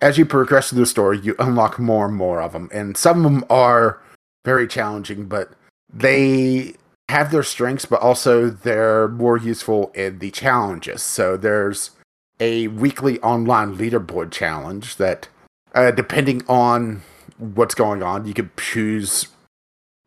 as 0.00 0.16
you 0.16 0.24
progress 0.24 0.70
through 0.70 0.80
the 0.80 0.86
story, 0.86 1.18
you 1.18 1.34
unlock 1.38 1.78
more 1.78 2.06
and 2.06 2.14
more 2.14 2.40
of 2.40 2.52
them, 2.52 2.68
and 2.72 2.96
some 2.96 3.18
of 3.18 3.24
them 3.24 3.44
are 3.50 4.00
very 4.44 4.66
challenging, 4.66 5.26
but 5.26 5.52
they 5.92 6.74
have 7.08 7.32
their 7.32 7.42
strengths, 7.42 7.84
but 7.84 8.00
also 8.00 8.48
they're 8.48 9.08
more 9.08 9.36
useful 9.36 9.90
in 9.94 10.20
the 10.20 10.30
challenges. 10.30 11.02
So 11.02 11.36
there's 11.36 11.90
a 12.38 12.68
weekly 12.68 13.20
online 13.20 13.76
leaderboard 13.76 14.30
challenge 14.30 14.96
that, 14.96 15.28
uh, 15.74 15.90
depending 15.90 16.42
on 16.48 17.02
what's 17.40 17.74
going 17.74 18.02
on, 18.02 18.26
you 18.26 18.34
can 18.34 18.50
choose 18.58 19.28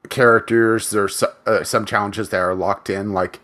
characters. 0.10 0.89
There's 0.89 1.24
uh, 1.46 1.63
some 1.63 1.86
challenges 1.86 2.30
that 2.30 2.38
are 2.38 2.56
locked 2.56 2.89
in. 2.89 3.13
Like 3.13 3.39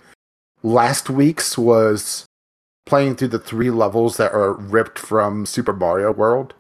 last 0.64 1.10
week's 1.10 1.58
was 1.58 2.26
playing 2.86 3.16
through 3.16 3.30
the 3.30 3.40
three 3.40 3.70
levels 3.70 4.18
that 4.18 4.34
are 4.34 4.54
ripped 4.54 4.98
from 4.98 5.46
Super 5.46 5.74
Mario 5.74 6.12
World 6.12 6.54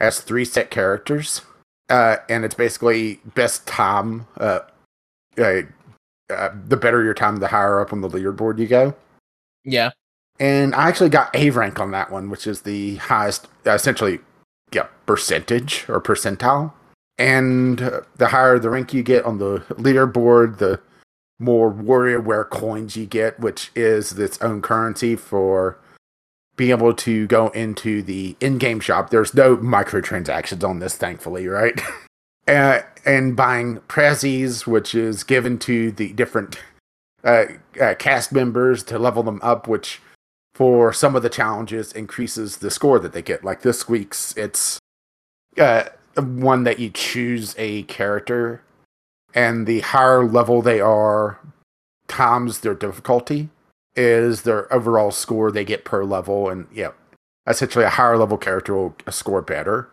as 0.00 0.20
three 0.20 0.44
set 0.44 0.70
characters. 0.70 1.42
Uh, 1.88 2.16
and 2.28 2.44
it's 2.44 2.54
basically 2.54 3.20
best 3.34 3.66
time. 3.66 4.26
Uh, 4.36 4.60
uh, 5.38 5.62
uh, 6.30 6.50
the 6.66 6.76
better 6.76 7.02
your 7.02 7.14
time, 7.14 7.36
the 7.36 7.48
higher 7.48 7.80
up 7.80 7.92
on 7.92 8.02
the 8.02 8.08
leaderboard 8.08 8.58
you 8.58 8.66
go. 8.66 8.94
Yeah. 9.64 9.90
And 10.40 10.74
I 10.74 10.88
actually 10.88 11.08
got 11.08 11.34
A 11.34 11.50
rank 11.50 11.80
on 11.80 11.90
that 11.92 12.10
one, 12.12 12.30
which 12.30 12.46
is 12.46 12.62
the 12.62 12.96
highest, 12.96 13.48
uh, 13.66 13.72
essentially, 13.72 14.20
yeah, 14.72 14.86
percentage 15.06 15.86
or 15.88 16.00
percentile. 16.00 16.72
And 17.18 17.82
uh, 17.82 18.00
the 18.16 18.28
higher 18.28 18.58
the 18.58 18.70
rank 18.70 18.94
you 18.94 19.02
get 19.02 19.24
on 19.24 19.38
the 19.38 19.60
leaderboard, 19.70 20.58
the 20.58 20.80
more 21.38 21.72
WarioWare 21.72 22.48
coins 22.48 22.96
you 22.96 23.06
get, 23.06 23.38
which 23.40 23.70
is 23.74 24.18
its 24.18 24.40
own 24.40 24.62
currency 24.62 25.16
for 25.16 25.78
being 26.56 26.70
able 26.70 26.92
to 26.92 27.26
go 27.28 27.48
into 27.48 28.02
the 28.02 28.36
in-game 28.40 28.80
shop. 28.80 29.10
There's 29.10 29.32
no 29.32 29.56
microtransactions 29.56 30.68
on 30.68 30.80
this, 30.80 30.96
thankfully, 30.96 31.46
right? 31.46 31.80
uh, 32.48 32.80
and 33.06 33.36
buying 33.36 33.78
prezzies, 33.88 34.66
which 34.66 34.94
is 34.94 35.22
given 35.22 35.58
to 35.60 35.92
the 35.92 36.12
different 36.12 36.58
uh, 37.22 37.44
uh, 37.80 37.94
cast 37.94 38.32
members 38.32 38.82
to 38.84 38.98
level 38.98 39.22
them 39.22 39.40
up, 39.42 39.68
which 39.68 40.00
for 40.58 40.92
some 40.92 41.14
of 41.14 41.22
the 41.22 41.28
challenges 41.28 41.92
increases 41.92 42.56
the 42.56 42.68
score 42.68 42.98
that 42.98 43.12
they 43.12 43.22
get. 43.22 43.44
Like 43.44 43.62
this 43.62 43.88
week's, 43.88 44.36
it's 44.36 44.80
uh, 45.56 45.84
one 46.16 46.64
that 46.64 46.80
you 46.80 46.90
choose 46.90 47.54
a 47.56 47.84
character, 47.84 48.60
and 49.32 49.68
the 49.68 49.78
higher 49.78 50.24
level 50.24 50.60
they 50.60 50.80
are, 50.80 51.38
times 52.08 52.58
their 52.58 52.74
difficulty 52.74 53.50
is 53.94 54.42
their 54.42 54.72
overall 54.74 55.12
score 55.12 55.52
they 55.52 55.64
get 55.64 55.84
per 55.84 56.02
level, 56.04 56.48
and 56.48 56.66
yeah, 56.74 56.90
essentially 57.46 57.84
a 57.84 57.90
higher 57.90 58.18
level 58.18 58.36
character 58.36 58.74
will 58.74 58.96
score 59.10 59.42
better, 59.42 59.88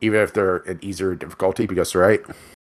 even 0.00 0.20
if 0.20 0.32
they're 0.32 0.56
an 0.58 0.78
easier 0.80 1.14
difficulty. 1.16 1.66
Because 1.66 1.94
right, 1.94 2.22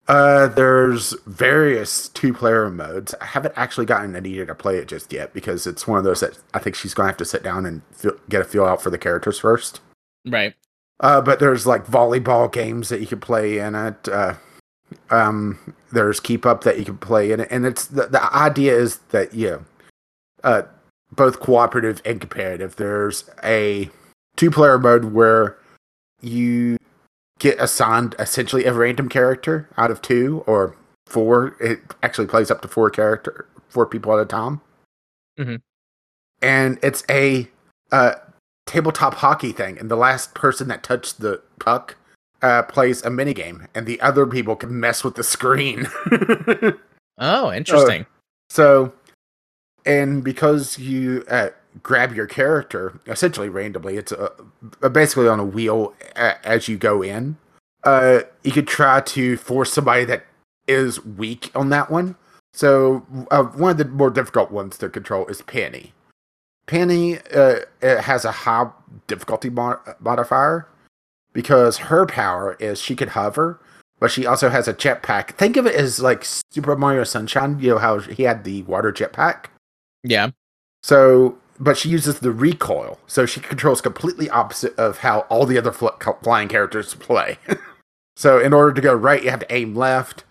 Uh, 0.06 0.48
there's 0.48 1.14
various 1.26 2.08
two-player 2.10 2.68
modes. 2.68 3.14
I 3.20 3.24
haven't 3.24 3.54
actually 3.56 3.86
gotten 3.86 4.14
Anita 4.14 4.44
to 4.44 4.54
play 4.54 4.76
it 4.76 4.86
just 4.86 5.12
yet 5.12 5.32
because 5.32 5.66
it's 5.66 5.86
one 5.86 5.98
of 5.98 6.04
those 6.04 6.20
that 6.20 6.38
I 6.52 6.58
think 6.58 6.76
she's 6.76 6.92
going 6.92 7.06
to 7.06 7.10
have 7.10 7.16
to 7.18 7.24
sit 7.24 7.42
down 7.42 7.64
and 7.64 7.80
feel, 7.90 8.12
get 8.28 8.42
a 8.42 8.44
feel 8.44 8.66
out 8.66 8.82
for 8.82 8.90
the 8.90 8.98
characters 8.98 9.38
first. 9.38 9.80
Right. 10.26 10.54
Uh, 11.00 11.22
but 11.22 11.40
there's 11.40 11.66
like 11.66 11.86
volleyball 11.86 12.52
games 12.52 12.90
that 12.90 13.00
you 13.00 13.06
can 13.06 13.20
play 13.20 13.58
in 13.58 13.74
it. 13.74 14.08
Uh, 14.08 14.34
um, 15.10 15.74
there's 15.92 16.20
keep 16.20 16.44
up 16.44 16.64
that 16.64 16.78
you 16.78 16.84
can 16.84 16.98
play 16.98 17.32
in 17.32 17.40
it, 17.40 17.48
and 17.50 17.66
it's 17.66 17.86
the, 17.86 18.06
the 18.06 18.34
idea 18.34 18.76
is 18.76 18.98
that 19.10 19.34
you 19.34 19.50
know, 19.50 19.64
uh, 20.44 20.62
both 21.12 21.40
cooperative 21.40 22.00
and 22.04 22.20
competitive. 22.20 22.76
There's 22.76 23.28
a 23.42 23.90
two-player 24.36 24.78
mode 24.78 25.06
where 25.06 25.58
you 26.20 26.76
get 27.38 27.58
assigned 27.60 28.14
essentially 28.18 28.64
a 28.64 28.72
random 28.72 29.08
character 29.08 29.68
out 29.76 29.90
of 29.90 30.00
two 30.02 30.44
or 30.46 30.76
four. 31.06 31.56
It 31.60 31.80
actually 32.02 32.26
plays 32.26 32.50
up 32.50 32.62
to 32.62 32.68
four 32.68 32.90
character, 32.90 33.46
four 33.68 33.86
people 33.86 34.12
at 34.14 34.22
a 34.22 34.24
time, 34.26 34.60
Mhm. 35.38 35.60
and 36.42 36.78
it's 36.82 37.04
a 37.10 37.50
uh, 37.92 38.14
tabletop 38.66 39.14
hockey 39.14 39.52
thing. 39.52 39.78
And 39.78 39.90
the 39.90 39.96
last 39.96 40.34
person 40.34 40.68
that 40.68 40.82
touched 40.82 41.20
the 41.20 41.42
puck 41.60 41.96
uh, 42.42 42.62
plays 42.62 43.02
a 43.04 43.10
mini 43.10 43.32
game, 43.34 43.68
and 43.74 43.86
the 43.86 44.00
other 44.00 44.26
people 44.26 44.56
can 44.56 44.78
mess 44.80 45.02
with 45.04 45.14
the 45.14 45.24
screen. 45.24 45.86
Oh, 47.16 47.52
interesting. 47.52 48.06
So, 48.50 48.92
and 49.86 50.24
because 50.24 50.78
you 50.80 51.24
uh, 51.28 51.50
grab 51.82 52.14
your 52.14 52.26
character 52.26 53.00
essentially 53.06 53.48
randomly, 53.48 53.96
it's 53.96 54.12
uh, 54.12 54.28
basically 54.92 55.28
on 55.28 55.40
a 55.40 55.44
wheel 55.44 55.94
a- 56.16 56.46
as 56.46 56.68
you 56.68 56.76
go 56.76 57.02
in. 57.02 57.36
Uh, 57.82 58.20
you 58.42 58.52
could 58.52 58.66
try 58.66 59.00
to 59.00 59.36
force 59.36 59.72
somebody 59.72 60.04
that 60.04 60.24
is 60.66 61.04
weak 61.04 61.50
on 61.54 61.68
that 61.70 61.90
one. 61.90 62.16
So, 62.54 63.04
uh, 63.30 63.42
one 63.42 63.72
of 63.72 63.78
the 63.78 63.84
more 63.84 64.10
difficult 64.10 64.50
ones 64.50 64.78
to 64.78 64.88
control 64.88 65.26
is 65.26 65.42
Penny. 65.42 65.92
Penny 66.66 67.18
uh, 67.34 67.56
it 67.82 68.00
has 68.00 68.24
a 68.24 68.30
high 68.32 68.70
difficulty 69.06 69.50
mod- 69.50 69.80
modifier 70.00 70.66
because 71.34 71.76
her 71.76 72.06
power 72.06 72.56
is 72.58 72.80
she 72.80 72.96
can 72.96 73.08
hover, 73.08 73.60
but 73.98 74.10
she 74.10 74.24
also 74.24 74.48
has 74.48 74.66
a 74.66 74.72
jetpack. 74.72 75.32
Think 75.32 75.56
of 75.58 75.66
it 75.66 75.74
as 75.74 76.00
like 76.00 76.24
Super 76.24 76.76
Mario 76.76 77.04
Sunshine. 77.04 77.58
You 77.60 77.70
know 77.72 77.78
how 77.78 77.98
he 77.98 78.22
had 78.22 78.44
the 78.44 78.62
water 78.62 78.92
jetpack. 78.92 79.46
yeah. 80.02 80.30
So, 80.82 81.36
but 81.58 81.76
she 81.76 81.88
uses 81.88 82.20
the 82.20 82.32
recoil, 82.32 82.98
so 83.06 83.26
she 83.26 83.40
controls 83.40 83.80
completely 83.80 84.28
opposite 84.30 84.76
of 84.78 84.98
how 84.98 85.20
all 85.22 85.46
the 85.46 85.58
other 85.58 85.72
fl- 85.72 85.88
flying 86.22 86.48
characters 86.48 86.94
play. 86.94 87.38
so, 88.16 88.38
in 88.38 88.52
order 88.52 88.72
to 88.72 88.80
go 88.80 88.94
right, 88.94 89.22
you 89.22 89.30
have 89.30 89.40
to 89.40 89.54
aim 89.54 89.74
left. 89.74 90.24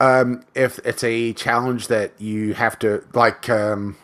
Um, 0.00 0.44
if 0.54 0.78
it's 0.80 1.04
a 1.04 1.32
challenge 1.34 1.88
that 1.88 2.18
you 2.20 2.54
have 2.54 2.78
to 2.80 3.04
like, 3.14 3.48
um, 3.48 3.96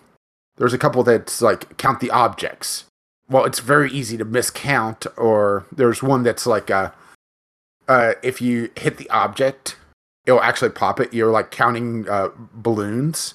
there's 0.56 0.74
a 0.74 0.78
couple 0.78 1.02
that's 1.02 1.42
like 1.42 1.76
count 1.78 2.00
the 2.00 2.10
objects. 2.10 2.84
Well, 3.28 3.44
it's 3.44 3.60
very 3.60 3.90
easy 3.90 4.16
to 4.16 4.24
miscount, 4.24 5.06
or 5.16 5.66
there's 5.72 6.02
one 6.02 6.22
that's 6.22 6.46
like, 6.46 6.70
uh, 6.70 6.90
uh, 7.88 8.14
if 8.22 8.40
you 8.40 8.70
hit 8.76 8.98
the 8.98 9.08
object, 9.10 9.76
it'll 10.26 10.42
actually 10.42 10.70
pop 10.70 11.00
it. 11.00 11.14
You're 11.14 11.30
like 11.30 11.50
counting 11.50 12.08
uh, 12.08 12.28
balloons 12.52 13.34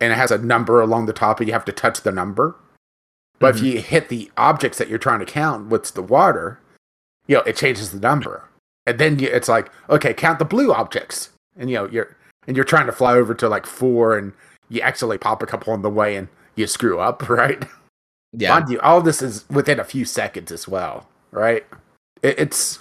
and 0.00 0.12
it 0.12 0.16
has 0.16 0.30
a 0.30 0.38
number 0.38 0.80
along 0.80 1.06
the 1.06 1.12
top 1.12 1.40
and 1.40 1.48
you 1.48 1.52
have 1.52 1.64
to 1.66 1.72
touch 1.72 2.02
the 2.02 2.12
number. 2.12 2.54
But 3.38 3.56
if 3.56 3.60
Mhm. 3.60 3.64
you 3.64 3.80
hit 3.80 4.08
the 4.08 4.30
objects 4.36 4.78
that 4.78 4.88
you're 4.88 4.98
trying 4.98 5.20
to 5.20 5.26
count, 5.26 5.66
what's 5.66 5.90
the 5.90 6.02
water, 6.02 6.58
you 7.26 7.36
know, 7.36 7.42
it 7.42 7.56
changes 7.56 7.90
the 7.90 8.00
number. 8.00 8.44
And 8.86 8.98
then 8.98 9.18
you, 9.18 9.28
it's 9.28 9.48
like, 9.48 9.70
okay, 9.90 10.14
count 10.14 10.38
the 10.38 10.44
blue 10.44 10.72
objects. 10.72 11.30
And 11.58 11.68
you 11.70 11.76
know, 11.76 11.88
you're 11.88 12.16
and 12.46 12.56
you're 12.56 12.64
trying 12.64 12.86
to 12.86 12.92
fly 12.92 13.14
over 13.14 13.34
to 13.34 13.48
like 13.48 13.66
four 13.66 14.16
and 14.16 14.32
you 14.68 14.80
actually 14.80 15.18
pop 15.18 15.42
a 15.42 15.46
couple 15.46 15.72
on 15.72 15.82
the 15.82 15.90
way 15.90 16.16
and 16.16 16.28
you 16.54 16.66
screw 16.66 16.98
up, 17.00 17.28
right? 17.28 17.64
Yeah. 18.32 18.50
Mind 18.54 18.68
you, 18.70 18.80
all 18.80 19.00
this 19.00 19.22
is 19.22 19.44
within 19.50 19.80
a 19.80 19.84
few 19.84 20.04
seconds 20.04 20.52
as 20.52 20.68
well, 20.68 21.08
right? 21.30 21.66
It, 22.22 22.38
it's 22.38 22.78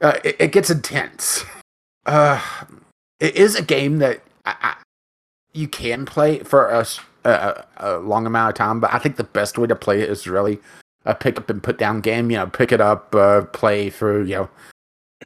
uh, 0.00 0.18
it, 0.24 0.36
it 0.38 0.52
gets 0.52 0.70
intense. 0.70 1.44
Uh, 2.04 2.40
it 3.20 3.36
is 3.36 3.54
a 3.54 3.62
game 3.62 3.98
that 3.98 4.22
I, 4.44 4.74
you 5.52 5.68
can 5.68 6.04
play 6.06 6.40
for 6.40 6.68
a 7.24 7.98
long 7.98 8.26
amount 8.26 8.50
of 8.50 8.54
time, 8.54 8.80
but 8.80 8.92
I 8.92 8.98
think 8.98 9.16
the 9.16 9.24
best 9.24 9.58
way 9.58 9.66
to 9.66 9.76
play 9.76 10.00
it 10.00 10.10
is 10.10 10.26
really 10.26 10.58
a 11.04 11.14
pick 11.14 11.38
up 11.38 11.50
and 11.50 11.62
put 11.62 11.78
down 11.78 12.00
game. 12.00 12.30
You 12.30 12.38
know, 12.38 12.46
pick 12.46 12.72
it 12.72 12.80
up, 12.80 13.14
uh, 13.14 13.42
play 13.42 13.90
for 13.90 14.22
you 14.22 14.34
know 14.36 14.50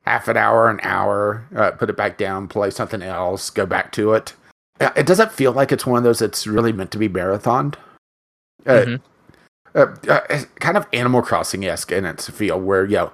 half 0.06 0.28
an 0.28 0.36
hour, 0.36 0.68
an 0.68 0.80
hour, 0.82 1.44
uh, 1.56 1.70
put 1.72 1.90
it 1.90 1.96
back 1.96 2.18
down, 2.18 2.48
play 2.48 2.70
something 2.70 3.02
else, 3.02 3.50
go 3.50 3.64
back 3.66 3.92
to 3.92 4.12
it. 4.12 4.34
Uh, 4.80 4.90
It 4.94 5.06
doesn't 5.06 5.32
feel 5.32 5.52
like 5.52 5.72
it's 5.72 5.86
one 5.86 5.98
of 5.98 6.04
those 6.04 6.18
that's 6.18 6.46
really 6.46 6.72
meant 6.72 6.90
to 6.92 6.98
be 6.98 7.08
marathoned. 7.08 7.76
Uh, 8.66 8.84
Mhm. 8.84 9.00
uh, 9.74 9.86
uh, 10.08 10.42
kind 10.60 10.76
of 10.76 10.86
Animal 10.92 11.22
Crossing 11.22 11.64
esque 11.64 11.92
in 11.92 12.04
its 12.04 12.28
feel, 12.28 12.60
where 12.60 12.84
you 12.84 12.96
know 12.96 13.12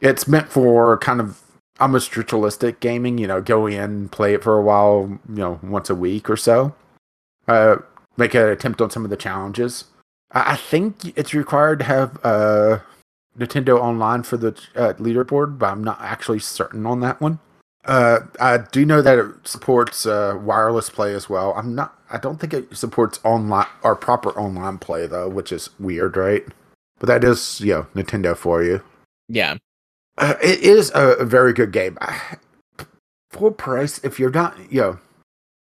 it's 0.00 0.28
meant 0.28 0.48
for 0.50 0.98
kind 0.98 1.20
of 1.20 1.40
almost 1.80 2.16
ritualistic 2.16 2.80
gaming. 2.80 3.18
You 3.18 3.26
know, 3.26 3.40
go 3.40 3.66
in, 3.66 4.08
play 4.08 4.34
it 4.34 4.42
for 4.42 4.58
a 4.58 4.62
while, 4.62 5.18
you 5.28 5.36
know, 5.36 5.60
once 5.62 5.90
a 5.90 5.94
week 5.94 6.28
or 6.30 6.36
so. 6.36 6.74
Uh, 7.46 7.76
make 8.16 8.34
an 8.34 8.48
attempt 8.48 8.80
on 8.80 8.90
some 8.90 9.04
of 9.04 9.10
the 9.10 9.16
challenges. 9.16 9.84
I, 10.32 10.52
I 10.52 10.56
think 10.56 11.16
it's 11.16 11.34
required 11.34 11.80
to 11.80 11.84
have 11.84 12.18
uh, 12.24 12.78
Nintendo 13.38 13.78
Online 13.78 14.22
for 14.22 14.36
the 14.36 14.48
uh, 14.76 14.94
leaderboard, 14.94 15.58
but 15.58 15.66
I'm 15.66 15.84
not 15.84 16.00
actually 16.00 16.38
certain 16.38 16.86
on 16.86 17.00
that 17.00 17.20
one. 17.20 17.38
Uh, 17.84 18.20
I 18.40 18.58
do 18.58 18.86
know 18.86 19.02
that 19.02 19.18
it 19.18 19.46
supports 19.46 20.06
uh, 20.06 20.38
wireless 20.40 20.88
play 20.88 21.14
as 21.14 21.28
well. 21.28 21.52
I'm 21.54 21.74
not. 21.74 21.98
I 22.10 22.18
don't 22.18 22.40
think 22.40 22.54
it 22.54 22.76
supports 22.76 23.20
online 23.24 23.66
or 23.82 23.94
proper 23.94 24.30
online 24.38 24.78
play 24.78 25.06
though, 25.06 25.28
which 25.28 25.52
is 25.52 25.68
weird, 25.78 26.16
right? 26.16 26.44
But 26.98 27.08
that 27.08 27.24
is, 27.24 27.60
you 27.60 27.74
know, 27.74 27.86
Nintendo 27.94 28.36
for 28.36 28.62
you. 28.62 28.82
Yeah. 29.28 29.56
Uh, 30.16 30.34
it 30.42 30.60
is 30.60 30.90
a, 30.94 31.14
a 31.14 31.24
very 31.24 31.52
good 31.52 31.72
game. 31.72 31.98
Full 33.30 33.50
price, 33.50 33.98
if 34.04 34.18
you're 34.20 34.30
not, 34.30 34.56
you 34.70 34.80
know, 34.80 34.98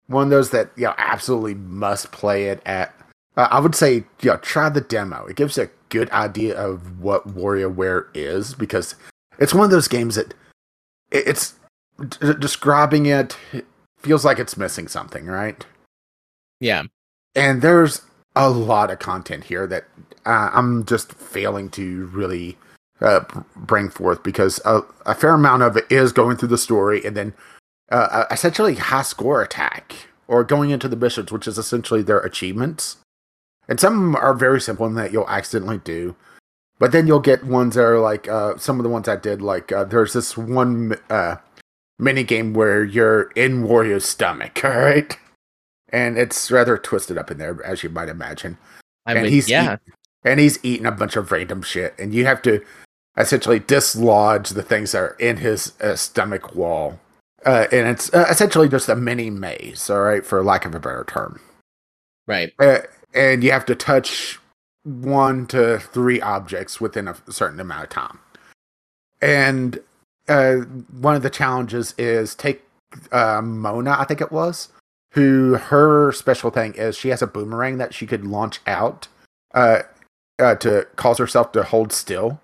one 0.09 0.25
of 0.25 0.31
those 0.31 0.51
that 0.51 0.71
you 0.77 0.85
know 0.85 0.95
absolutely 0.99 1.55
must 1.55 2.11
play 2.13 2.47
it 2.47 2.61
at. 2.67 2.95
Uh, 3.37 3.49
I 3.51 3.61
would 3.61 3.75
say, 3.75 3.95
you 3.95 4.31
know, 4.31 4.37
try 4.39 4.69
the 4.69 4.81
demo. 4.81 5.27
It 5.27 5.37
gives 5.37 5.57
a 5.57 5.71
good 5.89 6.11
idea 6.11 6.59
of 6.59 7.01
what 7.01 7.29
WarioWare 7.35 8.07
is 8.15 8.55
because 8.55 8.95
it's 9.39 9.55
one 9.55 9.65
of 9.65 9.71
those 9.71 9.89
games 9.89 10.17
that 10.17 10.35
it, 11.11 11.29
it's 11.29 11.55
d- 12.09 12.35
describing 12.39 13.07
it 13.07 13.37
feels 13.99 14.25
like 14.25 14.39
it's 14.39 14.57
missing 14.57 14.89
something, 14.89 15.27
right? 15.27 15.65
Yeah. 16.61 16.85
and 17.35 17.63
there's 17.63 18.03
a 18.37 18.49
lot 18.51 18.91
of 18.91 18.99
content 18.99 19.45
here 19.45 19.67
that 19.67 19.85
uh, 20.27 20.51
I'm 20.53 20.85
just 20.87 21.13
failing 21.13 21.71
to 21.71 22.07
really 22.07 22.57
uh, 23.03 23.25
bring 23.57 23.91
forth 23.91 24.23
because 24.23 24.61
a, 24.65 24.81
a 25.07 25.15
fair 25.15 25.35
amount 25.35 25.63
of 25.63 25.77
it 25.77 25.87
is 25.91 26.13
going 26.13 26.37
through 26.37 26.49
the 26.49 26.59
story 26.59 27.05
and 27.05 27.17
then 27.17 27.35
uh, 27.91 28.25
essentially 28.31 28.77
high 28.77 29.03
score 29.03 29.43
attack 29.43 30.09
or 30.29 30.45
going 30.45 30.71
into 30.71 30.89
the 30.89 30.97
missions, 30.97 31.31
which 31.31 31.47
is 31.47 31.59
essentially 31.59 32.03
their 32.03 32.21
achievements. 32.21 32.97
And 33.69 33.79
some 33.79 34.17
are 34.17 34.35
very 34.35 34.61
simple 34.61 34.87
in 34.87 34.95
that 34.95 35.13
you'll 35.13 35.29
accidentally 35.29 35.79
do. 35.79 36.17
But 36.79 36.91
then 36.91 37.07
you'll 37.07 37.21
get 37.21 37.45
ones 37.45 37.75
that 37.75 37.85
are 37.85 38.01
like 38.01 38.27
uh, 38.29 38.57
some 38.57 38.79
of 38.79 38.83
the 38.83 38.89
ones 38.89 39.09
I 39.09 39.17
did. 39.17 39.41
Like 39.41 39.71
uh, 39.71 39.85
there's 39.85 40.15
this 40.15 40.37
one 40.37 40.97
uh, 41.11 41.37
mini 41.99 42.25
game 42.25 42.55
where 42.55 42.83
you're 42.83 43.31
in 43.37 43.63
Wario's 43.63 44.05
stomach. 44.05 44.61
All 44.65 44.71
right, 44.71 45.17
and 45.91 46.19
it's 46.19 46.51
rather 46.51 46.77
twisted 46.77 47.19
up 47.19 47.31
in 47.31 47.39
there, 47.39 47.65
as 47.65 47.85
you 47.85 47.89
might 47.89 48.09
imagine. 48.09 48.59
I 49.07 49.13
And 49.13 49.23
would, 49.23 49.31
he's 49.31 49.49
yeah. 49.49 49.77
And 50.25 50.41
he's 50.41 50.59
eating 50.65 50.87
a 50.87 50.93
bunch 50.93 51.15
of 51.15 51.31
random 51.31 51.63
shit, 51.63 51.95
and 51.99 52.13
you 52.13 52.25
have 52.25 52.43
to 52.43 52.65
essentially 53.17 53.59
dislodge 53.59 54.51
the 54.51 54.63
things 54.63 54.93
that 54.93 54.99
are 54.99 55.17
in 55.19 55.39
his 55.39 55.73
uh, 55.81 55.97
stomach 55.97 56.55
wall. 56.55 56.99
Uh, 57.45 57.67
and 57.73 57.89
it's 57.89 58.13
uh, 58.15 58.27
essentially 58.31 58.69
just 58.69 58.89
a 58.89 58.97
mini 58.97 59.29
maze, 59.29 59.91
all 59.91 60.03
right, 60.03 60.25
for 60.25 60.43
lack 60.45 60.65
of 60.65 60.75
a 60.75 60.81
better 60.81 61.05
term. 61.09 61.41
Right. 62.27 62.53
Uh, 62.59 62.79
and 63.15 63.43
you 63.43 63.51
have 63.51 63.67
to 63.67 63.75
touch 63.75 64.39
one 64.85 65.47
to 65.49 65.79
three 65.79 66.21
objects 66.21 66.81
within 66.81 67.09
a 67.09 67.17
certain 67.31 67.61
amount 67.61 67.85
of 67.85 67.91
time. 67.91 68.19
And 69.21 69.79
uh, 70.29 70.57
one 71.01 71.15
of 71.15 71.23
the 71.23 71.31
challenges 71.31 71.95
is 71.99 72.35
take 72.35 72.63
uh, 73.11 73.41
Mona, 73.43 73.97
I 73.99 74.05
think 74.05 74.21
it 74.21 74.33
was, 74.33 74.69
who 75.13 75.55
her 75.55 76.13
special 76.13 76.51
thing 76.51 76.75
is 76.75 76.97
she 76.97 77.09
has 77.09 77.23
a 77.23 77.27
boomerang 77.27 77.79
that 77.79 77.95
she 77.95 78.07
could 78.07 78.25
launch 78.25 78.61
out 78.67 79.09
uh, 79.55 79.83
uh, 80.39 80.55
to 80.57 80.87
cause 80.97 81.19
herself 81.19 81.53
to 81.53 81.63
hold 81.63 81.93
still. 81.93 82.41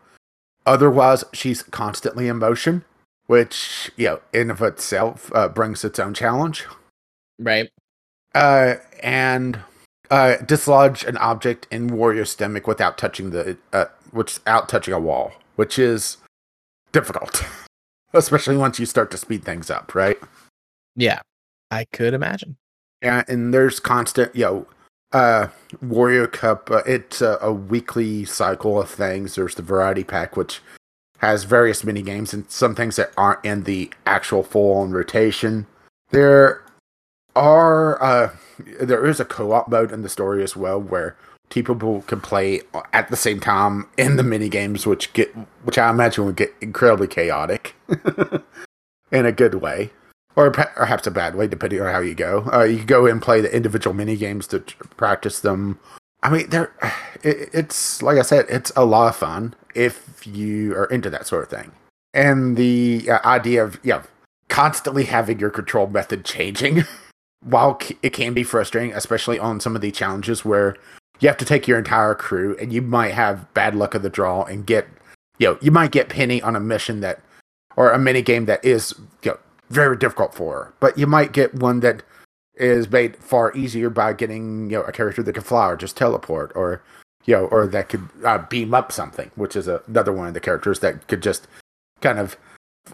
Otherwise, 0.66 1.24
she's 1.32 1.62
constantly 1.62 2.28
in 2.28 2.38
motion, 2.38 2.84
which, 3.26 3.90
you 3.96 4.06
know, 4.06 4.20
in 4.32 4.50
of 4.50 4.62
itself 4.62 5.30
uh, 5.34 5.48
brings 5.48 5.84
its 5.84 5.98
own 5.98 6.14
challenge 6.14 6.66
Right. 7.38 7.70
uh, 8.34 8.74
and 9.02 9.61
uh, 10.11 10.36
dislodge 10.38 11.04
an 11.04 11.16
object 11.18 11.66
in 11.70 11.90
Wario 11.90 12.26
stomach 12.26 12.66
without 12.66 12.98
touching 12.98 13.30
the 13.30 13.56
uh, 13.72 13.86
which 14.11 14.34
without 14.38 14.68
touching 14.68 14.94
a 14.94 14.98
wall, 15.00 15.32
which 15.56 15.78
is 15.78 16.16
difficult. 16.92 17.44
especially 18.14 18.56
once 18.56 18.78
you 18.78 18.86
start 18.86 19.11
to 19.11 19.18
speed 19.18 19.44
things 19.44 19.70
up, 19.70 19.94
right? 19.94 20.18
Yeah, 20.96 21.20
I 21.70 21.84
could 21.92 22.14
imagine. 22.14 22.56
Yeah, 23.02 23.22
and 23.28 23.52
there's 23.54 23.78
constant, 23.80 24.34
you 24.34 24.44
know, 24.44 24.66
uh, 25.12 25.48
Wario 25.84 26.30
Cup. 26.30 26.70
Uh, 26.70 26.82
it's 26.86 27.20
a, 27.20 27.38
a 27.40 27.52
weekly 27.52 28.24
cycle 28.24 28.80
of 28.80 28.90
things. 28.90 29.34
There's 29.34 29.54
the 29.54 29.62
variety 29.62 30.04
pack, 30.04 30.36
which 30.36 30.61
has 31.18 31.44
various 31.44 31.82
mini 31.82 32.02
games 32.02 32.32
and 32.32 32.50
some 32.50 32.74
things 32.74 32.96
that 32.96 33.12
aren't 33.16 33.44
in 33.44 33.64
the 33.64 33.90
actual 34.06 34.42
full 34.42 34.78
on 34.78 34.92
rotation. 34.92 35.66
There 36.11 36.62
are 37.34 38.02
uh, 38.02 38.30
there 38.80 39.06
is 39.06 39.20
a 39.20 39.24
co-op 39.24 39.68
mode 39.68 39.92
in 39.92 40.02
the 40.02 40.09
story 40.09 40.42
as 40.42 40.56
well, 40.56 40.80
where 40.80 41.16
two 41.48 41.62
people 41.62 42.02
can 42.02 42.20
play 42.20 42.62
at 42.92 43.09
the 43.09 43.16
same 43.16 43.40
time 43.40 43.88
in 43.96 44.16
the 44.16 44.22
mini 44.22 44.48
games, 44.48 44.86
which 44.86 45.12
get 45.12 45.34
which 45.64 45.78
I 45.78 45.90
imagine 45.90 46.26
would 46.26 46.36
get 46.36 46.54
incredibly 46.61 47.09
chaotic 47.09 47.74
in 49.12 49.26
a 49.26 49.32
good 49.32 49.56
way, 49.56 49.90
or 50.39 50.53
perhaps 50.53 51.05
a 51.05 51.11
bad 51.11 51.34
way, 51.34 51.49
depending 51.49 51.80
on 51.80 51.93
how 51.93 51.99
you 51.99 52.14
go. 52.14 52.49
Uh, 52.53 52.62
you 52.62 52.84
go 52.84 53.07
and 53.07 53.20
play 53.20 53.41
the 53.41 53.53
individual 53.53 53.93
mini 53.93 54.14
games 54.14 54.47
to 54.47 54.61
practice 54.97 55.41
them. 55.41 55.80
I 56.22 56.30
mean, 56.30 56.49
there, 56.51 56.72
it, 57.24 57.51
it's 57.53 58.01
like 58.03 58.18
I 58.18 58.22
said, 58.22 58.47
it's 58.49 58.70
a 58.76 58.84
lot 58.84 59.09
of 59.09 59.16
fun 59.16 59.57
if 59.74 60.24
you 60.24 60.76
are 60.76 60.84
into 60.86 61.11
that 61.11 61.26
sort 61.26 61.43
of 61.43 61.51
thing. 61.51 61.72
And 62.14 62.57
the 62.57 63.11
uh, 63.11 63.18
idea 63.24 63.64
of 63.64 63.80
yeah, 63.82 64.05
constantly 64.49 65.05
having 65.07 65.41
your 65.41 65.51
control 65.51 65.89
method 65.89 66.24
changing, 66.24 66.84
while 67.45 67.80
it 68.01 68.11
can 68.11 68.32
be 68.32 68.45
frustrating, 68.45 68.95
especially 68.95 69.41
on 69.41 69.59
some 69.59 69.74
of 69.74 69.82
the 69.82 69.91
challenges 69.91 70.45
where 70.45 70.76
you 71.18 71.26
have 71.26 71.36
to 71.39 71.45
take 71.45 71.66
your 71.66 71.78
entire 71.78 72.14
crew 72.14 72.57
and 72.61 72.72
you 72.72 72.80
might 72.80 73.14
have 73.14 73.53
bad 73.55 73.74
luck 73.74 73.97
of 73.97 74.03
the 74.03 74.09
draw 74.09 74.45
and 74.45 74.66
get 74.66 74.86
you 75.39 75.49
know 75.49 75.59
you 75.61 75.72
might 75.72 75.91
get 75.91 76.09
penny 76.09 76.41
on 76.41 76.55
a 76.55 76.61
mission 76.61 77.01
that 77.01 77.20
or 77.76 77.91
a 77.91 77.99
mini 77.99 78.22
game 78.22 78.45
that 78.45 78.64
is 78.64 78.95
you 79.24 79.32
know 79.32 79.39
very 79.71 79.97
difficult 79.97 80.35
for 80.35 80.55
her 80.55 80.75
but 80.81 80.97
you 80.99 81.07
might 81.07 81.33
get 81.33 81.55
one 81.55 81.81
that 81.81 82.03
is 82.55 82.91
made 82.91 83.16
far 83.16 83.57
easier 83.57 83.91
by 83.91 84.12
getting 84.12 84.71
you 84.71 84.77
know 84.77 84.83
a 84.83 84.93
character 84.93 85.23
that 85.23 85.33
can 85.33 85.43
fly 85.43 85.69
or 85.69 85.77
just 85.77 85.97
teleport 85.97 86.53
or 86.55 86.83
you 87.27 87.35
know 87.35 87.47
or 87.47 87.66
that 87.66 87.89
could 87.89 88.09
uh, 88.25 88.39
beam 88.49 88.75
up 88.75 88.91
something 88.91 89.31
which 89.37 89.55
is 89.55 89.69
a, 89.69 89.83
another 89.87 90.12
one 90.12 90.29
of 90.29 90.35
the 90.35 90.41
characters 90.41 90.81
that 90.81 91.07
could 91.09 91.23
just 91.23 91.47
kind 92.01 92.19
of 92.19 92.37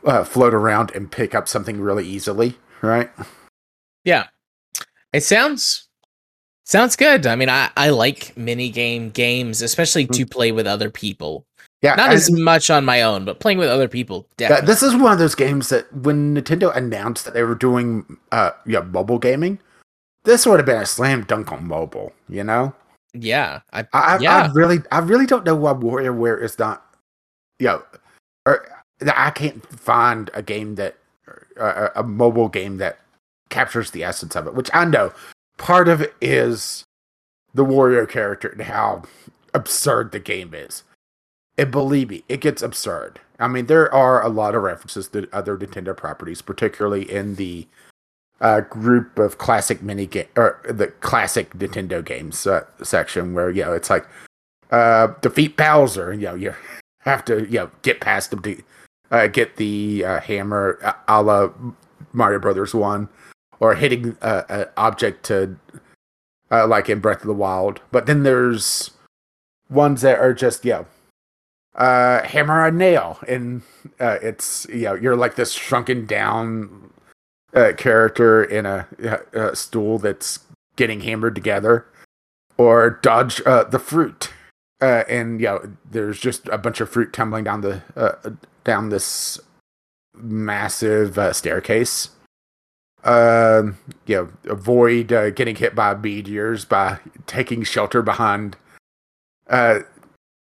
uh, 0.05 0.25
float 0.25 0.53
around 0.53 0.91
and 0.95 1.13
pick 1.13 1.35
up 1.35 1.49
something 1.49 1.81
really 1.81 2.07
easily 2.07 2.57
right 2.83 3.11
yeah 4.05 4.27
it 5.13 5.23
sounds 5.23 5.89
Sounds 6.67 6.97
good. 6.97 7.27
I 7.27 7.37
mean, 7.37 7.51
I, 7.51 7.71
I 7.77 7.91
like 7.91 8.35
mini 8.39 8.71
game 8.71 9.11
games, 9.11 9.61
especially 9.61 10.07
to 10.07 10.25
play 10.25 10.51
with 10.51 10.67
other 10.67 10.89
people. 10.89 11.47
Yeah, 11.85 11.97
not 11.97 12.13
as 12.13 12.31
much 12.31 12.71
on 12.71 12.85
my 12.87 13.03
own, 13.03 13.27
but 13.27 13.41
playing 13.41 13.59
with 13.59 13.69
other 13.69 13.89
people. 13.89 14.27
Definitely. 14.39 14.67
This 14.67 14.83
is 14.83 14.97
one 14.97 15.13
of 15.13 15.19
those 15.19 15.35
games 15.35 15.69
that 15.69 15.93
when 15.95 16.35
Nintendo 16.35 16.75
announced 16.75 17.27
that 17.27 17.35
they 17.35 17.43
were 17.43 17.55
doing 17.55 18.17
uh 18.33 18.53
yeah 18.65 18.81
mobile 18.81 19.19
gaming, 19.19 19.59
this 20.25 20.47
would 20.47 20.59
have 20.59 20.67
been 20.67 20.81
a 20.81 20.87
slam 20.87 21.25
dunk 21.25 21.53
on 21.53 21.67
mobile. 21.67 22.15
You 22.29 22.43
know? 22.43 22.75
Yeah, 23.13 23.61
I 23.73 23.87
I, 23.93 24.19
yeah. 24.19 24.45
I 24.45 24.53
really 24.53 24.79
I 24.91 25.01
really 25.01 25.27
don't 25.27 25.45
know 25.45 25.55
why 25.55 25.75
WarioWare 25.75 26.43
is 26.43 26.59
not. 26.59 26.87
You 27.59 27.67
know, 27.67 27.83
or 28.47 28.67
I 29.07 29.31
can't 29.31 29.65
find 29.79 30.31
a 30.33 30.43
game 30.43 30.77
that 30.77 30.97
uh, 31.61 31.91
a 31.95 32.03
mobile 32.03 32.49
game 32.49 32.79
that 32.79 32.99
captures 33.51 33.91
the 33.91 34.05
essence 34.05 34.35
of 34.35 34.47
it, 34.47 34.55
which 34.55 34.71
I 34.73 34.87
know 34.87 35.13
part 35.59 35.89
of 35.89 36.01
it 36.01 36.15
is 36.21 36.85
the 37.53 37.65
Wario 37.65 38.09
character 38.09 38.49
and 38.49 38.63
how 38.63 39.03
absurd 39.53 40.13
the 40.13 40.19
game 40.19 40.55
is. 40.55 40.83
And 41.57 41.71
believe 41.71 42.11
me, 42.11 42.25
it 42.29 42.41
gets 42.41 42.63
absurd. 42.63 43.21
I 43.39 43.49
mean, 43.49 43.67
there 43.67 43.93
are 43.93 44.23
a 44.23 44.29
lot 44.29 44.55
of 44.55 44.63
references 44.63 45.09
to 45.09 45.29
other 45.33 45.57
Nintendo 45.57 45.97
properties, 45.97 46.43
particularly 46.43 47.11
in 47.11 47.37
the 47.37 47.67
uh, 48.41 48.61
group 48.61 49.19
of 49.19 49.39
classic 49.39 49.83
mini 49.83 50.07
game 50.07 50.27
or 50.37 50.61
the 50.69 50.89
classic 50.89 51.51
Nintendo 51.55 52.05
games 52.05 52.47
uh, 52.47 52.65
section, 52.83 53.35
where 53.35 53.51
you 53.51 53.63
know 53.63 53.73
it's 53.73 53.91
like 53.91 54.07
uh, 54.71 55.09
defeat 55.21 55.57
Bowser, 55.57 56.13
you 56.13 56.27
know 56.27 56.35
you 56.35 56.55
have 57.01 57.25
to 57.27 57.45
you 57.45 57.59
know 57.59 57.71
get 57.83 58.01
past 58.01 58.33
him 58.33 58.43
to 58.43 58.63
uh, 59.11 59.27
get 59.29 59.57
the 59.57 60.05
uh, 60.05 60.21
hammer, 60.21 60.79
a 61.09 61.23
la 61.23 61.51
Mario 62.13 62.39
Brothers 62.39 62.75
One 62.75 63.09
or 63.61 63.75
hitting 63.75 64.17
an 64.21 64.67
object 64.77 65.25
to 65.27 65.57
uh, 66.51 66.67
like 66.67 66.89
in 66.89 67.01
Breath 67.01 67.23
of 67.23 67.27
the 67.27 67.35
Wild. 67.35 67.81
But 67.91 68.07
then 68.07 68.23
there's 68.23 68.91
ones 69.71 70.03
that 70.03 70.19
are 70.19 70.35
just 70.35 70.65
yeah, 70.65 70.85
uh, 71.75 72.23
hammer 72.23 72.67
a 72.67 72.71
nail, 72.71 73.19
and 73.29 73.63
uh, 74.01 74.19
it's 74.23 74.67
you 74.69 74.83
know 74.83 74.95
you're 74.95 75.17
like 75.17 75.37
this 75.37 75.53
shrunken 75.53 76.07
down 76.07 76.93
uh, 77.55 77.73
character 77.77 78.43
in 78.43 78.67
a, 78.67 78.87
a, 79.33 79.57
stool 79.57 79.99
that's 79.99 80.41
getting 80.77 81.01
hammered 81.01 81.35
together, 81.35 81.87
or 82.57 82.99
dodge 83.03 83.41
uh, 83.47 83.65
the 83.65 83.79
fruit. 83.79 84.31
Uh, 84.81 85.05
and 85.09 85.41
you 85.41 85.47
know, 85.47 85.73
there's 85.91 86.21
just 86.21 86.47
a 86.49 86.59
bunch 86.59 86.81
of 86.81 86.91
fruit 86.91 87.13
tumbling 87.13 87.45
down 87.45 87.61
the 87.61 87.83
uh, 87.97 88.31
down 88.65 88.89
this 88.89 89.39
massive 90.15 91.19
uh, 91.19 91.33
staircase 91.33 92.11
uh, 93.05 93.63
you 94.07 94.17
know, 94.17 94.29
avoid 94.51 95.13
uh, 95.13 95.31
getting 95.31 95.57
hit 95.57 95.75
by 95.75 95.95
meteors 95.95 96.65
by 96.65 96.99
taking 97.27 97.63
shelter 97.63 98.03
behind, 98.03 98.57
uh, 99.49 99.81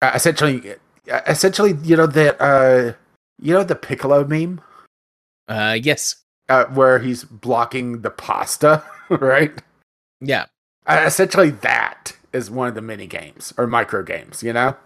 essentially, 0.01 0.75
essentially, 1.07 1.77
you 1.83 1.97
know 1.97 2.07
that, 2.07 2.41
uh, 2.41 2.93
you 3.41 3.55
know 3.55 3.65
the 3.65 3.75
Piccolo 3.75 4.25
meme. 4.25 4.61
Uh, 5.49 5.79
yes. 5.81 6.17
Uh, 6.49 6.65
where 6.67 6.99
he's 6.99 7.25
blocking 7.25 8.03
the 8.03 8.11
pasta, 8.11 8.83
right? 9.09 9.63
Yeah. 10.21 10.47
Uh, 10.87 11.05
essentially, 11.07 11.51
that 11.51 12.17
is 12.33 12.51
one 12.51 12.69
of 12.69 12.75
the 12.75 12.83
mini 12.83 13.07
games 13.07 13.53
or 13.57 13.67
micro 13.67 14.03
games. 14.03 14.43
You 14.43 14.53
know. 14.53 14.77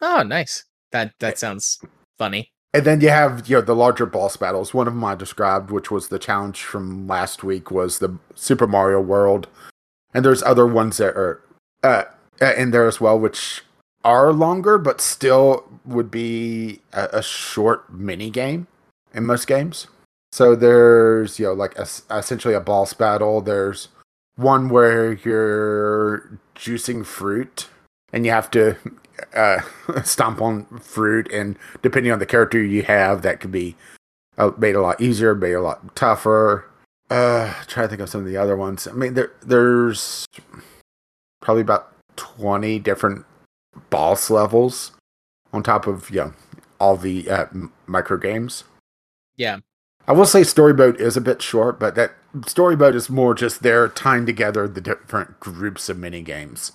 Oh, 0.00 0.22
nice. 0.22 0.64
That 0.92 1.12
that 1.20 1.38
sounds 1.38 1.80
funny. 2.18 2.50
And 2.74 2.84
then 2.84 3.00
you 3.00 3.08
have 3.08 3.48
you 3.48 3.56
know 3.56 3.62
the 3.62 3.74
larger 3.74 4.06
boss 4.06 4.36
battles. 4.36 4.74
One 4.74 4.86
of 4.86 4.94
them 4.94 5.04
I 5.04 5.14
described, 5.14 5.70
which 5.70 5.90
was 5.90 6.08
the 6.08 6.18
challenge 6.18 6.62
from 6.62 7.06
last 7.06 7.42
week, 7.42 7.70
was 7.70 7.98
the 7.98 8.18
Super 8.34 8.66
Mario 8.66 9.00
World, 9.00 9.48
and 10.12 10.24
there's 10.24 10.42
other 10.42 10.66
ones 10.66 10.98
that 10.98 11.16
are 11.16 11.42
uh, 11.82 12.04
uh 12.40 12.52
in 12.56 12.70
there 12.72 12.86
as 12.86 13.00
well, 13.00 13.18
which 13.18 13.62
are 14.06 14.32
longer, 14.32 14.78
but 14.78 15.00
still 15.00 15.64
would 15.84 16.10
be 16.12 16.80
a, 16.92 17.08
a 17.14 17.22
short 17.22 17.92
mini 17.92 18.30
game 18.30 18.68
in 19.12 19.26
most 19.26 19.48
games. 19.48 19.88
So 20.30 20.54
there's 20.54 21.38
you 21.40 21.46
know 21.46 21.52
like 21.52 21.76
a, 21.76 21.86
essentially 22.10 22.54
a 22.54 22.60
boss 22.60 22.92
battle. 22.92 23.40
There's 23.40 23.88
one 24.36 24.68
where 24.68 25.14
you're 25.14 26.38
juicing 26.54 27.04
fruit 27.04 27.68
and 28.12 28.24
you 28.24 28.30
have 28.30 28.50
to 28.52 28.76
uh, 29.34 29.60
stomp 30.04 30.40
on 30.40 30.66
fruit, 30.78 31.30
and 31.32 31.58
depending 31.82 32.12
on 32.12 32.20
the 32.20 32.26
character 32.26 32.62
you 32.62 32.82
have, 32.84 33.22
that 33.22 33.40
could 33.40 33.52
be 33.52 33.74
uh, 34.38 34.52
made 34.56 34.76
a 34.76 34.80
lot 34.80 35.00
easier, 35.00 35.34
made 35.34 35.54
a 35.54 35.60
lot 35.60 35.96
tougher. 35.96 36.70
Uh, 37.10 37.52
try 37.66 37.82
to 37.82 37.88
think 37.88 38.00
of 38.00 38.08
some 38.08 38.20
of 38.20 38.26
the 38.26 38.36
other 38.36 38.56
ones. 38.56 38.86
I 38.86 38.92
mean, 38.92 39.14
there 39.14 39.32
there's 39.42 40.26
probably 41.40 41.62
about 41.62 41.92
twenty 42.14 42.78
different 42.78 43.26
boss 43.90 44.30
levels 44.30 44.92
on 45.52 45.62
top 45.62 45.86
of 45.86 46.10
yeah 46.10 46.32
all 46.78 46.96
the 46.96 47.28
uh, 47.30 47.46
micro 47.86 48.16
games. 48.16 48.64
Yeah, 49.36 49.58
I 50.06 50.12
will 50.12 50.26
say 50.26 50.42
story 50.44 50.74
mode 50.74 51.00
is 51.00 51.16
a 51.16 51.20
bit 51.20 51.42
short, 51.42 51.78
but 51.78 51.94
that 51.94 52.12
story 52.46 52.76
mode 52.76 52.94
is 52.94 53.10
more 53.10 53.34
just 53.34 53.62
there 53.62 53.88
tying 53.88 54.26
together 54.26 54.68
the 54.68 54.80
different 54.80 55.40
groups 55.40 55.88
of 55.88 55.98
mini 55.98 56.22
games 56.22 56.72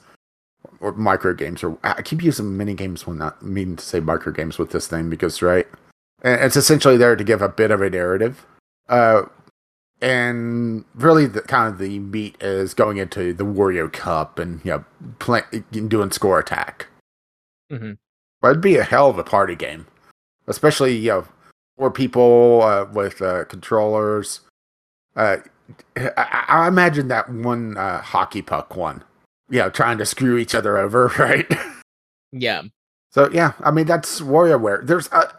or 0.79 0.91
micro 0.93 1.33
games 1.33 1.63
or 1.63 1.77
I 1.83 2.01
keep 2.01 2.23
using 2.23 2.57
mini 2.57 2.73
games 2.73 3.05
when 3.05 3.17
not 3.17 3.41
meaning 3.43 3.75
to 3.75 3.83
say 3.83 3.99
micro 3.99 4.31
games 4.31 4.57
with 4.57 4.71
this 4.71 4.87
thing 4.87 5.09
because 5.09 5.41
right 5.41 5.67
it's 6.23 6.55
essentially 6.55 6.97
there 6.97 7.15
to 7.15 7.23
give 7.23 7.41
a 7.41 7.49
bit 7.49 7.71
of 7.71 7.81
a 7.81 7.89
narrative 7.89 8.45
uh 8.89 9.23
and 10.01 10.83
really 10.95 11.27
the 11.27 11.41
kind 11.41 11.71
of 11.71 11.79
the 11.79 11.99
meat 11.99 12.35
is 12.41 12.73
going 12.73 12.97
into 12.97 13.33
the 13.33 13.45
Wario 13.45 13.91
Cup 13.91 14.39
and 14.39 14.59
you 14.65 14.71
know 14.71 14.85
play, 15.19 15.43
doing 15.71 16.11
score 16.11 16.39
attack. 16.39 16.87
Mm-hmm. 17.71 17.93
But 18.41 18.49
it'd 18.49 18.61
be 18.61 18.77
a 18.77 18.83
hell 18.83 19.09
of 19.09 19.17
a 19.17 19.23
party 19.23 19.55
game, 19.55 19.87
especially 20.47 20.97
you 20.97 21.09
know 21.09 21.27
for 21.77 21.91
people 21.91 22.61
uh, 22.63 22.85
with 22.85 23.21
uh, 23.21 23.45
controllers. 23.45 24.41
Uh, 25.15 25.37
I, 25.95 26.45
I, 26.47 26.67
imagine 26.67 27.07
that 27.09 27.29
one 27.29 27.77
uh, 27.77 28.01
hockey 28.01 28.41
puck 28.41 28.75
one 28.75 29.03
you 29.51 29.59
know, 29.59 29.69
trying 29.69 29.99
to 29.99 30.05
screw 30.05 30.37
each 30.37 30.55
other 30.55 30.77
over, 30.77 31.07
right? 31.19 31.45
Yeah. 32.31 32.63
So 33.11 33.29
yeah, 33.31 33.51
I 33.59 33.69
mean 33.69 33.85
that's 33.85 34.21
WarioWare. 34.21 34.87
There's 34.87 35.07
a, 35.11 35.29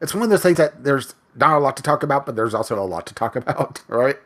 it's 0.00 0.14
one 0.14 0.22
of 0.22 0.30
those 0.30 0.42
things 0.42 0.56
that 0.56 0.84
there's 0.84 1.14
not 1.34 1.56
a 1.56 1.58
lot 1.58 1.76
to 1.76 1.82
talk 1.82 2.02
about, 2.02 2.24
but 2.24 2.36
there's 2.36 2.54
also 2.54 2.80
a 2.80 2.86
lot 2.86 3.06
to 3.08 3.14
talk 3.14 3.36
about, 3.36 3.82
right? 3.88 4.16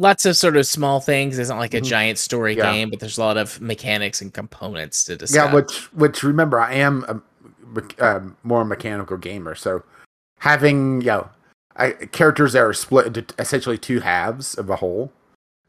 Lots 0.00 0.24
of 0.24 0.34
sort 0.34 0.56
of 0.56 0.66
small 0.66 0.98
things. 0.98 1.38
It's 1.38 1.50
not 1.50 1.58
like 1.58 1.74
a 1.74 1.76
mm-hmm. 1.76 1.84
giant 1.84 2.18
story 2.18 2.56
yeah. 2.56 2.72
game, 2.72 2.88
but 2.88 3.00
there's 3.00 3.18
a 3.18 3.20
lot 3.20 3.36
of 3.36 3.60
mechanics 3.60 4.22
and 4.22 4.32
components 4.32 5.04
to 5.04 5.16
discuss. 5.16 5.36
Yeah, 5.36 5.54
which 5.54 5.92
which 5.92 6.22
remember 6.22 6.58
I 6.58 6.72
am 6.72 7.04
a, 7.06 7.82
a 7.98 8.22
more 8.42 8.64
mechanical 8.64 9.18
gamer, 9.18 9.54
so 9.54 9.82
having 10.38 11.02
you 11.02 11.08
know 11.08 11.28
I, 11.76 11.90
characters 11.90 12.54
that 12.54 12.62
are 12.62 12.72
split 12.72 13.08
into 13.08 13.34
essentially 13.38 13.76
two 13.76 14.00
halves 14.00 14.54
of 14.54 14.70
a 14.70 14.76
whole 14.76 15.12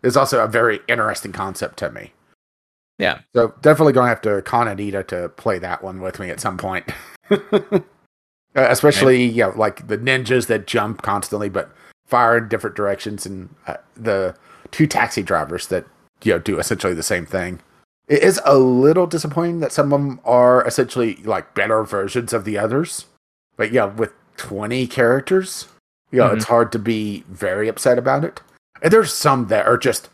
is 0.02 0.16
also 0.16 0.42
a 0.42 0.48
very 0.48 0.80
interesting 0.88 1.34
concept 1.34 1.78
to 1.80 1.92
me. 1.92 2.14
Yeah. 3.00 3.20
So 3.36 3.54
definitely 3.62 3.92
going 3.92 4.06
to 4.06 4.10
have 4.10 4.22
to 4.22 4.42
con 4.44 4.70
Anita 4.70 5.04
to 5.04 5.28
play 5.28 5.60
that 5.60 5.84
one 5.84 6.00
with 6.00 6.22
me 6.22 6.30
at 6.30 6.40
some 6.40 6.58
point. 6.58 6.90
Uh, 8.54 8.68
especially, 8.70 9.24
yeah, 9.24 9.46
like 9.56 9.88
the 9.88 9.98
ninjas 9.98 10.48
that 10.48 10.68
jump 10.68 11.02
constantly 11.02 11.48
but 11.48 11.74
fire 12.12 12.38
in 12.38 12.50
different 12.50 12.76
directions, 12.76 13.26
and 13.26 13.50
uh, 13.66 13.78
the 13.96 14.36
two 14.70 14.86
taxi 14.86 15.24
drivers 15.24 15.68
that 15.68 15.86
you 16.24 16.34
know 16.34 16.40
do 16.40 16.60
essentially 16.60 16.94
the 16.94 17.02
same 17.02 17.26
thing. 17.26 17.62
It 18.08 18.22
is 18.22 18.40
a 18.46 18.58
little 18.58 19.08
disappointing 19.08 19.62
that 19.62 19.72
some 19.72 19.94
of 19.94 20.00
them 20.00 20.20
are 20.26 20.68
essentially 20.68 21.16
like 21.24 21.56
better 21.56 21.84
versions 21.84 22.34
of 22.34 22.44
the 22.44 22.58
others. 22.58 23.06
But 23.56 23.72
yeah, 23.72 23.86
with 23.86 24.12
20 24.36 24.88
characters, 24.88 25.68
you 26.12 26.20
know, 26.20 26.28
it's 26.28 26.46
hard 26.46 26.72
to 26.74 26.80
be 26.80 27.24
very 27.30 27.70
upset 27.70 27.98
about 27.98 28.26
it. 28.26 28.42
And 28.82 28.92
there's 28.92 29.14
some 29.14 29.48
that 29.48 29.66
are 29.66 29.78
just 29.78 30.10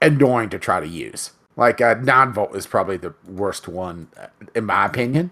annoying 0.00 0.48
to 0.50 0.58
try 0.58 0.80
to 0.80 0.88
use. 0.88 1.32
Like 1.56 1.80
uh, 1.80 1.94
Nine 1.94 2.32
Volt 2.32 2.56
is 2.56 2.66
probably 2.66 2.96
the 2.96 3.14
worst 3.26 3.68
one, 3.68 4.08
uh, 4.18 4.28
in 4.54 4.64
my 4.64 4.86
opinion. 4.86 5.30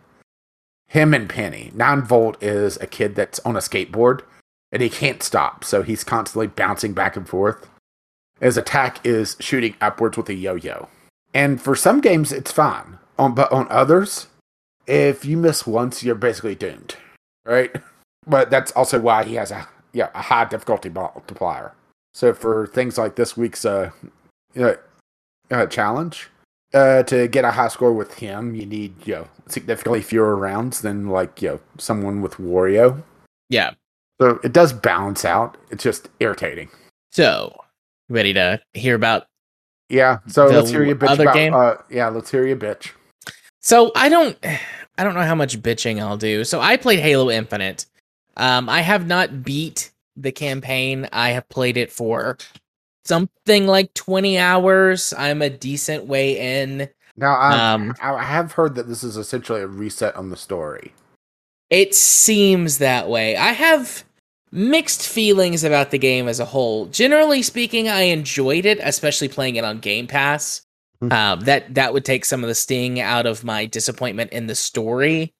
Him 0.89 1.15
and 1.15 1.29
Penny. 1.29 1.71
Nine 1.75 2.03
Volt 2.03 2.41
is 2.43 2.77
a 2.81 2.87
kid 2.87 3.15
that's 3.15 3.41
on 3.41 3.57
a 3.57 3.61
skateboard 3.61 4.21
and 4.73 4.83
he 4.83 4.89
can't 4.89 5.23
stop, 5.23 5.63
so 5.63 5.83
he's 5.83 6.03
constantly 6.03 6.47
bouncing 6.47 6.95
back 6.95 7.17
and 7.17 7.29
forth. 7.29 7.69
His 8.41 8.57
attack 8.57 9.05
is 9.07 9.37
shooting 9.39 9.77
upwards 9.81 10.17
with 10.17 10.29
a 10.31 10.35
yo-yo. 10.35 10.89
And 11.35 11.61
for 11.61 11.77
some 11.77 12.01
games, 12.01 12.33
it's 12.33 12.51
fine. 12.51 12.99
On 13.19 13.35
but 13.35 13.53
on 13.53 13.69
others, 13.71 14.27
if 14.87 15.25
you 15.25 15.37
miss 15.37 15.67
once, 15.67 16.03
you're 16.03 16.15
basically 16.15 16.55
doomed, 16.55 16.97
right? 17.45 17.71
But 18.27 18.51
that's 18.51 18.73
also 18.73 18.99
why 18.99 19.25
he 19.25 19.35
has 19.35 19.51
a 19.51 19.69
yeah 19.93 20.09
a 20.15 20.23
high 20.23 20.47
difficulty 20.47 20.89
multiplier. 20.89 21.73
So 22.15 22.35
for 22.35 22.67
things 22.67 22.99
like 22.99 23.17
this 23.17 23.37
week's 23.37 23.65
uh, 23.65 23.91
uh, 24.59 24.75
uh 25.51 25.67
challenge, 25.67 26.31
uh, 26.75 27.03
to 27.05 27.29
get 27.29 27.45
a 27.45 27.53
high 27.53 27.69
score 27.69 27.93
with 27.93 28.15
him, 28.15 28.55
you 28.55 28.67
need 28.67 29.07
you 29.07 29.15
know 29.15 29.29
significantly 29.47 30.03
fewer 30.03 30.35
rounds 30.37 30.81
than 30.81 31.09
like 31.09 31.43
you 31.43 31.49
know 31.49 31.61
someone 31.79 32.23
with 32.23 32.35
Wario. 32.35 33.03
Yeah. 33.49 33.73
So 34.21 34.39
it 34.45 34.53
does 34.53 34.73
balance 34.73 35.25
out. 35.25 35.57
It's 35.71 35.83
just 35.83 36.09
irritating. 36.21 36.69
So, 37.11 37.55
ready 38.09 38.33
to 38.35 38.61
hear 38.73 38.95
about 38.95 39.27
Yeah. 39.89 40.19
So 40.29 40.47
let's 40.47 40.71
hear 40.71 40.85
you 40.85 40.95
bitch 40.95 41.09
other 41.09 41.25
about. 41.25 41.35
game? 41.35 41.55
Uh, 41.55 41.75
yeah, 41.91 42.09
let's 42.09 42.31
hear 42.31 42.47
you 42.47 42.57
bitch. 42.57 42.91
So 43.61 43.93
I 43.97 44.09
don't 44.09 44.37
I 44.99 45.05
don't 45.05 45.15
know 45.15 45.23
how 45.23 45.35
much 45.35 45.61
bitching 45.61 46.01
I'll 46.01 46.17
do. 46.17 46.45
So 46.45 46.61
I 46.61 46.77
played 46.77 47.01
Halo 47.01 47.31
Infinite. 47.31 47.87
Um 48.37 48.69
I 48.69 48.81
have 48.81 49.07
not 49.07 49.43
beat 49.43 49.91
the 50.17 50.33
campaign. 50.33 51.09
I 51.13 51.31
have 51.31 51.49
played 51.49 51.77
it 51.77 51.91
for 51.91 52.39
something 53.05 53.67
like 53.67 53.93
20 53.95 54.39
hours. 54.39 55.13
I'm 55.17 55.43
a 55.43 55.51
decent 55.51 56.07
way 56.07 56.63
in. 56.63 56.89
Now 57.17 57.35
I, 57.35 57.73
Um 57.75 57.95
I 58.01 58.23
have 58.23 58.53
heard 58.53 58.75
that 58.77 58.89
this 58.89 59.03
is 59.03 59.17
essentially 59.17 59.61
a 59.63 59.67
reset 59.67 60.15
on 60.17 60.31
the 60.31 60.37
story. 60.37 60.93
It 61.73 61.95
seems 61.95 62.79
that 62.79 63.09
way. 63.09 63.35
I 63.35 63.53
have 63.53 64.05
mixed 64.53 65.09
feelings 65.09 65.65
about 65.65 65.91
the 65.91 65.99
game 65.99 66.29
as 66.29 66.39
a 66.39 66.45
whole. 66.45 66.85
Generally 66.87 67.43
speaking, 67.43 67.89
I 67.89 68.03
enjoyed 68.03 68.67
it, 68.67 68.79
especially 68.83 69.29
playing 69.29 69.57
it 69.57 69.65
on 69.65 69.79
Game 69.79 70.07
Pass. 70.07 70.61
Mhm. 71.03 71.13
Um, 71.13 71.41
that 71.41 71.75
that 71.75 71.95
would 71.95 72.05
take 72.05 72.27
some 72.27 72.45
of 72.45 72.49
the 72.49 72.55
sting 72.55 73.01
out 73.01 73.25
of 73.25 73.43
my 73.43 73.65
disappointment 73.65 74.33
in 74.33 74.47
the 74.47 74.55
story. 74.55 75.33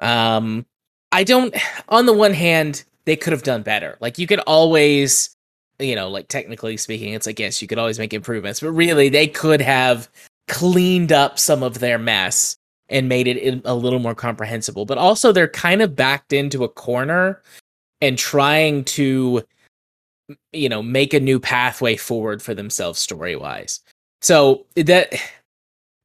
Um, 0.00 0.64
I 1.10 1.24
don't. 1.24 1.54
On 1.88 2.06
the 2.06 2.12
one 2.12 2.34
hand, 2.34 2.84
they 3.04 3.16
could 3.16 3.32
have 3.32 3.42
done 3.42 3.62
better. 3.62 3.98
Like 4.00 4.16
you 4.16 4.28
could 4.28 4.40
always, 4.46 5.34
you 5.80 5.96
know, 5.96 6.08
like 6.08 6.28
technically 6.28 6.76
speaking, 6.76 7.14
it's 7.14 7.26
like 7.26 7.40
yes, 7.40 7.60
you 7.60 7.66
could 7.66 7.80
always 7.80 7.98
make 7.98 8.14
improvements, 8.14 8.60
but 8.60 8.70
really, 8.70 9.08
they 9.08 9.26
could 9.26 9.60
have 9.60 10.08
cleaned 10.46 11.10
up 11.10 11.36
some 11.40 11.64
of 11.64 11.80
their 11.80 11.98
mess 11.98 12.56
and 12.88 13.08
made 13.08 13.26
it 13.26 13.62
a 13.64 13.74
little 13.74 13.98
more 13.98 14.14
comprehensible. 14.14 14.84
But 14.84 14.98
also, 14.98 15.32
they're 15.32 15.48
kind 15.48 15.82
of 15.82 15.96
backed 15.96 16.32
into 16.32 16.64
a 16.64 16.68
corner 16.68 17.42
and 18.00 18.18
trying 18.18 18.84
to, 18.84 19.42
you 20.52 20.68
know, 20.68 20.82
make 20.82 21.14
a 21.14 21.20
new 21.20 21.40
pathway 21.40 21.96
forward 21.96 22.42
for 22.42 22.54
themselves 22.54 22.98
story 22.98 23.36
wise. 23.36 23.80
So 24.20 24.66
that 24.76 25.12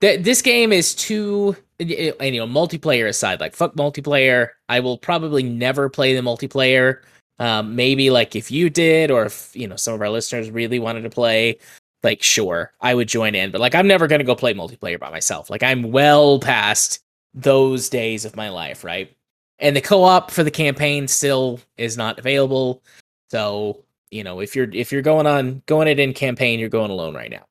that 0.02 0.24
this 0.24 0.42
game 0.42 0.72
is 0.72 0.96
too 0.96 1.56
you 1.80 2.14
know 2.20 2.48
multiplayer 2.48 3.08
aside 3.08 3.40
like 3.40 3.56
fuck 3.56 3.74
multiplayer 3.76 4.50
i 4.68 4.80
will 4.80 4.98
probably 4.98 5.44
never 5.44 5.90
play 5.90 6.14
the 6.14 6.22
multiplayer 6.22 7.00
um 7.40 7.76
maybe 7.76 8.10
like 8.10 8.36
if 8.36 8.52
you 8.52 8.70
did 8.70 9.12
or 9.12 9.26
if 9.26 9.56
you 9.56 9.68
know 9.68 9.78
some 9.78 9.94
of 9.94 10.02
our 10.02 10.10
listeners 10.10 10.52
really 10.52 10.80
wanted 10.80 11.02
to 11.02 11.10
play 11.10 11.58
like 12.04 12.24
sure 12.24 12.72
i 12.82 12.94
would 12.94 13.08
join 13.08 13.36
in 13.36 13.52
but 13.52 13.62
like 13.62 13.76
i'm 13.76 13.88
never 13.88 14.08
going 14.08 14.20
to 14.20 14.26
go 14.26 14.36
play 14.36 14.54
multiplayer 14.54 15.00
by 15.00 15.10
myself 15.10 15.50
like 15.50 15.64
i'm 15.64 15.92
well 15.92 16.40
past 16.40 17.00
those 17.34 17.90
days 17.90 18.26
of 18.26 18.36
my 18.36 18.50
life 18.50 18.84
right 18.84 19.16
and 19.60 19.76
the 19.76 19.82
co-op 19.82 20.32
for 20.32 20.44
the 20.44 20.52
campaign 20.52 21.08
still 21.08 21.60
is 21.78 21.98
not 21.98 22.18
available 22.18 22.82
so 23.30 23.84
you 24.12 24.24
know 24.24 24.40
if 24.40 24.56
you're 24.56 24.70
if 24.74 24.92
you're 24.92 25.02
going 25.02 25.28
on 25.28 25.62
going 25.66 25.88
it 25.88 26.00
in 26.00 26.14
campaign 26.14 26.60
you're 26.60 26.70
going 26.70 26.92
alone 26.92 27.14
right 27.14 27.32
now 27.32 27.46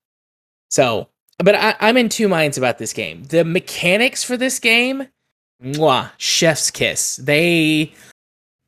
so 0.70 1.09
but 1.38 1.55
I, 1.55 1.76
I'm 1.80 1.96
in 1.96 2.09
two 2.09 2.28
minds 2.28 2.59
about 2.59 2.78
this 2.78 2.92
game. 2.92 3.22
The 3.24 3.44
mechanics 3.44 4.24
for 4.24 4.36
this 4.36 4.59
game, 4.59 5.07
mwah, 5.62 6.11
chef's 6.18 6.70
kiss. 6.70 7.16
They 7.16 7.92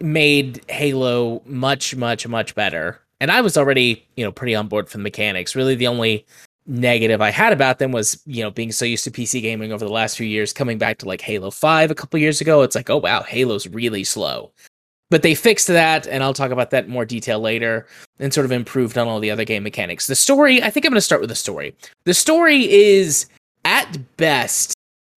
made 0.00 0.62
Halo 0.70 1.42
much, 1.44 1.96
much, 1.96 2.26
much 2.26 2.54
better. 2.54 3.00
And 3.20 3.30
I 3.30 3.40
was 3.40 3.56
already, 3.56 4.06
you 4.16 4.24
know, 4.24 4.32
pretty 4.32 4.54
on 4.54 4.68
board 4.68 4.88
for 4.88 4.96
the 4.96 5.02
mechanics. 5.02 5.54
Really, 5.54 5.74
the 5.74 5.86
only 5.86 6.26
negative 6.66 7.20
I 7.20 7.30
had 7.30 7.52
about 7.52 7.78
them 7.78 7.92
was, 7.92 8.22
you 8.26 8.42
know, 8.42 8.50
being 8.50 8.72
so 8.72 8.84
used 8.84 9.04
to 9.04 9.10
PC 9.10 9.42
gaming 9.42 9.72
over 9.72 9.84
the 9.84 9.90
last 9.90 10.16
few 10.16 10.26
years, 10.26 10.52
coming 10.52 10.78
back 10.78 10.98
to 10.98 11.06
like 11.06 11.20
Halo 11.20 11.50
5 11.50 11.90
a 11.90 11.94
couple 11.94 12.18
years 12.18 12.40
ago. 12.40 12.62
It's 12.62 12.74
like, 12.74 12.90
oh, 12.90 12.98
wow, 12.98 13.22
Halo's 13.22 13.66
really 13.66 14.04
slow. 14.04 14.52
But 15.10 15.22
they 15.22 15.34
fixed 15.34 15.66
that, 15.66 16.06
and 16.06 16.22
I'll 16.22 16.32
talk 16.32 16.52
about 16.52 16.70
that 16.70 16.84
in 16.84 16.90
more 16.90 17.04
detail 17.04 17.40
later, 17.40 17.86
and 18.20 18.32
sort 18.32 18.44
of 18.44 18.52
improved 18.52 18.96
on 18.96 19.08
all 19.08 19.18
the 19.18 19.30
other 19.30 19.44
game 19.44 19.64
mechanics. 19.64 20.06
The 20.06 20.14
story, 20.14 20.62
I 20.62 20.70
think 20.70 20.86
I'm 20.86 20.90
going 20.90 20.98
to 20.98 21.02
start 21.02 21.20
with 21.20 21.30
the 21.30 21.36
story. 21.36 21.74
The 22.04 22.14
story 22.14 22.70
is, 22.70 23.26
at 23.64 24.16
best, 24.16 24.72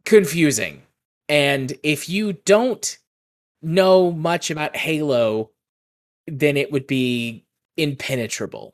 confusing. 0.05 0.81
And 1.29 1.77
if 1.83 2.09
you 2.09 2.33
don't 2.33 2.97
know 3.61 4.11
much 4.11 4.49
about 4.49 4.75
Halo, 4.75 5.51
then 6.25 6.57
it 6.57 6.71
would 6.71 6.87
be 6.87 7.42
impenetrable. 7.77 8.73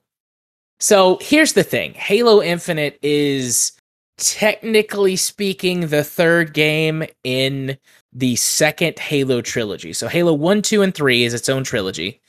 So 0.80 1.18
here's 1.22 1.54
the 1.54 1.64
thing 1.64 1.94
Halo 1.94 2.42
Infinite 2.42 3.00
is 3.02 3.74
technically 4.18 5.16
speaking 5.16 5.88
the 5.88 6.04
third 6.04 6.54
game 6.54 7.04
in 7.24 7.78
the 8.14 8.36
second 8.36 9.00
Halo 9.00 9.42
trilogy. 9.42 9.94
So 9.94 10.08
Halo 10.08 10.34
1, 10.34 10.62
2, 10.62 10.82
and 10.82 10.94
3 10.94 11.24
is 11.24 11.34
its 11.34 11.50
own 11.50 11.64
trilogy. 11.64 12.20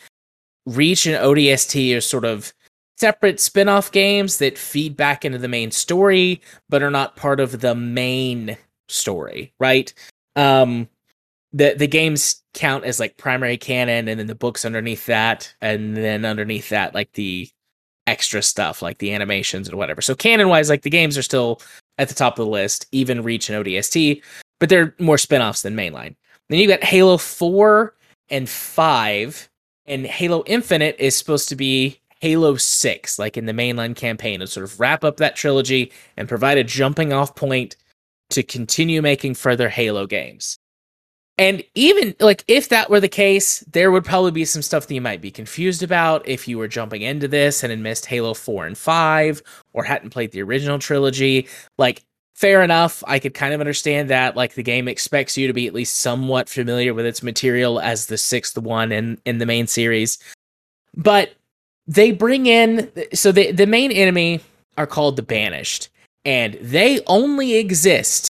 Reach 0.66 1.06
and 1.06 1.16
ODST 1.16 1.96
are 1.96 2.00
sort 2.00 2.24
of 2.24 2.52
separate 2.98 3.40
spin-off 3.40 3.90
games 3.92 4.36
that 4.38 4.58
feed 4.58 4.96
back 4.96 5.24
into 5.24 5.38
the 5.38 5.48
main 5.48 5.70
story 5.70 6.40
but 6.68 6.82
are 6.82 6.90
not 6.90 7.16
part 7.16 7.40
of 7.40 7.60
the 7.60 7.74
main 7.74 8.56
story, 8.88 9.52
right? 9.58 9.92
Um 10.36 10.88
the 11.52 11.74
the 11.76 11.86
games 11.86 12.42
count 12.54 12.84
as 12.84 13.00
like 13.00 13.16
primary 13.16 13.56
canon 13.56 14.08
and 14.08 14.18
then 14.18 14.26
the 14.26 14.34
books 14.34 14.64
underneath 14.64 15.06
that 15.06 15.52
and 15.60 15.96
then 15.96 16.24
underneath 16.24 16.68
that 16.68 16.94
like 16.94 17.12
the 17.12 17.48
extra 18.06 18.42
stuff 18.42 18.82
like 18.82 18.98
the 18.98 19.12
animations 19.12 19.68
and 19.68 19.78
whatever. 19.78 20.00
So 20.00 20.14
canon 20.14 20.48
wise 20.48 20.68
like 20.68 20.82
the 20.82 20.90
games 20.90 21.16
are 21.16 21.22
still 21.22 21.60
at 21.98 22.08
the 22.08 22.14
top 22.14 22.38
of 22.38 22.46
the 22.46 22.50
list, 22.50 22.86
even 22.92 23.22
Reach 23.22 23.50
and 23.50 23.64
ODST, 23.64 24.22
but 24.58 24.68
they're 24.68 24.94
more 24.98 25.18
spin-offs 25.18 25.62
than 25.62 25.76
mainline. 25.76 26.16
Then 26.48 26.58
you 26.58 26.66
got 26.66 26.82
Halo 26.82 27.18
4 27.18 27.94
and 28.30 28.48
5 28.48 29.48
and 29.86 30.06
Halo 30.06 30.42
Infinite 30.46 30.96
is 30.98 31.16
supposed 31.16 31.48
to 31.50 31.56
be 31.56 32.00
Halo 32.20 32.56
6 32.56 33.18
like 33.18 33.36
in 33.36 33.46
the 33.46 33.52
mainline 33.52 33.94
campaign 33.94 34.40
and 34.40 34.50
sort 34.50 34.64
of 34.64 34.78
wrap 34.80 35.04
up 35.04 35.18
that 35.18 35.36
trilogy 35.36 35.92
and 36.16 36.28
provide 36.28 36.58
a 36.58 36.64
jumping 36.64 37.12
off 37.12 37.34
point 37.34 37.76
to 38.30 38.42
continue 38.42 39.02
making 39.02 39.34
further 39.34 39.68
Halo 39.68 40.06
games. 40.06 40.58
And 41.40 41.64
even 41.74 42.14
like 42.20 42.44
if 42.48 42.68
that 42.68 42.90
were 42.90 43.00
the 43.00 43.08
case, 43.08 43.60
there 43.60 43.90
would 43.90 44.04
probably 44.04 44.30
be 44.30 44.44
some 44.44 44.60
stuff 44.60 44.86
that 44.86 44.94
you 44.94 45.00
might 45.00 45.22
be 45.22 45.30
confused 45.30 45.82
about 45.82 46.28
if 46.28 46.46
you 46.46 46.58
were 46.58 46.68
jumping 46.68 47.00
into 47.00 47.28
this 47.28 47.62
and 47.62 47.70
had 47.70 47.80
missed 47.80 48.04
Halo 48.04 48.34
4 48.34 48.66
and 48.66 48.76
5 48.76 49.42
or 49.72 49.82
hadn't 49.82 50.10
played 50.10 50.32
the 50.32 50.42
original 50.42 50.78
trilogy. 50.78 51.48
Like 51.78 52.04
fair 52.34 52.62
enough, 52.62 53.02
I 53.06 53.18
could 53.18 53.32
kind 53.32 53.54
of 53.54 53.60
understand 53.60 54.10
that 54.10 54.36
like 54.36 54.52
the 54.52 54.62
game 54.62 54.86
expects 54.86 55.38
you 55.38 55.46
to 55.46 55.54
be 55.54 55.66
at 55.66 55.72
least 55.72 56.00
somewhat 56.00 56.50
familiar 56.50 56.92
with 56.92 57.06
its 57.06 57.22
material 57.22 57.80
as 57.80 58.04
the 58.04 58.18
sixth 58.18 58.58
one 58.58 58.92
in 58.92 59.18
in 59.24 59.38
the 59.38 59.46
main 59.46 59.66
series. 59.66 60.18
But 60.94 61.32
they 61.86 62.12
bring 62.12 62.44
in 62.44 62.92
so 63.14 63.32
the 63.32 63.50
the 63.52 63.66
main 63.66 63.92
enemy 63.92 64.42
are 64.76 64.86
called 64.86 65.16
the 65.16 65.22
banished 65.22 65.88
and 66.26 66.58
they 66.60 67.00
only 67.06 67.54
exist 67.54 68.28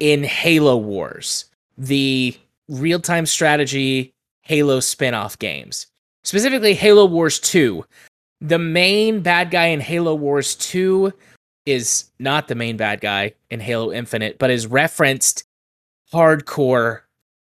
in 0.00 0.24
Halo 0.24 0.78
Wars, 0.78 1.44
the 1.76 2.34
real 2.68 3.00
time 3.00 3.26
strategy 3.26 4.12
Halo 4.42 4.80
spin 4.80 5.14
off 5.14 5.38
games. 5.38 5.86
specifically 6.22 6.74
Halo 6.74 7.04
Wars 7.04 7.38
2. 7.40 7.84
The 8.40 8.58
main 8.58 9.20
bad 9.20 9.50
guy 9.50 9.66
in 9.66 9.80
Halo 9.80 10.14
Wars 10.14 10.54
2 10.56 11.12
is 11.66 12.10
not 12.18 12.48
the 12.48 12.54
main 12.54 12.76
bad 12.76 13.00
guy 13.00 13.34
in 13.50 13.60
Halo 13.60 13.92
Infinite, 13.92 14.38
but 14.38 14.50
is 14.50 14.66
referenced 14.66 15.44
hardcore 16.12 17.00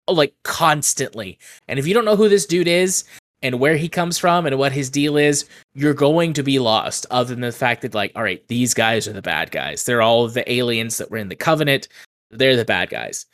like 0.07 0.33
constantly. 0.43 1.37
And 1.67 1.79
if 1.79 1.87
you 1.87 1.93
don't 1.93 2.05
know 2.05 2.15
who 2.15 2.29
this 2.29 2.45
dude 2.45 2.67
is 2.67 3.03
and 3.41 3.59
where 3.59 3.77
he 3.77 3.87
comes 3.87 4.17
from 4.17 4.45
and 4.45 4.57
what 4.57 4.71
his 4.71 4.89
deal 4.89 5.15
is, 5.15 5.45
you're 5.73 5.93
going 5.93 6.33
to 6.33 6.43
be 6.43 6.59
lost 6.59 7.05
other 7.11 7.33
than 7.33 7.41
the 7.41 7.51
fact 7.51 7.81
that 7.83 7.93
like 7.93 8.11
all 8.15 8.23
right, 8.23 8.45
these 8.47 8.73
guys 8.73 9.07
are 9.07 9.13
the 9.13 9.21
bad 9.21 9.51
guys. 9.51 9.85
They're 9.85 10.01
all 10.01 10.27
the 10.27 10.51
aliens 10.51 10.97
that 10.97 11.11
were 11.11 11.17
in 11.17 11.29
the 11.29 11.35
covenant. 11.35 11.87
They're 12.31 12.57
the 12.57 12.65
bad 12.65 12.89
guys. 12.89 13.25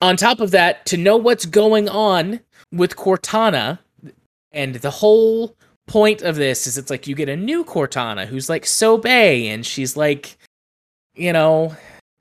On 0.00 0.16
top 0.16 0.40
of 0.40 0.50
that, 0.50 0.84
to 0.86 0.96
know 0.96 1.16
what's 1.16 1.46
going 1.46 1.88
on 1.88 2.40
with 2.72 2.96
Cortana 2.96 3.78
and 4.52 4.76
the 4.76 4.90
whole 4.90 5.54
point 5.86 6.22
of 6.22 6.36
this 6.36 6.66
is 6.66 6.76
it's 6.76 6.90
like 6.90 7.06
you 7.06 7.14
get 7.14 7.28
a 7.28 7.36
new 7.36 7.64
Cortana 7.64 8.26
who's 8.26 8.48
like 8.48 8.64
Sobei 8.64 9.44
and 9.46 9.64
she's 9.64 9.96
like 9.96 10.36
you 11.14 11.32
know 11.32 11.76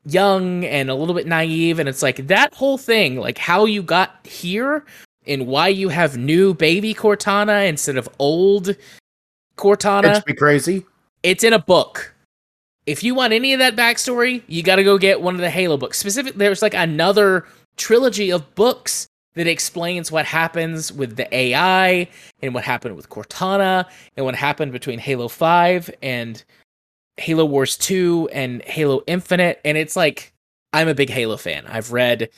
young 0.05 0.63
and 0.65 0.89
a 0.89 0.95
little 0.95 1.15
bit 1.15 1.25
naive 1.25 1.79
and 1.79 1.89
it's 1.89 2.03
like 2.03 2.27
that 2.27 2.53
whole 2.53 2.77
thing 2.77 3.17
like 3.17 3.39
how 3.39 3.65
you 3.65 3.81
got 3.81 4.19
here 4.23 4.85
and 5.25 5.47
why 5.47 5.67
you 5.67 5.89
have 5.89 6.15
new 6.15 6.53
baby 6.53 6.93
Cortana 6.93 7.67
instead 7.67 7.97
of 7.97 8.07
old 8.19 8.75
Cortana 9.57 10.17
It's 10.17 10.25
be 10.25 10.33
crazy. 10.33 10.85
it's 11.23 11.43
in 11.43 11.53
a 11.53 11.59
book. 11.59 12.13
If 12.85 13.03
you 13.03 13.15
want 13.15 13.33
any 13.33 13.51
of 13.53 13.59
that 13.59 13.75
backstory, 13.75 14.43
you 14.45 14.61
got 14.61 14.75
to 14.75 14.83
go 14.83 14.99
get 14.99 15.21
one 15.21 15.33
of 15.33 15.41
the 15.41 15.49
Halo 15.49 15.75
books. 15.75 15.97
Specific, 15.97 16.35
there's 16.35 16.61
like 16.61 16.75
another 16.75 17.47
trilogy 17.77 18.31
of 18.31 18.55
books 18.55 19.07
that 19.35 19.47
explains 19.47 20.11
what 20.11 20.25
happens 20.25 20.91
with 20.91 21.17
the 21.17 21.33
AI 21.35 22.07
and 22.41 22.53
what 22.53 22.63
happened 22.63 22.95
with 22.95 23.09
Cortana 23.09 23.85
and 24.15 24.25
what 24.25 24.35
happened 24.35 24.71
between 24.71 24.97
Halo 24.97 25.27
5 25.27 25.91
and 26.01 26.43
Halo 27.17 27.45
Wars 27.45 27.77
2 27.77 28.29
and 28.33 28.61
Halo 28.63 29.03
Infinite. 29.07 29.59
And 29.63 29.77
it's 29.77 29.95
like, 29.95 30.33
I'm 30.73 30.87
a 30.87 30.95
big 30.95 31.09
Halo 31.09 31.37
fan. 31.37 31.65
I've 31.67 31.91
read, 31.91 32.29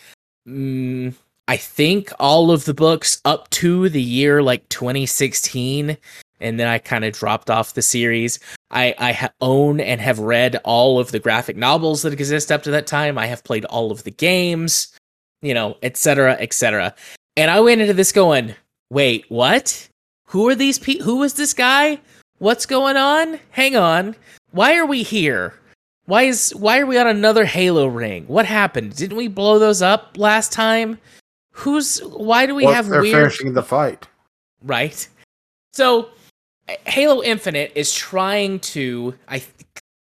mm, 0.47 1.13
I 1.47 1.57
think, 1.57 2.11
all 2.19 2.51
of 2.51 2.65
the 2.65 2.73
books 2.73 3.21
up 3.25 3.49
to 3.51 3.89
the 3.89 4.01
year 4.01 4.41
like 4.43 4.67
2016. 4.69 5.97
And 6.39 6.59
then 6.59 6.67
I 6.67 6.77
kind 6.77 7.03
of 7.03 7.13
dropped 7.13 7.49
off 7.49 7.73
the 7.73 7.81
series. 7.81 8.39
I, 8.69 8.93
I 8.99 9.29
own 9.41 9.79
and 9.79 9.99
have 10.01 10.19
read 10.19 10.59
all 10.63 10.99
of 10.99 11.11
the 11.11 11.19
graphic 11.19 11.57
novels 11.57 12.03
that 12.03 12.13
exist 12.13 12.51
up 12.51 12.63
to 12.63 12.71
that 12.71 12.85
time. 12.85 13.17
I 13.17 13.25
have 13.25 13.43
played 13.43 13.65
all 13.65 13.91
of 13.91 14.03
the 14.03 14.11
games, 14.11 14.96
you 15.41 15.53
know, 15.53 15.77
etc., 15.83 16.33
etc. 16.39 16.93
And 17.35 17.51
I 17.51 17.59
went 17.59 17.81
into 17.81 17.93
this 17.93 18.11
going, 18.11 18.55
wait, 18.89 19.25
what? 19.29 19.87
Who 20.27 20.47
are 20.49 20.55
these 20.55 20.79
people? 20.79 21.05
Who 21.05 21.23
is 21.23 21.35
this 21.35 21.53
guy? 21.53 21.99
What's 22.39 22.65
going 22.65 22.97
on? 22.97 23.39
Hang 23.51 23.75
on. 23.75 24.15
Why 24.51 24.75
are 24.77 24.85
we 24.85 25.03
here? 25.03 25.53
Why 26.05 26.23
is 26.23 26.51
why 26.55 26.79
are 26.79 26.85
we 26.85 26.97
on 26.97 27.07
another 27.07 27.45
Halo 27.45 27.87
ring? 27.87 28.25
What 28.27 28.45
happened? 28.45 28.95
Didn't 28.95 29.17
we 29.17 29.27
blow 29.27 29.59
those 29.59 29.81
up 29.81 30.17
last 30.17 30.51
time? 30.51 30.97
Who's 31.51 31.99
why 31.99 32.45
do 32.45 32.55
we 32.55 32.65
Well, 32.65 32.73
have 32.73 32.87
they're 32.87 33.01
weird 33.01 33.31
finishing 33.33 33.53
the 33.53 33.63
fight. 33.63 34.07
right? 34.63 35.07
So, 35.73 36.09
Halo 36.85 37.21
Infinite 37.23 37.71
is 37.75 37.93
trying 37.93 38.59
to, 38.61 39.13
I 39.27 39.39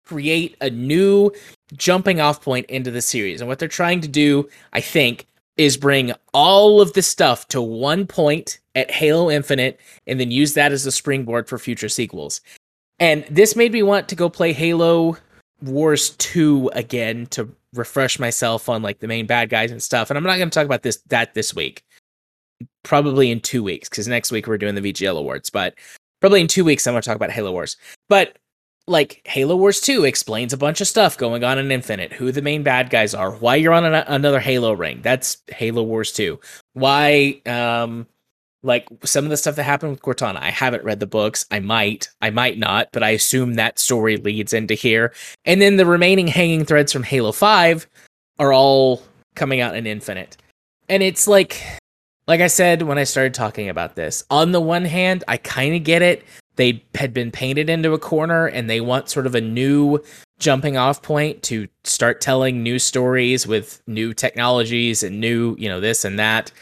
create 0.04 0.56
a 0.60 0.70
new 0.70 1.30
jumping 1.74 2.20
off 2.20 2.42
point 2.42 2.66
into 2.66 2.90
the 2.90 3.02
series, 3.02 3.40
and 3.40 3.48
what 3.48 3.58
they're 3.58 3.68
trying 3.68 4.00
to 4.02 4.08
do, 4.08 4.48
I 4.72 4.80
think, 4.80 5.26
is 5.56 5.76
bring 5.76 6.12
all 6.32 6.80
of 6.80 6.92
this 6.94 7.06
stuff 7.06 7.48
to 7.48 7.62
one 7.62 8.06
point 8.06 8.58
at 8.74 8.90
Halo 8.90 9.30
Infinite, 9.30 9.80
and 10.06 10.18
then 10.18 10.30
use 10.30 10.54
that 10.54 10.72
as 10.72 10.84
a 10.86 10.92
springboard 10.92 11.48
for 11.48 11.58
future 11.58 11.88
sequels. 11.88 12.40
And 12.98 13.24
this 13.30 13.56
made 13.56 13.72
me 13.72 13.82
want 13.82 14.08
to 14.08 14.16
go 14.16 14.28
play 14.28 14.52
Halo 14.52 15.16
Wars 15.62 16.10
2 16.10 16.70
again 16.74 17.26
to 17.26 17.48
refresh 17.72 18.18
myself 18.18 18.68
on 18.68 18.82
like 18.82 19.00
the 19.00 19.08
main 19.08 19.26
bad 19.26 19.50
guys 19.50 19.70
and 19.70 19.82
stuff. 19.82 20.10
And 20.10 20.16
I'm 20.16 20.24
not 20.24 20.36
going 20.36 20.50
to 20.50 20.54
talk 20.54 20.66
about 20.66 20.82
this 20.82 20.98
that 21.08 21.34
this 21.34 21.54
week 21.54 21.82
probably 22.82 23.30
in 23.30 23.40
two 23.40 23.62
weeks 23.62 23.88
because 23.88 24.06
next 24.06 24.30
week 24.30 24.46
we're 24.46 24.58
doing 24.58 24.74
the 24.74 24.80
VGL 24.80 25.18
awards. 25.18 25.50
But 25.50 25.74
probably 26.20 26.40
in 26.40 26.46
two 26.46 26.64
weeks 26.64 26.86
I'm 26.86 26.94
going 26.94 27.02
to 27.02 27.08
talk 27.08 27.16
about 27.16 27.30
Halo 27.30 27.52
Wars. 27.52 27.76
But 28.08 28.38
like 28.86 29.22
Halo 29.24 29.56
Wars 29.56 29.80
2 29.80 30.04
explains 30.04 30.52
a 30.52 30.58
bunch 30.58 30.80
of 30.80 30.86
stuff 30.86 31.16
going 31.16 31.42
on 31.44 31.58
in 31.58 31.70
Infinite, 31.70 32.12
who 32.12 32.32
the 32.32 32.42
main 32.42 32.62
bad 32.62 32.90
guys 32.90 33.14
are, 33.14 33.32
why 33.32 33.56
you're 33.56 33.72
on 33.72 33.84
an- 33.84 34.04
another 34.06 34.40
Halo 34.40 34.72
ring. 34.72 35.00
That's 35.02 35.38
Halo 35.48 35.82
Wars 35.82 36.12
2. 36.12 36.38
Why 36.74 37.40
um 37.46 38.06
like 38.64 38.88
some 39.04 39.24
of 39.24 39.30
the 39.30 39.36
stuff 39.36 39.56
that 39.56 39.64
happened 39.64 39.92
with 39.92 40.02
Cortana. 40.02 40.40
I 40.40 40.50
haven't 40.50 40.84
read 40.84 40.98
the 40.98 41.06
books. 41.06 41.44
I 41.50 41.60
might, 41.60 42.08
I 42.22 42.30
might 42.30 42.58
not, 42.58 42.88
but 42.92 43.02
I 43.02 43.10
assume 43.10 43.54
that 43.54 43.78
story 43.78 44.16
leads 44.16 44.54
into 44.54 44.72
here. 44.72 45.12
And 45.44 45.60
then 45.60 45.76
the 45.76 45.84
remaining 45.84 46.26
hanging 46.26 46.64
threads 46.64 46.90
from 46.90 47.02
Halo 47.02 47.30
5 47.30 47.86
are 48.38 48.54
all 48.54 49.02
coming 49.34 49.60
out 49.60 49.76
in 49.76 49.86
Infinite. 49.86 50.38
And 50.88 51.02
it's 51.02 51.28
like 51.28 51.62
like 52.26 52.40
I 52.40 52.46
said 52.46 52.82
when 52.82 52.98
I 52.98 53.04
started 53.04 53.34
talking 53.34 53.68
about 53.68 53.96
this, 53.96 54.24
on 54.30 54.52
the 54.52 54.60
one 54.60 54.84
hand, 54.86 55.24
I 55.28 55.36
kind 55.36 55.74
of 55.74 55.84
get 55.84 56.02
it. 56.02 56.24
They 56.56 56.84
had 56.94 57.12
been 57.12 57.30
painted 57.30 57.68
into 57.68 57.92
a 57.92 57.98
corner 57.98 58.46
and 58.46 58.70
they 58.70 58.80
want 58.80 59.08
sort 59.08 59.26
of 59.26 59.34
a 59.34 59.40
new 59.40 60.02
jumping 60.38 60.76
off 60.76 61.02
point 61.02 61.42
to 61.44 61.68
start 61.84 62.20
telling 62.20 62.62
new 62.62 62.78
stories 62.78 63.46
with 63.46 63.82
new 63.86 64.12
technologies 64.12 65.02
and 65.02 65.20
new, 65.20 65.56
you 65.58 65.68
know, 65.68 65.80
this 65.80 66.04
and 66.04 66.18
that 66.18 66.52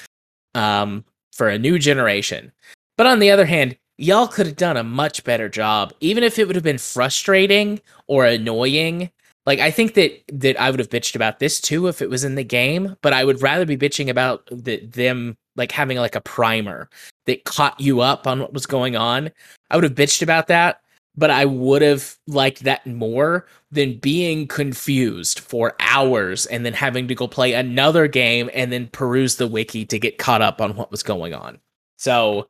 um, 0.54 1.04
for 1.32 1.48
a 1.48 1.58
new 1.58 1.78
generation. 1.78 2.52
But 2.96 3.06
on 3.06 3.18
the 3.18 3.30
other 3.30 3.46
hand, 3.46 3.76
y'all 3.98 4.28
could 4.28 4.46
have 4.46 4.56
done 4.56 4.76
a 4.76 4.84
much 4.84 5.24
better 5.24 5.48
job, 5.48 5.92
even 6.00 6.24
if 6.24 6.38
it 6.38 6.46
would 6.46 6.56
have 6.56 6.64
been 6.64 6.78
frustrating 6.78 7.80
or 8.06 8.26
annoying. 8.26 9.10
Like 9.46 9.58
I 9.58 9.70
think 9.70 9.94
that 9.94 10.22
that 10.32 10.60
I 10.60 10.70
would 10.70 10.78
have 10.78 10.90
bitched 10.90 11.16
about 11.16 11.38
this 11.38 11.60
too 11.60 11.88
if 11.88 12.00
it 12.00 12.10
was 12.10 12.24
in 12.24 12.36
the 12.36 12.44
game, 12.44 12.96
but 13.02 13.12
I 13.12 13.24
would 13.24 13.42
rather 13.42 13.66
be 13.66 13.76
bitching 13.76 14.08
about 14.08 14.46
the, 14.50 14.84
them 14.86 15.36
like 15.56 15.72
having 15.72 15.98
like 15.98 16.14
a 16.14 16.20
primer 16.20 16.88
that 17.26 17.44
caught 17.44 17.78
you 17.80 18.00
up 18.00 18.26
on 18.26 18.40
what 18.40 18.52
was 18.52 18.66
going 18.66 18.96
on. 18.96 19.30
I 19.72 19.76
would 19.76 19.84
have 19.84 19.94
bitched 19.94 20.22
about 20.22 20.48
that, 20.48 20.82
but 21.16 21.30
I 21.30 21.46
would 21.46 21.82
have 21.82 22.16
liked 22.26 22.64
that 22.64 22.86
more 22.86 23.46
than 23.70 23.98
being 23.98 24.46
confused 24.46 25.40
for 25.40 25.74
hours 25.80 26.44
and 26.46 26.64
then 26.64 26.74
having 26.74 27.08
to 27.08 27.14
go 27.14 27.26
play 27.26 27.54
another 27.54 28.06
game 28.06 28.50
and 28.52 28.70
then 28.70 28.88
peruse 28.88 29.36
the 29.36 29.48
wiki 29.48 29.86
to 29.86 29.98
get 29.98 30.18
caught 30.18 30.42
up 30.42 30.60
on 30.60 30.76
what 30.76 30.90
was 30.90 31.02
going 31.02 31.32
on. 31.32 31.58
So, 31.96 32.48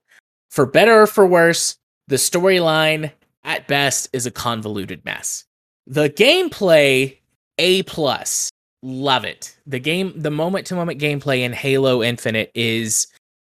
for 0.51 0.67
better 0.67 1.03
or 1.03 1.07
for 1.07 1.27
worse, 1.27 1.77
the 2.09 2.17
storyline 2.17 3.13
at 3.45 3.69
best 3.69 4.09
is 4.13 4.27
a 4.27 4.31
convoluted 4.31 5.05
mess. 5.05 5.45
The 5.87 6.11
gameplay 6.11 7.19
A 7.59 7.85
plus. 7.85 8.51
Love 8.83 9.25
it. 9.25 9.57
The 9.65 9.79
game 9.79 10.13
the 10.17 10.31
moment 10.31 10.67
to 10.67 10.75
moment 10.75 11.01
gameplay 11.01 11.41
in 11.41 11.53
Halo 11.53 12.03
Infinite 12.03 12.51
is 12.55 13.07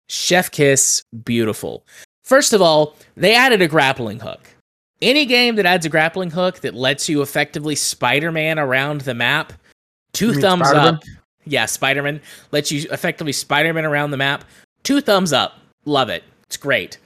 chef 0.07 0.51
kiss 0.51 1.03
beautiful. 1.23 1.85
First 2.23 2.53
of 2.53 2.61
all, 2.61 2.95
they 3.15 3.35
added 3.35 3.61
a 3.61 3.67
grappling 3.67 4.19
hook. 4.19 4.49
Any 5.01 5.25
game 5.25 5.55
that 5.57 5.65
adds 5.65 5.85
a 5.85 5.89
grappling 5.89 6.31
hook 6.31 6.61
that 6.61 6.73
lets 6.73 7.09
you 7.09 7.21
effectively 7.21 7.75
Spider-Man 7.75 8.57
around 8.57 9.01
the 9.01 9.13
map, 9.13 9.53
two 10.13 10.27
You 10.33 10.41
thumbs 10.41 10.67
Spider-Man? 10.67 10.95
up. 10.95 11.03
Yeah, 11.45 11.65
Spider-Man 11.65 12.21
lets 12.51 12.71
you 12.71 12.87
effectively 12.89 13.33
Spider-Man 13.33 13.83
around 13.83 14.11
the 14.11 14.17
map. 14.17 14.45
Two 14.83 15.01
thumbs 15.01 15.33
up. 15.33 15.59
Love 15.85 16.07
it. 16.09 16.23
It's 16.45 16.55
great. 16.55 16.97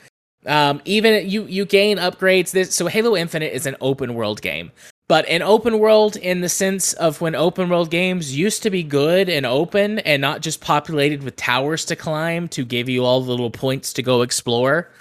Um, 0.46 0.82
even 0.86 1.28
you 1.28 1.46
you 1.46 1.66
gain 1.66 1.98
upgrades. 1.98 2.52
This 2.52 2.74
so 2.74 2.86
Halo 2.86 3.16
Infinite 3.18 3.54
is 3.54 3.66
an 3.66 3.76
open 3.82 4.14
world 4.14 4.42
game, 4.42 4.72
but 5.08 5.28
an 5.28 5.42
open 5.42 5.80
world 5.80 6.16
in 6.18 6.42
the 6.42 6.50
sense 6.50 6.94
of 6.94 7.20
when 7.20 7.34
open 7.34 7.70
world 7.70 7.90
games 7.90 8.38
used 8.38 8.62
to 8.64 8.70
be 8.70 8.84
good 8.84 9.28
and 9.28 9.46
open 9.46 10.00
and 10.00 10.22
not 10.22 10.42
just 10.42 10.62
populated 10.62 11.24
with 11.24 11.36
towers 11.36 11.84
to 11.86 11.96
climb 11.96 12.48
to 12.50 12.64
give 12.64 12.88
you 12.88 13.04
all 13.04 13.22
the 13.22 13.32
little 13.32 13.50
points 13.50 13.92
to 13.94 14.04
go 14.04 14.22
explore. 14.22 14.92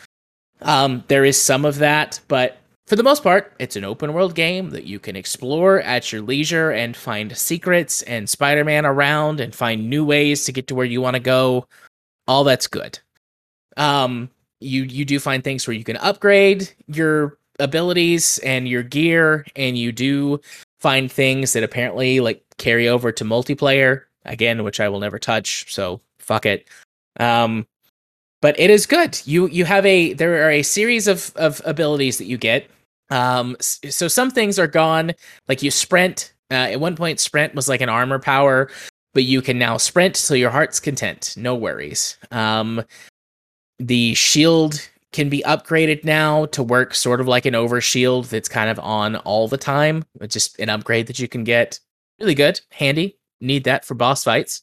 Um, 0.63 1.05
there 1.09 1.25
is 1.25 1.41
some 1.41 1.65
of 1.65 1.79
that, 1.79 2.21
but 2.29 2.59
for 2.87 2.97
the 2.97 3.03
most 3.03 3.23
part, 3.23 3.53
it's 3.59 3.77
an 3.77 3.85
open 3.85 4.13
world 4.13 4.35
game 4.35 4.71
that 4.71 4.85
you 4.85 4.99
can 4.99 5.17
explore 5.17 5.81
at 5.81 6.13
your 6.13 6.23
leisure 6.23 6.71
and 6.71 6.97
find 6.97 7.37
secrets 7.37 8.03
and 8.03 8.29
Spider 8.29 8.65
Man 8.65 8.87
around 8.87 9.41
and 9.41 9.55
find 9.55 9.91
new 9.91 10.05
ways 10.05 10.45
to 10.45 10.53
get 10.53 10.69
to 10.69 10.75
where 10.75 10.87
you 10.87 11.01
want 11.01 11.15
to 11.15 11.21
go. 11.21 11.67
All 12.29 12.45
that's 12.45 12.69
good. 12.69 12.99
Um, 13.77 14.31
you 14.61 14.85
you 14.85 15.05
do 15.05 15.19
find 15.19 15.43
things 15.43 15.67
where 15.67 15.75
you 15.75 15.85
can 15.85 15.97
upgrade 15.99 16.73
your 16.87 17.39
abilities 17.59 18.39
and 18.39 18.69
your 18.69 18.83
gear, 18.83 19.45
and 19.57 19.77
you 19.77 19.91
do 19.93 20.41
find 20.79 21.11
things 21.11 21.53
that 21.53 21.65
apparently 21.65 22.21
like 22.21 22.43
carry 22.59 22.89
over 22.89 23.11
to 23.13 23.25
multiplayer 23.25 24.03
again, 24.25 24.63
which 24.63 24.81
I 24.81 24.89
will 24.89 25.01
never 25.01 25.19
touch. 25.19 25.73
So 25.73 26.01
fuck 26.19 26.47
it. 26.47 26.69
Um, 27.19 27.67
but 28.47 28.57
it 28.61 28.71
is 28.71 28.87
good. 28.87 29.21
You 29.25 29.49
you 29.49 29.65
have 29.65 29.85
a 29.85 30.13
there 30.13 30.47
are 30.47 30.53
a 30.53 30.63
series 30.63 31.09
of 31.09 31.33
of 31.35 31.61
abilities 31.65 32.19
that 32.19 32.27
you 32.27 32.39
get. 32.39 32.71
Um, 33.11 33.57
so 33.59 34.07
some 34.07 34.31
things 34.31 34.57
are 34.57 34.69
gone. 34.69 35.15
Like 35.49 35.65
you 35.65 35.73
sprint. 35.73 36.33
Uh, 36.53 36.71
at 36.71 36.79
one 36.79 36.95
point, 36.95 37.19
sprint 37.19 37.57
was 37.57 37.69
like 37.69 37.81
an 37.81 37.89
armor 37.89 38.21
power, 38.21 38.71
but 39.15 39.25
you 39.25 39.43
can 39.43 39.59
now 39.59 39.79
sprint 39.79 40.15
till 40.15 40.37
your 40.37 40.51
heart's 40.51 40.79
content. 40.79 41.35
No 41.37 41.57
worries. 41.57 42.19
Um, 42.31 42.85
the 43.81 44.15
shield 44.15 44.81
can 45.11 45.29
be 45.29 45.43
upgraded 45.45 46.05
now 46.05 46.47
to 46.47 46.63
work 46.63 46.95
sort 46.95 47.21
of 47.21 47.27
like 47.27 47.47
an 47.47 47.55
overshield 47.55 48.29
that's 48.29 48.49
kind 48.49 48.71
of 48.71 48.79
on 48.79 49.17
all 49.17 49.49
the 49.49 49.59
time. 49.59 50.05
It's 50.21 50.35
just 50.35 50.57
an 50.61 50.69
upgrade 50.69 51.09
that 51.09 51.19
you 51.19 51.27
can 51.27 51.43
get. 51.43 51.81
Really 52.21 52.37
good, 52.37 52.61
handy. 52.71 53.19
Need 53.41 53.65
that 53.65 53.85
for 53.85 53.95
boss 53.95 54.23
fights. 54.23 54.63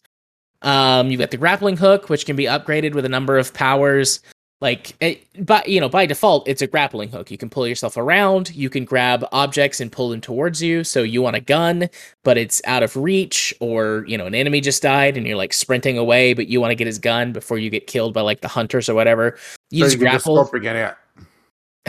Um, 0.64 1.12
you've 1.12 1.20
got 1.20 1.32
the 1.32 1.38
grappling 1.38 1.78
hook, 1.78 2.10
which 2.10 2.26
can 2.26 2.36
be 2.36 2.46
upgraded 2.46 2.94
with 2.96 3.06
a 3.06 3.10
number 3.10 3.38
of 3.38 3.54
powers. 3.54 4.20
Like, 4.62 4.96
it, 5.02 5.26
but 5.46 5.68
you 5.68 5.82
know, 5.82 5.90
by 5.90 6.06
default, 6.06 6.48
it's 6.48 6.62
a 6.62 6.68
grappling 6.68 7.10
hook. 7.10 7.30
You 7.30 7.38
can 7.38 7.50
pull 7.50 7.68
yourself 7.68 7.98
around. 7.98 8.56
You 8.56 8.70
can 8.70 8.86
grab 8.86 9.26
objects 9.34 9.82
and 9.82 9.92
pull 9.92 10.08
them 10.08 10.22
towards 10.22 10.64
you. 10.64 10.86
So 10.86 11.04
you 11.04 11.22
want 11.22 11.36
a 11.36 11.42
gun, 11.42 11.90
but 12.24 12.38
it's 12.38 12.62
out 12.66 12.82
of 12.82 12.96
reach, 12.96 13.54
or 13.60 14.06
you 14.08 14.18
know, 14.18 14.26
an 14.26 14.34
enemy 14.34 14.62
just 14.62 14.82
died 14.82 15.18
and 15.18 15.28
you're 15.28 15.36
like 15.36 15.52
sprinting 15.52 15.98
away, 15.98 16.34
but 16.34 16.48
you 16.48 16.62
want 16.62 16.72
to 16.72 16.76
get 16.76 16.88
his 16.88 16.98
gun 16.98 17.34
before 17.34 17.58
you 17.58 17.70
get 17.70 17.88
killed 17.88 18.14
by 18.14 18.22
like 18.22 18.40
the 18.40 18.48
hunters 18.48 18.88
or 18.88 18.96
whatever. 18.96 19.38
You 19.70 19.80
So 19.80 19.86
just 19.88 19.94
you 19.96 20.00
can 20.06 20.12
grapple, 20.12 20.46
Scorpion 20.46 20.78
it. 20.78 20.96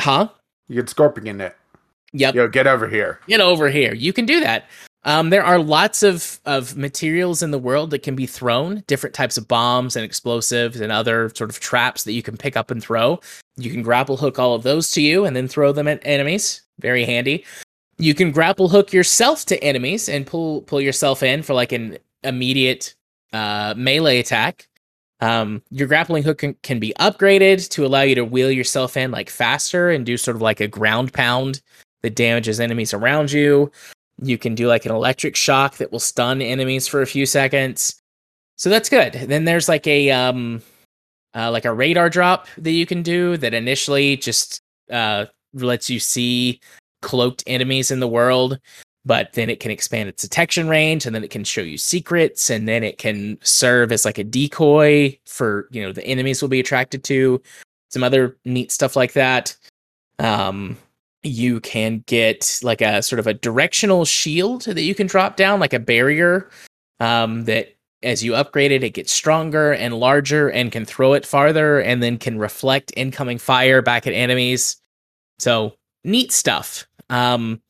huh? 0.01 0.29
You 0.67 0.75
get 0.77 0.89
Scorpion 0.91 1.41
it. 1.41 1.57
Yep. 2.13 2.35
Yo, 2.35 2.49
get 2.49 2.67
over 2.67 2.89
here. 2.89 3.21
get 3.29 3.41
over 3.41 3.69
here. 3.69 3.95
You 3.95 4.13
can 4.13 4.27
do 4.27 4.41
that. 4.41 4.69
Um, 5.07 5.31
there 5.31 5.45
are 5.45 5.59
lots 5.59 6.03
of 6.03 6.41
of 6.45 6.77
materials 6.77 7.43
in 7.43 7.51
the 7.51 7.59
world 7.59 7.91
that 7.91 8.03
can 8.03 8.15
be 8.15 8.27
thrown, 8.27 8.83
different 8.87 9.15
types 9.15 9.37
of 9.37 9.47
bombs 9.47 9.97
and 9.97 10.05
explosives 10.05 10.81
and 10.81 10.91
other 10.91 11.31
sort 11.35 11.51
of 11.51 11.61
traps 11.61 12.05
that 12.05 12.13
you 12.13 12.23
can 12.23 12.37
pick 12.37 12.57
up 12.57 12.71
and 12.71 12.83
throw. 12.83 13.21
You 13.57 13.71
can 13.71 13.83
grapple 13.83 14.17
hook 14.17 14.39
all 14.39 14.55
of 14.55 14.63
those 14.63 14.91
to 14.93 15.03
you 15.03 15.25
and 15.25 15.37
then 15.37 15.49
throw 15.49 15.73
them 15.73 15.89
at 15.89 16.01
enemies. 16.05 16.63
Very 16.81 17.05
handy. 17.05 17.45
You 17.99 18.15
can 18.15 18.33
grapple 18.33 18.69
hook 18.69 18.93
yourself 18.93 19.45
to 19.47 19.63
enemies 19.63 20.09
and 20.09 20.27
pull 20.27 20.63
pull 20.63 20.81
yourself 20.81 21.23
in 21.23 21.43
for 21.43 21.55
like 21.55 21.73
an 21.73 21.99
immediate 22.23 22.95
uh, 23.33 23.75
melee 23.77 24.19
attack. 24.19 24.69
Um, 25.21 25.63
your 25.71 25.87
grappling 25.87 26.23
hook 26.23 26.39
can, 26.39 26.55
can 26.63 26.79
be 26.79 26.93
upgraded 26.99 27.69
to 27.71 27.87
allow 27.87 28.03
you 28.03 28.15
to 28.15 28.25
wheel 28.25 28.51
yourself 28.51 28.97
in 28.97 29.11
like 29.11 29.31
faster 29.31 29.91
and 29.91 30.05
do 30.05 30.17
sort 30.17 30.37
of 30.37 30.43
like 30.43 30.61
a 30.61 30.69
ground 30.69 31.13
pound 31.13 31.61
that 32.03 32.15
damages 32.15 32.61
enemies 32.61 32.93
around 32.93 33.33
you. 33.33 33.71
You 34.23 34.39
can 34.39 34.55
do 34.55 34.69
like 34.69 34.85
an 34.87 34.93
electric 34.93 35.37
shock 35.37 35.77
that 35.77 35.91
will 35.91 36.01
stun 36.01 36.41
enemies 36.41 36.87
for 36.87 37.03
a 37.03 37.07
few 37.07 37.27
seconds. 37.27 38.01
So 38.57 38.71
that's 38.71 38.89
good. 38.89 39.15
Then 39.15 39.45
there's 39.45 39.69
like 39.69 39.87
a 39.87 40.11
um 40.11 40.63
uh, 41.35 41.51
like 41.51 41.65
a 41.65 41.73
radar 41.73 42.09
drop 42.09 42.47
that 42.59 42.71
you 42.71 42.87
can 42.87 43.03
do 43.03 43.37
that 43.39 43.55
initially 43.55 44.17
just 44.17 44.63
uh 44.91 45.27
lets 45.53 45.91
you 45.91 45.99
see 45.99 46.61
cloaked 47.03 47.43
enemies 47.47 47.91
in 47.91 48.01
the 48.01 48.09
world, 48.09 48.59
but 49.05 49.33
then 49.35 49.51
it 49.51 49.61
can 49.61 49.71
expand 49.71 50.09
its 50.09 50.23
detection 50.23 50.69
range 50.69 51.07
and 51.07 51.15
then 51.15 51.25
it 51.25 51.31
can 51.31 51.45
show 51.45 51.61
you 51.61 51.77
secrets 51.77 52.51
and 52.51 52.69
then 52.69 52.83
it 52.83 52.99
can 52.99 53.39
serve 53.43 53.93
as 53.93 54.05
like 54.05 54.19
a 54.19 54.25
decoy 54.25 55.17
for, 55.27 55.69
you 55.71 55.83
know, 55.83 55.93
the 55.93 56.07
enemies 56.07 56.41
will 56.41 56.49
be 56.49 56.61
attracted 56.61 57.05
to. 57.05 57.43
Some 57.91 58.03
other 58.03 58.37
neat 58.45 58.73
stuff 58.73 58.97
like 58.97 59.13
that. 59.15 59.57
Um 60.19 60.77
you 61.25 61.61
can 61.61 62.05
get 62.07 62.61
like 62.63 62.81
a 62.81 63.03
sort 63.03 63.19
of 63.19 63.27
a 63.27 63.35
directional 63.35 64.05
shield 64.05 64.63
that 64.63 64.83
you 64.83 64.95
can 64.95 65.07
drop 65.07 65.37
down, 65.37 65.61
like 65.61 65.73
a 65.73 65.79
barrier 65.79 66.51
um, 67.01 67.45
that 67.45 67.75
as 68.03 68.23
you 68.23 68.35
upgrade 68.35 68.71
it, 68.71 68.85
it 68.85 68.91
gets 68.91 69.11
stronger 69.13 69.73
and 69.73 69.99
larger 69.99 70.49
and 70.51 70.71
can 70.71 70.85
throw 70.85 71.15
it 71.15 71.25
farther 71.25 71.81
and 71.81 72.03
then 72.03 72.19
can 72.19 72.39
reflect 72.39 72.93
incoming 72.97 73.39
fire 73.39 73.81
back 73.81 74.07
at 74.07 74.13
enemies. 74.13 74.77
So 75.39 75.75
neat 76.05 76.31
stuff. 76.31 76.87
Um, 77.09 77.63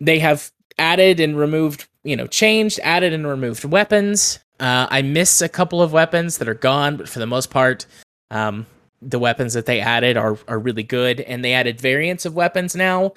they 0.00 0.18
have 0.18 0.52
added 0.78 1.18
and 1.18 1.36
removed, 1.36 1.88
you 2.04 2.16
know, 2.16 2.26
changed, 2.26 2.78
added 2.82 3.12
and 3.12 3.26
removed 3.26 3.64
weapons. 3.64 4.38
Uh, 4.60 4.86
I 4.90 5.02
miss 5.02 5.40
a 5.40 5.48
couple 5.48 5.82
of 5.82 5.92
weapons 5.92 6.38
that 6.38 6.48
are 6.48 6.54
gone, 6.54 6.96
but 6.96 7.08
for 7.08 7.18
the 7.18 7.26
most 7.26 7.50
part, 7.50 7.86
um, 8.30 8.66
the 9.08 9.18
weapons 9.18 9.52
that 9.54 9.66
they 9.66 9.80
added 9.80 10.16
are 10.16 10.38
are 10.48 10.58
really 10.58 10.82
good, 10.82 11.20
and 11.20 11.44
they 11.44 11.52
added 11.52 11.80
variants 11.80 12.24
of 12.24 12.34
weapons 12.34 12.74
now. 12.74 13.12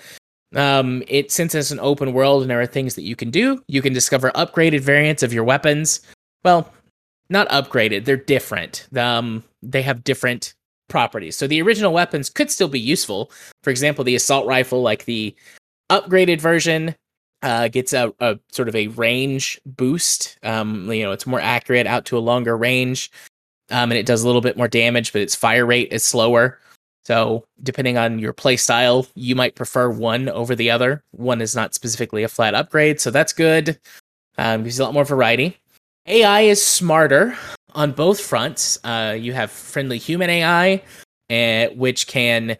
Um, 0.56 1.04
it 1.08 1.32
since 1.32 1.54
it's 1.56 1.72
an 1.72 1.80
open 1.80 2.14
world 2.14 2.42
and 2.42 2.50
there 2.50 2.62
are 2.62 2.66
things 2.66 2.96
that 2.96 3.04
you 3.04 3.16
can 3.16 3.30
do, 3.30 3.62
you 3.68 3.82
can 3.82 3.94
discover 3.94 4.32
upgraded 4.32 4.80
variants 4.80 5.24
of 5.24 5.34
your 5.34 5.44
weapons. 5.44 6.02
Well, 6.44 6.72
not 7.30 7.50
upgraded; 7.50 8.06
they're 8.06 8.18
different. 8.18 8.88
Um, 8.96 9.44
they 9.62 9.82
have 9.82 10.04
different 10.04 10.54
properties. 10.88 11.36
So 11.36 11.48
the 11.48 11.62
original 11.62 11.94
weapons 11.94 12.30
could 12.30 12.50
still 12.50 12.70
be 12.70 12.80
useful. 12.80 13.32
For 13.64 13.70
example, 13.70 14.04
the 14.04 14.16
assault 14.16 14.48
rifle, 14.48 14.82
like 14.82 15.06
the 15.06 15.36
upgraded 15.90 16.40
version, 16.40 16.96
uh, 17.42 17.68
gets 17.68 17.94
a, 17.94 18.14
a 18.20 18.40
sort 18.52 18.70
of 18.70 18.76
a 18.76 18.88
range 18.88 19.60
boost. 19.66 20.38
Um, 20.44 20.92
you 20.92 21.04
know, 21.04 21.12
it's 21.12 21.28
more 21.28 21.42
accurate 21.42 21.88
out 21.88 22.06
to 22.06 22.18
a 22.18 22.20
longer 22.20 22.58
range 22.58 23.12
um, 23.70 23.92
and 23.92 23.98
it 23.98 24.06
does 24.06 24.24
a 24.24 24.28
little 24.28 24.42
bit 24.42 24.58
more 24.58 24.68
damage, 24.68 25.14
but 25.14 25.22
its 25.22 25.36
fire 25.36 25.66
rate 25.66 25.92
is 25.92 26.04
slower. 26.04 26.60
So, 27.06 27.46
depending 27.64 27.98
on 27.98 28.20
your 28.20 28.34
play 28.34 28.58
style, 28.58 29.08
you 29.16 29.34
might 29.36 29.56
prefer 29.56 29.90
one 29.90 30.28
over 30.28 30.56
the 30.56 30.70
other. 30.70 31.04
One 31.12 31.40
is 31.40 31.56
not 31.56 31.74
specifically 31.74 32.24
a 32.24 32.28
flat 32.28 32.54
upgrade, 32.54 33.00
so 33.00 33.12
that's 33.12 33.32
good. 33.32 33.80
Um, 34.38 34.64
gives 34.64 34.78
you 34.78 34.84
a 34.84 34.86
lot 34.86 34.94
more 34.94 35.06
variety. 35.06 35.58
AI 36.06 36.42
is 36.42 36.66
smarter 36.66 37.38
on 37.74 37.92
both 37.92 38.20
fronts. 38.20 38.78
Uh, 38.84 39.16
you 39.18 39.34
have 39.34 39.52
friendly 39.52 39.98
human 39.98 40.30
AI, 40.30 40.84
uh, 41.30 41.68
which 41.76 42.08
can 42.08 42.58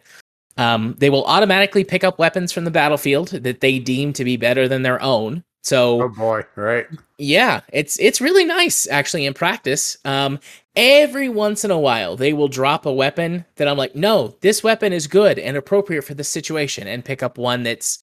um, 0.56 0.96
they 0.98 1.08
will 1.08 1.24
automatically 1.24 1.84
pick 1.84 2.02
up 2.02 2.18
weapons 2.18 2.50
from 2.50 2.64
the 2.64 2.70
battlefield 2.70 3.28
that 3.28 3.60
they 3.60 3.78
deem 3.78 4.12
to 4.14 4.24
be 4.24 4.36
better 4.36 4.66
than 4.66 4.82
their 4.82 5.00
own. 5.00 5.44
So, 5.68 6.02
Oh 6.02 6.08
boy, 6.08 6.44
right? 6.56 6.86
yeah, 7.18 7.60
it's 7.72 7.98
it's 8.00 8.20
really 8.22 8.44
nice 8.44 8.88
actually 8.88 9.26
in 9.26 9.34
practice. 9.34 9.98
Um, 10.04 10.40
every 10.76 11.28
once 11.28 11.64
in 11.64 11.70
a 11.70 11.78
while, 11.78 12.16
they 12.16 12.32
will 12.32 12.48
drop 12.48 12.86
a 12.86 12.92
weapon 12.92 13.44
that 13.56 13.68
I'm 13.68 13.76
like, 13.76 13.94
no, 13.94 14.34
this 14.40 14.62
weapon 14.64 14.92
is 14.94 15.06
good 15.06 15.38
and 15.38 15.56
appropriate 15.56 16.02
for 16.04 16.14
this 16.14 16.28
situation, 16.30 16.88
and 16.88 17.04
pick 17.04 17.22
up 17.22 17.36
one 17.36 17.64
that's 17.64 18.02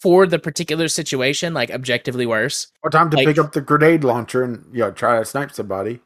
for 0.00 0.26
the 0.26 0.38
particular 0.38 0.88
situation, 0.88 1.54
like 1.54 1.70
objectively 1.70 2.26
worse. 2.26 2.66
Or 2.82 2.90
time 2.90 3.08
to 3.10 3.16
Like- 3.18 3.26
pick 3.26 3.38
up 3.38 3.52
the 3.52 3.60
grenade 3.60 4.02
launcher 4.02 4.42
and 4.42 4.64
you 4.72 4.80
know 4.80 4.90
try 4.90 5.18
to 5.18 5.24
snipe 5.24 5.52
somebody. 5.52 6.00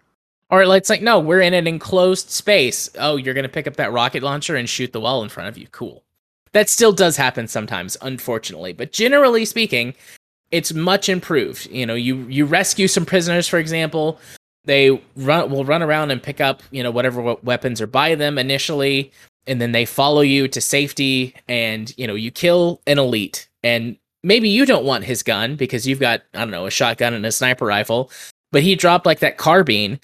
Or 0.51 0.63
it's 0.63 0.91
like, 0.91 1.01
no, 1.03 1.19
we're 1.19 1.41
in 1.41 1.55
an 1.55 1.67
enclosed 1.67 2.29
space. 2.31 2.91
Oh, 2.99 3.17
you're 3.17 3.35
gonna 3.35 3.49
pick 3.49 3.67
up 3.67 3.77
that 3.77 3.93
rocket 3.93 4.23
launcher 4.23 4.55
and 4.55 4.69
shoot 4.69 4.93
the 4.93 5.01
wall 5.01 5.23
in 5.23 5.31
front 5.31 5.49
of 5.49 5.57
you. 5.57 5.67
Cool. 5.73 6.05
That 6.53 6.69
still 6.69 6.93
does 6.93 7.17
happen 7.17 7.49
sometimes, 7.49 7.97
unfortunately. 8.03 8.73
But 8.75 8.93
generally 8.93 9.45
speaking, 9.47 9.95
it's 10.55 10.73
much 10.73 11.09
improved. 11.09 11.67
You 11.67 11.85
know, 11.85 11.95
you 11.95 12.29
you 12.29 12.45
rescue 12.45 12.87
some 12.87 13.05
prisoners, 13.05 13.49
for 13.49 13.59
example. 13.59 14.21
They 14.67 15.03
run 15.17 15.51
will 15.51 15.65
run 15.65 15.83
around 15.83 16.13
and 16.13 16.23
pick 16.23 16.41
up, 16.41 16.63
you 16.71 16.81
know, 16.81 16.93
whatever 16.93 17.35
weapons 17.43 17.81
are 17.81 17.89
by 17.89 18.15
them 18.15 18.39
initially, 18.39 19.11
and 19.49 19.61
then 19.61 19.73
they 19.73 19.85
follow 19.85 20.21
you 20.21 20.47
to 20.47 20.61
safety. 20.61 21.35
And 21.49 21.93
you 21.99 22.07
know, 22.07 22.15
you 22.15 22.31
kill 22.31 22.81
an 22.87 23.01
elite, 23.01 23.49
and 23.65 23.97
maybe 24.23 24.49
you 24.49 24.65
don't 24.65 24.85
want 24.85 25.03
his 25.03 25.25
gun 25.25 25.57
because 25.57 25.89
you've 25.89 25.99
got 25.99 26.23
I 26.35 26.39
don't 26.39 26.53
know 26.53 26.67
a 26.67 26.71
shotgun 26.71 27.15
and 27.15 27.27
a 27.27 27.33
sniper 27.33 27.67
rifle, 27.67 28.13
but 28.53 28.63
he 28.63 28.77
dropped 28.77 29.07
like 29.07 29.19
that 29.19 29.39
carbine. 29.39 29.99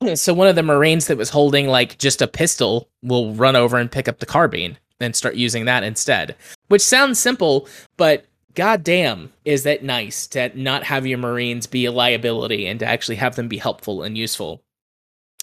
so 0.14 0.32
one 0.32 0.48
of 0.48 0.56
the 0.56 0.62
marines 0.62 1.06
that 1.06 1.18
was 1.18 1.28
holding 1.28 1.68
like 1.68 1.98
just 1.98 2.22
a 2.22 2.26
pistol 2.26 2.88
will 3.02 3.34
run 3.34 3.56
over 3.56 3.76
and 3.76 3.92
pick 3.92 4.08
up 4.08 4.20
the 4.20 4.26
carbine 4.26 4.78
and 5.00 5.14
start 5.14 5.34
using 5.34 5.64
that 5.64 5.82
instead 5.82 6.36
which 6.68 6.82
sounds 6.82 7.18
simple 7.18 7.66
but 7.96 8.26
goddamn 8.60 9.32
is 9.46 9.62
that 9.62 9.82
nice 9.82 10.26
to 10.26 10.50
not 10.54 10.84
have 10.84 11.06
your 11.06 11.16
marines 11.16 11.66
be 11.66 11.86
a 11.86 11.90
liability 11.90 12.66
and 12.66 12.78
to 12.78 12.84
actually 12.84 13.16
have 13.16 13.34
them 13.34 13.48
be 13.48 13.56
helpful 13.56 14.02
and 14.02 14.18
useful. 14.18 14.62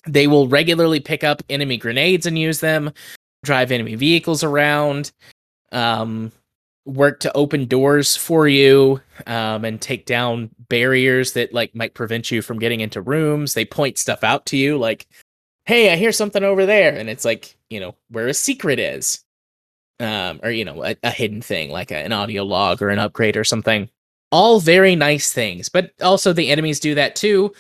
They 0.06 0.28
will 0.28 0.48
regularly 0.48 1.00
pick 1.00 1.24
up 1.24 1.42
enemy 1.50 1.78
grenades 1.78 2.28
and 2.28 2.38
use 2.38 2.60
them 2.60 2.94
drive 3.44 3.72
enemy 3.72 3.96
vehicles 3.96 4.44
around 4.44 5.12
um 5.72 6.32
work 6.86 7.20
to 7.22 7.36
open 7.36 7.66
doors 7.66 8.16
for 8.16 8.48
you 8.48 9.02
um, 9.26 9.66
and 9.66 9.82
take 9.82 10.06
down 10.06 10.52
barriers 10.70 11.34
that 11.34 11.52
like 11.52 11.74
might 11.74 11.96
prevent 11.96 12.30
you 12.30 12.44
from 12.44 12.60
getting 12.60 12.82
into 12.82 13.02
rooms. 13.02 13.56
They 13.56 13.66
point 13.66 13.98
stuff 13.98 14.24
out 14.24 14.46
to 14.48 14.58
you, 14.58 14.78
like, 14.78 15.08
"Hey, 15.66 15.92
I 15.92 15.96
hear 15.96 16.12
something 16.12 16.44
over 16.44 16.68
there," 16.68 16.96
and 16.96 17.10
it's 17.10 17.26
like 17.26 17.58
you 17.72 17.80
know 17.80 17.96
where 18.10 18.28
a 18.28 18.34
secret 18.36 18.78
is, 18.78 19.24
um, 20.00 20.40
or 20.44 20.52
you 20.52 20.66
know 20.66 20.84
a, 20.84 20.96
a 21.04 21.12
hidden 21.12 21.42
thing 21.42 21.70
like 21.72 21.92
a, 21.92 21.98
an 21.98 22.14
audio 22.14 22.44
log 22.44 22.82
or 22.82 22.90
an 22.90 23.00
upgrade 23.00 23.38
or 23.38 23.44
something. 23.44 23.90
All 24.32 24.60
very 24.60 24.96
nice 24.96 25.32
things, 25.32 25.70
but 25.70 25.92
also 26.02 26.34
the 26.34 26.50
enemies 26.50 26.80
do 26.80 26.96
that 26.96 27.16
too. 27.16 27.54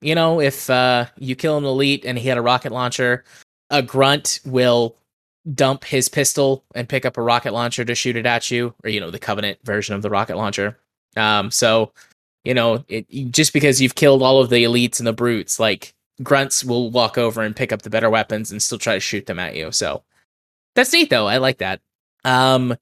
You 0.00 0.14
know, 0.14 0.40
if 0.40 0.70
uh, 0.70 1.06
you 1.18 1.34
kill 1.36 1.58
an 1.58 1.64
elite 1.64 2.04
and 2.04 2.18
he 2.18 2.28
had 2.28 2.38
a 2.38 2.42
rocket 2.42 2.72
launcher, 2.72 3.24
a 3.70 3.82
grunt 3.82 4.40
will 4.44 4.96
dump 5.54 5.84
his 5.84 6.08
pistol 6.08 6.64
and 6.74 6.88
pick 6.88 7.04
up 7.04 7.16
a 7.16 7.22
rocket 7.22 7.52
launcher 7.52 7.84
to 7.84 7.94
shoot 7.94 8.16
it 8.16 8.26
at 8.26 8.50
you, 8.50 8.74
or 8.84 8.90
you 8.90 9.00
know, 9.00 9.10
the 9.10 9.18
Covenant 9.18 9.58
version 9.64 9.94
of 9.94 10.02
the 10.02 10.10
rocket 10.10 10.36
launcher. 10.36 10.78
Um, 11.16 11.50
so 11.50 11.92
you 12.44 12.54
know, 12.54 12.84
it 12.88 13.06
just 13.30 13.52
because 13.52 13.80
you've 13.80 13.94
killed 13.94 14.22
all 14.22 14.40
of 14.40 14.50
the 14.50 14.64
elites 14.64 14.98
and 14.98 15.06
the 15.06 15.12
brutes, 15.12 15.60
like 15.60 15.94
grunts 16.22 16.64
will 16.64 16.90
walk 16.90 17.18
over 17.18 17.42
and 17.42 17.56
pick 17.56 17.72
up 17.72 17.82
the 17.82 17.90
better 17.90 18.10
weapons 18.10 18.50
and 18.50 18.62
still 18.62 18.78
try 18.78 18.94
to 18.94 19.00
shoot 19.00 19.26
them 19.26 19.38
at 19.38 19.56
you. 19.56 19.70
So 19.72 20.02
that's 20.74 20.92
neat 20.92 21.10
though. 21.10 21.26
I 21.26 21.38
like 21.38 21.58
that. 21.58 21.80
Um 22.24 22.76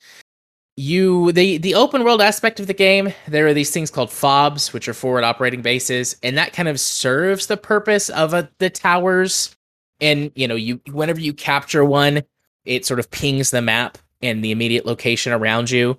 you 0.77 1.33
the 1.33 1.59
the 1.59 1.75
open 1.75 2.05
world 2.05 2.23
aspect 2.23 2.59
of 2.59 2.67
the 2.67 2.75
game, 2.75 3.13
there 3.29 3.47
are 3.47 3.55
these 3.55 3.71
things 3.71 3.91
called 3.91 4.11
fobs, 4.11 4.73
which 4.73 4.89
are 4.89 4.95
forward 4.95 5.25
operating 5.25 5.63
bases, 5.63 6.17
and 6.23 6.39
that 6.39 6.53
kind 6.53 6.69
of 6.69 6.81
serves 6.81 7.47
the 7.47 7.57
purpose 7.57 8.09
of 8.09 8.33
a, 8.33 8.49
the 8.59 8.71
towers 8.71 9.55
and 10.01 10.33
you 10.35 10.49
know 10.49 10.55
you 10.55 10.81
whenever 10.93 11.21
you 11.21 11.33
capture 11.33 11.85
one, 11.85 12.23
it 12.65 12.87
sort 12.87 13.01
of 13.01 13.11
pings 13.11 13.51
the 13.51 13.63
map 13.63 13.99
and 14.23 14.43
the 14.45 14.51
immediate 14.51 14.87
location 14.87 15.33
around 15.33 15.71
you. 15.71 15.99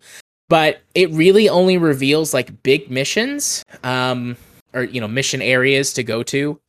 But 0.50 0.82
it 0.96 1.10
really 1.12 1.48
only 1.48 1.78
reveals 1.78 2.34
like 2.34 2.62
big 2.64 2.89
missions, 2.92 3.64
um, 3.84 4.36
or 4.74 4.84
you 4.84 5.00
know 5.00 5.08
mission 5.08 5.42
areas 5.42 5.94
to 5.94 6.04
go 6.04 6.24
to. 6.24 6.60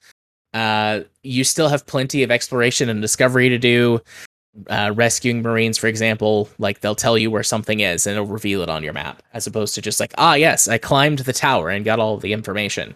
Uh, 0.55 1.01
you 1.23 1.45
still 1.45 1.69
have 1.69 1.87
plenty 1.87 2.23
of 2.23 2.31
exploration 2.31 2.89
and 2.91 3.01
discovery 3.01 3.49
to 3.49 3.59
do. 3.59 4.01
Uh, 4.69 4.93
rescuing 4.95 5.41
marines, 5.41 5.79
for 5.79 5.87
example, 5.87 6.47
like 6.59 6.81
they'll 6.81 6.95
tell 6.95 7.17
you 7.17 7.31
where 7.31 7.43
something 7.43 7.81
is 7.81 8.07
and 8.07 8.15
it'll 8.15 8.27
reveal 8.27 8.61
it 8.61 8.69
on 8.69 8.83
your 8.83 8.93
map, 8.93 9.23
as 9.33 9.47
opposed 9.47 9.75
to 9.75 9.81
just 9.81 9.99
like, 9.99 10.13
ah, 10.19 10.35
yes, 10.35 10.69
I 10.69 10.77
climbed 10.77 11.21
the 11.21 11.33
tower 11.33 11.71
and 11.71 11.87
got 11.87 11.99
all 11.99 12.19
the 12.19 12.35
information. 12.35 12.95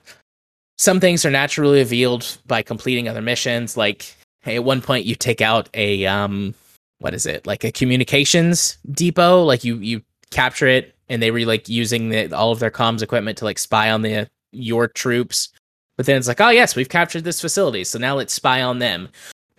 Some 0.77 1.01
things 1.01 1.25
are 1.25 1.31
naturally 1.31 1.79
revealed 1.79 2.37
by 2.47 2.61
completing 2.61 3.09
other 3.09 3.23
missions. 3.23 3.75
Like 3.75 4.15
hey, 4.47 4.57
at 4.57 4.65
one 4.65 4.81
point, 4.81 5.05
you 5.05 5.15
take 5.15 5.43
out 5.43 5.69
a 5.75 6.07
um, 6.07 6.55
what 7.01 7.13
is 7.13 7.27
it? 7.27 7.47
Like 7.47 7.65
a 7.65 7.73
communications 7.73 8.79
depot. 8.91 9.43
Like 9.43 9.65
you 9.65 9.77
you 9.77 10.03
capture 10.31 10.69
it, 10.69 10.95
and 11.11 11.21
they 11.21 11.31
were 11.31 11.41
like 11.41 11.69
using 11.69 12.09
the, 12.09 12.33
all 12.33 12.53
of 12.53 12.61
their 12.61 12.71
comms 12.71 13.03
equipment 13.03 13.37
to 13.39 13.45
like 13.45 13.59
spy 13.59 13.91
on 13.91 14.01
the 14.01 14.29
your 14.53 14.89
troops. 14.89 15.51
But 15.97 16.07
then 16.07 16.17
it's 16.17 16.29
like, 16.29 16.41
oh 16.41 16.51
yes, 16.51 16.77
we've 16.77 16.89
captured 16.89 17.25
this 17.25 17.41
facility, 17.41 17.85
so 17.85 17.99
now 17.99 18.15
let's 18.17 18.33
spy 18.33 18.63
on 18.63 18.79
them 18.79 19.09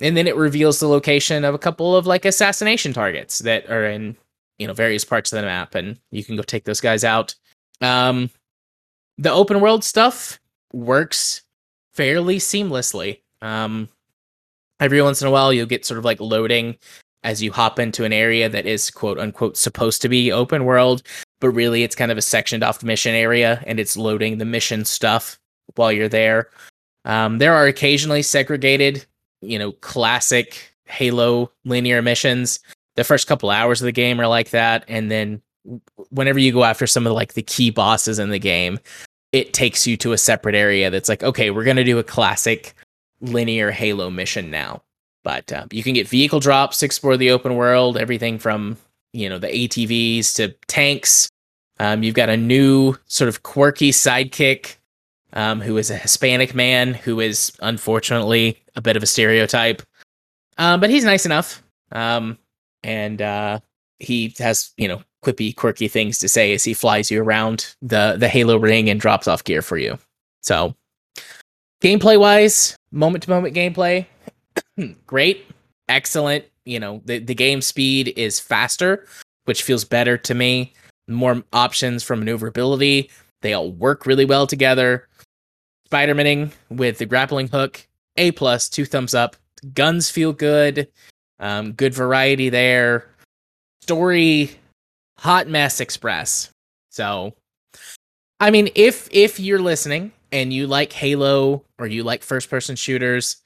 and 0.01 0.15
then 0.15 0.27
it 0.27 0.35
reveals 0.35 0.79
the 0.79 0.87
location 0.87 1.43
of 1.43 1.55
a 1.55 1.59
couple 1.59 1.95
of 1.95 2.05
like 2.05 2.25
assassination 2.25 2.93
targets 2.93 3.39
that 3.39 3.69
are 3.69 3.85
in 3.85 4.15
you 4.57 4.67
know 4.67 4.73
various 4.73 5.05
parts 5.05 5.31
of 5.31 5.37
the 5.37 5.45
map 5.45 5.75
and 5.75 5.99
you 6.11 6.23
can 6.23 6.35
go 6.35 6.43
take 6.43 6.65
those 6.65 6.81
guys 6.81 7.03
out. 7.03 7.35
Um 7.81 8.29
the 9.17 9.31
open 9.31 9.61
world 9.61 9.83
stuff 9.83 10.39
works 10.73 11.41
fairly 11.93 12.37
seamlessly. 12.37 13.21
Um 13.41 13.89
every 14.79 15.01
once 15.01 15.21
in 15.21 15.27
a 15.27 15.31
while 15.31 15.51
you'll 15.51 15.65
get 15.65 15.85
sort 15.85 15.97
of 15.97 16.05
like 16.05 16.19
loading 16.19 16.77
as 17.23 17.41
you 17.41 17.51
hop 17.51 17.79
into 17.79 18.03
an 18.03 18.13
area 18.13 18.47
that 18.47 18.65
is 18.65 18.91
quote 18.91 19.19
unquote 19.19 19.57
supposed 19.57 20.01
to 20.01 20.09
be 20.09 20.31
open 20.31 20.65
world 20.65 21.01
but 21.39 21.49
really 21.49 21.83
it's 21.83 21.95
kind 21.95 22.11
of 22.11 22.17
a 22.17 22.21
sectioned 22.21 22.63
off 22.63 22.83
mission 22.83 23.13
area 23.13 23.63
and 23.67 23.79
it's 23.79 23.97
loading 23.97 24.37
the 24.37 24.45
mission 24.45 24.85
stuff 24.85 25.39
while 25.75 25.91
you're 25.91 26.09
there. 26.09 26.49
Um, 27.05 27.37
there 27.37 27.53
are 27.53 27.67
occasionally 27.67 28.21
segregated 28.21 29.05
you 29.47 29.57
know, 29.57 29.71
classic 29.73 30.73
Halo 30.85 31.51
linear 31.65 32.01
missions. 32.01 32.59
The 32.95 33.03
first 33.03 33.27
couple 33.27 33.49
hours 33.49 33.81
of 33.81 33.85
the 33.85 33.91
game 33.91 34.19
are 34.19 34.27
like 34.27 34.51
that, 34.51 34.85
and 34.87 35.11
then 35.11 35.41
whenever 36.09 36.39
you 36.39 36.51
go 36.51 36.63
after 36.63 36.87
some 36.87 37.05
of 37.05 37.13
like 37.13 37.33
the 37.33 37.41
key 37.41 37.69
bosses 37.69 38.19
in 38.19 38.29
the 38.29 38.39
game, 38.39 38.79
it 39.31 39.53
takes 39.53 39.85
you 39.85 39.97
to 39.97 40.13
a 40.13 40.17
separate 40.17 40.55
area 40.55 40.89
that's 40.89 41.09
like, 41.09 41.23
okay, 41.23 41.51
we're 41.51 41.63
gonna 41.63 41.83
do 41.83 41.99
a 41.99 42.03
classic 42.03 42.73
linear 43.21 43.71
Halo 43.71 44.09
mission 44.09 44.49
now. 44.49 44.81
But 45.23 45.51
uh, 45.51 45.65
you 45.71 45.83
can 45.83 45.93
get 45.93 46.07
vehicle 46.07 46.39
drops 46.39 46.77
to 46.79 46.85
explore 46.85 47.17
the 47.17 47.31
open 47.31 47.55
world, 47.55 47.97
everything 47.97 48.39
from 48.39 48.77
you 49.13 49.29
know 49.29 49.39
the 49.39 49.47
ATVs 49.47 50.35
to 50.35 50.49
tanks. 50.67 51.29
Um, 51.79 52.01
you've 52.01 52.15
got 52.15 52.29
a 52.29 52.37
new 52.37 52.95
sort 53.05 53.27
of 53.27 53.43
quirky 53.43 53.91
sidekick 53.91 54.77
um, 55.33 55.61
who 55.61 55.77
is 55.77 55.89
a 55.89 55.97
Hispanic 55.97 56.55
man 56.55 56.93
who 56.93 57.19
is 57.19 57.51
unfortunately 57.61 58.57
a 58.75 58.81
bit 58.81 58.97
of 58.97 59.03
a 59.03 59.07
stereotype. 59.07 59.81
Um, 60.57 60.79
but 60.79 60.89
he's 60.89 61.03
nice 61.03 61.25
enough. 61.25 61.63
Um, 61.91 62.37
and 62.83 63.21
uh, 63.21 63.59
he 63.99 64.33
has, 64.39 64.71
you 64.77 64.87
know, 64.87 65.01
quippy, 65.23 65.55
quirky 65.55 65.87
things 65.87 66.19
to 66.19 66.29
say 66.29 66.53
as 66.53 66.63
he 66.63 66.73
flies 66.73 67.11
you 67.11 67.21
around 67.21 67.75
the 67.81 68.15
the 68.17 68.27
Halo 68.27 68.57
ring 68.57 68.89
and 68.89 68.99
drops 68.99 69.27
off 69.27 69.43
gear 69.43 69.61
for 69.61 69.77
you. 69.77 69.97
So, 70.41 70.75
gameplay 71.81 72.19
wise, 72.19 72.75
moment 72.91 73.23
to 73.23 73.29
moment 73.29 73.55
gameplay, 73.55 74.05
great, 75.05 75.45
excellent. 75.89 76.45
You 76.65 76.79
know, 76.79 77.01
the 77.05 77.19
the 77.19 77.35
game 77.35 77.61
speed 77.61 78.13
is 78.15 78.39
faster, 78.39 79.07
which 79.45 79.63
feels 79.63 79.83
better 79.83 80.17
to 80.17 80.33
me. 80.33 80.73
More 81.07 81.43
options 81.53 82.03
for 82.03 82.15
maneuverability. 82.15 83.09
They 83.41 83.53
all 83.53 83.71
work 83.71 84.05
really 84.05 84.25
well 84.25 84.47
together. 84.47 85.07
Spider-Maning 85.87 86.51
with 86.69 86.97
the 86.97 87.05
grappling 87.05 87.47
hook, 87.47 87.87
A 88.17 88.31
plus, 88.31 88.67
two 88.67 88.83
thumbs 88.83 89.15
up. 89.15 89.37
Guns 89.73 90.09
feel 90.09 90.33
good. 90.33 90.89
Um, 91.39 91.71
good 91.71 91.93
variety 91.93 92.49
there. 92.49 93.07
Story, 93.83 94.51
hot 95.17 95.47
mess 95.47 95.79
express. 95.79 96.49
So, 96.89 97.35
I 98.41 98.51
mean, 98.51 98.67
if 98.75 99.07
if 99.11 99.39
you're 99.39 99.61
listening 99.61 100.11
and 100.33 100.51
you 100.51 100.67
like 100.67 100.91
Halo 100.91 101.63
or 101.79 101.87
you 101.87 102.03
like 102.03 102.21
first 102.21 102.49
person 102.49 102.75
shooters 102.75 103.37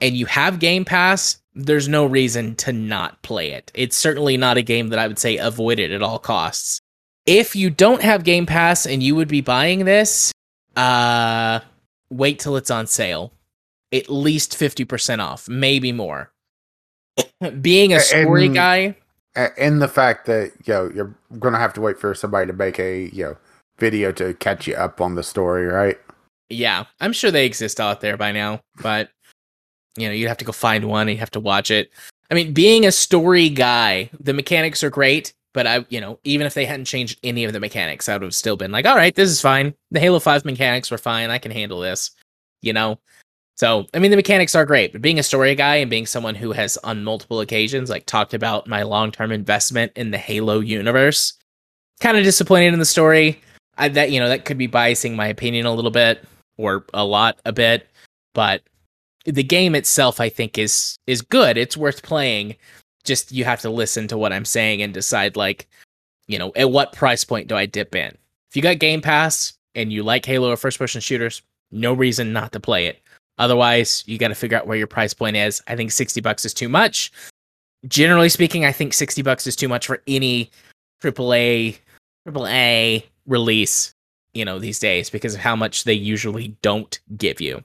and 0.00 0.16
you 0.16 0.26
have 0.26 0.58
Game 0.58 0.84
Pass, 0.84 1.38
there's 1.54 1.86
no 1.86 2.06
reason 2.06 2.56
to 2.56 2.72
not 2.72 3.22
play 3.22 3.52
it. 3.52 3.70
It's 3.72 3.96
certainly 3.96 4.36
not 4.36 4.56
a 4.56 4.62
game 4.62 4.88
that 4.88 4.98
I 4.98 5.06
would 5.06 5.20
say 5.20 5.36
avoid 5.36 5.78
it 5.78 5.92
at 5.92 6.02
all 6.02 6.18
costs. 6.18 6.80
If 7.24 7.54
you 7.54 7.70
don't 7.70 8.02
have 8.02 8.24
Game 8.24 8.46
Pass 8.46 8.84
and 8.84 9.00
you 9.00 9.14
would 9.14 9.28
be 9.28 9.42
buying 9.42 9.84
this, 9.84 10.32
uh 10.74 11.60
wait 12.10 12.38
till 12.38 12.56
it's 12.56 12.70
on 12.70 12.86
sale. 12.86 13.32
At 13.92 14.08
least 14.08 14.52
50% 14.58 15.20
off, 15.20 15.48
maybe 15.48 15.92
more. 15.92 16.32
Being 17.60 17.92
a 17.92 18.00
story 18.00 18.46
and, 18.46 18.54
guy. 18.54 18.96
And 19.36 19.80
the 19.80 19.88
fact 19.88 20.26
that, 20.26 20.52
you 20.64 20.74
know, 20.74 20.90
you're 20.94 21.14
going 21.38 21.54
to 21.54 21.60
have 21.60 21.74
to 21.74 21.80
wait 21.80 21.98
for 21.98 22.14
somebody 22.14 22.46
to 22.46 22.52
make 22.52 22.78
a, 22.78 23.08
you 23.12 23.24
know, 23.24 23.36
video 23.78 24.12
to 24.12 24.34
catch 24.34 24.66
you 24.66 24.74
up 24.74 25.00
on 25.00 25.14
the 25.14 25.22
story, 25.22 25.66
right? 25.66 25.98
Yeah, 26.48 26.84
I'm 27.00 27.12
sure 27.12 27.30
they 27.30 27.46
exist 27.46 27.80
out 27.80 28.00
there 28.00 28.16
by 28.16 28.32
now, 28.32 28.60
but 28.82 29.10
you 29.96 30.08
know, 30.08 30.14
you'd 30.14 30.28
have 30.28 30.38
to 30.38 30.44
go 30.44 30.52
find 30.52 30.84
one 30.84 31.02
and 31.02 31.12
you 31.12 31.18
have 31.18 31.30
to 31.32 31.40
watch 31.40 31.70
it. 31.70 31.90
I 32.30 32.34
mean, 32.34 32.52
being 32.52 32.84
a 32.84 32.92
story 32.92 33.48
guy, 33.48 34.10
the 34.18 34.32
mechanics 34.32 34.82
are 34.82 34.90
great, 34.90 35.32
but 35.54 35.66
I, 35.66 35.86
you 35.88 36.00
know, 36.00 36.18
even 36.24 36.46
if 36.46 36.52
they 36.52 36.66
hadn't 36.66 36.84
changed 36.84 37.18
any 37.24 37.44
of 37.44 37.54
the 37.54 37.60
mechanics, 37.60 38.08
I 38.08 38.14
would 38.14 38.22
have 38.22 38.34
still 38.34 38.56
been 38.56 38.72
like, 38.72 38.84
all 38.84 38.96
right, 38.96 39.14
this 39.14 39.30
is 39.30 39.40
fine. 39.40 39.72
The 39.92 40.00
Halo 40.00 40.18
5 40.18 40.44
mechanics 40.44 40.90
were 40.90 40.98
fine. 40.98 41.30
I 41.30 41.38
can 41.38 41.52
handle 41.52 41.80
this, 41.80 42.10
you 42.60 42.72
know? 42.72 42.98
So, 43.56 43.86
I 43.94 44.00
mean, 44.00 44.10
the 44.10 44.16
mechanics 44.16 44.56
are 44.56 44.66
great, 44.66 44.92
but 44.92 45.00
being 45.00 45.20
a 45.20 45.22
story 45.22 45.54
guy 45.54 45.76
and 45.76 45.88
being 45.88 46.06
someone 46.06 46.34
who 46.34 46.50
has 46.50 46.76
on 46.78 47.04
multiple 47.04 47.38
occasions, 47.38 47.88
like, 47.88 48.04
talked 48.04 48.34
about 48.34 48.66
my 48.66 48.82
long 48.82 49.12
term 49.12 49.30
investment 49.30 49.92
in 49.94 50.10
the 50.10 50.18
Halo 50.18 50.58
universe, 50.58 51.34
kind 52.00 52.18
of 52.18 52.24
disappointed 52.24 52.72
in 52.72 52.80
the 52.80 52.84
story. 52.84 53.40
I, 53.78 53.88
that, 53.90 54.10
you 54.10 54.18
know, 54.18 54.28
that 54.28 54.44
could 54.44 54.58
be 54.58 54.68
biasing 54.68 55.14
my 55.14 55.28
opinion 55.28 55.66
a 55.66 55.72
little 55.72 55.92
bit 55.92 56.24
or 56.58 56.84
a 56.94 57.04
lot 57.04 57.38
a 57.44 57.52
bit, 57.52 57.88
but 58.34 58.62
the 59.24 59.42
game 59.42 59.74
itself, 59.74 60.20
I 60.20 60.28
think, 60.28 60.58
is 60.58 60.98
is 61.06 61.22
good. 61.22 61.56
It's 61.56 61.76
worth 61.76 62.02
playing 62.02 62.56
just 63.04 63.32
you 63.32 63.44
have 63.44 63.60
to 63.60 63.70
listen 63.70 64.08
to 64.08 64.18
what 64.18 64.32
I'm 64.32 64.44
saying 64.44 64.82
and 64.82 64.92
decide 64.92 65.36
like, 65.36 65.68
you 66.26 66.38
know, 66.38 66.52
at 66.56 66.70
what 66.70 66.92
price 66.92 67.24
point 67.24 67.48
do 67.48 67.56
I 67.56 67.66
dip 67.66 67.94
in? 67.94 68.16
If 68.50 68.56
you 68.56 68.62
got 68.62 68.78
Game 68.78 69.00
Pass 69.00 69.54
and 69.74 69.92
you 69.92 70.02
like 70.02 70.24
Halo 70.24 70.50
or 70.50 70.56
first 70.56 70.78
person 70.78 71.00
shooters, 71.00 71.42
no 71.70 71.92
reason 71.92 72.32
not 72.32 72.52
to 72.52 72.60
play 72.60 72.86
it. 72.86 73.00
Otherwise, 73.38 74.04
you 74.06 74.16
got 74.16 74.28
to 74.28 74.34
figure 74.34 74.56
out 74.56 74.66
where 74.66 74.76
your 74.76 74.86
price 74.86 75.12
point 75.12 75.36
is. 75.36 75.60
I 75.66 75.76
think 75.76 75.90
60 75.90 76.20
bucks 76.20 76.44
is 76.44 76.54
too 76.54 76.68
much. 76.68 77.12
Generally 77.88 78.28
speaking, 78.30 78.64
I 78.64 78.72
think 78.72 78.94
60 78.94 79.22
bucks 79.22 79.46
is 79.46 79.56
too 79.56 79.68
much 79.68 79.86
for 79.86 80.02
any 80.06 80.50
AAA 81.02 81.78
AAA 82.26 83.04
release, 83.26 83.94
you 84.32 84.44
know, 84.44 84.58
these 84.58 84.78
days 84.78 85.10
because 85.10 85.34
of 85.34 85.40
how 85.40 85.54
much 85.56 85.84
they 85.84 85.92
usually 85.92 86.56
don't 86.62 86.98
give 87.16 87.40
you. 87.40 87.62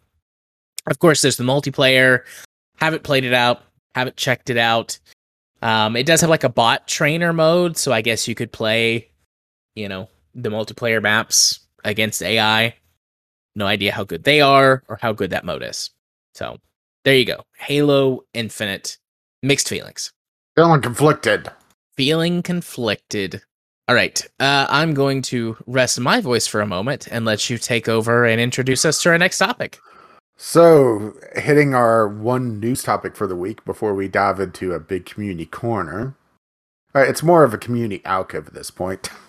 Of 0.88 1.00
course, 1.00 1.22
there's 1.22 1.38
the 1.38 1.44
multiplayer. 1.44 2.24
Haven't 2.78 3.04
played 3.04 3.24
it 3.24 3.34
out, 3.34 3.62
haven't 3.96 4.18
checked 4.18 4.50
it 4.50 4.58
out. 4.58 4.98
Um, 5.62 5.96
it 5.96 6.06
does 6.06 6.22
have 6.22 6.30
like 6.30 6.44
a 6.44 6.50
bot 6.50 6.88
trainer 6.88 7.34
mode, 7.34 7.78
so 7.78 7.92
I 7.92 8.02
guess 8.02 8.28
you 8.28 8.36
could 8.36 8.52
play, 8.52 9.10
you 9.76 9.90
know, 9.90 10.10
the 10.36 10.50
multiplayer 10.50 11.02
maps 11.02 11.60
against 11.84 12.24
AI. 12.24 12.76
No 13.56 13.66
idea 13.66 13.92
how 13.92 14.04
good 14.04 14.24
they 14.24 14.42
are 14.42 14.84
or 14.88 14.98
how 15.02 15.12
good 15.12 15.32
that 15.32 15.46
mode 15.46 15.64
is. 15.64 15.90
So 16.34 16.58
there 17.04 17.16
you 17.16 17.26
go. 17.26 17.44
Halo 17.58 18.24
Infinite. 18.34 18.98
Mixed 19.42 19.70
feelings. 19.70 20.12
Feeling 20.56 20.82
conflicted. 20.82 21.50
Feeling 21.96 22.42
conflicted. 22.42 23.42
All 23.88 23.96
right. 23.96 24.22
Uh, 24.40 24.68
I'm 24.70 24.94
going 24.94 25.22
to 25.24 25.58
rest 25.66 26.00
my 26.00 26.22
voice 26.22 26.46
for 26.46 26.62
a 26.62 26.68
moment 26.68 27.08
and 27.10 27.26
let 27.26 27.50
you 27.50 27.58
take 27.58 27.90
over 27.90 28.26
and 28.26 28.40
introduce 28.40 28.86
us 28.86 29.02
to 29.02 29.10
our 29.10 29.18
next 29.18 29.40
topic. 29.40 29.80
So, 30.42 31.18
hitting 31.36 31.74
our 31.74 32.08
one 32.08 32.62
news 32.62 32.82
topic 32.82 33.18
for 33.18 33.28
the 33.28 33.36
week 33.36 33.66
before 33.66 33.94
we 33.94 34.08
dive 34.08 34.40
into 34.40 34.72
a 34.72 34.80
big 34.80 35.06
community 35.06 35.46
corner. 35.46 36.16
Uh, 36.96 37.02
it's 37.02 37.22
more 37.22 37.44
of 37.44 37.54
a 37.54 37.58
community 37.58 38.02
alcove 38.06 38.48
at 38.48 38.54
this 38.54 38.72
point. 38.72 39.10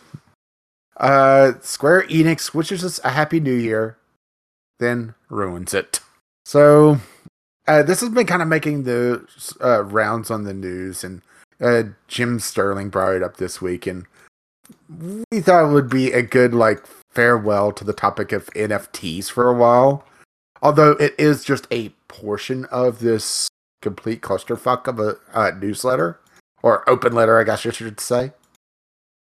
Uh, 0.96 1.54
Square 1.62 2.02
Enix 2.08 2.52
wishes 2.52 2.84
us 2.84 3.00
a 3.02 3.08
happy 3.08 3.40
new 3.40 3.54
year, 3.54 3.96
then 4.80 5.14
ruins 5.30 5.72
it. 5.72 6.00
So, 6.44 6.98
uh, 7.66 7.82
this 7.82 8.00
has 8.00 8.10
been 8.10 8.26
kind 8.26 8.42
of 8.42 8.48
making 8.48 8.82
the 8.82 9.26
uh, 9.64 9.84
rounds 9.84 10.30
on 10.30 10.44
the 10.44 10.52
news, 10.52 11.02
and 11.02 11.22
uh, 11.58 11.84
Jim 12.06 12.38
Sterling 12.38 12.90
brought 12.90 13.14
it 13.14 13.22
up 13.22 13.38
this 13.38 13.62
week, 13.62 13.86
and 13.86 14.04
we 15.32 15.40
thought 15.40 15.70
it 15.70 15.72
would 15.72 15.88
be 15.88 16.12
a 16.12 16.20
good 16.20 16.52
like 16.52 16.86
farewell 17.14 17.72
to 17.72 17.84
the 17.84 17.94
topic 17.94 18.30
of 18.30 18.48
NFTs 18.48 19.30
for 19.30 19.48
a 19.48 19.54
while 19.54 20.04
although 20.62 20.92
it 20.92 21.14
is 21.18 21.44
just 21.44 21.66
a 21.70 21.90
portion 22.08 22.64
of 22.66 23.00
this 23.00 23.48
complete 23.82 24.20
clusterfuck 24.20 24.86
of 24.86 24.98
a 24.98 25.16
uh, 25.34 25.52
newsletter 25.58 26.20
or 26.62 26.88
open 26.88 27.12
letter, 27.12 27.38
I 27.40 27.44
guess 27.44 27.64
you 27.64 27.70
should 27.70 28.00
say. 28.00 28.32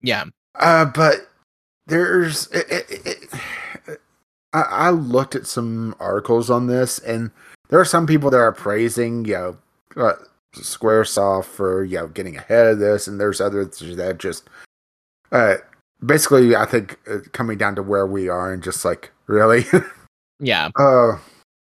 Yeah. 0.02 0.26
Uh, 0.56 0.86
but 0.86 1.30
there's 1.86 2.48
it, 2.48 2.66
it, 2.70 3.02
it, 3.06 4.00
I, 4.54 4.62
I 4.62 4.90
looked 4.90 5.36
at 5.36 5.48
some 5.48 5.96
articles 6.00 6.50
on 6.50 6.68
this, 6.68 7.00
and 7.00 7.32
there 7.70 7.80
are 7.80 7.86
some 7.86 8.08
people 8.08 8.30
that 8.32 8.38
are 8.38 8.52
praising, 8.52 9.26
you 9.26 9.34
know, 9.34 9.58
uh, 9.96 10.14
SquareSoft 10.56 11.46
for 11.46 11.84
you 11.84 11.98
know 11.98 12.08
getting 12.08 12.38
ahead 12.38 12.68
of 12.68 12.80
this, 12.80 13.08
and 13.08 13.20
there's 13.20 13.42
others 13.42 13.80
that 13.80 14.18
just 14.18 14.50
uh 15.32 15.56
basically 16.06 16.56
I 16.56 16.66
think 16.66 16.98
uh, 17.10 17.20
coming 17.32 17.58
down 17.58 17.76
to 17.76 17.84
where 17.84 18.08
we 18.08 18.30
are 18.30 18.52
and 18.52 18.64
just 18.64 18.86
like 18.86 19.12
really 19.28 19.66
Yeah. 20.40 20.70
uh 20.76 21.18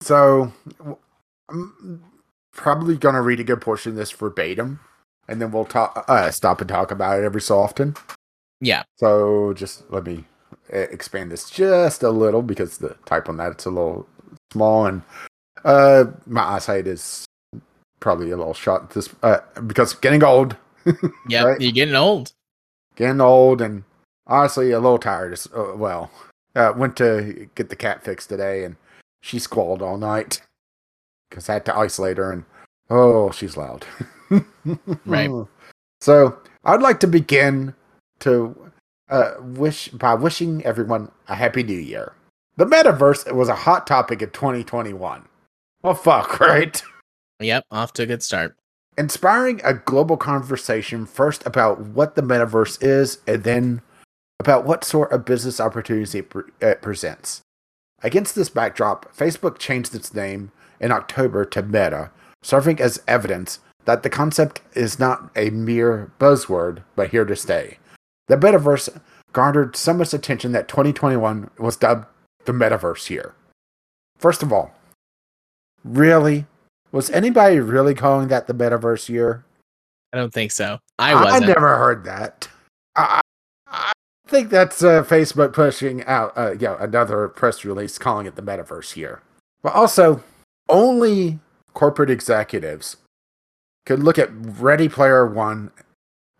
so 0.01 0.51
I'm 1.49 2.03
probably 2.53 2.97
gonna 2.97 3.22
read 3.22 3.39
a 3.39 3.43
good 3.43 3.61
portion 3.61 3.91
of 3.91 3.97
this 3.97 4.11
verbatim, 4.11 4.80
and 5.28 5.41
then 5.41 5.51
we'll 5.51 5.65
talk 5.65 6.05
uh, 6.07 6.32
stop 6.32 6.61
and 6.61 6.70
talk 6.70 6.91
about 6.91 7.20
it 7.20 7.26
every 7.26 7.41
so 7.41 7.57
often. 7.59 7.95
Yeah. 8.61 8.84
So 8.97 9.53
just 9.53 9.89
let 9.91 10.05
me 10.05 10.26
uh, 10.74 10.78
expand 10.78 11.32
this 11.32 11.49
just 11.49 12.03
a 12.03 12.09
little 12.11 12.41
because 12.41 12.78
the 12.78 12.95
type 13.05 13.28
on 13.30 13.38
that 13.38 13.51
it's 13.53 13.65
a 13.65 13.70
little 13.70 14.07
small 14.51 14.86
and 14.86 15.01
uh 15.65 16.05
my 16.26 16.41
eyesight 16.41 16.88
is 16.88 17.26
probably 17.99 18.32
a 18.32 18.38
little 18.38 18.53
shot 18.53 18.91
this 18.91 19.09
uh 19.24 19.39
because 19.67 19.93
getting 19.93 20.24
old 20.24 20.55
Yeah. 21.28 21.43
Right. 21.43 21.61
You're 21.61 21.72
getting 21.74 21.95
old. 21.95 22.32
getting 22.95 23.22
old 23.22 23.61
and 23.61 23.84
honestly 24.28 24.72
a 24.72 24.80
little 24.80 24.97
tired 24.97 25.34
as 25.34 25.47
uh, 25.55 25.74
well 25.76 26.09
uh 26.60 26.74
went 26.76 26.95
to 26.97 27.47
get 27.55 27.70
the 27.70 27.76
cat 27.76 28.03
fixed 28.03 28.30
today 28.30 28.64
and 28.66 28.76
she 29.22 29.39
squalled 29.39 29.82
all 29.82 29.97
night 29.97 30.41
because 31.30 31.47
i 31.49 31.53
had 31.53 31.66
to 31.66 31.76
isolate 31.76 32.18
her 32.18 32.32
and 32.32 32.43
oh 32.89 33.32
she's 33.32 33.55
loud 33.57 33.86
Right. 35.05 35.30
so 36.01 36.38
i'd 36.66 36.82
like 36.82 36.99
to 36.99 37.07
begin 37.07 37.74
to 38.20 38.72
uh 39.10 39.32
wish 39.41 39.88
by 39.89 40.14
wishing 40.14 40.64
everyone 40.66 41.10
a 41.28 41.36
happy 41.36 41.64
new 41.64 41.78
year 41.78 42.14
the 42.57 42.66
metaverse 42.66 43.32
was 43.34 43.47
a 43.49 43.55
hot 43.55 43.88
topic 43.88 44.22
in 44.22 44.30
2021 44.32 45.24
well 45.84 45.93
fuck 45.95 46.39
right 46.53 46.82
Yep. 47.41 47.64
Off 47.72 47.93
to 47.93 48.03
a 48.03 48.05
good 48.05 48.22
start. 48.22 48.57
inspiring 48.97 49.62
a 49.64 49.74
global 49.74 50.18
conversation 50.18 51.05
first 51.05 51.41
about 51.45 51.80
what 51.80 52.16
the 52.16 52.22
metaverse 52.22 52.78
is 52.84 53.20
and 53.28 53.45
then 53.45 53.82
about 54.40 54.66
what 54.66 54.84
sort 54.84 55.12
of 55.12 55.26
business 55.26 55.60
opportunities 55.60 56.16
it, 56.16 56.30
pre- 56.30 56.44
it 56.62 56.82
presents. 56.82 57.42
Against 58.02 58.36
this 58.36 58.50
backdrop, 58.50 59.14
Facebook 59.16 59.58
changed 59.58 59.94
its 59.94 60.14
name 60.14 60.52
in 60.80 60.92
October 60.92 61.44
to 61.46 61.62
Meta, 61.62 62.12
serving 62.42 62.80
as 62.80 63.04
evidence 63.08 63.60
that 63.86 64.04
the 64.04 64.10
concept 64.10 64.62
is 64.74 65.00
not 65.00 65.30
a 65.36 65.50
mere 65.50 66.12
buzzword, 66.20 66.84
but 66.96 67.10
here 67.10 67.26
to 67.26 67.36
stay. 67.36 67.78
The 68.28 68.38
metaverse 68.38 69.02
garnered 69.34 69.76
so 69.76 69.94
much 69.94 70.14
attention 70.14 70.52
that 70.54 70.68
2021 70.68 71.50
was 71.58 71.76
dubbed 71.76 72.06
the 72.46 72.54
metaverse 72.54 73.10
year. 73.10 73.34
First 74.18 74.44
of 74.44 74.54
all, 74.54 74.74
really? 75.84 76.46
Was 76.92 77.10
anybody 77.10 77.60
really 77.60 77.94
calling 77.94 78.30
that 78.30 78.48
the 78.48 78.54
metaverse 78.54 79.10
year? 79.10 79.44
I 80.14 80.18
don't 80.18 80.34
think 80.34 80.52
so. 80.52 80.80
I 80.98 81.14
wasn't. 81.14 81.44
I 81.44 81.48
never 81.48 81.78
heard 81.78 82.04
that. 82.06 82.48
I 82.96 83.22
think 84.30 84.49
that's 84.49 84.84
uh, 84.84 85.03
Facebook 85.03 85.53
pushing 85.53 86.03
out, 86.05 86.32
uh, 86.38 86.55
another 86.80 87.27
press 87.27 87.65
release 87.65 87.97
calling 87.97 88.25
it 88.25 88.36
the 88.36 88.41
metaverse 88.41 88.93
here. 88.93 89.21
But 89.61 89.73
also, 89.73 90.23
only 90.67 91.39
corporate 91.73 92.09
executives 92.09 92.97
could 93.86 94.03
look 94.03 94.17
at 94.17 94.30
Ready 94.32 94.88
Player 94.88 95.25
One 95.25 95.71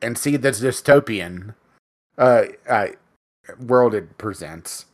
and 0.02 0.18
see 0.18 0.38
the 0.38 0.50
dystopian 0.50 1.56
uh, 2.18 2.44
uh, 2.70 2.88
world 3.60 3.94
it 3.94 4.18
presents, 4.18 4.86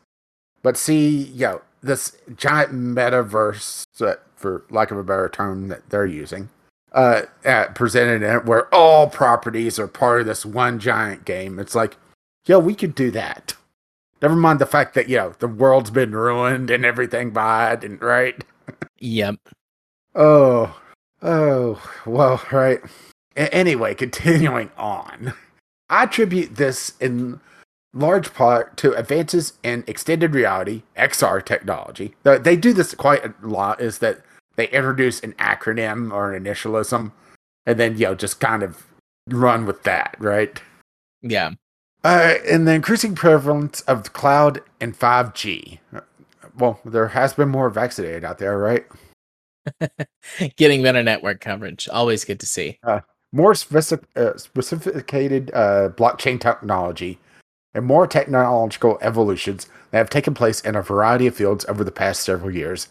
but 0.64 0.78
see, 0.78 1.10
you 1.10 1.46
know, 1.46 1.62
this 1.82 2.18
giant 2.36 2.74
metaverse, 2.74 3.86
for 4.36 4.64
lack 4.70 4.92
of 4.92 4.98
a 4.98 5.04
better 5.04 5.30
term, 5.30 5.68
that 5.68 5.90
they're 5.90 6.06
using 6.06 6.50
uh 6.94 7.24
presented 7.76 8.24
in 8.24 8.36
it 8.38 8.46
where 8.46 8.74
all 8.74 9.10
properties 9.10 9.78
are 9.78 9.88
part 9.88 10.22
of 10.22 10.28
this 10.28 10.46
one 10.46 10.80
giant 10.80 11.26
game. 11.26 11.60
It's 11.60 11.76
like, 11.76 11.98
yo, 12.46 12.60
we 12.60 12.76
could 12.76 12.96
do 12.96 13.12
that. 13.12 13.56
Never 14.22 14.36
mind 14.36 14.60
the 14.60 14.66
fact 14.66 14.94
that, 14.96 15.10
you 15.10 15.18
know, 15.18 15.34
the 15.40 15.48
world's 15.48 15.92
been 15.92 16.12
ruined 16.12 16.70
and 16.72 16.86
everything 16.86 17.32
by 17.32 17.74
it, 17.74 17.84
and 17.84 18.02
right? 18.02 18.44
Yep. 19.00 19.36
Oh, 20.16 20.80
oh, 21.22 21.82
well, 22.06 22.42
right. 22.52 22.80
A- 23.36 23.54
anyway, 23.54 23.94
continuing 23.94 24.72
on. 24.78 25.34
I 25.90 26.04
attribute 26.04 26.56
this 26.56 26.94
in 27.00 27.40
large 27.94 28.34
part 28.34 28.78
to 28.78 28.94
advances 28.94 29.54
in 29.64 29.84
extended 29.88 30.34
reality, 30.34 30.84
XR 30.98 31.44
technology. 31.46 32.16
Th- 32.24 32.42
They 32.42 32.56
do 32.56 32.74
this 32.74 32.94
quite 32.96 33.24
a 33.26 33.34
lot, 33.48 33.82
is 33.82 34.00
that 34.00 34.22
they 34.56 34.70
introduce 34.70 35.20
an 35.22 35.34
acronym 35.34 36.12
or 36.12 36.34
an 36.34 36.44
initialism 36.44 37.12
and 37.66 37.80
then, 37.80 37.98
you 37.98 38.06
know, 38.06 38.16
just 38.16 38.40
kind 38.40 38.64
of 38.64 38.86
run 39.30 39.66
with 39.66 39.84
that, 39.84 40.16
right? 40.20 40.62
Yeah. 41.22 41.52
Uh, 42.06 42.36
and 42.48 42.68
the 42.68 42.72
increasing 42.72 43.16
prevalence 43.16 43.82
of 43.82 44.14
cloud 44.14 44.62
and 44.80 44.96
5G. 44.96 45.80
Well, 46.56 46.80
there 46.86 47.08
has 47.08 47.34
been 47.34 47.50
more 47.50 47.72
vaccinated 47.72 48.24
out 48.24 48.38
there, 48.38 48.60
right? 48.60 48.86
Getting 50.56 50.84
better 50.84 51.02
network 51.02 51.42
coverage. 51.42 51.90
Always 51.90 52.24
good 52.24 52.40
to 52.42 52.46
see. 52.46 52.78
more 53.32 53.56
specific, 53.56 54.08
uh, 54.16 54.38
specificated 54.38 55.50
uh, 55.56 55.90
blockchain 55.98 56.40
technology 56.40 57.18
and 57.74 57.88
more 57.88 58.06
technological 58.06 59.00
evolutions 59.02 59.68
that 59.90 59.98
have 59.98 60.12
taken 60.12 60.36
place 60.36 60.62
in 60.62 60.76
a 60.76 60.84
variety 60.84 61.26
of 61.26 61.36
fields 61.36 61.66
over 61.66 61.84
the 61.84 61.92
past 61.92 62.22
several 62.22 62.54
years. 62.54 62.88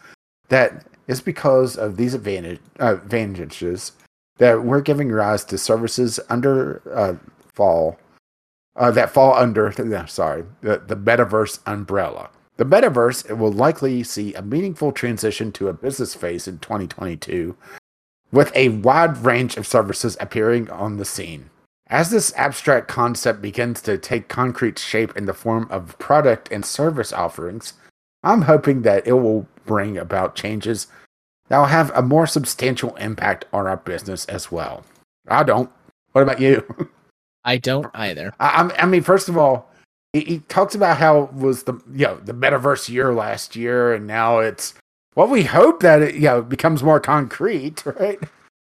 That 0.48 0.86
is 1.06 1.20
because 1.20 1.76
of 1.76 1.96
these 1.96 2.14
advantage, 2.14 2.58
uh, 2.80 2.94
advantages 2.94 3.92
that 4.38 4.64
we're 4.64 4.80
giving 4.80 5.12
rise 5.12 5.44
to 5.44 5.56
services 5.56 6.18
under 6.28 6.82
uh, 6.92 7.14
fall 7.52 7.96
uh, 8.76 8.90
that 8.90 9.10
fall 9.10 9.34
under 9.34 9.72
sorry 10.08 10.44
the, 10.62 10.82
the 10.86 10.96
metaverse 10.96 11.60
umbrella. 11.66 12.30
The 12.56 12.64
metaverse 12.64 13.36
will 13.36 13.52
likely 13.52 14.02
see 14.04 14.32
a 14.34 14.42
meaningful 14.42 14.92
transition 14.92 15.50
to 15.52 15.68
a 15.68 15.72
business 15.72 16.14
phase 16.14 16.46
in 16.46 16.58
2022 16.58 17.56
with 18.30 18.52
a 18.54 18.68
wide 18.68 19.18
range 19.18 19.56
of 19.56 19.66
services 19.66 20.16
appearing 20.20 20.70
on 20.70 20.96
the 20.96 21.04
scene. 21.04 21.50
As 21.88 22.10
this 22.10 22.32
abstract 22.36 22.88
concept 22.88 23.42
begins 23.42 23.80
to 23.82 23.98
take 23.98 24.28
concrete 24.28 24.78
shape 24.78 25.16
in 25.16 25.26
the 25.26 25.34
form 25.34 25.66
of 25.70 25.98
product 25.98 26.50
and 26.50 26.64
service 26.64 27.12
offerings, 27.12 27.74
I'm 28.22 28.42
hoping 28.42 28.82
that 28.82 29.06
it 29.06 29.12
will 29.12 29.46
bring 29.66 29.98
about 29.98 30.34
changes 30.34 30.86
that 31.48 31.58
will 31.58 31.66
have 31.66 31.90
a 31.94 32.02
more 32.02 32.26
substantial 32.26 32.96
impact 32.96 33.44
on 33.52 33.66
our 33.66 33.76
business 33.76 34.24
as 34.26 34.50
well. 34.50 34.84
I 35.28 35.42
don't. 35.42 35.70
What 36.12 36.22
about 36.22 36.40
you? 36.40 36.88
I 37.44 37.56
don't 37.58 37.90
either. 37.94 38.34
I, 38.40 38.70
I'm- 38.72 38.90
mean, 38.90 39.02
first 39.02 39.28
of 39.28 39.36
all, 39.36 39.70
he, 40.12 40.20
he 40.20 40.38
talks 40.40 40.74
about 40.74 40.96
how 40.98 41.22
it 41.24 41.34
was 41.34 41.64
the 41.64 41.74
you 41.92 42.06
know 42.06 42.16
the 42.16 42.32
metaverse 42.34 42.88
year 42.88 43.12
last 43.12 43.56
year, 43.56 43.92
and 43.94 44.06
now 44.06 44.38
it's 44.38 44.74
well, 45.16 45.28
we 45.28 45.42
hope 45.44 45.80
that 45.80 46.02
it 46.02 46.14
you 46.14 46.22
know 46.22 46.42
becomes 46.42 46.82
more 46.82 47.00
concrete, 47.00 47.84
right? 48.00 48.18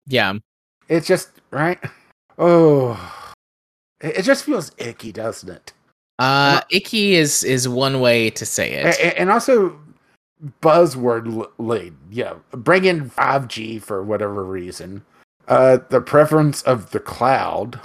Yeah. 0.08 0.34
It's 0.90 1.08
just 1.08 1.30
right. 1.52 1.80
Oh, 2.38 2.96
it, 4.02 4.18
it 4.20 4.22
just 4.24 4.44
feels 4.46 4.72
icky, 4.78 5.12
doesn't 5.12 5.50
it? 5.50 5.74
Uh 6.20 6.62
icky 6.72 7.16
is 7.16 7.44
is 7.44 7.68
one 7.70 8.00
way 8.00 8.30
to 8.32 8.46
say 8.46 8.74
it. 8.74 8.86
a- 8.86 9.20
and 9.20 9.30
also 9.30 9.78
buzzword 10.62 11.50
lead. 11.58 11.96
Yeah, 12.12 12.36
bring 12.52 12.86
in 12.86 13.10
five 13.10 13.48
G 13.48 13.80
for 13.80 14.04
whatever 14.04 14.44
reason. 14.44 15.04
Uh, 15.48 15.78
the 15.90 16.02
preference 16.02 16.62
of 16.64 16.92
the 16.92 17.00
cloud 17.00 17.80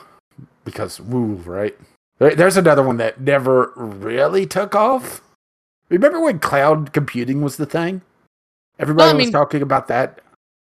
because 0.64 1.00
woo, 1.00 1.34
right? 1.44 1.76
There's 2.18 2.56
another 2.56 2.82
one 2.82 2.98
that 2.98 3.20
never 3.20 3.72
really 3.74 4.46
took 4.46 4.74
off. 4.74 5.20
Remember 5.88 6.20
when 6.20 6.38
cloud 6.38 6.92
computing 6.92 7.42
was 7.42 7.56
the 7.56 7.66
thing? 7.66 8.02
Everybody 8.78 9.08
Well, 9.08 9.16
I 9.16 9.22
was 9.24 9.30
talking 9.30 9.62
about 9.62 9.88
that. 9.88 10.20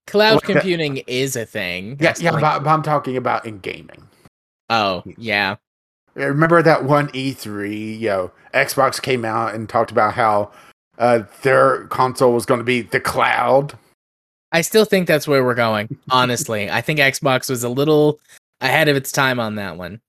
Cloud 0.08 0.36
like 0.36 0.44
that- 0.48 0.54
computing 0.54 0.98
is 1.08 1.36
a 1.36 1.46
thing. 1.46 1.98
Yeah, 2.00 2.14
yeah, 2.20 2.32
like- 2.32 2.64
but 2.64 2.70
I'm 2.70 2.84
talking 2.84 3.16
about 3.18 3.46
in 3.46 3.60
gaming. 3.60 4.08
oh, 4.70 5.04
yeah. 5.18 5.56
Remember 6.16 6.62
that 6.62 6.86
one 6.86 7.10
E3, 7.10 8.00
you 8.00 8.08
know, 8.08 8.32
Xbox 8.54 9.02
came 9.02 9.26
out 9.26 9.54
and 9.54 9.68
talked 9.68 9.92
about 9.92 10.14
how 10.14 10.50
uh, 10.98 11.24
their 11.42 11.88
console 11.88 12.34
was 12.34 12.46
going 12.46 12.60
to 12.60 12.64
be 12.64 12.82
the 12.82 13.02
cloud. 13.02 13.78
I 14.54 14.62
still 14.62 14.86
think 14.86 15.08
that's 15.08 15.28
where 15.28 15.44
we're 15.44 15.56
going. 15.56 15.98
Honestly, 16.10 16.70
I 16.70 16.80
think 16.80 17.00
Xbox 17.00 17.50
was 17.50 17.66
a 17.66 17.70
little 17.70 18.20
ahead 18.62 18.88
of 18.88 18.96
its 18.96 19.12
time 19.12 19.40
on 19.40 19.56
that 19.56 19.78
one, 19.78 20.02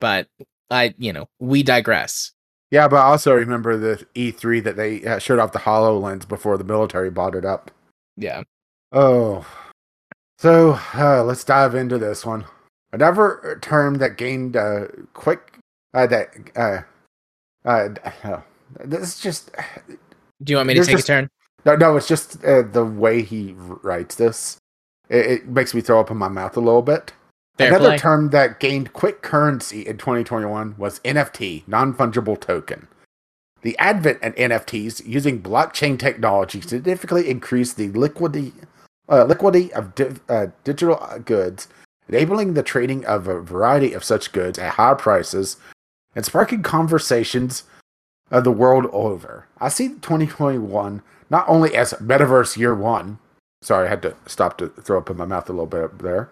but 0.00 0.28
I, 0.70 0.94
you 0.98 1.12
know, 1.12 1.28
we 1.40 1.62
digress. 1.62 2.32
Yeah, 2.70 2.88
but 2.88 2.96
I 2.96 3.02
also 3.04 3.34
remember 3.34 3.76
the 3.76 4.04
E3 4.14 4.62
that 4.64 4.76
they 4.76 5.04
uh, 5.04 5.18
showed 5.18 5.38
off 5.38 5.52
the 5.52 5.60
HoloLens 5.60 6.26
before 6.26 6.56
the 6.58 6.64
military 6.64 7.10
bought 7.10 7.34
it 7.34 7.44
up. 7.44 7.70
Yeah. 8.16 8.42
Oh. 8.92 9.46
So 10.38 10.78
uh, 10.94 11.22
let's 11.24 11.44
dive 11.44 11.74
into 11.74 11.98
this 11.98 12.26
one. 12.26 12.44
Another 12.92 13.58
term 13.62 13.96
that 13.98 14.16
gained 14.16 14.56
uh, 14.56 14.86
quick 15.12 15.58
uh, 15.94 16.06
that 16.06 16.30
uh, 16.56 16.80
uh, 17.64 17.88
oh, 18.24 18.42
this 18.84 19.02
is 19.14 19.20
just 19.20 19.50
Do 20.42 20.52
you 20.52 20.56
want 20.56 20.68
me 20.68 20.74
to 20.74 20.84
take 20.84 20.96
just- 20.96 21.04
a 21.08 21.12
turn? 21.12 21.30
no 21.64 21.76
no 21.76 21.96
it's 21.96 22.06
just 22.06 22.44
uh, 22.44 22.60
the 22.62 22.84
way 22.84 23.22
he 23.22 23.54
writes 23.56 24.16
this. 24.16 24.58
It, 25.08 25.26
it 25.26 25.46
makes 25.48 25.74
me 25.74 25.80
throw 25.80 25.98
up 26.00 26.10
in 26.10 26.16
my 26.16 26.28
mouth 26.28 26.56
a 26.56 26.60
little 26.60 26.82
bit. 26.82 27.12
Fair 27.56 27.68
Another 27.68 27.90
play. 27.90 27.98
term 27.98 28.30
that 28.30 28.58
gained 28.58 28.92
quick 28.92 29.22
currency 29.22 29.86
in 29.86 29.96
2021 29.96 30.74
was 30.76 30.98
NFT, 31.00 31.62
non 31.68 31.94
fungible 31.94 32.40
token. 32.40 32.88
The 33.62 33.78
advent 33.78 34.22
of 34.22 34.34
NFTs 34.34 35.06
using 35.06 35.40
blockchain 35.40 35.98
technology 35.98 36.60
significantly 36.60 37.30
increased 37.30 37.76
the 37.76 37.90
liquidity, 37.92 38.52
uh, 39.08 39.24
liquidity 39.24 39.72
of 39.72 39.92
uh, 40.28 40.48
digital 40.64 41.00
goods, 41.24 41.68
enabling 42.08 42.54
the 42.54 42.62
trading 42.64 43.06
of 43.06 43.28
a 43.28 43.40
variety 43.40 43.92
of 43.92 44.02
such 44.02 44.32
goods 44.32 44.58
at 44.58 44.74
high 44.74 44.94
prices 44.94 45.56
and 46.16 46.24
sparking 46.24 46.62
conversations 46.62 47.62
of 48.32 48.42
the 48.42 48.50
world 48.50 48.86
over. 48.92 49.46
I 49.60 49.68
see 49.68 49.88
2021 49.90 51.02
not 51.30 51.48
only 51.48 51.74
as 51.76 51.94
Metaverse 51.94 52.56
Year 52.56 52.74
One. 52.74 53.18
Sorry, 53.62 53.86
I 53.86 53.90
had 53.90 54.02
to 54.02 54.16
stop 54.26 54.58
to 54.58 54.68
throw 54.68 54.98
up 54.98 55.08
in 55.08 55.16
my 55.16 55.24
mouth 55.24 55.48
a 55.48 55.52
little 55.52 55.66
bit 55.66 56.00
there 56.00 56.30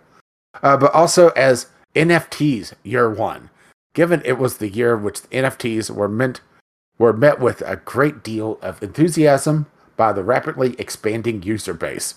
uh, 0.62 0.76
but 0.76 0.94
also 0.94 1.28
as 1.30 1.66
NFTs 1.94 2.74
year 2.82 3.10
one, 3.10 3.50
given 3.94 4.22
it 4.24 4.38
was 4.38 4.58
the 4.58 4.68
year 4.68 4.96
in 4.96 5.02
which 5.02 5.22
the 5.22 5.28
NFTs 5.28 5.90
were 5.90 6.08
meant 6.08 6.40
were 6.98 7.12
met 7.12 7.40
with 7.40 7.62
a 7.62 7.76
great 7.76 8.22
deal 8.22 8.58
of 8.62 8.82
enthusiasm 8.82 9.66
by 9.96 10.12
the 10.12 10.22
rapidly 10.22 10.74
expanding 10.78 11.42
user 11.42 11.74
base 11.74 12.14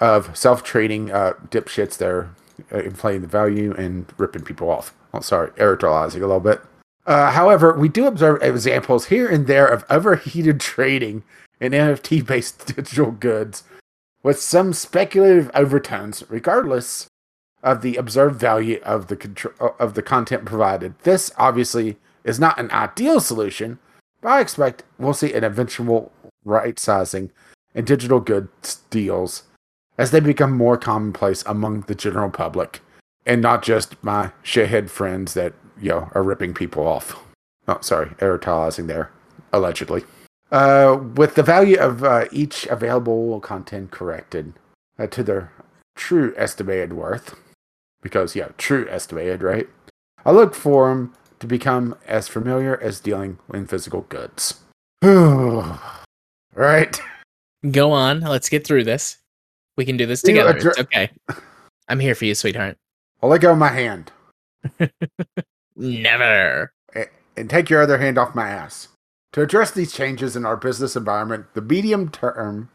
of 0.00 0.36
self-trading 0.36 1.10
uh, 1.10 1.32
dipshits 1.48 1.96
there, 1.96 2.34
uh, 2.72 2.78
inflating 2.78 3.22
the 3.22 3.26
value 3.26 3.74
and 3.74 4.06
ripping 4.18 4.42
people 4.42 4.70
off. 4.70 4.94
Oh, 5.14 5.20
sorry, 5.20 5.50
editorializing 5.52 6.16
a 6.16 6.26
little 6.26 6.40
bit. 6.40 6.60
Uh, 7.06 7.32
however, 7.32 7.76
we 7.76 7.88
do 7.88 8.06
observe 8.06 8.42
examples 8.42 9.06
here 9.06 9.28
and 9.28 9.46
there 9.46 9.66
of 9.66 9.84
overheated 9.90 10.60
trading 10.72 11.24
in 11.60 11.72
NFT-based 11.72 12.66
digital 12.76 13.10
goods 13.10 13.64
with 14.22 14.40
some 14.40 14.72
speculative 14.72 15.50
overtones, 15.54 16.22
regardless 16.28 17.08
of 17.62 17.82
the 17.82 17.96
observed 17.96 18.38
value 18.38 18.80
of 18.82 19.06
the 19.06 19.16
contr- 19.16 19.78
of 19.78 19.94
the 19.94 20.02
content 20.02 20.44
provided. 20.44 20.98
This 21.00 21.30
obviously 21.36 21.96
is 22.24 22.40
not 22.40 22.58
an 22.58 22.70
ideal 22.70 23.20
solution, 23.20 23.78
but 24.20 24.30
I 24.30 24.40
expect 24.40 24.84
we'll 24.98 25.14
see 25.14 25.32
an 25.32 25.44
eventual 25.44 26.12
right 26.44 26.78
sizing 26.78 27.30
in 27.74 27.84
digital 27.84 28.20
goods 28.20 28.82
deals 28.90 29.44
as 29.98 30.10
they 30.10 30.20
become 30.20 30.56
more 30.56 30.76
commonplace 30.76 31.42
among 31.46 31.82
the 31.82 31.94
general 31.94 32.30
public 32.30 32.80
and 33.26 33.40
not 33.40 33.62
just 33.62 34.02
my 34.02 34.32
shithead 34.42 34.90
friends 34.90 35.34
that 35.34 35.52
you 35.80 35.90
know 35.90 36.10
are 36.14 36.22
ripping 36.22 36.54
people 36.54 36.86
off. 36.86 37.18
Oh, 37.68 37.78
sorry, 37.80 38.08
editorializing 38.18 38.88
there, 38.88 39.10
allegedly. 39.52 40.04
Uh, 40.50 41.00
with 41.14 41.34
the 41.34 41.42
value 41.42 41.78
of 41.78 42.04
uh, 42.04 42.26
each 42.30 42.66
available 42.66 43.40
content 43.40 43.90
corrected 43.90 44.52
uh, 44.98 45.06
to 45.06 45.22
their 45.22 45.52
true 45.94 46.34
estimated 46.36 46.92
worth, 46.92 47.34
because 48.02 48.36
yeah, 48.36 48.48
true 48.58 48.86
estimated, 48.90 49.42
right? 49.42 49.68
I 50.24 50.32
look 50.32 50.54
for 50.54 50.88
them 50.88 51.14
to 51.40 51.46
become 51.46 51.96
as 52.06 52.28
familiar 52.28 52.80
as 52.80 53.00
dealing 53.00 53.38
in 53.52 53.66
physical 53.66 54.02
goods. 54.02 54.60
right? 55.02 57.00
Go 57.70 57.92
on. 57.92 58.20
Let's 58.20 58.48
get 58.48 58.66
through 58.66 58.84
this. 58.84 59.16
We 59.76 59.84
can 59.84 59.96
do 59.96 60.06
this 60.06 60.22
together. 60.22 60.56
it's 60.56 60.78
okay. 60.78 61.10
I'm 61.88 61.98
here 61.98 62.14
for 62.14 62.24
you, 62.24 62.34
sweetheart. 62.34 62.76
I'll 63.22 63.30
let 63.30 63.40
go 63.40 63.52
of 63.52 63.58
my 63.58 63.68
hand 63.68 64.12
Never. 65.76 66.72
and 67.36 67.48
take 67.48 67.70
your 67.70 67.82
other 67.82 67.98
hand 67.98 68.18
off 68.18 68.34
my 68.34 68.48
ass. 68.48 68.88
To 69.32 69.42
address 69.42 69.70
these 69.70 69.92
changes 69.92 70.36
in 70.36 70.44
our 70.44 70.56
business 70.56 70.94
environment, 70.94 71.46
the 71.54 71.62
medium 71.62 72.10
term 72.10 72.68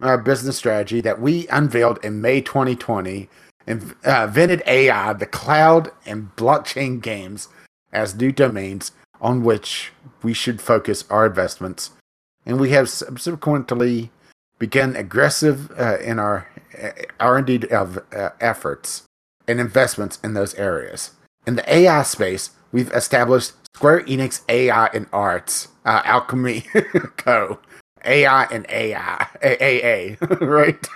uh, 0.00 0.16
business 0.16 0.56
strategy 0.56 1.00
that 1.02 1.20
we 1.20 1.46
unveiled 1.48 2.02
in 2.02 2.22
May 2.22 2.40
2020 2.40 3.28
inv- 3.28 3.28
uh, 3.28 3.49
invented 3.66 4.62
AI, 4.66 5.12
the 5.12 5.26
cloud, 5.26 5.90
and 6.06 6.34
blockchain 6.36 7.00
games 7.00 7.48
as 7.92 8.14
new 8.14 8.32
domains 8.32 8.92
on 9.20 9.42
which 9.42 9.92
we 10.22 10.32
should 10.32 10.60
focus 10.60 11.04
our 11.10 11.26
investments. 11.26 11.90
And 12.46 12.58
we 12.58 12.70
have 12.70 12.88
subsequently 12.88 14.10
begun 14.58 14.96
aggressive 14.96 15.70
uh, 15.78 15.98
in 15.98 16.18
our 16.18 16.48
uh, 16.80 16.90
R&D 17.18 17.68
of, 17.68 17.98
uh, 18.12 18.30
efforts 18.40 19.02
and 19.46 19.60
investments 19.60 20.18
in 20.22 20.34
those 20.34 20.54
areas. 20.54 21.12
In 21.46 21.56
the 21.56 21.74
AI 21.74 22.02
space, 22.02 22.50
we've 22.72 22.90
established 22.92 23.52
Square 23.74 24.02
Enix 24.04 24.42
AI 24.48 24.86
and 24.86 25.06
Arts, 25.12 25.68
uh, 25.84 26.02
Alchemy 26.04 26.64
Co. 27.16 27.58
AI 28.04 28.44
and 28.44 28.66
AI, 28.70 29.26
A- 29.42 30.16
AA, 30.16 30.26
right? 30.40 30.86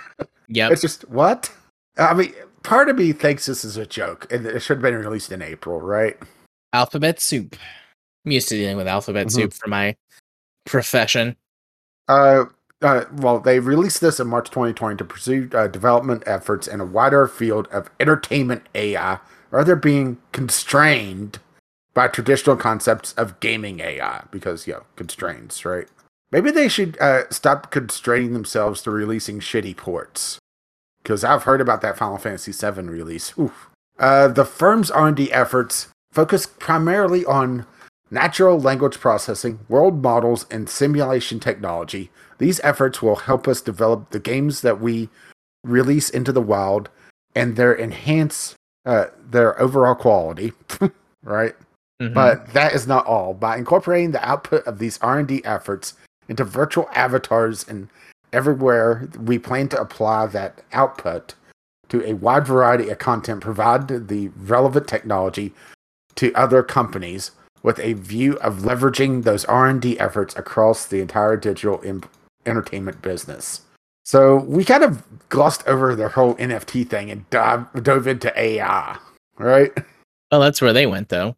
Yep. 0.47 0.71
It's 0.71 0.81
just 0.81 1.07
what? 1.09 1.51
I 1.97 2.13
mean, 2.13 2.33
part 2.65 2.89
of 2.89 2.97
me 2.97 3.13
thinks 3.13 3.45
this 3.45 3.63
is 3.63 3.77
a 3.77 3.85
joke, 3.85 4.31
and 4.31 4.45
it 4.45 4.59
should 4.61 4.77
have 4.77 4.81
been 4.81 4.95
released 4.95 5.31
in 5.31 5.41
April, 5.41 5.79
right? 5.79 6.17
Alphabet 6.73 7.21
soup. 7.21 7.55
I'm 8.25 8.31
used 8.31 8.49
to 8.49 8.55
dealing 8.55 8.77
with 8.77 8.87
alphabet 8.87 9.27
Mhm. 9.27 9.31
soup 9.31 9.53
for 9.53 9.67
my 9.69 9.95
profession. 10.65 11.35
Uh, 12.07 12.45
uh, 12.81 13.05
well, 13.13 13.39
they 13.39 13.59
released 13.59 14.01
this 14.01 14.19
in 14.19 14.27
March 14.27 14.49
2020 14.49 14.97
to 14.97 15.05
pursue 15.05 15.49
uh, 15.53 15.67
development 15.67 16.23
efforts 16.25 16.67
in 16.67 16.81
a 16.81 16.85
wider 16.85 17.27
field 17.27 17.67
of 17.71 17.89
entertainment 17.99 18.63
AI, 18.75 19.19
rather 19.51 19.75
being 19.75 20.17
constrained 20.31 21.39
by 21.93 22.07
traditional 22.07 22.57
concepts 22.57 23.13
of 23.13 23.39
gaming 23.39 23.79
AI, 23.79 24.23
because, 24.29 24.67
you 24.67 24.73
know, 24.73 24.83
constraints, 24.97 25.63
right? 25.63 25.87
Maybe 26.31 26.51
they 26.51 26.67
should 26.67 26.99
uh, 26.99 27.29
stop 27.29 27.71
constraining 27.71 28.33
themselves 28.33 28.81
to 28.81 28.91
releasing 28.91 29.39
shitty 29.39 29.77
ports, 29.77 30.37
because 31.05 31.23
I've 31.23 31.43
heard 31.43 31.61
about 31.61 31.81
that 31.81 31.97
Final 31.97 32.17
Fantasy 32.17 32.51
VII 32.51 32.81
release. 32.81 33.31
Uh, 33.99 34.27
the 34.27 34.43
firm's 34.43 34.89
R&D 34.89 35.31
efforts 35.31 35.87
focus 36.11 36.47
primarily 36.47 37.23
on 37.25 37.67
natural 38.09 38.59
language 38.59 38.99
processing, 38.99 39.59
world 39.69 40.01
models, 40.01 40.47
and 40.49 40.67
simulation 40.67 41.39
technology. 41.39 42.09
These 42.39 42.59
efforts 42.63 43.03
will 43.03 43.17
help 43.17 43.47
us 43.47 43.61
develop 43.61 44.09
the 44.09 44.19
games 44.19 44.61
that 44.61 44.81
we 44.81 45.09
release 45.63 46.09
into 46.09 46.31
the 46.31 46.41
wild 46.41 46.89
and 47.35 47.55
their 47.55 47.77
enhance 47.77 48.55
uh, 48.87 49.05
their 49.29 49.59
overall 49.61 49.95
quality, 49.95 50.53
right? 51.23 51.53
Mhm. 52.01 52.13
But 52.15 52.53
that 52.53 52.73
is 52.73 52.87
not 52.87 53.05
all. 53.05 53.33
By 53.35 53.57
incorporating 53.57 54.11
the 54.11 54.27
output 54.27 54.65
of 54.65 54.79
these 54.79 54.99
R&D 55.01 55.43
efforts 55.45 55.93
into 56.27 56.43
virtual 56.43 56.89
avatars 56.93 57.67
and 57.67 57.89
everywhere, 58.35 59.09
we 59.19 59.39
plan 59.39 59.69
to 59.69 59.81
apply 59.81 60.27
that 60.27 60.61
output 60.73 61.33
to 61.89 62.03
a 62.05 62.13
wide 62.13 62.45
variety 62.45 62.89
of 62.89 62.99
content, 62.99 63.41
provide 63.41 63.87
the 64.07 64.27
relevant 64.37 64.87
technology 64.87 65.53
to 66.15 66.33
other 66.33 66.61
companies 66.63 67.31
with 67.63 67.79
a 67.79 67.93
view 67.93 68.37
of 68.39 68.59
leveraging 68.59 69.23
those 69.23 69.45
R&D 69.45 69.99
efforts 69.99 70.35
across 70.35 70.85
the 70.85 70.99
entire 70.99 71.37
digital 71.37 71.81
imp- 71.83 72.09
entertainment 72.45 73.01
business. 73.01 73.61
So 74.03 74.37
we 74.37 74.63
kind 74.63 74.83
of 74.83 75.03
glossed 75.29 75.67
over 75.67 75.95
the 75.95 76.09
whole 76.09 76.35
NFT 76.35 76.87
thing 76.87 77.09
and 77.09 77.27
dive, 77.31 77.65
dove 77.83 78.05
into 78.05 78.31
AI, 78.39 78.97
right? 79.39 79.71
well, 80.31 80.41
that's 80.41 80.61
where 80.61 80.73
they 80.73 80.85
went, 80.85 81.09
though. 81.09 81.35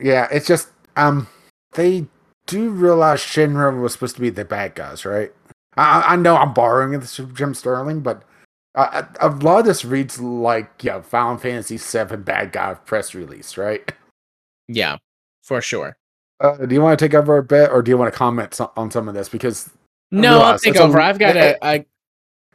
Yeah, 0.00 0.28
it's 0.30 0.46
just 0.46 0.68
um 0.96 1.28
they 1.72 2.06
do 2.46 2.70
realize 2.70 3.20
Shinra 3.20 3.80
was 3.80 3.92
supposed 3.92 4.16
to 4.16 4.20
be 4.20 4.30
the 4.30 4.44
bad 4.44 4.74
guys, 4.74 5.04
right? 5.04 5.32
I 5.78 6.14
I 6.14 6.16
know 6.16 6.36
I'm 6.36 6.52
borrowing 6.52 6.98
this 6.98 7.16
from 7.16 7.34
Jim 7.34 7.54
Sterling, 7.54 8.00
but 8.00 8.22
uh, 8.74 9.02
a 9.20 9.28
lot 9.30 9.60
of 9.60 9.64
this 9.64 9.84
reads 9.84 10.20
like 10.20 10.82
yeah, 10.84 11.00
Final 11.00 11.38
Fantasy 11.38 11.76
VII 11.78 12.16
bad 12.16 12.52
guy 12.52 12.74
press 12.74 13.14
release, 13.14 13.56
right? 13.56 13.90
Yeah, 14.68 14.98
for 15.42 15.60
sure. 15.62 15.96
Uh, 16.40 16.66
do 16.66 16.74
you 16.74 16.80
want 16.80 16.98
to 16.98 17.04
take 17.04 17.14
over 17.14 17.36
a 17.36 17.42
bit, 17.42 17.70
or 17.70 17.82
do 17.82 17.90
you 17.90 17.98
want 17.98 18.12
to 18.12 18.16
comment 18.16 18.58
on 18.76 18.90
some 18.90 19.08
of 19.08 19.14
this 19.14 19.28
because 19.28 19.70
No, 20.10 20.40
I'll 20.40 20.58
take 20.58 20.76
over. 20.76 21.00
I've 21.00 21.18
got 21.18 21.36
it- 21.36 21.58
a, 21.62 21.66
a 21.66 21.74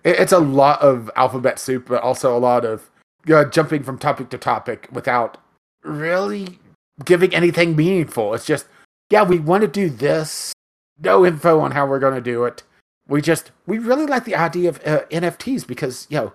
it, 0.03 0.19
it's 0.19 0.31
a 0.31 0.39
lot 0.39 0.81
of 0.81 1.09
alphabet 1.15 1.59
soup, 1.59 1.87
but 1.87 2.01
also 2.01 2.37
a 2.37 2.39
lot 2.39 2.65
of 2.65 2.89
uh, 3.31 3.45
jumping 3.45 3.83
from 3.83 3.97
topic 3.97 4.29
to 4.29 4.37
topic 4.37 4.87
without 4.91 5.37
really 5.83 6.59
giving 7.05 7.33
anything 7.33 7.75
meaningful. 7.75 8.33
It's 8.33 8.45
just, 8.45 8.67
yeah, 9.09 9.23
we 9.23 9.39
want 9.39 9.61
to 9.61 9.67
do 9.67 9.89
this. 9.89 10.53
No 10.99 11.25
info 11.25 11.59
on 11.59 11.71
how 11.71 11.85
we're 11.85 11.99
going 11.99 12.15
to 12.15 12.21
do 12.21 12.43
it. 12.45 12.63
We 13.07 13.21
just, 13.21 13.51
we 13.67 13.79
really 13.79 14.05
like 14.05 14.25
the 14.25 14.35
idea 14.35 14.69
of 14.69 14.77
uh, 14.87 15.01
NFTs 15.11 15.67
because, 15.67 16.07
you 16.09 16.17
know, 16.17 16.33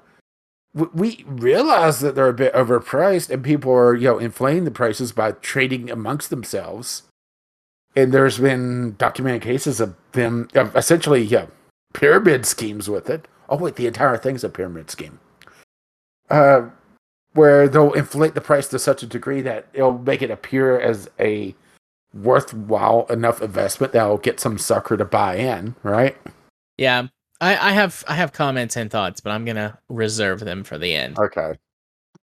we, 0.95 1.24
realize 1.27 2.01
that 2.01 2.15
they're 2.15 2.28
a 2.28 2.35
bit 2.35 2.55
overpriced 2.55 3.31
and 3.31 3.43
people 3.45 3.73
are, 3.73 3.95
you 3.95 4.09
know, 4.09 4.19
inflating 4.19 4.65
the 4.65 4.70
prices 4.70 5.12
by 5.12 5.32
trading 5.32 5.90
amongst 5.90 6.31
themselves. 6.31 7.05
And 7.97 8.12
there's 8.12 8.39
been 8.39 8.97
documented 8.99 9.43
cases 9.43 9.81
of 9.81 9.97
them 10.12 10.49
of 10.55 10.77
essentially, 10.77 11.23
yeah, 11.23 11.47
pyramid 11.95 12.47
schemes 12.47 12.89
with 12.89 13.11
it. 13.11 13.28
Oh 13.49 13.57
wait, 13.57 13.77
the 13.77 13.86
entire 13.86 14.19
thing's 14.19 14.45
a 14.45 14.49
pyramid 14.51 14.90
scheme. 14.90 15.19
uh, 16.31 16.69
where 17.35 17.69
they'll 17.69 17.93
inflate 17.93 18.35
the 18.35 18.40
price 18.40 18.69
to 18.69 18.78
such 18.78 19.03
a 19.03 19.07
degree 19.07 19.40
that 19.43 19.66
it'll 19.73 19.99
make 19.99 20.23
it 20.23 20.31
appear 20.31 20.78
as 20.81 21.09
a 21.20 21.55
worthwhile 22.15 23.07
enough 23.11 23.43
investment 23.43 23.93
that'll 23.93 24.19
get 24.19 24.40
some 24.40 24.59
sucker 24.59 24.97
to 24.97 25.05
buy 25.05 25.36
in, 25.36 25.74
right? 25.82 26.16
Yeah. 26.79 27.09
I, 27.41 27.69
I 27.69 27.73
have 27.73 28.05
I 28.09 28.15
have 28.15 28.33
comments 28.33 28.77
and 28.77 28.91
thoughts, 28.91 29.21
but 29.21 29.31
I'm 29.31 29.45
gonna 29.45 29.79
reserve 29.89 30.41
them 30.41 30.65
for 30.65 30.79
the 30.79 30.95
end. 30.95 31.19
Okay. 31.19 31.55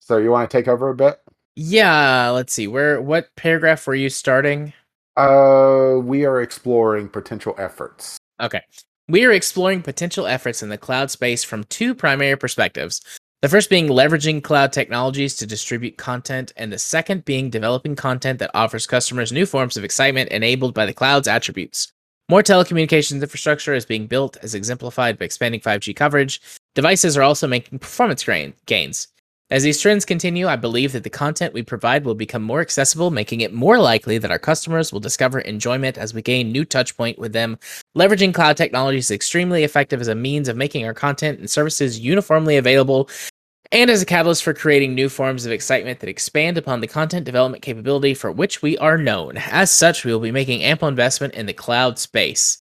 So 0.01 0.19
you 0.19 0.31
want 0.31 0.51
to 0.51 0.57
take 0.57 0.69
over 0.69 0.91
a 0.91 0.95
bit? 0.95 1.21
Yeah, 1.57 2.31
let's 2.31 2.53
see. 2.53 2.69
Where 2.69 3.01
what 3.01 3.35
paragraph 3.37 3.87
were 3.87 3.95
you 3.95 4.09
starting? 4.09 4.73
Uh, 5.17 5.99
we 6.03 6.25
are 6.25 6.41
exploring 6.43 7.09
potential 7.09 7.55
efforts. 7.59 8.19
Okay. 8.41 8.63
We 9.09 9.25
are 9.25 9.33
exploring 9.33 9.83
potential 9.83 10.27
efforts 10.27 10.63
in 10.63 10.71
the 10.71 10.79
cloud 10.79 11.11
space 11.11 11.45
from 11.45 11.65
two 11.65 11.95
primary 11.95 12.37
perspectives. 12.37 13.03
The 13.43 13.49
first 13.51 13.69
being 13.69 13.89
leveraging 13.89 14.43
cloud 14.43 14.73
technologies 14.73 15.37
to 15.37 15.47
distribute 15.47 15.99
content, 15.99 16.53
and 16.57 16.73
the 16.73 16.79
second 16.79 17.27
being 17.27 17.51
developing 17.51 17.95
content 17.95 18.39
that 18.39 18.51
offers 18.55 18.87
customers 18.87 19.33
new 19.33 19.45
forms 19.45 19.77
of 19.77 19.85
excitement 19.85 20.31
enabled 20.31 20.73
by 20.73 20.87
the 20.87 20.95
cloud's 20.95 21.29
attributes. 21.29 21.93
More 22.31 22.43
telecommunications 22.43 23.21
infrastructure 23.21 23.75
is 23.75 23.85
being 23.85 24.07
built, 24.07 24.39
as 24.43 24.55
exemplified 24.55 25.19
by 25.19 25.27
expanding 25.27 25.61
5G 25.61 25.95
coverage. 25.95 26.41
Devices 26.75 27.19
are 27.19 27.23
also 27.23 27.47
making 27.47 27.81
performance 27.81 28.25
gains. 28.65 29.09
As 29.51 29.63
these 29.63 29.79
trends 29.79 30.07
continue, 30.07 30.47
I 30.47 30.57
believe 30.57 30.93
that 30.93 31.03
the 31.03 31.11
content 31.11 31.53
we 31.53 31.63
provide 31.63 32.07
will 32.07 32.15
become 32.15 32.43
more 32.43 32.63
accessible, 32.63 33.11
making 33.11 33.43
it 33.43 33.53
more 33.53 33.79
likely 33.79 34.17
that 34.17 34.31
our 34.31 34.39
customers 34.39 34.91
will 34.91 35.01
discover 35.01 35.39
enjoyment 35.41 35.99
as 35.99 36.15
we 36.15 36.23
gain 36.23 36.51
new 36.51 36.65
touchpoint 36.65 37.19
with 37.19 37.35
them. 37.35 37.59
Leveraging 37.95 38.33
cloud 38.33 38.57
technology 38.57 38.97
is 38.97 39.11
extremely 39.11 39.63
effective 39.63 40.01
as 40.01 40.09
a 40.09 40.15
means 40.15 40.49
of 40.49 40.57
making 40.57 40.87
our 40.87 40.95
content 40.95 41.41
and 41.41 41.51
services 41.51 42.01
uniformly 42.01 42.57
available 42.57 43.11
and 43.75 43.91
as 43.91 44.01
a 44.01 44.07
catalyst 44.07 44.45
for 44.45 44.55
creating 44.55 44.95
new 44.95 45.09
forms 45.09 45.45
of 45.45 45.51
excitement 45.51 45.99
that 45.99 46.09
expand 46.09 46.57
upon 46.57 46.81
the 46.81 46.87
content 46.87 47.27
development 47.27 47.61
capability 47.61 48.15
for 48.15 48.31
which 48.31 48.63
we 48.63 48.79
are 48.79 48.97
known. 48.97 49.37
As 49.37 49.73
such, 49.73 50.05
we 50.05 50.13
will 50.13 50.21
be 50.21 50.31
making 50.31 50.63
ample 50.63 50.87
investment 50.87 51.35
in 51.35 51.47
the 51.47 51.53
cloud 51.53 51.99
space. 51.99 52.63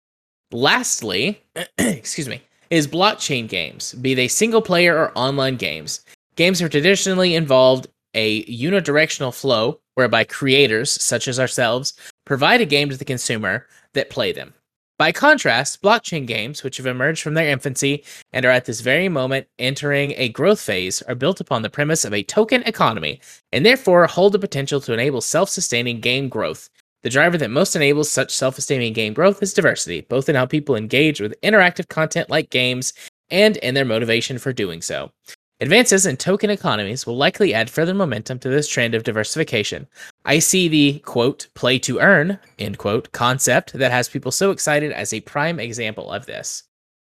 Lastly, 0.52 1.42
excuse 1.78 2.28
me, 2.28 2.42
is 2.70 2.90
blockchain 2.90 3.48
games, 3.48 3.94
be 3.94 4.14
they 4.14 4.28
single 4.28 4.62
player 4.62 4.98
or 4.98 5.18
online 5.18 5.56
games. 5.56 6.02
Games 6.36 6.60
have 6.60 6.72
traditionally 6.72 7.36
involved 7.36 7.88
a 8.14 8.44
unidirectional 8.46 9.34
flow 9.34 9.80
whereby 9.96 10.26
creators, 10.26 10.92
such 11.02 11.30
as 11.30 11.40
ourselves, 11.40 11.94
provide 12.26 12.60
a 12.60 12.66
game 12.66 12.90
to 12.90 12.98
the 12.98 13.06
consumer 13.06 13.66
that 13.94 14.10
play 14.10 14.34
them. 14.34 14.54
By 14.98 15.12
contrast, 15.12 15.84
blockchain 15.84 16.26
games, 16.26 16.64
which 16.64 16.78
have 16.78 16.88
emerged 16.88 17.22
from 17.22 17.36
their 17.36 17.48
infancy 17.48 18.04
and 18.34 18.44
are 18.44 18.52
at 18.52 18.66
this 18.66 18.82
very 18.82 19.10
moment 19.10 19.46
entering 19.60 20.16
a 20.18 20.30
growth 20.30 20.60
phase, 20.60 21.04
are 21.04 21.14
built 21.14 21.40
upon 21.40 21.62
the 21.62 21.70
premise 21.70 22.04
of 22.04 22.16
a 22.16 22.24
token 22.24 22.64
economy 22.64 23.22
and 23.52 23.64
therefore 23.64 24.08
hold 24.08 24.34
the 24.34 24.40
potential 24.40 24.82
to 24.82 24.94
enable 24.94 25.22
self 25.22 25.50
sustaining 25.50 26.00
game 26.00 26.30
growth. 26.30 26.68
The 27.04 27.12
driver 27.12 27.38
that 27.38 27.52
most 27.52 27.76
enables 27.76 28.10
such 28.10 28.36
self 28.36 28.56
sustaining 28.56 28.94
game 28.94 29.14
growth 29.14 29.44
is 29.44 29.54
diversity, 29.54 30.02
both 30.02 30.30
in 30.30 30.36
how 30.36 30.48
people 30.48 30.76
engage 30.76 31.22
with 31.22 31.40
interactive 31.42 31.90
content 31.90 32.32
like 32.32 32.50
games 32.50 32.94
and 33.30 33.58
in 33.58 33.76
their 33.76 33.86
motivation 33.86 34.40
for 34.40 34.52
doing 34.52 34.82
so. 34.82 35.12
Advances 35.60 36.06
in 36.06 36.18
token 36.18 36.52
economies 36.52 37.08
will 37.08 37.18
likely 37.18 37.52
add 37.52 37.68
further 37.68 37.96
momentum 37.96 38.38
to 38.40 38.50
this 38.50 38.68
trend 38.68 38.94
of 38.94 39.04
diversification. 39.04 39.88
I 40.24 40.38
see 40.38 40.68
the 40.68 41.00
quote 41.00 41.48
play 41.56 41.80
to 41.80 42.00
earn 42.00 42.38
end 42.60 42.78
quote 42.78 43.12
concept 43.12 43.74
that 43.74 43.92
has 43.92 44.08
people 44.08 44.32
so 44.32 44.52
excited 44.52 44.92
as 44.92 45.14
a 45.14 45.22
prime 45.22 45.60
example 45.60 46.12
of 46.12 46.28
this. 46.28 46.64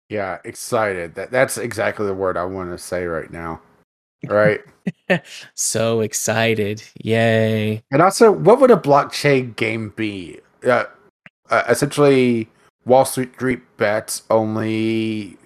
Yeah, 0.08 0.38
excited. 0.44 1.16
That 1.16 1.32
that's 1.32 1.58
exactly 1.58 2.06
the 2.06 2.14
word 2.14 2.36
I 2.36 2.44
want 2.44 2.70
to 2.70 2.78
say 2.78 3.06
right 3.06 3.30
now. 3.32 3.60
Right? 4.28 4.60
so 5.54 6.00
excited. 6.00 6.84
Yay. 7.02 7.82
And 7.90 8.00
also, 8.00 8.30
what 8.30 8.60
would 8.60 8.70
a 8.70 8.76
blockchain 8.76 9.56
game 9.56 9.92
be? 9.96 10.38
Uh, 10.64 10.84
uh, 11.50 11.62
essentially 11.68 12.48
Wall 12.84 13.04
Street 13.04 13.60
bets 13.76 14.22
only 14.30 15.36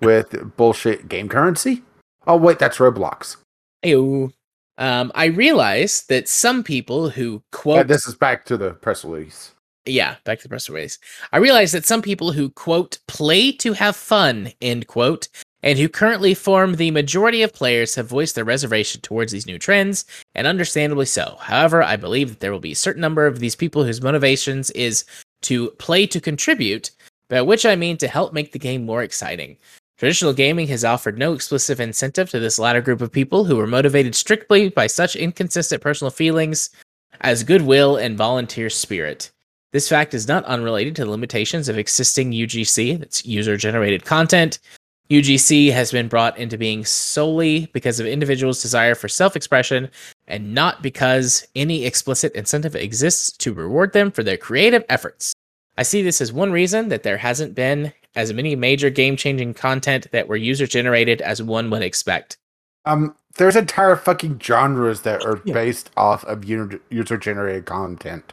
with 0.00 0.56
bullshit 0.56 1.08
game 1.08 1.28
currency? 1.28 1.82
Oh 2.28 2.36
wait, 2.36 2.58
that's 2.58 2.76
Roblox. 2.76 3.36
Ew. 3.82 4.32
Um, 4.76 5.10
I 5.14 5.26
realize 5.26 6.04
that 6.08 6.28
some 6.28 6.62
people 6.62 7.08
who 7.10 7.42
quote 7.50 7.78
yeah, 7.78 7.82
this 7.82 8.06
is 8.06 8.14
back 8.14 8.44
to 8.44 8.56
the 8.56 8.74
press 8.74 9.04
release. 9.04 9.52
Yeah, 9.86 10.16
back 10.24 10.38
to 10.38 10.44
the 10.44 10.50
press 10.50 10.68
release. 10.68 10.98
I 11.32 11.38
realize 11.38 11.72
that 11.72 11.86
some 11.86 12.02
people 12.02 12.32
who 12.32 12.50
quote 12.50 12.98
play 13.08 13.50
to 13.52 13.72
have 13.72 13.96
fun 13.96 14.52
end 14.60 14.86
quote 14.86 15.28
and 15.62 15.78
who 15.78 15.88
currently 15.88 16.34
form 16.34 16.76
the 16.76 16.90
majority 16.90 17.42
of 17.42 17.52
players 17.52 17.94
have 17.94 18.06
voiced 18.06 18.34
their 18.34 18.44
reservation 18.44 19.00
towards 19.00 19.32
these 19.32 19.46
new 19.46 19.58
trends, 19.58 20.04
and 20.34 20.46
understandably 20.46 21.06
so. 21.06 21.36
However, 21.40 21.82
I 21.82 21.96
believe 21.96 22.28
that 22.28 22.40
there 22.40 22.52
will 22.52 22.60
be 22.60 22.72
a 22.72 22.76
certain 22.76 23.00
number 23.00 23.26
of 23.26 23.40
these 23.40 23.56
people 23.56 23.82
whose 23.84 24.02
motivations 24.02 24.70
is 24.72 25.04
to 25.42 25.70
play 25.72 26.06
to 26.06 26.20
contribute, 26.20 26.92
by 27.28 27.42
which 27.42 27.66
I 27.66 27.74
mean 27.74 27.96
to 27.98 28.06
help 28.06 28.32
make 28.32 28.52
the 28.52 28.58
game 28.58 28.86
more 28.86 29.02
exciting. 29.02 29.56
Traditional 29.98 30.32
gaming 30.32 30.68
has 30.68 30.84
offered 30.84 31.18
no 31.18 31.32
explicit 31.32 31.80
incentive 31.80 32.30
to 32.30 32.38
this 32.38 32.58
latter 32.60 32.80
group 32.80 33.00
of 33.00 33.10
people 33.10 33.44
who 33.44 33.56
were 33.56 33.66
motivated 33.66 34.14
strictly 34.14 34.68
by 34.68 34.86
such 34.86 35.16
inconsistent 35.16 35.82
personal 35.82 36.12
feelings 36.12 36.70
as 37.20 37.42
goodwill 37.42 37.96
and 37.96 38.16
volunteer 38.16 38.70
spirit. 38.70 39.32
This 39.72 39.88
fact 39.88 40.14
is 40.14 40.28
not 40.28 40.44
unrelated 40.44 40.94
to 40.96 41.04
the 41.04 41.10
limitations 41.10 41.68
of 41.68 41.78
existing 41.78 42.30
UGC, 42.30 43.00
that's 43.00 43.26
user 43.26 43.56
generated 43.56 44.04
content. 44.04 44.60
UGC 45.10 45.72
has 45.72 45.90
been 45.90 46.06
brought 46.06 46.38
into 46.38 46.56
being 46.56 46.84
solely 46.84 47.66
because 47.72 47.98
of 47.98 48.06
individuals' 48.06 48.62
desire 48.62 48.94
for 48.94 49.08
self 49.08 49.34
expression 49.34 49.90
and 50.28 50.54
not 50.54 50.80
because 50.80 51.44
any 51.56 51.84
explicit 51.84 52.32
incentive 52.34 52.76
exists 52.76 53.36
to 53.38 53.52
reward 53.52 53.92
them 53.94 54.12
for 54.12 54.22
their 54.22 54.36
creative 54.36 54.84
efforts. 54.88 55.32
I 55.76 55.82
see 55.82 56.02
this 56.02 56.20
as 56.20 56.32
one 56.32 56.52
reason 56.52 56.88
that 56.88 57.02
there 57.02 57.16
hasn't 57.16 57.54
been 57.54 57.92
as 58.14 58.32
many 58.32 58.56
major 58.56 58.90
game 58.90 59.16
changing 59.16 59.54
content 59.54 60.10
that 60.12 60.28
were 60.28 60.36
user 60.36 60.66
generated 60.66 61.20
as 61.20 61.42
one 61.42 61.70
would 61.70 61.82
expect. 61.82 62.38
Um, 62.84 63.14
there's 63.36 63.56
entire 63.56 63.96
fucking 63.96 64.40
genres 64.40 65.02
that 65.02 65.24
are 65.24 65.40
yeah. 65.44 65.54
based 65.54 65.90
off 65.96 66.24
of 66.24 66.44
user 66.44 67.16
generated 67.16 67.66
content. 67.66 68.32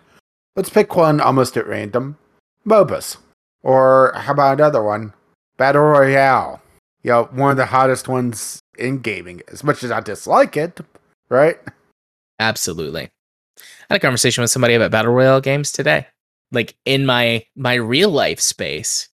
Let's 0.55 0.69
pick 0.69 0.95
one 0.95 1.19
almost 1.19 1.57
at 1.57 1.67
random 1.67 2.17
MOBAs. 2.65 3.17
Or 3.63 4.13
how 4.15 4.31
about 4.31 4.59
another 4.59 4.81
one? 4.81 5.13
Battle 5.57 5.81
Royale. 5.81 6.61
You 7.03 7.11
know, 7.11 7.23
one 7.31 7.51
of 7.51 7.57
the 7.57 7.65
hottest 7.65 8.07
ones 8.07 8.59
in 8.77 8.99
gaming, 8.99 9.41
as 9.51 9.63
much 9.63 9.83
as 9.83 9.91
I 9.91 9.99
dislike 9.99 10.57
it, 10.57 10.79
right? 11.29 11.57
Absolutely. 12.39 13.09
I 13.57 13.61
had 13.89 13.97
a 13.97 13.99
conversation 13.99 14.41
with 14.41 14.51
somebody 14.51 14.73
about 14.73 14.91
Battle 14.91 15.13
Royale 15.13 15.41
games 15.41 15.71
today. 15.71 16.07
Like 16.51 16.75
in 16.85 17.05
my 17.05 17.45
my 17.55 17.73
real 17.73 18.09
life 18.09 18.39
space. 18.39 19.09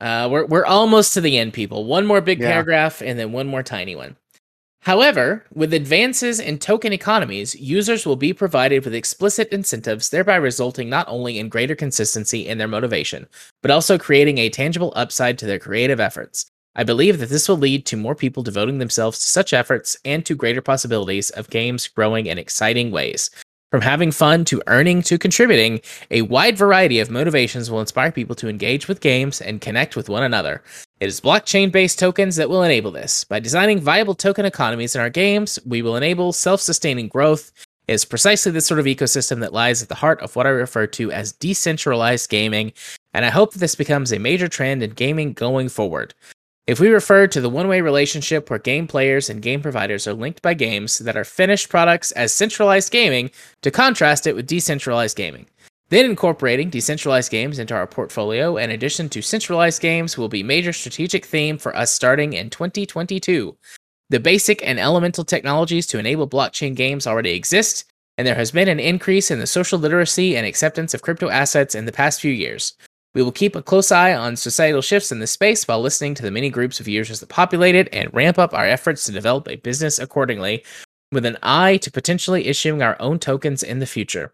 Uh, 0.00 0.28
we're 0.30 0.46
we're 0.46 0.64
almost 0.64 1.14
to 1.14 1.20
the 1.20 1.38
end, 1.38 1.52
people. 1.52 1.84
One 1.84 2.06
more 2.06 2.20
big 2.20 2.40
yeah. 2.40 2.50
paragraph 2.50 3.02
and 3.02 3.18
then 3.18 3.32
one 3.32 3.46
more 3.46 3.62
tiny 3.62 3.94
one. 3.94 4.16
However, 4.82 5.44
with 5.52 5.74
advances 5.74 6.40
in 6.40 6.58
token 6.58 6.94
economies, 6.94 7.54
users 7.54 8.06
will 8.06 8.16
be 8.16 8.32
provided 8.32 8.82
with 8.82 8.94
explicit 8.94 9.48
incentives, 9.50 10.08
thereby 10.08 10.36
resulting 10.36 10.88
not 10.88 11.06
only 11.06 11.38
in 11.38 11.50
greater 11.50 11.76
consistency 11.76 12.48
in 12.48 12.56
their 12.56 12.66
motivation, 12.66 13.28
but 13.60 13.70
also 13.70 13.98
creating 13.98 14.38
a 14.38 14.48
tangible 14.48 14.94
upside 14.96 15.36
to 15.38 15.46
their 15.46 15.58
creative 15.58 16.00
efforts. 16.00 16.50
I 16.76 16.84
believe 16.84 17.18
that 17.18 17.28
this 17.28 17.46
will 17.46 17.58
lead 17.58 17.84
to 17.86 17.96
more 17.96 18.14
people 18.14 18.42
devoting 18.42 18.78
themselves 18.78 19.18
to 19.18 19.26
such 19.26 19.52
efforts 19.52 19.98
and 20.04 20.24
to 20.24 20.34
greater 20.34 20.62
possibilities 20.62 21.28
of 21.30 21.50
games 21.50 21.86
growing 21.88 22.24
in 22.24 22.38
exciting 22.38 22.90
ways. 22.90 23.28
From 23.70 23.82
having 23.82 24.10
fun 24.10 24.44
to 24.46 24.60
earning 24.66 25.00
to 25.02 25.16
contributing, 25.16 25.80
a 26.10 26.22
wide 26.22 26.58
variety 26.58 26.98
of 26.98 27.08
motivations 27.08 27.70
will 27.70 27.80
inspire 27.80 28.10
people 28.10 28.34
to 28.34 28.48
engage 28.48 28.88
with 28.88 29.00
games 29.00 29.40
and 29.40 29.60
connect 29.60 29.94
with 29.94 30.08
one 30.08 30.24
another. 30.24 30.64
It 30.98 31.06
is 31.06 31.20
blockchain 31.20 31.70
based 31.70 31.96
tokens 31.96 32.34
that 32.34 32.50
will 32.50 32.64
enable 32.64 32.90
this. 32.90 33.22
By 33.22 33.38
designing 33.38 33.78
viable 33.78 34.16
token 34.16 34.44
economies 34.44 34.96
in 34.96 35.00
our 35.00 35.08
games, 35.08 35.56
we 35.64 35.82
will 35.82 35.94
enable 35.94 36.32
self 36.32 36.60
sustaining 36.60 37.06
growth. 37.06 37.52
It 37.86 37.92
is 37.92 38.04
precisely 38.04 38.50
this 38.50 38.66
sort 38.66 38.80
of 38.80 38.86
ecosystem 38.86 39.38
that 39.38 39.52
lies 39.52 39.84
at 39.84 39.88
the 39.88 39.94
heart 39.94 40.20
of 40.20 40.34
what 40.34 40.46
I 40.46 40.50
refer 40.50 40.88
to 40.88 41.12
as 41.12 41.30
decentralized 41.30 42.28
gaming, 42.28 42.72
and 43.14 43.24
I 43.24 43.30
hope 43.30 43.52
that 43.52 43.60
this 43.60 43.76
becomes 43.76 44.12
a 44.12 44.18
major 44.18 44.48
trend 44.48 44.82
in 44.82 44.90
gaming 44.90 45.32
going 45.32 45.68
forward. 45.68 46.12
If 46.66 46.78
we 46.78 46.88
refer 46.88 47.26
to 47.26 47.40
the 47.40 47.50
one 47.50 47.68
way 47.68 47.80
relationship 47.80 48.48
where 48.48 48.58
game 48.58 48.86
players 48.86 49.28
and 49.28 49.42
game 49.42 49.62
providers 49.62 50.06
are 50.06 50.14
linked 50.14 50.42
by 50.42 50.54
games 50.54 50.98
that 50.98 51.16
are 51.16 51.24
finished 51.24 51.68
products 51.68 52.12
as 52.12 52.32
centralized 52.32 52.92
gaming, 52.92 53.30
to 53.62 53.70
contrast 53.70 54.26
it 54.26 54.36
with 54.36 54.46
decentralized 54.46 55.16
gaming. 55.16 55.46
Then 55.88 56.04
incorporating 56.04 56.70
decentralized 56.70 57.32
games 57.32 57.58
into 57.58 57.74
our 57.74 57.86
portfolio 57.86 58.56
in 58.56 58.70
addition 58.70 59.08
to 59.08 59.22
centralized 59.22 59.82
games 59.82 60.16
will 60.16 60.28
be 60.28 60.44
major 60.44 60.72
strategic 60.72 61.24
theme 61.24 61.58
for 61.58 61.74
us 61.74 61.92
starting 61.92 62.34
in 62.34 62.50
2022. 62.50 63.56
The 64.10 64.20
basic 64.20 64.64
and 64.64 64.78
elemental 64.78 65.24
technologies 65.24 65.88
to 65.88 65.98
enable 65.98 66.28
blockchain 66.28 66.76
games 66.76 67.06
already 67.06 67.30
exist, 67.30 67.84
and 68.16 68.26
there 68.26 68.36
has 68.36 68.52
been 68.52 68.68
an 68.68 68.78
increase 68.78 69.30
in 69.32 69.40
the 69.40 69.46
social 69.46 69.78
literacy 69.78 70.36
and 70.36 70.46
acceptance 70.46 70.94
of 70.94 71.02
crypto 71.02 71.28
assets 71.28 71.74
in 71.74 71.86
the 71.86 71.92
past 71.92 72.20
few 72.20 72.32
years. 72.32 72.74
We 73.14 73.22
will 73.22 73.32
keep 73.32 73.56
a 73.56 73.62
close 73.62 73.90
eye 73.90 74.14
on 74.14 74.36
societal 74.36 74.82
shifts 74.82 75.10
in 75.10 75.18
this 75.18 75.32
space 75.32 75.66
while 75.66 75.80
listening 75.80 76.14
to 76.14 76.22
the 76.22 76.30
many 76.30 76.48
groups 76.48 76.78
of 76.78 76.86
users 76.86 77.18
that 77.20 77.28
populate 77.28 77.74
it 77.74 77.88
and 77.92 78.12
ramp 78.14 78.38
up 78.38 78.54
our 78.54 78.66
efforts 78.66 79.04
to 79.04 79.12
develop 79.12 79.48
a 79.48 79.56
business 79.56 79.98
accordingly, 79.98 80.64
with 81.10 81.26
an 81.26 81.36
eye 81.42 81.76
to 81.78 81.90
potentially 81.90 82.46
issuing 82.46 82.82
our 82.82 82.96
own 83.00 83.18
tokens 83.18 83.64
in 83.64 83.80
the 83.80 83.86
future. 83.86 84.32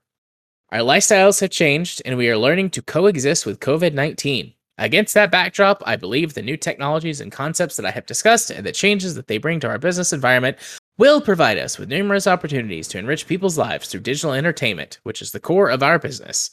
Our 0.73 0.81
lifestyles 0.81 1.41
have 1.41 1.51
changed, 1.51 2.03
and 2.05 2.19
we 2.19 2.29
are 2.29 2.37
learning 2.37 2.71
to 2.71 2.83
coexist 2.83 3.47
with 3.47 3.61
COVID 3.61 3.95
19. 3.95 4.53
Against 4.79 5.15
that 5.15 5.31
backdrop, 5.31 5.83
I 5.87 5.97
believe 5.97 6.35
the 6.35 6.43
new 6.43 6.59
technologies 6.59 7.23
and 7.23 7.33
concepts 7.33 7.77
that 7.77 7.87
I 7.87 7.91
have 7.93 8.05
discussed 8.05 8.51
and 8.51 8.67
the 8.67 8.73
changes 8.73 9.15
that 9.15 9.27
they 9.27 9.39
bring 9.39 9.59
to 9.61 9.69
our 9.69 9.79
business 9.79 10.13
environment 10.13 10.59
will 10.99 11.23
provide 11.23 11.57
us 11.57 11.79
with 11.79 11.89
numerous 11.89 12.27
opportunities 12.27 12.89
to 12.89 12.99
enrich 12.99 13.27
people's 13.27 13.57
lives 13.57 13.89
through 13.89 14.01
digital 14.01 14.35
entertainment, 14.35 14.99
which 15.03 15.23
is 15.23 15.33
the 15.33 15.41
core 15.41 15.71
of 15.71 15.83
our 15.83 15.99
business. 15.99 16.51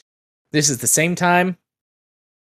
This 0.53 0.69
is 0.69 0.77
the 0.77 0.87
same 0.87 1.15
time, 1.15 1.57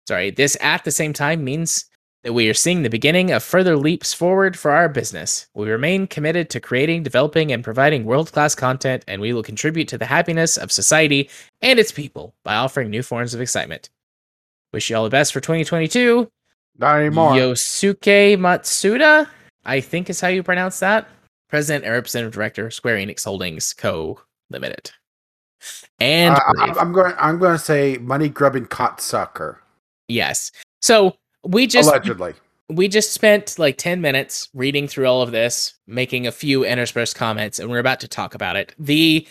sorry, 0.10 0.32
this 0.32 0.58
at 0.60 0.84
the 0.84 0.92
same 0.92 1.14
time 1.14 1.44
means 1.44 1.86
that 2.24 2.34
we 2.34 2.50
are 2.50 2.54
seeing 2.54 2.82
the 2.82 2.90
beginning 2.90 3.32
of 3.32 3.44
further 3.44 3.78
leaps 3.78 4.12
forward 4.12 4.58
for 4.58 4.72
our 4.72 4.90
business. 4.90 5.48
We 5.54 5.70
remain 5.70 6.08
committed 6.08 6.50
to 6.50 6.60
creating, 6.60 7.04
developing, 7.04 7.52
and 7.52 7.64
providing 7.64 8.06
world 8.06 8.32
class 8.32 8.56
content, 8.56 9.06
and 9.08 9.22
we 9.22 9.34
will 9.34 9.44
contribute 9.44 9.88
to 9.90 10.00
the 10.00 10.08
happiness 10.08 10.58
of 10.58 10.72
society 10.72 11.30
and 11.62 11.78
its 11.80 11.92
people 11.92 12.34
by 12.44 12.56
offering 12.56 12.90
new 12.90 13.04
forms 13.04 13.36
of 13.36 13.40
excitement. 13.40 13.92
Wish 14.74 14.90
you 14.90 14.98
all 14.98 15.04
the 15.04 15.12
best 15.12 15.32
for 15.32 15.42
2022. 15.42 16.28
Not 16.80 16.98
anymore. 16.98 17.34
Yosuke 17.34 18.36
Matsuda, 18.38 19.28
I 19.64 19.80
think 19.80 20.10
is 20.10 20.20
how 20.20 20.28
you 20.30 20.42
pronounce 20.42 20.80
that. 20.80 21.08
President 21.50 21.86
and 21.86 21.94
Representative 21.94 22.34
Director, 22.34 22.72
Square 22.72 22.98
Enix 22.98 23.26
Holdings 23.26 23.74
Co. 23.74 24.20
Limited. 24.50 24.92
And 26.00 26.36
Uh, 26.36 26.42
I'm, 26.60 26.78
I'm 26.78 26.94
going. 26.94 27.14
I'm 27.18 27.38
going 27.38 27.58
to 27.58 27.64
say 27.64 27.98
money 27.98 28.30
grubbing 28.30 28.66
cocksucker. 28.66 29.58
Yes. 30.10 30.52
So 30.82 31.16
we 31.44 31.68
just 31.68 31.90
allegedly. 31.90 32.34
we 32.70 32.88
just 32.88 33.14
spent 33.14 33.58
like 33.58 33.78
10 33.78 34.02
minutes 34.02 34.50
reading 34.54 34.88
through 34.88 35.08
all 35.08 35.22
of 35.22 35.32
this, 35.32 35.76
making 35.88 36.28
a 36.28 36.32
few 36.32 36.66
interspersed 36.66 37.16
comments, 37.16 37.60
and 37.60 37.70
we're 37.70 37.80
about 37.80 38.00
to 38.02 38.08
talk 38.08 38.36
about 38.36 38.56
it. 38.56 38.76
The 38.78 39.28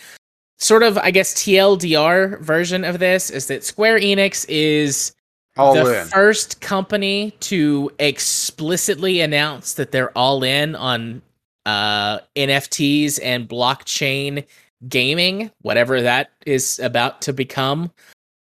sort 0.57 0.83
of, 0.83 0.97
I 0.97 1.11
guess, 1.11 1.33
TLDR 1.35 2.39
version 2.41 2.83
of 2.83 2.99
this 2.99 3.29
is 3.29 3.47
that 3.47 3.63
Square 3.63 3.99
Enix 3.99 4.45
is 4.49 5.13
All 5.57 5.73
the 5.73 6.01
in. 6.01 6.07
first 6.07 6.61
company 6.61 7.31
to 7.41 7.91
explicitly 7.99 9.21
announce 9.21 9.73
that 9.75 9.91
they're 9.91 10.15
all 10.17 10.43
in 10.43 10.75
on 10.75 11.21
uh, 11.65 12.19
NFTs 12.35 13.19
and 13.23 13.47
blockchain 13.47 14.45
gaming, 14.87 15.51
whatever 15.61 16.01
that 16.01 16.31
is 16.45 16.79
about 16.79 17.21
to 17.23 17.33
become. 17.33 17.91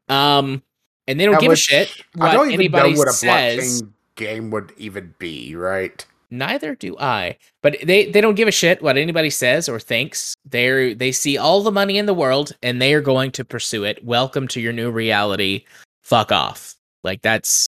Um, 0.08 0.62
and 1.06 1.18
they 1.18 1.24
don't 1.24 1.34
Now, 1.34 1.40
give 1.40 1.52
a 1.52 1.56
shit 1.56 1.90
I 2.20 2.26
what 2.26 2.32
don't 2.32 2.50
even 2.50 2.72
know 2.72 2.78
anybody 2.78 2.96
what 2.96 3.08
a 3.08 3.12
says. 3.12 3.82
blockchain 3.82 3.92
game 4.16 4.50
would 4.50 4.72
even 4.76 5.14
be. 5.18 5.54
Right. 5.56 6.04
Neither 6.30 6.74
do 6.74 6.96
I. 6.98 7.36
But 7.62 7.76
they 7.84 8.10
they 8.10 8.20
don't 8.20 8.36
give 8.36 8.48
a 8.48 8.52
shit 8.52 8.82
what 8.82 8.96
anybody 8.96 9.28
says 9.30 9.68
or 9.68 9.78
thinks. 9.78 10.34
They 10.48 10.94
they 10.94 11.12
see 11.12 11.36
all 11.36 11.62
the 11.62 11.70
money 11.72 11.98
in 11.98 12.06
the 12.06 12.14
world 12.14 12.52
and 12.62 12.80
they 12.80 12.94
are 12.94 13.02
going 13.02 13.32
to 13.32 13.44
pursue 13.44 13.84
it. 13.84 14.02
Welcome 14.04 14.48
to 14.48 14.60
your 14.60 14.72
new 14.72 14.90
reality. 14.90 15.64
Fuck 16.02 16.32
off. 16.32 16.74
Like 17.04 17.20
that's 17.22 17.68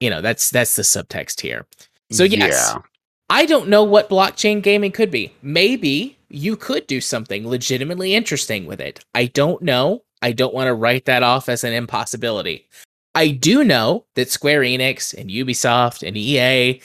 you 0.00 0.10
know, 0.10 0.20
that's 0.20 0.50
that's 0.50 0.76
the 0.76 0.82
subtext 0.82 1.40
here. 1.40 1.66
So 2.10 2.24
yes. 2.24 2.72
Yeah. 2.74 2.82
I 3.30 3.46
don't 3.46 3.68
know 3.68 3.82
what 3.82 4.10
blockchain 4.10 4.62
gaming 4.62 4.92
could 4.92 5.10
be. 5.10 5.32
Maybe 5.42 6.16
you 6.28 6.56
could 6.56 6.86
do 6.86 7.00
something 7.00 7.48
legitimately 7.48 8.14
interesting 8.14 8.66
with 8.66 8.80
it. 8.80 9.02
I 9.14 9.26
don't 9.26 9.62
know. 9.62 10.02
I 10.24 10.32
don't 10.32 10.54
want 10.54 10.68
to 10.68 10.74
write 10.74 11.04
that 11.04 11.22
off 11.22 11.50
as 11.50 11.64
an 11.64 11.74
impossibility. 11.74 12.66
I 13.14 13.28
do 13.28 13.62
know 13.62 14.06
that 14.14 14.30
Square 14.30 14.62
Enix 14.62 15.12
and 15.12 15.28
Ubisoft 15.28 16.02
and 16.02 16.16
EA 16.16 16.80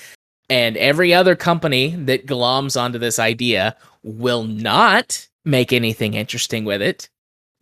and 0.49 0.75
every 0.75 1.13
other 1.13 1.37
company 1.37 1.95
that 1.95 2.25
gloms 2.25 2.79
onto 2.79 2.99
this 2.99 3.17
idea 3.17 3.77
will 4.03 4.43
not 4.43 5.25
make 5.45 5.71
anything 5.71 6.15
interesting 6.15 6.65
with 6.65 6.81
it. 6.81 7.07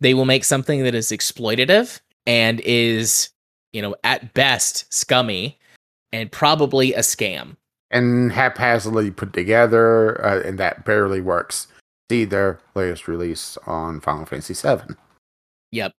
They 0.00 0.14
will 0.14 0.24
make 0.24 0.42
something 0.42 0.82
that 0.82 0.96
is 0.96 1.12
exploitative 1.12 2.00
and 2.26 2.58
is, 2.64 3.30
you 3.72 3.80
know, 3.80 3.94
at 4.02 4.34
best 4.34 4.92
scummy 4.92 5.60
and 6.12 6.32
probably 6.32 6.92
a 6.92 7.00
scam. 7.00 7.56
And 7.92 8.32
haphazardly 8.32 9.12
put 9.12 9.32
together, 9.32 10.20
uh, 10.26 10.42
and 10.42 10.58
that 10.58 10.84
barely 10.84 11.20
works. 11.20 11.68
See 12.10 12.24
their 12.24 12.58
latest 12.74 13.06
release 13.06 13.56
on 13.64 14.00
Final 14.00 14.26
Fantasy 14.26 14.54
VII. 14.54 14.96
Yep. 15.72 15.92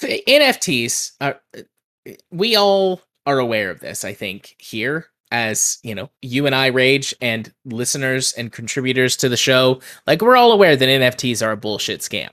F- 0.00 0.04
eh, 0.08 0.18
NFTs 0.28 1.12
are 1.20 1.40
eh, 1.54 1.62
eh, 2.06 2.14
we 2.30 2.56
all 2.56 3.00
are 3.26 3.38
aware 3.38 3.70
of 3.70 3.80
this, 3.80 4.04
I 4.04 4.12
think, 4.12 4.56
here 4.58 5.06
as, 5.30 5.78
you 5.82 5.94
know, 5.94 6.10
you 6.20 6.46
and 6.46 6.54
I 6.54 6.66
rage 6.66 7.14
and 7.20 7.52
listeners 7.64 8.32
and 8.34 8.52
contributors 8.52 9.16
to 9.18 9.28
the 9.28 9.36
show, 9.36 9.80
like 10.06 10.20
we're 10.20 10.36
all 10.36 10.52
aware 10.52 10.76
that 10.76 10.88
NFTs 10.88 11.44
are 11.44 11.52
a 11.52 11.56
bullshit 11.56 12.00
scam. 12.00 12.28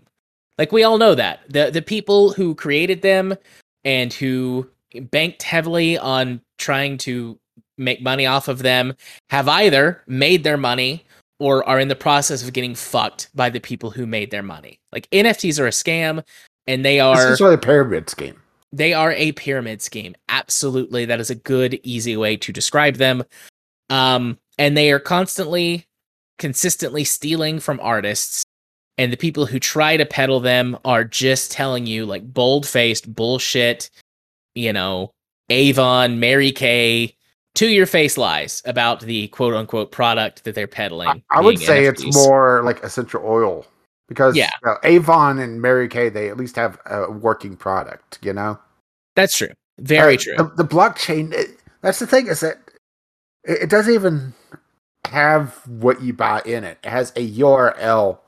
Like 0.58 0.72
we 0.74 0.84
all 0.84 0.98
know 0.98 1.16
that. 1.16 1.40
The 1.50 1.72
the 1.72 1.82
people 1.82 2.34
who 2.34 2.54
created 2.54 3.02
them 3.02 3.36
and 3.86 4.12
who 4.12 4.70
banked 5.12 5.44
heavily 5.44 5.98
on 5.98 6.42
trying 6.58 6.98
to 7.00 7.40
make 7.78 8.02
money 8.02 8.26
off 8.26 8.50
of 8.50 8.60
them 8.60 8.94
have 9.30 9.48
either 9.48 10.04
made 10.06 10.44
their 10.44 10.58
money 10.58 11.06
or 11.40 11.68
are 11.68 11.80
in 11.80 11.88
the 11.88 11.96
process 11.96 12.44
of 12.44 12.54
getting 12.54 12.76
fucked 12.76 13.30
by 13.34 13.50
the 13.50 13.60
people 13.60 13.90
who 13.90 14.06
made 14.06 14.30
their 14.32 14.44
money. 14.44 14.80
Like 14.92 15.10
NFTs 15.12 15.60
are 15.60 15.68
a 15.68 15.72
scam 15.72 16.24
and 16.68 16.84
they 16.84 17.00
are 17.00 17.16
This 17.16 17.40
is 17.40 17.42
a 17.42 17.58
pyramid 17.58 18.10
scheme. 18.10 18.42
they 18.74 18.94
are 18.94 19.14
a 19.14 19.32
pyramid 19.32 19.82
scheme. 19.82 20.16
Absolutely. 20.28 21.06
That 21.06 21.20
is 21.20 21.30
a 21.30 21.36
good, 21.36 21.80
easy 21.84 22.16
way 22.18 22.38
to 22.38 22.52
describe 22.52 22.96
them. 22.98 23.24
Um, 23.90 24.38
and 24.58 24.76
they 24.78 24.92
are 24.92 25.00
constantly, 25.00 25.86
consistently 26.38 27.04
stealing 27.04 27.60
from 27.60 27.80
artists. 27.82 28.44
And 28.98 29.14
the 29.14 29.18
people 29.18 29.46
who 29.46 29.60
try 29.60 29.96
to 29.96 30.06
peddle 30.06 30.42
them 30.42 30.78
are 30.84 31.06
just 31.06 31.52
telling 31.54 31.86
you 31.86 32.06
like 32.06 32.34
bold 32.34 32.68
faced 32.68 33.16
bullshit, 33.16 33.90
you 34.56 34.74
know, 34.74 35.12
Avon, 35.50 36.20
Mary 36.20 36.52
Kay, 36.52 37.16
to 37.56 37.68
your 37.68 37.86
face 37.86 38.18
lies 38.18 38.62
about 38.66 39.02
the 39.02 39.28
quote 39.30 39.54
unquote 39.54 39.92
product 39.92 40.44
that 40.44 40.56
they're 40.56 40.68
peddling. 40.68 41.08
I, 41.10 41.24
I 41.32 41.42
would 41.42 41.60
say 41.60 41.86
it's 41.86 42.04
more 42.16 42.62
like 42.64 42.84
essential 42.84 43.22
oil 43.26 43.66
because 44.08 44.36
Yeah. 44.36 44.50
you 44.64 44.70
know, 44.70 44.78
Avon 44.84 45.40
and 45.40 45.62
Mary 45.62 45.88
Kay 45.88 46.10
they 46.10 46.30
at 46.30 46.38
least 46.38 46.56
have 46.56 46.80
a 46.86 47.12
working 47.12 47.56
product. 47.58 48.20
You 48.22 48.34
know, 48.34 48.60
That's 49.16 49.36
true. 49.38 49.50
Very 49.80 50.16
Uh, 50.16 50.20
true. 50.20 50.36
The, 50.38 50.64
the 50.64 50.64
blockchain. 50.66 51.34
It, 51.34 51.58
that's 51.82 52.00
the 52.00 52.08
thing 52.08 52.28
is 52.28 52.42
that 52.42 52.58
it, 53.44 53.64
it 53.64 53.70
doesn't 53.70 53.94
even 53.94 54.34
have 55.06 55.56
what 55.68 56.02
you 56.02 56.14
buy 56.14 56.42
in 56.46 56.64
it. 56.64 56.78
It 56.84 56.90
has 56.90 57.12
a 57.16 57.32
URL 57.32 58.20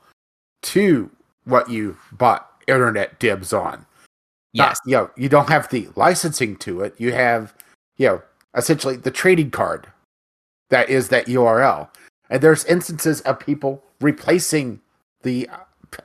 to 0.62 1.10
what 1.44 1.70
you 1.70 1.96
bought 2.12 2.50
internet 2.66 3.18
dibs 3.18 3.52
on. 3.52 3.84
Not- 4.54 4.70
yes. 4.70 4.80
you 4.86 4.92
know, 4.96 5.10
you 5.16 5.28
don't 5.28 5.48
have 5.48 5.68
the 5.70 5.88
licensing 5.96 6.56
to 6.56 6.80
it. 6.82 6.94
You 6.98 7.12
have, 7.12 7.54
you 7.96 8.06
know, 8.08 8.22
essentially 8.54 8.96
the 8.96 9.10
trading 9.10 9.50
card 9.50 9.88
that 10.70 10.88
is 10.88 11.08
that 11.08 11.26
URL. 11.26 11.88
And 12.30 12.42
there's 12.42 12.64
instances 12.64 13.20
of 13.22 13.38
people 13.38 13.82
replacing 14.00 14.80
the 15.22 15.48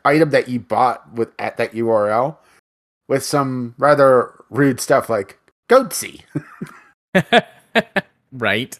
item 0.03 0.29
that 0.31 0.49
you 0.49 0.59
bought 0.59 1.13
with 1.13 1.29
at 1.39 1.57
that 1.57 1.71
URL 1.73 2.37
with 3.07 3.23
some 3.23 3.73
rather 3.77 4.33
rude 4.49 4.79
stuff 4.79 5.09
like 5.09 5.39
goatse. 5.69 6.21
right. 8.31 8.79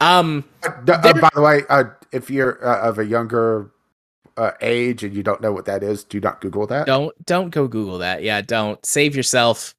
Um, 0.00 0.44
Uh, 0.62 0.68
uh, 0.86 1.12
by 1.14 1.30
the 1.34 1.40
way, 1.40 1.62
uh, 1.68 1.84
if 2.12 2.30
you're 2.30 2.64
uh, 2.66 2.88
of 2.88 2.98
a 2.98 3.04
younger 3.04 3.70
uh, 4.36 4.52
age 4.60 5.02
and 5.02 5.14
you 5.14 5.22
don't 5.22 5.40
know 5.40 5.52
what 5.52 5.64
that 5.64 5.82
is, 5.82 6.04
do 6.04 6.20
not 6.20 6.40
Google 6.40 6.66
that. 6.68 6.86
don't 6.86 7.14
don't 7.26 7.50
go 7.50 7.66
Google 7.66 7.98
that. 7.98 8.22
Yeah, 8.22 8.40
don't 8.40 8.84
save 8.84 9.16
yourself. 9.16 9.74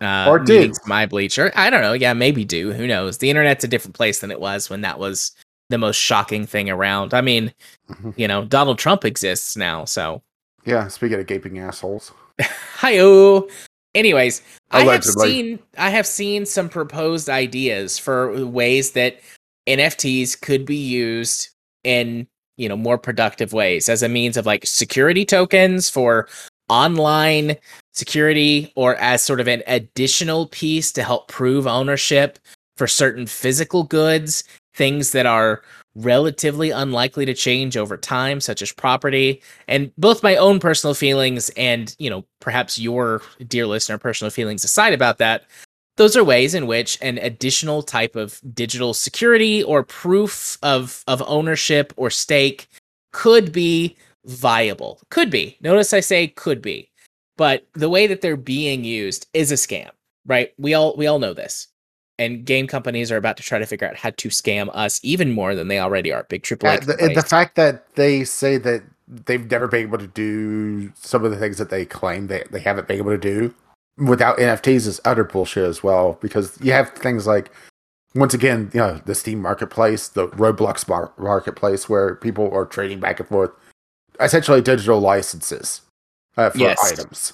Uh, 0.00 0.26
Or 0.28 0.38
do. 0.38 0.68
my 0.68 0.72
some 0.72 0.92
eye 0.92 1.06
bleach, 1.06 1.38
or 1.38 1.52
I 1.54 1.68
don't 1.70 1.82
know. 1.82 1.92
Yeah, 1.92 2.14
maybe 2.14 2.44
do. 2.44 2.72
Who 2.72 2.86
knows? 2.86 3.18
The 3.18 3.28
internet's 3.28 3.64
a 3.64 3.68
different 3.68 3.94
place 3.94 4.20
than 4.20 4.30
it 4.30 4.40
was 4.40 4.70
when 4.70 4.80
that 4.80 4.98
was 4.98 5.32
the 5.68 5.78
most 5.78 5.96
shocking 5.96 6.46
thing 6.46 6.70
around. 6.70 7.12
I 7.14 7.20
mean, 7.20 7.52
Mhm. 7.90 8.14
you 8.16 8.26
know, 8.26 8.44
Donald 8.44 8.78
Trump 8.78 9.04
exists 9.04 9.56
now, 9.56 9.84
so 9.84 10.22
Yeah, 10.64 10.88
speaking 10.88 11.18
of 11.20 11.26
gaping 11.26 11.58
assholes. 11.58 12.12
hi 12.40 12.98
Anyways, 13.94 14.42
I 14.70 14.82
have 14.84 15.04
seen 15.04 15.58
I 15.76 15.90
have 15.90 16.06
seen 16.06 16.46
some 16.46 16.68
proposed 16.68 17.28
ideas 17.28 17.98
for 17.98 18.44
ways 18.46 18.92
that 18.92 19.18
NFTs 19.68 20.40
could 20.40 20.64
be 20.64 20.76
used 20.76 21.48
in 21.84 22.26
you 22.56 22.68
know 22.68 22.76
more 22.76 22.98
productive 22.98 23.52
ways 23.52 23.88
as 23.88 24.02
a 24.02 24.08
means 24.08 24.36
of 24.36 24.46
like 24.46 24.64
security 24.66 25.24
tokens 25.24 25.90
for 25.90 26.28
online 26.68 27.56
security 27.92 28.72
or 28.76 28.96
as 28.96 29.22
sort 29.22 29.40
of 29.40 29.48
an 29.48 29.62
additional 29.66 30.46
piece 30.48 30.92
to 30.92 31.02
help 31.02 31.28
prove 31.28 31.66
ownership 31.66 32.38
for 32.76 32.86
certain 32.86 33.26
physical 33.26 33.82
goods 33.82 34.44
things 34.74 35.12
that 35.12 35.26
are 35.26 35.62
relatively 35.96 36.70
unlikely 36.70 37.26
to 37.26 37.34
change 37.34 37.76
over 37.76 37.96
time, 37.96 38.40
such 38.40 38.62
as 38.62 38.72
property. 38.72 39.42
And 39.68 39.92
both 39.96 40.22
my 40.22 40.36
own 40.36 40.60
personal 40.60 40.94
feelings 40.94 41.50
and, 41.50 41.94
you 41.98 42.08
know, 42.08 42.24
perhaps 42.40 42.78
your 42.78 43.22
dear 43.46 43.66
listener 43.66 43.98
personal 43.98 44.30
feelings 44.30 44.64
aside 44.64 44.92
about 44.92 45.18
that, 45.18 45.44
those 45.96 46.16
are 46.16 46.24
ways 46.24 46.54
in 46.54 46.66
which 46.66 46.96
an 47.02 47.18
additional 47.18 47.82
type 47.82 48.16
of 48.16 48.40
digital 48.54 48.94
security 48.94 49.62
or 49.62 49.82
proof 49.82 50.56
of 50.62 51.04
of 51.06 51.22
ownership 51.26 51.92
or 51.96 52.08
stake 52.08 52.68
could 53.12 53.52
be 53.52 53.96
viable. 54.24 55.00
Could 55.10 55.30
be. 55.30 55.58
Notice 55.60 55.92
I 55.92 56.00
say 56.00 56.28
could 56.28 56.62
be. 56.62 56.89
But 57.40 57.66
the 57.72 57.88
way 57.88 58.06
that 58.06 58.20
they're 58.20 58.36
being 58.36 58.84
used 58.84 59.26
is 59.32 59.50
a 59.50 59.54
scam, 59.54 59.88
right? 60.26 60.52
We 60.58 60.74
all 60.74 60.94
we 60.94 61.06
all 61.06 61.18
know 61.18 61.32
this 61.32 61.68
and 62.18 62.44
game 62.44 62.66
companies 62.66 63.10
are 63.10 63.16
about 63.16 63.38
to 63.38 63.42
try 63.42 63.58
to 63.58 63.64
figure 63.64 63.88
out 63.88 63.96
how 63.96 64.10
to 64.10 64.28
scam 64.28 64.68
us 64.74 65.00
even 65.02 65.32
more 65.32 65.54
than 65.54 65.68
they 65.68 65.78
already 65.78 66.12
are. 66.12 66.24
Big 66.24 66.42
triple. 66.42 66.68
Uh, 66.68 66.76
the, 66.76 67.12
the, 67.14 67.22
fact 67.22 67.56
that 67.56 67.94
they 67.94 68.24
say 68.24 68.58
that 68.58 68.82
they've 69.08 69.50
never 69.50 69.68
been 69.68 69.84
able 69.84 69.96
to 69.96 70.06
do 70.08 70.92
some 70.94 71.24
of 71.24 71.30
the 71.30 71.38
things 71.38 71.56
that 71.56 71.70
they 71.70 71.86
claim 71.86 72.26
they, 72.26 72.44
they 72.50 72.60
haven't 72.60 72.86
been 72.86 72.98
able 72.98 73.12
to 73.12 73.16
do 73.16 73.54
without 73.96 74.36
NFTs 74.36 74.86
is 74.86 75.00
utter 75.06 75.24
bullshit 75.24 75.64
as 75.64 75.82
well. 75.82 76.18
Because 76.20 76.58
you 76.60 76.72
have 76.72 76.90
things 76.90 77.26
like, 77.26 77.50
once 78.14 78.34
again, 78.34 78.70
you 78.74 78.80
know, 78.80 79.00
the 79.06 79.14
Steam 79.14 79.40
marketplace, 79.40 80.08
the 80.08 80.28
Roblox 80.28 80.86
mar- 80.86 81.14
marketplace, 81.16 81.88
where 81.88 82.16
people 82.16 82.52
are 82.52 82.66
trading 82.66 83.00
back 83.00 83.18
and 83.18 83.30
forth, 83.30 83.52
essentially 84.20 84.60
digital 84.60 85.00
licenses 85.00 85.80
uh, 86.36 86.50
for 86.50 86.58
yes. 86.58 86.92
items. 86.92 87.32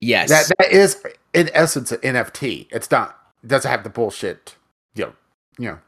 Yes, 0.00 0.28
that 0.28 0.50
that 0.58 0.72
is 0.72 1.02
in 1.34 1.50
essence 1.52 1.92
an 1.92 1.98
NFT. 1.98 2.68
It's 2.70 2.90
not 2.90 3.18
doesn't 3.46 3.70
have 3.70 3.84
the 3.84 3.90
bullshit, 3.90 4.56
you 4.94 5.06
know, 5.06 5.12
you 5.58 5.68
know, 5.70 5.78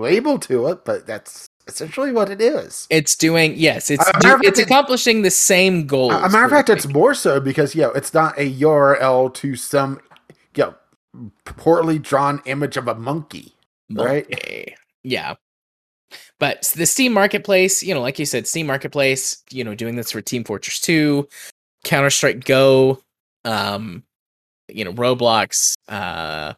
label 0.00 0.38
to 0.40 0.68
it, 0.68 0.84
but 0.84 1.06
that's 1.06 1.48
essentially 1.66 2.12
what 2.12 2.30
it 2.30 2.40
is. 2.40 2.86
It's 2.90 3.16
doing 3.16 3.54
yes, 3.56 3.90
it's 3.90 4.04
do, 4.20 4.38
it's 4.42 4.58
accomplishing 4.58 5.22
the 5.22 5.30
same 5.30 5.86
goal. 5.86 6.12
A 6.12 6.28
matter 6.28 6.44
of 6.44 6.50
fact, 6.50 6.68
it's 6.68 6.86
more 6.86 7.14
so 7.14 7.40
because 7.40 7.74
you 7.74 7.82
know 7.82 7.92
it's 7.92 8.14
not 8.14 8.38
a 8.38 8.52
URL 8.52 9.32
to 9.34 9.56
some 9.56 10.00
you 10.56 10.64
know 10.64 10.74
poorly 11.44 11.98
drawn 11.98 12.40
image 12.46 12.76
of 12.76 12.88
a 12.88 12.94
monkey, 12.94 13.54
monkey. 13.88 14.26
right? 14.28 14.74
Yeah. 15.02 15.34
But 16.38 16.72
the 16.76 16.86
Steam 16.86 17.12
Marketplace, 17.12 17.82
you 17.82 17.92
know, 17.92 18.00
like 18.00 18.18
you 18.18 18.24
said, 18.24 18.46
Steam 18.46 18.66
Marketplace, 18.66 19.42
you 19.50 19.64
know, 19.64 19.74
doing 19.74 19.96
this 19.96 20.12
for 20.12 20.20
Team 20.20 20.44
Fortress 20.44 20.80
2, 20.80 21.28
Counter 21.84 22.10
Strike 22.10 22.44
Go, 22.44 23.02
um, 23.44 24.02
you 24.68 24.84
know, 24.84 24.92
Roblox, 24.92 25.74
uh, 25.88 26.54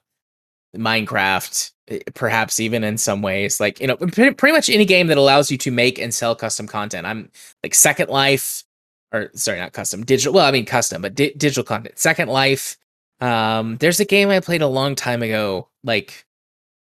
Minecraft, 0.76 1.72
eh, 1.88 1.98
perhaps 2.14 2.60
even 2.60 2.84
in 2.84 2.98
some 2.98 3.22
ways, 3.22 3.60
like 3.60 3.80
you 3.80 3.86
know, 3.86 3.96
pretty 3.96 4.52
much 4.52 4.68
any 4.68 4.84
game 4.84 5.08
that 5.08 5.18
allows 5.18 5.50
you 5.50 5.58
to 5.58 5.70
make 5.70 5.98
and 5.98 6.14
sell 6.14 6.34
custom 6.34 6.66
content. 6.66 7.06
I'm 7.06 7.30
like 7.62 7.74
Second 7.74 8.08
Life, 8.08 8.64
or 9.12 9.30
sorry, 9.34 9.58
not 9.58 9.72
custom, 9.72 10.04
digital. 10.04 10.32
Well, 10.32 10.46
I 10.46 10.50
mean 10.50 10.66
custom, 10.66 11.02
but 11.02 11.14
di- 11.14 11.34
digital 11.34 11.64
content. 11.64 11.98
Second 11.98 12.28
Life. 12.28 12.76
Um, 13.20 13.76
there's 13.78 14.00
a 14.00 14.06
game 14.06 14.30
I 14.30 14.40
played 14.40 14.62
a 14.62 14.66
long 14.66 14.94
time 14.94 15.22
ago, 15.22 15.68
like 15.84 16.24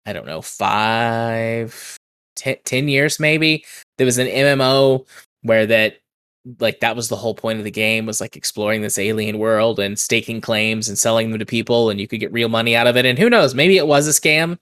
I 0.06 0.12
don't 0.12 0.26
know, 0.26 0.42
five, 0.42 1.96
ten, 2.36 2.56
10 2.64 2.88
years 2.88 3.20
maybe. 3.20 3.64
There 3.98 4.06
was 4.06 4.18
an 4.18 4.26
MMO 4.28 5.06
where 5.42 5.66
that 5.66 5.98
like 6.58 6.80
that 6.80 6.96
was 6.96 7.08
the 7.08 7.16
whole 7.16 7.34
point 7.34 7.58
of 7.58 7.64
the 7.64 7.70
game 7.70 8.06
was 8.06 8.20
like 8.20 8.36
exploring 8.36 8.82
this 8.82 8.98
alien 8.98 9.38
world 9.38 9.78
and 9.78 9.98
staking 9.98 10.40
claims 10.40 10.88
and 10.88 10.98
selling 10.98 11.30
them 11.30 11.38
to 11.38 11.46
people 11.46 11.88
and 11.90 12.00
you 12.00 12.08
could 12.08 12.20
get 12.20 12.32
real 12.32 12.48
money 12.48 12.74
out 12.74 12.86
of 12.86 12.96
it 12.96 13.06
and 13.06 13.18
who 13.18 13.30
knows 13.30 13.54
maybe 13.54 13.76
it 13.76 13.86
was 13.86 14.08
a 14.08 14.10
scam. 14.10 14.58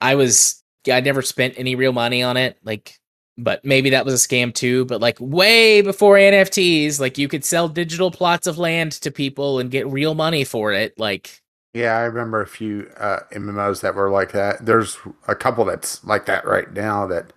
I 0.00 0.14
was 0.14 0.62
i 0.92 1.00
never 1.00 1.22
spent 1.22 1.54
any 1.56 1.74
real 1.74 1.92
money 1.92 2.22
on 2.22 2.36
it 2.36 2.58
like 2.62 2.98
but 3.38 3.64
maybe 3.64 3.90
that 3.90 4.04
was 4.04 4.14
a 4.14 4.28
scam 4.28 4.54
too 4.54 4.84
but 4.84 5.00
like 5.00 5.16
way 5.18 5.80
before 5.80 6.16
nfts 6.16 7.00
like 7.00 7.18
you 7.18 7.26
could 7.28 7.44
sell 7.44 7.68
digital 7.68 8.10
plots 8.10 8.46
of 8.46 8.56
land 8.58 8.92
to 8.92 9.10
people 9.10 9.58
and 9.58 9.70
get 9.70 9.86
real 9.88 10.14
money 10.14 10.44
for 10.44 10.72
it 10.72 10.96
like 10.98 11.42
yeah 11.74 11.96
i 11.96 12.02
remember 12.02 12.40
a 12.40 12.46
few 12.46 12.88
uh 12.98 13.18
mmos 13.32 13.80
that 13.80 13.94
were 13.94 14.10
like 14.10 14.32
that. 14.32 14.64
There's 14.64 14.96
a 15.26 15.34
couple 15.34 15.64
that's 15.64 16.04
like 16.04 16.26
that 16.26 16.46
right 16.46 16.72
now 16.72 17.06
that 17.08 17.32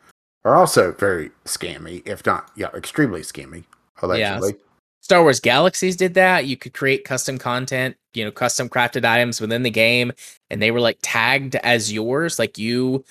are 0.46 0.56
also 0.56 0.92
very 0.94 1.32
scammy, 1.46 2.02
if 2.08 2.26
not 2.26 2.50
yeah, 2.56 2.70
extremely 2.74 3.22
scammy, 3.22 3.66
allegedly. 4.02 4.52
Yeah. 4.52 4.66
Star 5.02 5.24
Wars 5.24 5.40
Galaxies 5.40 5.96
did 5.96 6.14
that. 6.16 6.46
You 6.46 6.58
could 6.58 6.74
create 6.74 7.06
custom 7.06 7.38
content, 7.38 7.96
you 8.14 8.24
know, 8.24 8.32
custom 8.32 8.70
crafted 8.70 9.06
items 9.06 9.42
within 9.42 9.64
the 9.64 9.70
game, 9.70 10.12
and 10.50 10.62
they 10.62 10.72
were 10.72 10.82
like 10.82 11.00
tagged 11.02 11.56
as 11.58 11.92
yours, 11.92 12.38
like 12.38 12.58
you 12.58 13.04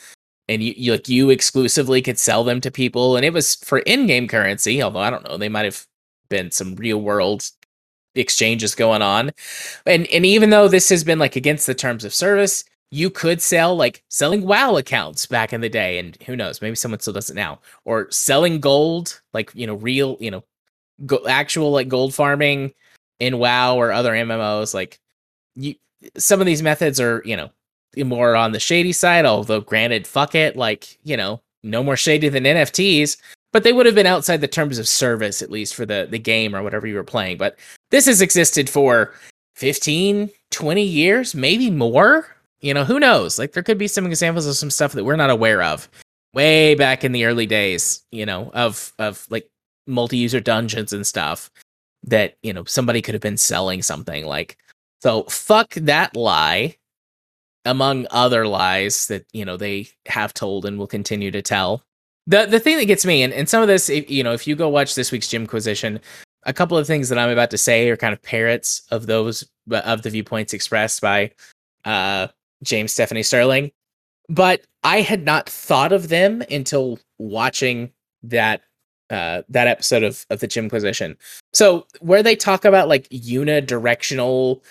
and 0.49 0.63
you, 0.63 0.75
you 0.77 0.93
like 0.93 1.09
you 1.09 1.31
exclusively 1.31 2.01
could 2.03 2.19
sell 2.19 2.45
them 2.45 2.61
to 2.61 2.71
people, 2.71 3.17
and 3.17 3.25
it 3.25 3.33
was 3.33 3.57
for 3.57 3.81
in-game 3.81 4.29
currency. 4.29 4.83
Although 4.83 5.01
I 5.01 5.11
don't 5.11 5.29
know, 5.29 5.37
they 5.37 5.49
might 5.49 5.65
have 5.65 5.87
been 6.29 6.51
some 6.51 6.75
real 6.77 7.01
world 7.01 7.49
exchanges 8.15 8.75
going 8.75 9.03
on, 9.03 9.33
and 9.87 10.07
and 10.09 10.27
even 10.27 10.51
though 10.51 10.69
this 10.69 10.89
has 10.91 11.05
been 11.05 11.19
like 11.19 11.37
against 11.37 11.67
the 11.67 11.75
terms 11.75 12.05
of 12.05 12.15
service, 12.15 12.65
you 12.91 13.11
could 13.11 13.41
sell 13.43 13.77
like 13.77 14.05
selling 14.09 14.43
WoW 14.43 14.77
accounts 14.77 15.27
back 15.27 15.53
in 15.53 15.61
the 15.61 15.69
day, 15.69 15.99
and 15.99 16.17
who 16.27 16.37
knows, 16.37 16.63
maybe 16.63 16.77
someone 16.77 17.01
still 17.01 17.13
does 17.13 17.31
it 17.31 17.37
now, 17.37 17.61
or 17.85 18.11
selling 18.11 18.61
gold, 18.61 19.21
like 19.35 19.51
you 19.55 19.67
know, 19.67 19.75
real, 19.75 20.17
you 20.21 20.31
know, 20.31 20.45
go- 21.07 21.27
actual 21.29 21.71
like 21.71 21.89
gold 21.89 22.15
farming 22.15 22.73
in 23.19 23.39
WoW 23.39 23.77
or 23.77 23.93
other 23.93 24.13
MMOs. 24.13 24.75
Like 24.75 24.99
you, 25.55 25.75
some 26.17 26.41
of 26.41 26.47
these 26.47 26.63
methods 26.63 27.01
are 27.01 27.23
you 27.25 27.37
know 27.37 27.51
more 27.97 28.37
on 28.37 28.53
the 28.53 28.61
shady 28.61 28.93
side. 28.93 29.25
Although 29.25 29.61
granted, 29.61 30.07
fuck 30.07 30.35
it, 30.35 30.57
like 30.57 30.99
you 31.05 31.17
know, 31.17 31.43
no 31.63 31.83
more 31.83 31.97
shady 31.97 32.29
than 32.29 32.45
NFTs. 32.45 33.17
But 33.51 33.63
they 33.63 33.73
would 33.73 33.87
have 33.87 33.95
been 33.95 34.07
outside 34.07 34.43
the 34.43 34.49
terms 34.49 34.79
of 34.79 34.87
service, 34.87 35.41
at 35.41 35.51
least 35.51 35.75
for 35.75 35.87
the 35.87 36.07
the 36.11 36.19
game 36.19 36.55
or 36.55 36.63
whatever 36.63 36.87
you 36.87 36.95
were 36.95 37.05
playing. 37.05 37.39
But 37.39 37.59
this 37.91 38.07
has 38.07 38.21
existed 38.21 38.69
for 38.69 39.15
15, 39.57 40.31
20 40.51 40.83
years, 40.83 41.35
maybe 41.35 41.71
more 41.71 42.29
you 42.61 42.75
know, 42.75 42.85
who 42.85 42.99
knows? 42.99 43.39
Like 43.39 43.53
there 43.53 43.63
could 43.63 43.79
be 43.79 43.89
some 43.89 44.07
examples 44.07 44.47
of 44.47 44.57
some 44.57 44.71
stuff 44.71 44.93
that 44.93 45.05
we're 45.05 45.17
not 45.17 45.31
aware 45.31 45.63
of 45.63 45.89
way 46.35 46.75
back 46.75 47.05
in 47.05 47.13
the 47.13 47.25
early 47.25 47.47
days, 47.47 48.05
you 48.11 48.27
know, 48.27 48.51
of 48.55 48.93
of 48.99 49.27
like 49.31 49.49
multi-user 49.89 50.41
dungeons 50.41 50.93
and 50.93 51.07
stuff 51.07 51.51
that, 52.05 52.37
you 52.43 52.53
know, 52.53 52.65
somebody 52.65 53.03
could 53.03 53.15
have 53.15 53.23
been 53.23 53.37
selling 53.37 53.83
something 53.83 54.27
like 54.27 54.57
so 55.03 55.25
fuck 55.25 55.75
that 55.75 56.17
lie 56.17 56.77
among 57.65 58.07
other 58.11 58.47
lies 58.47 59.09
that, 59.09 59.27
you 59.33 59.45
know, 59.45 59.57
they 59.57 59.89
have 60.07 60.33
told 60.33 60.65
and 60.65 60.79
will 60.79 60.87
continue 60.87 61.31
to 61.31 61.43
tell. 61.43 61.83
The 62.27 62.47
the 62.47 62.61
thing 62.61 62.77
that 62.77 62.85
gets 62.85 63.07
me 63.07 63.23
and, 63.23 63.33
and 63.33 63.49
some 63.49 63.63
of 63.63 63.69
this 63.69 63.89
if, 63.89 64.11
you 64.11 64.23
know, 64.23 64.33
if 64.33 64.47
you 64.47 64.55
go 64.55 64.69
watch 64.69 64.95
this 64.95 65.11
week's 65.11 65.29
Jimquisition, 65.29 66.01
a 66.45 66.53
couple 66.53 66.79
of 66.79 66.87
things 66.87 67.09
that 67.09 67.19
I'm 67.19 67.31
about 67.31 67.51
to 67.51 67.59
say 67.59 67.89
are 67.89 67.97
kind 67.97 68.13
of 68.13 68.23
parrots 68.23 68.83
of 68.91 69.07
those 69.07 69.49
of 69.71 70.03
the 70.03 70.11
viewpoints 70.11 70.53
expressed 70.53 71.01
by 71.01 71.33
uh 71.85 72.29
James 72.63 72.93
Stephanie 72.93 73.23
Sterling. 73.23 73.73
But 74.29 74.63
I 74.85 75.01
had 75.01 75.25
not 75.25 75.49
thought 75.49 75.93
of 75.93 76.09
them 76.09 76.43
until 76.51 76.99
watching 77.19 77.91
that 78.23 78.63
uh, 79.11 79.43
that 79.49 79.67
episode 79.67 80.03
of 80.03 80.27
of 80.31 80.41
the 80.41 80.47
Jimquisition. 80.47 81.17
So 81.53 81.87
where 82.01 82.23
they 82.23 82.37
talk 82.37 82.65
about 82.65 82.89
like 82.89 83.09
unidirectional 83.09 84.63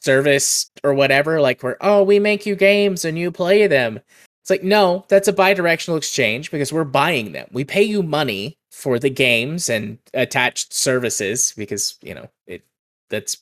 service 0.00 0.70
or 0.84 0.94
whatever, 0.94 1.40
like 1.40 1.62
where 1.62 1.76
oh 1.80 2.02
we 2.02 2.18
make 2.18 2.46
you 2.46 2.56
games 2.56 3.04
and 3.04 3.18
you 3.18 3.30
play 3.30 3.66
them. 3.66 4.00
It's 4.42 4.50
like 4.50 4.62
no, 4.62 5.04
that's 5.08 5.28
a 5.28 5.32
bidirectional 5.32 5.96
exchange 5.96 6.50
because 6.50 6.72
we're 6.72 6.84
buying 6.84 7.32
them. 7.32 7.48
We 7.52 7.64
pay 7.64 7.82
you 7.82 8.02
money 8.02 8.58
for 8.70 8.98
the 8.98 9.10
games 9.10 9.68
and 9.68 9.98
attached 10.14 10.72
services 10.72 11.54
because 11.56 11.98
you 12.02 12.14
know 12.14 12.28
it 12.46 12.62
that's 13.10 13.38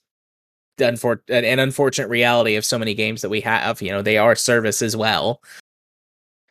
an 0.78 1.59
unfortunate 1.59 2.09
reality 2.09 2.56
of 2.56 2.64
so 2.64 2.78
many 2.78 2.94
games 2.94 3.22
that 3.22 3.28
we 3.28 3.40
have. 3.40 3.81
You 3.81 3.90
know, 3.90 4.02
they 4.02 4.18
are 4.18 4.35
service 4.35 4.82
as 4.82 4.97
well. 4.97 5.40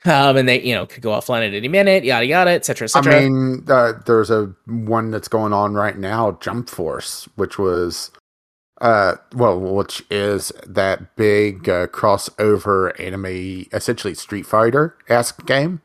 Um, 0.06 0.36
and 0.36 0.50
they, 0.50 0.62
you 0.62 0.74
know, 0.74 0.86
could 0.86 1.02
go 1.02 1.12
offline 1.12 1.48
at 1.48 1.54
any 1.54 1.70
minute, 1.70 2.04
yada 2.04 2.26
yada, 2.26 2.52
etc. 2.52 2.90
Et 2.94 2.96
I 2.96 3.02
mean, 3.22 3.64
uh, 3.70 3.94
there's 4.06 4.30
a 4.30 4.54
one 4.66 5.12
that's 5.12 5.30
going 5.30 5.54
on 5.54 5.76
right 5.76 5.98
now, 5.98 6.38
Jump 6.42 6.70
Force, 6.70 7.28
which 7.36 7.58
was, 7.58 8.12
uh, 8.82 9.16
well, 9.34 9.58
which 9.60 10.04
is 10.10 10.52
that 10.68 11.16
big 11.16 11.70
uh, 11.70 11.88
crossover 11.88 13.00
anime, 13.00 13.66
essentially 13.72 14.14
Street 14.14 14.46
Fighter 14.46 14.98
esque 15.08 15.46
game. 15.46 15.82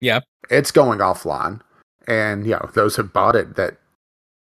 Yeah, 0.00 0.20
it's 0.48 0.70
going 0.70 1.00
offline, 1.00 1.60
and 2.06 2.46
yeah, 2.46 2.60
those 2.72 2.96
have 2.96 3.12
bought 3.12 3.36
it 3.36 3.56
that 3.56 3.76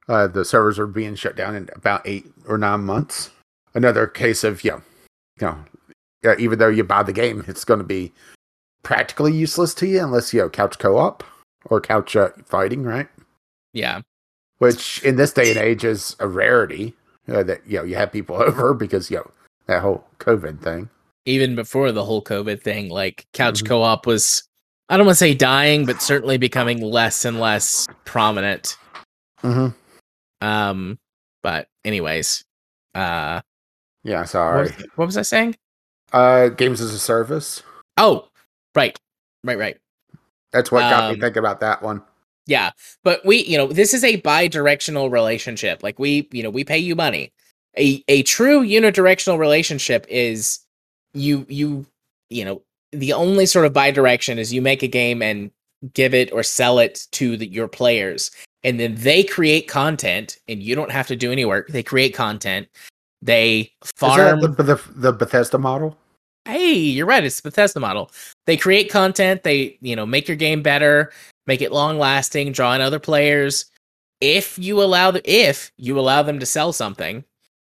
uh, 0.10 0.28
the 0.28 0.44
servers 0.44 0.78
are 0.80 0.88
being 0.88 1.16
shut 1.16 1.38
down 1.38 1.56
in 1.56 1.70
about 1.74 2.02
eight 2.06 2.26
or 2.46 2.58
nine 2.58 2.82
months. 2.82 3.30
Another 3.74 4.06
case 4.06 4.44
of 4.44 4.66
yeah, 4.66 4.82
you 5.40 5.48
know, 6.24 6.36
even 6.38 6.60
though 6.60 6.68
you 6.68 6.84
buy 6.84 7.04
the 7.04 7.14
game, 7.14 7.46
it's 7.48 7.64
going 7.64 7.80
to 7.80 7.86
be 7.86 8.12
practically 8.84 9.34
useless 9.34 9.74
to 9.76 9.88
you 9.88 10.04
unless 10.04 10.34
you 10.34 10.42
know 10.42 10.50
couch 10.50 10.80
co-op 10.80 11.24
or 11.66 11.82
couch 11.82 12.16
uh, 12.16 12.30
fighting, 12.46 12.84
right? 12.84 13.08
Yeah. 13.74 14.02
Which 14.60 15.04
in 15.04 15.18
this 15.18 15.34
day 15.34 15.50
and 15.50 15.60
age 15.60 15.84
is 15.84 16.16
a 16.20 16.28
rarity 16.28 16.96
uh, 17.28 17.44
that 17.44 17.62
you 17.68 17.78
know 17.78 17.84
you 17.84 17.96
have 17.96 18.12
people 18.12 18.36
over 18.42 18.74
because 18.74 19.12
you 19.12 19.18
know 19.18 19.32
that 19.68 19.82
whole 19.82 20.06
COVID 20.20 20.62
thing. 20.62 20.90
Even 21.26 21.56
before 21.56 21.92
the 21.92 22.06
whole 22.06 22.24
COVID 22.24 22.62
thing, 22.62 22.90
like 22.90 23.28
couch 23.34 23.60
mm-hmm. 23.60 23.68
co-op 23.68 24.06
was 24.06 24.44
I 24.90 24.96
don't 24.96 25.06
want 25.06 25.18
to 25.18 25.20
say 25.20 25.34
dying, 25.34 25.86
but 25.86 26.02
certainly 26.02 26.38
becoming 26.38 26.82
less 26.82 27.26
and 27.26 27.40
less 27.40 27.88
prominent. 28.06 28.78
hmm 29.40 29.68
Um, 30.40 30.98
but 31.44 31.68
anyways, 31.84 32.46
uh, 32.96 33.42
Yeah, 34.04 34.20
what 34.22 34.30
sorry. 34.30 34.64
was, 34.64 34.86
what 34.96 35.06
was 35.06 35.18
I 35.18 35.24
saying? 35.24 35.56
Uh, 36.14 36.48
games 36.50 36.80
as 36.80 36.94
a 36.94 37.00
service. 37.00 37.64
Oh, 37.98 38.30
right, 38.78 38.98
right, 39.44 39.58
right. 39.58 39.78
That's 40.54 40.72
what 40.72 40.82
got 40.82 41.04
Um, 41.04 41.16
me 41.16 41.20
thinking 41.20 41.40
about 41.40 41.60
that 41.60 41.82
one. 41.82 42.02
Yeah, 42.46 42.72
but 43.04 43.26
we, 43.26 43.44
you 43.44 43.58
know, 43.58 43.68
this 43.68 43.94
is 43.94 44.04
a 44.06 44.16
bi-directional 44.18 45.10
relationship. 45.10 45.84
Like 45.84 46.00
we, 46.00 46.30
you 46.32 46.42
know, 46.42 46.50
we 46.50 46.64
pay 46.64 46.78
you 46.78 46.96
money. 46.96 47.34
A 47.78 48.04
a 48.08 48.24
true 48.24 48.62
unidirectional 48.64 49.38
relationship 49.38 50.06
is 50.10 50.60
you 51.14 51.46
you 51.50 51.86
you 52.30 52.46
know 52.46 52.62
the 52.92 53.12
only 53.14 53.46
sort 53.46 53.66
of 53.66 53.74
bi-direction 53.74 54.40
is 54.40 54.54
you 54.54 54.62
make 54.62 54.82
a 54.82 54.88
game 54.88 55.22
and 55.22 55.52
give 55.94 56.14
it 56.14 56.32
or 56.32 56.42
sell 56.42 56.80
it 56.80 57.06
to 57.12 57.38
the, 57.38 57.48
your 57.48 57.68
players, 57.68 58.32
and 58.64 58.80
then 58.80 58.96
they 58.96 59.24
create 59.24 59.68
content, 59.68 60.38
and 60.48 60.64
you 60.64 60.74
don't 60.74 60.92
have 60.92 61.08
to 61.08 61.16
do 61.16 61.32
any 61.32 61.46
work. 61.46 61.68
They 61.68 61.84
create 61.84 62.16
content. 62.16 62.68
They 63.22 63.74
farm. 63.84 64.40
Is 64.40 64.42
that 64.42 64.58
the, 64.58 64.64
the 64.64 64.82
the 64.96 65.14
Bethesda 65.14 65.58
model? 65.58 65.98
Hey, 66.48 66.74
you're 66.74 67.06
right. 67.06 67.24
It's 67.24 67.42
the 67.42 67.50
Bethesda 67.50 67.80
model. 67.80 68.12
They 68.46 68.58
create 68.58 68.90
content. 68.90 69.44
They, 69.44 69.78
you 69.82 69.96
know, 69.96 70.06
make 70.06 70.28
your 70.28 70.38
game 70.38 70.62
better, 70.62 71.12
make 71.46 71.62
it 71.62 71.72
long 71.72 72.00
lasting, 72.00 72.54
draw 72.54 72.74
in 72.74 72.82
other 72.82 73.00
players. 73.00 73.66
If 74.22 74.58
you 74.58 74.82
allow 74.82 75.12
the, 75.12 75.22
if 75.30 75.72
you 75.78 76.00
allow 76.00 76.24
them 76.24 76.40
to 76.40 76.46
sell 76.46 76.74
something, 76.74 77.24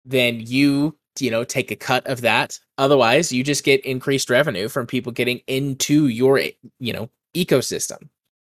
then 0.05 0.39
you, 0.39 0.95
you 1.19 1.31
know, 1.31 1.43
take 1.43 1.71
a 1.71 1.75
cut 1.75 2.05
of 2.07 2.21
that. 2.21 2.59
Otherwise, 2.77 3.31
you 3.31 3.43
just 3.43 3.65
get 3.65 3.83
increased 3.83 4.29
revenue 4.29 4.69
from 4.69 4.85
people 4.85 5.11
getting 5.11 5.41
into 5.47 6.07
your, 6.07 6.39
you 6.79 6.93
know, 6.93 7.09
ecosystem. 7.35 8.07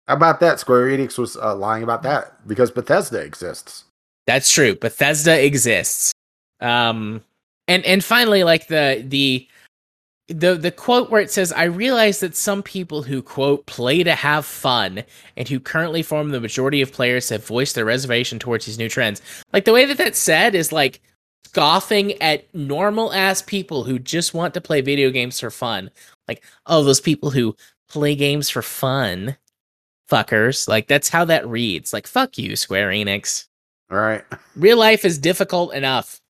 How 0.06 0.14
about 0.14 0.40
that? 0.40 0.60
Square 0.60 0.88
Enix 0.88 1.18
was 1.18 1.36
uh, 1.36 1.54
lying 1.54 1.82
about 1.82 2.02
that 2.02 2.46
because 2.46 2.70
Bethesda 2.70 3.20
exists. 3.20 3.84
That's 4.26 4.52
true. 4.52 4.76
Bethesda 4.76 5.44
exists. 5.44 6.12
Um 6.60 7.24
and 7.68 7.84
and 7.86 8.04
finally 8.04 8.44
like 8.44 8.66
the 8.66 9.02
the 9.06 9.48
the 10.30 10.54
the 10.54 10.70
quote 10.70 11.10
where 11.10 11.20
it 11.20 11.30
says 11.30 11.52
I 11.52 11.64
realize 11.64 12.20
that 12.20 12.36
some 12.36 12.62
people 12.62 13.02
who 13.02 13.20
quote 13.22 13.66
play 13.66 14.02
to 14.02 14.14
have 14.14 14.46
fun 14.46 15.02
and 15.36 15.48
who 15.48 15.58
currently 15.60 16.02
form 16.02 16.30
the 16.30 16.40
majority 16.40 16.80
of 16.82 16.92
players 16.92 17.28
have 17.30 17.44
voiced 17.44 17.74
their 17.74 17.84
reservation 17.84 18.38
towards 18.38 18.66
these 18.66 18.78
new 18.78 18.88
trends. 18.88 19.20
Like 19.52 19.64
the 19.64 19.72
way 19.72 19.84
that 19.86 19.98
that's 19.98 20.18
said 20.18 20.54
is 20.54 20.72
like 20.72 21.00
scoffing 21.46 22.20
at 22.22 22.52
normal 22.54 23.12
ass 23.12 23.42
people 23.42 23.82
who 23.82 23.98
just 23.98 24.32
want 24.32 24.54
to 24.54 24.60
play 24.60 24.80
video 24.80 25.10
games 25.10 25.40
for 25.40 25.50
fun. 25.50 25.90
Like, 26.28 26.44
oh, 26.66 26.84
those 26.84 27.00
people 27.00 27.30
who 27.30 27.56
play 27.88 28.14
games 28.14 28.48
for 28.48 28.62
fun. 28.62 29.36
Fuckers. 30.08 30.68
Like 30.68 30.86
that's 30.86 31.08
how 31.08 31.24
that 31.24 31.46
reads. 31.48 31.92
Like 31.92 32.06
fuck 32.06 32.38
you, 32.38 32.54
Square 32.56 32.90
Enix 32.90 33.46
All 33.90 33.98
right. 33.98 34.24
real 34.56 34.78
life 34.78 35.04
is 35.04 35.18
difficult 35.18 35.74
enough. 35.74 36.20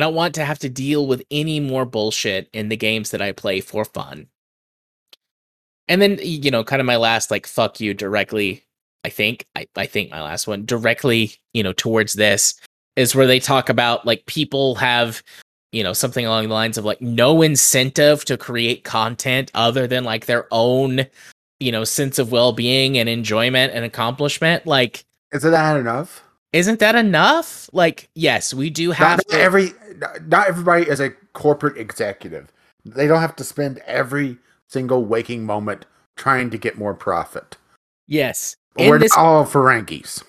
I 0.00 0.02
don't 0.02 0.14
want 0.14 0.34
to 0.36 0.46
have 0.46 0.58
to 0.60 0.70
deal 0.70 1.06
with 1.06 1.22
any 1.30 1.60
more 1.60 1.84
bullshit 1.84 2.48
in 2.54 2.70
the 2.70 2.76
games 2.78 3.10
that 3.10 3.20
I 3.20 3.32
play 3.32 3.60
for 3.60 3.84
fun. 3.84 4.28
And 5.88 6.00
then 6.00 6.18
you 6.22 6.50
know, 6.50 6.64
kind 6.64 6.80
of 6.80 6.86
my 6.86 6.96
last 6.96 7.30
like 7.30 7.46
fuck 7.46 7.80
you 7.80 7.92
directly, 7.92 8.64
I 9.04 9.10
think. 9.10 9.44
I, 9.54 9.66
I 9.76 9.84
think 9.84 10.10
my 10.10 10.22
last 10.22 10.46
one 10.46 10.64
directly, 10.64 11.34
you 11.52 11.62
know, 11.62 11.74
towards 11.74 12.14
this 12.14 12.58
is 12.96 13.14
where 13.14 13.26
they 13.26 13.38
talk 13.40 13.68
about 13.68 14.06
like 14.06 14.24
people 14.24 14.74
have, 14.76 15.22
you 15.70 15.82
know, 15.82 15.92
something 15.92 16.24
along 16.24 16.48
the 16.48 16.54
lines 16.54 16.78
of 16.78 16.86
like 16.86 17.02
no 17.02 17.42
incentive 17.42 18.24
to 18.24 18.38
create 18.38 18.84
content 18.84 19.50
other 19.52 19.86
than 19.86 20.04
like 20.04 20.24
their 20.24 20.46
own, 20.50 21.04
you 21.58 21.72
know, 21.72 21.84
sense 21.84 22.18
of 22.18 22.32
well-being 22.32 22.96
and 22.96 23.06
enjoyment 23.06 23.74
and 23.74 23.84
accomplishment. 23.84 24.66
Like 24.66 25.04
Isn't 25.30 25.50
that 25.50 25.76
enough? 25.76 26.22
isn't 26.52 26.80
that 26.80 26.94
enough? 26.94 27.70
Like, 27.72 28.08
yes, 28.14 28.52
we 28.52 28.70
do 28.70 28.90
have 28.90 29.24
to- 29.26 29.38
every, 29.38 29.72
not 30.26 30.48
everybody 30.48 30.88
is 30.88 31.00
a 31.00 31.10
corporate 31.32 31.76
executive. 31.76 32.52
They 32.84 33.06
don't 33.06 33.20
have 33.20 33.36
to 33.36 33.44
spend 33.44 33.78
every 33.86 34.38
single 34.68 35.04
waking 35.04 35.44
moment 35.44 35.86
trying 36.16 36.50
to 36.50 36.58
get 36.58 36.78
more 36.78 36.94
profit. 36.94 37.56
yes. 38.06 38.56
We're 38.78 38.96
In 38.96 39.00
this 39.02 39.16
not 39.16 39.24
all 39.24 39.44
Ferengis. 39.44 40.22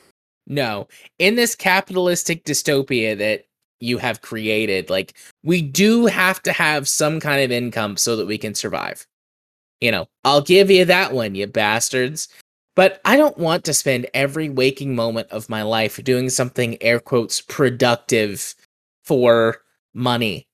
no, 0.47 0.87
in 1.19 1.35
this 1.35 1.55
capitalistic 1.55 2.43
dystopia 2.43 3.17
that 3.17 3.45
you 3.79 3.97
have 3.99 4.21
created, 4.21 4.89
like 4.89 5.13
we 5.43 5.61
do 5.61 6.07
have 6.07 6.41
to 6.43 6.51
have 6.51 6.89
some 6.89 7.19
kind 7.19 7.43
of 7.43 7.51
income 7.51 7.97
so 7.97 8.15
that 8.15 8.25
we 8.27 8.37
can 8.37 8.55
survive. 8.55 9.05
You 9.79 9.91
know, 9.91 10.07
I'll 10.25 10.41
give 10.41 10.69
you 10.71 10.85
that 10.85 11.13
one, 11.13 11.35
you 11.35 11.47
bastards. 11.47 12.27
But 12.75 13.01
I 13.05 13.15
don't 13.17 13.37
want 13.37 13.63
to 13.65 13.73
spend 13.73 14.07
every 14.13 14.49
waking 14.49 14.95
moment 14.95 15.29
of 15.29 15.49
my 15.49 15.61
life 15.63 16.03
doing 16.03 16.29
something 16.29 16.81
air 16.81 16.99
quotes 16.99 17.41
productive 17.41 18.55
for 19.03 19.61
money. 19.93 20.47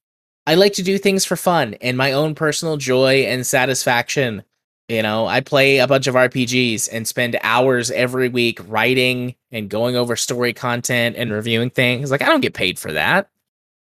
I 0.45 0.56
like 0.56 0.74
to 0.74 0.84
do 0.84 0.98
things 0.98 1.26
for 1.26 1.36
fun 1.36 1.76
and 1.82 1.98
my 1.98 2.14
own 2.14 2.34
personal 2.34 2.78
joy 2.78 3.26
and 3.26 3.45
satisfaction. 3.45 4.44
You 4.88 5.02
know, 5.02 5.28
I 5.28 5.41
play 5.41 5.80
a 5.80 5.88
bunch 5.88 6.07
of 6.07 6.15
RPGs 6.15 6.88
and 6.91 7.06
spend 7.06 7.38
hours 7.44 7.91
every 7.91 8.30
week 8.30 8.60
writing 8.68 9.36
and 9.52 9.69
going 9.69 9.98
over 9.98 10.15
story 10.15 10.53
content 10.53 11.18
and 11.18 11.32
reviewing 11.32 11.69
things. 11.69 12.10
Like 12.10 12.22
I 12.22 12.28
don't 12.28 12.41
get 12.41 12.53
paid 12.53 12.80
for 12.80 12.94
that. 12.94 13.30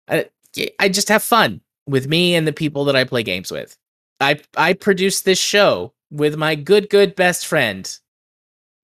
I 0.09 0.25
I 0.79 0.89
just 0.89 1.07
have 1.07 1.23
fun 1.23 1.61
with 1.87 2.07
me 2.07 2.35
and 2.35 2.45
the 2.45 2.53
people 2.53 2.83
that 2.85 2.95
I 2.95 3.05
play 3.05 3.23
games 3.23 3.51
with. 3.51 3.77
I 4.19 4.41
I 4.57 4.73
produce 4.73 5.21
this 5.21 5.39
show 5.39 5.93
with 6.11 6.35
my 6.35 6.55
good 6.55 6.89
good 6.89 7.15
best 7.15 7.47
friend 7.47 7.97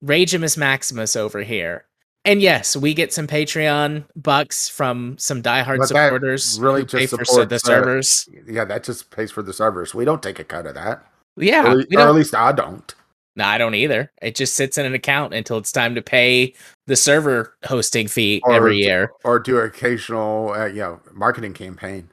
Ragemus 0.03 0.57
Maximus 0.57 1.15
over 1.15 1.41
here. 1.41 1.85
And 2.27 2.41
yes, 2.41 2.75
we 2.75 2.93
get 2.93 3.13
some 3.13 3.25
Patreon 3.25 4.03
bucks 4.17 4.67
from 4.67 5.17
some 5.17 5.41
diehard 5.41 5.77
But 5.77 5.87
supporters 5.87 6.59
really 6.59 6.81
who 6.81 6.87
pay 6.87 7.07
just 7.07 7.33
for 7.33 7.45
the 7.45 7.55
uh, 7.55 7.59
servers. 7.59 8.27
Yeah, 8.45 8.65
that 8.65 8.83
just 8.83 9.11
pays 9.11 9.31
for 9.31 9.41
the 9.41 9.53
servers. 9.53 9.95
We 9.95 10.03
don't 10.03 10.21
take 10.21 10.37
a 10.37 10.43
cut 10.43 10.65
of 10.65 10.75
that. 10.75 11.07
Yeah, 11.37 11.71
or, 11.71 11.77
we 11.77 11.95
or 11.95 12.01
at 12.01 12.13
least 12.13 12.35
I 12.35 12.51
don't. 12.51 12.93
No, 13.37 13.45
I 13.45 13.57
don't 13.57 13.75
either. 13.75 14.11
It 14.21 14.35
just 14.35 14.55
sits 14.55 14.77
in 14.77 14.85
an 14.85 14.93
account 14.93 15.33
until 15.33 15.57
it's 15.57 15.71
time 15.71 15.95
to 15.95 16.01
pay 16.01 16.53
the 16.85 16.97
server 16.97 17.55
hosting 17.63 18.09
fee 18.09 18.41
Or 18.43 18.51
every 18.51 18.75
year. 18.75 19.13
Or 19.23 19.39
do 19.39 19.61
an 19.61 19.67
occasional, 19.67 20.49
uh, 20.49 20.65
you 20.65 20.81
know, 20.81 20.99
marketing 21.13 21.53
campaign. 21.53 22.09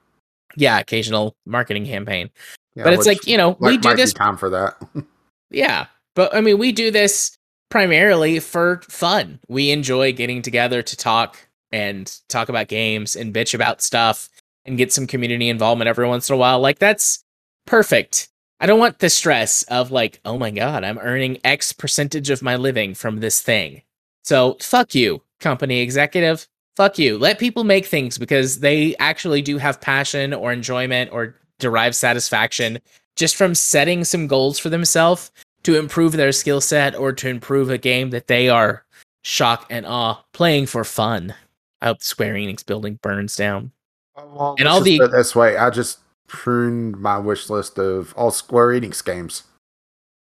Yeah, 0.54 0.78
occasional 0.78 1.34
marketing 1.44 1.86
campaign. 1.86 2.30
Yeah, 2.76 2.84
but 2.84 2.92
it's 2.92 3.06
like, 3.06 3.26
you 3.26 3.36
know, 3.36 3.56
we 3.58 3.78
do 3.78 3.96
this 3.96 4.12
time 4.12 4.36
for 4.36 4.48
that. 4.50 4.76
Yeah. 5.50 5.86
But 6.16 6.34
I 6.34 6.40
mean, 6.40 6.58
we 6.58 6.72
do 6.72 6.90
this 6.90 7.36
primarily 7.74 8.38
for 8.38 8.80
fun. 8.88 9.40
We 9.48 9.72
enjoy 9.72 10.12
getting 10.12 10.42
together 10.42 10.80
to 10.80 10.96
talk 10.96 11.36
and 11.72 12.20
talk 12.28 12.48
about 12.48 12.68
games 12.68 13.16
and 13.16 13.34
bitch 13.34 13.52
about 13.52 13.82
stuff 13.82 14.28
and 14.64 14.78
get 14.78 14.92
some 14.92 15.08
community 15.08 15.48
involvement 15.48 15.88
every 15.88 16.06
once 16.06 16.28
in 16.28 16.36
a 16.36 16.38
while. 16.38 16.60
Like, 16.60 16.78
that's 16.78 17.24
perfect. 17.66 18.28
I 18.60 18.66
don't 18.66 18.78
want 18.78 19.00
the 19.00 19.10
stress 19.10 19.64
of, 19.64 19.90
like, 19.90 20.20
oh 20.24 20.38
my 20.38 20.52
God, 20.52 20.84
I'm 20.84 21.00
earning 21.00 21.38
X 21.42 21.72
percentage 21.72 22.30
of 22.30 22.42
my 22.42 22.54
living 22.54 22.94
from 22.94 23.18
this 23.18 23.42
thing. 23.42 23.82
So, 24.22 24.56
fuck 24.60 24.94
you, 24.94 25.24
company 25.40 25.80
executive. 25.80 26.46
Fuck 26.76 26.96
you. 27.00 27.18
Let 27.18 27.40
people 27.40 27.64
make 27.64 27.86
things 27.86 28.18
because 28.18 28.60
they 28.60 28.94
actually 29.00 29.42
do 29.42 29.58
have 29.58 29.80
passion 29.80 30.32
or 30.32 30.52
enjoyment 30.52 31.10
or 31.12 31.34
derive 31.58 31.96
satisfaction 31.96 32.78
just 33.16 33.34
from 33.34 33.56
setting 33.56 34.04
some 34.04 34.28
goals 34.28 34.60
for 34.60 34.70
themselves 34.70 35.32
to 35.64 35.76
improve 35.78 36.12
their 36.12 36.32
skill 36.32 36.60
set 36.60 36.94
or 36.94 37.12
to 37.12 37.28
improve 37.28 37.70
a 37.70 37.78
game 37.78 38.10
that 38.10 38.26
they 38.28 38.48
are 38.48 38.84
shock 39.22 39.66
and 39.70 39.84
awe 39.86 40.22
playing 40.32 40.66
for 40.66 40.84
fun. 40.84 41.34
I 41.80 41.86
hope 41.86 41.98
the 41.98 42.04
Square 42.04 42.34
Enix 42.34 42.64
building 42.64 42.98
burns 43.02 43.36
down. 43.36 43.72
Well, 44.16 44.54
And 44.58 44.68
all 44.68 44.80
the- 44.80 44.98
this 44.98 45.34
way, 45.34 45.56
I 45.56 45.70
just 45.70 45.98
pruned 46.28 46.98
my 46.98 47.18
wish 47.18 47.50
list 47.50 47.78
of 47.78 48.14
all 48.16 48.30
Square 48.30 48.68
Enix 48.80 49.04
games. 49.04 49.42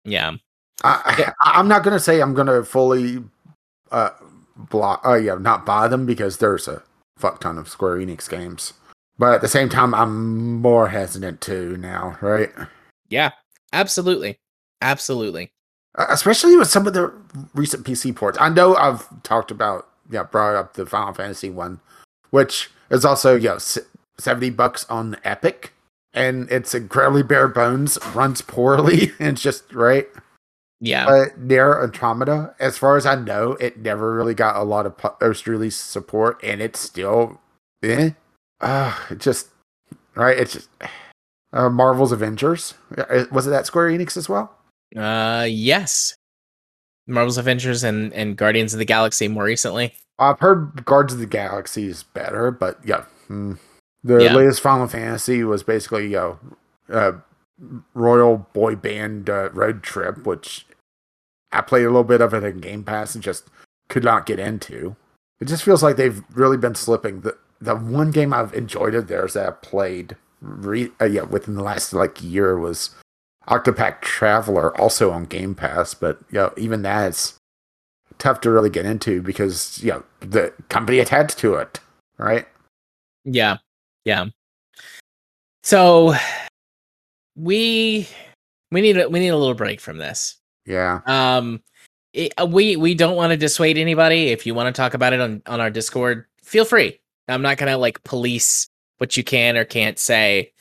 Yeah. 0.04 0.34
I, 0.84 1.34
I, 1.40 1.52
I'm 1.60 1.68
not 1.68 1.84
gonna 1.84 2.00
say 2.00 2.20
I'm 2.22 2.34
gonna 2.34 2.64
fully 2.66 3.24
uh 3.92 4.10
block. 4.58 5.02
Oh 5.06 5.14
yeah, 5.14 5.36
not 5.36 5.66
buy 5.66 5.88
them 5.88 6.06
because 6.06 6.38
there's 6.38 6.68
a 6.68 6.82
fuck 7.18 7.40
ton 7.40 7.58
of 7.58 7.70
Square 7.70 7.98
Enix 7.98 8.30
games. 8.30 8.74
But 9.18 9.34
at 9.36 9.42
the 9.42 9.48
same 9.48 9.70
time, 9.70 9.94
I'm 9.94 10.56
more 10.62 10.88
hesitant 10.90 11.40
too 11.40 11.78
now, 11.78 12.18
right? 12.22 12.50
Yeah. 13.10 13.32
Absolutely. 13.72 14.40
Absolutely. 14.84 15.52
Uh, 15.98 16.08
Especially 16.10 16.56
with 16.58 16.68
some 16.68 16.86
of 16.86 16.94
the 16.94 17.12
recent 17.54 17.86
PC 17.86 18.16
ports. 18.16 18.38
I 18.40 18.50
know 18.50 18.76
I've 18.76 19.08
talked 19.24 19.50
about, 19.50 19.88
yeah, 20.12 20.24
brought 20.24 20.56
up 20.56 20.74
the 20.74 20.86
Final 20.86 21.14
Fantasy 21.14 21.50
one, 21.50 21.80
which 22.32 22.70
is 22.92 23.06
also, 23.06 23.36
you 23.36 23.50
know, 23.50 23.58
70 24.18 24.50
bucks 24.52 24.86
on 24.90 25.18
Epic. 25.24 25.74
And 26.14 26.52
it's 26.52 26.76
incredibly 26.76 27.24
bare 27.24 27.48
bones, 27.48 27.98
runs 28.14 28.42
poorly, 28.42 29.14
and 29.20 29.30
it's 29.30 29.42
just, 29.42 29.74
right? 29.74 30.08
Yeah. 30.80 31.06
But 31.06 31.40
Nier 31.40 31.82
Automata, 31.82 32.54
as 32.60 32.78
far 32.78 32.98
as 32.98 33.06
I 33.06 33.16
know, 33.16 33.54
it 33.54 33.80
never 33.80 34.14
really 34.14 34.36
got 34.36 34.58
a 34.58 34.64
lot 34.64 34.86
of 34.86 34.98
post 34.98 35.48
release 35.48 35.78
support, 35.78 36.40
and 36.44 36.62
it's 36.62 36.80
still, 36.80 37.40
eh. 37.82 38.12
Uh, 38.60 38.96
it 39.10 39.20
just, 39.20 39.48
right? 40.14 40.38
It's 40.38 40.54
just, 40.54 40.70
uh, 41.54 41.70
Marvel's 41.70 42.12
Avengers. 42.12 42.74
Uh, 42.96 43.26
Was 43.32 43.48
it 43.48 43.52
that 43.52 43.66
Square 43.66 43.90
Enix 43.92 44.18
as 44.18 44.28
well? 44.28 44.56
Uh, 44.96 45.46
yes. 45.50 46.16
Marvel's 47.08 47.38
Avengers 47.38 47.84
and 47.84 48.14
and 48.14 48.38
Guardians 48.38 48.74
of 48.74 48.80
the 48.80 48.86
Galaxy 48.86 49.28
more 49.28 49.44
recently. 49.44 49.94
I've 50.20 50.40
heard 50.40 50.86
Guardians 50.86 51.14
of 51.14 51.20
the 51.20 51.26
Galaxy 51.26 51.88
is 51.88 52.04
better, 52.04 52.52
but 52.52 52.80
yeah, 52.86 53.06
mm. 53.30 53.58
the 54.04 54.24
Yeah. 54.24 54.36
latest 54.36 54.62
Final 54.62 54.88
Fantasy 54.88 55.44
was 55.44 55.64
basically 55.64 56.06
you 56.06 56.12
know, 56.12 56.40
uh, 56.90 57.12
Royal 57.94 58.38
Boy 58.54 58.76
Band 58.76 59.30
uh, 59.30 59.50
Road 59.52 59.84
Trip, 59.84 60.26
which 60.26 60.66
I 61.52 61.62
played 61.62 61.84
a 61.84 61.88
little 61.90 62.04
bit 62.04 62.22
of 62.22 62.34
it 62.34 62.44
in 62.44 62.60
Game 62.60 62.84
Pass 62.84 63.16
and 63.16 63.24
just 63.24 63.50
could 63.90 64.04
not 64.04 64.26
get 64.26 64.40
into. 64.40 64.96
It 65.42 65.46
just 65.46 65.64
feels 65.64 65.84
like 65.84 65.98
they've 65.98 66.24
really 66.34 66.58
been 66.58 66.76
slipping. 66.76 67.22
The 67.22 67.38
the 67.60 67.76
one 67.76 68.12
game 68.12 68.34
I've 68.34 68.54
enjoyed 68.54 68.96
of 68.96 69.08
theirs 69.08 69.34
that 69.34 69.48
I 69.48 69.52
played, 69.52 70.16
re- 70.42 70.92
uh, 71.02 71.06
yeah, 71.06 71.22
within 71.24 71.56
the 71.56 71.64
last 71.64 71.92
like 71.94 72.22
year 72.24 72.58
was 72.58 72.92
Octopath 73.48 74.02
Traveler, 74.02 74.76
also 74.80 75.12
on 75.12 75.26
Game 75.26 75.56
Pass. 75.56 75.94
But 75.94 76.20
yeah, 76.32 76.50
even 76.58 76.82
that's 76.82 77.38
tough 78.20 78.42
to 78.42 78.52
really 78.52 78.70
get 78.70 78.86
into 78.86 79.22
because 79.22 79.82
you 79.84 79.92
know 79.92 80.04
the 80.22 80.54
company 80.70 81.00
attached 81.00 81.38
to 81.40 81.56
it, 81.56 81.80
right? 82.18 82.48
Yeah. 83.26 83.58
Yeah. 84.06 84.28
So 85.64 86.14
we 87.36 88.08
we 88.72 88.82
need 88.82 88.98
a, 88.98 89.10
we 89.10 89.20
need 89.20 89.30
a 89.30 89.38
little 89.38 89.56
break 89.56 89.80
from 89.80 89.98
this. 89.98 90.38
Yeah, 90.66 91.02
Um 91.06 91.62
it, 92.14 92.34
uh, 92.40 92.46
we 92.46 92.76
we 92.76 92.94
don't 92.94 93.16
want 93.16 93.32
to 93.32 93.38
dissuade 93.38 93.78
anybody. 93.78 94.30
If 94.30 94.46
you 94.46 94.54
want 94.54 94.74
to 94.74 94.80
talk 94.80 94.94
about 94.94 95.14
it 95.14 95.20
on 95.20 95.42
on 95.48 95.60
our 95.60 95.70
Discord, 95.70 96.26
feel 96.42 96.66
free. 96.66 97.00
I'm 97.28 97.42
not 97.42 97.58
going 97.58 97.72
to 97.72 97.78
like 97.78 98.04
police 98.04 98.68
what 99.00 99.18
you 99.18 99.24
can 99.24 99.58
or 99.58 99.66
can't 99.66 99.98
say. 99.98 100.54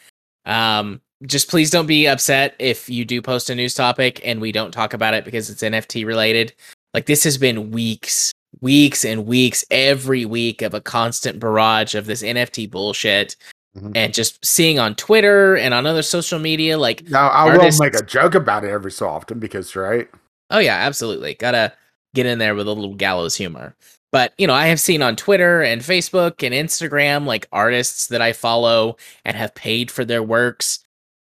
Um 0.46 1.00
just 1.27 1.49
please 1.49 1.70
don't 1.70 1.86
be 1.86 2.07
upset 2.07 2.55
if 2.59 2.89
you 2.89 3.05
do 3.05 3.23
post 3.23 3.51
a 3.51 3.55
news 3.55 3.74
topic 3.74 4.20
and 4.24 4.40
we 4.40 4.53
don't 4.53 4.73
talk 4.73 4.93
about 4.94 5.15
it 5.15 5.24
because 5.24 5.51
it's 5.51 5.62
NFT 5.62 6.05
related. 6.07 6.53
Like 6.94 7.07
this 7.07 7.24
has 7.24 7.39
been 7.39 7.70
weeks, 7.70 8.32
weeks 8.61 9.05
and 9.05 9.27
weeks 9.27 9.65
every 9.70 10.24
week 10.24 10.62
of 10.62 10.74
a 10.74 10.81
constant 10.81 11.39
barrage 11.39 11.94
of 11.94 12.07
this 12.07 12.23
NFT 12.23 12.70
bullshit 12.70 13.36
Mhm. 13.77 13.93
and 13.97 14.12
just 14.12 14.44
seeing 14.44 14.78
on 14.78 14.94
Twitter 14.97 15.57
and 15.57 15.73
on 15.73 15.86
other 15.86 16.03
social 16.03 16.39
media 16.39 16.77
like 16.77 17.09
now 17.09 17.28
I 17.28 17.49
Artists- 17.49 17.81
will 17.81 17.86
make 17.86 17.94
a 17.99 18.05
joke 18.05 18.35
about 18.35 18.65
it 18.65 18.70
every 18.70 18.93
so 18.93 19.09
often 19.09 19.39
because 19.39 19.74
right, 19.74 20.09
Oh 20.51 20.59
yeah, 20.59 20.77
absolutely. 20.77 21.32
Gotta 21.35 21.73
get 22.15 22.27
in 22.27 22.39
there 22.39 22.55
with 22.55 22.69
a 22.69 22.73
little 22.73 22.94
gallows 22.94 23.35
humor. 23.36 23.74
But 24.11 24.35
you 24.36 24.47
know, 24.47 24.53
I 24.53 24.66
have 24.66 24.78
seen 24.78 25.01
on 25.01 25.16
Twitter 25.16 25.62
and 25.62 25.81
Facebook 25.81 26.43
and 26.44 26.55
Instagram 26.55 27.24
like 27.24 27.47
artists 27.51 28.09
that 28.09 28.20
I 28.20 28.35
follow 28.35 28.97
and 29.24 29.35
have 29.39 29.55
paid 29.55 29.90
for 29.90 30.05
their 30.05 30.23
works, 30.23 30.81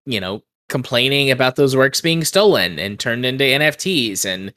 you 0.09 0.21
know, 0.21 0.43
complaining 0.69 1.31
about 1.31 1.57
those 1.57 1.77
works 1.77 2.01
being 2.01 2.25
stolen 2.25 2.79
and 2.79 2.99
turned 2.99 3.25
into 3.25 3.45
NFTs 3.45 4.25
and 4.25 4.53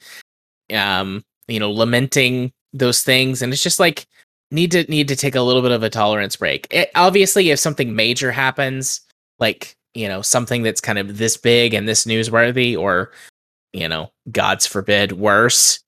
um, 0.72 1.24
you 1.48 1.60
know, 1.60 1.70
lamenting 1.70 2.52
those 2.72 3.02
things. 3.02 3.42
And 3.42 3.52
it's 3.52 3.62
just 3.62 3.78
like 3.78 4.06
need 4.50 4.70
to 4.72 4.84
need 4.84 5.08
to 5.08 5.16
take 5.16 5.34
a 5.34 5.42
little 5.42 5.62
bit 5.62 5.72
of 5.72 5.82
a 5.82 5.90
tolerance 5.90 6.36
break. 6.36 6.66
It, 6.70 6.90
obviously, 6.94 7.50
if 7.50 7.58
something 7.58 7.94
major 7.94 8.32
happens, 8.32 9.00
like 9.38 9.76
you 9.94 10.08
know, 10.08 10.22
something 10.22 10.62
that's 10.62 10.80
kind 10.80 10.98
of 10.98 11.18
this 11.18 11.36
big 11.36 11.74
and 11.74 11.86
this 11.86 12.06
newsworthy, 12.06 12.76
or 12.76 13.12
you 13.72 13.88
know, 13.88 14.10
God's 14.30 14.66
forbid, 14.66 15.12
worse. 15.12 15.80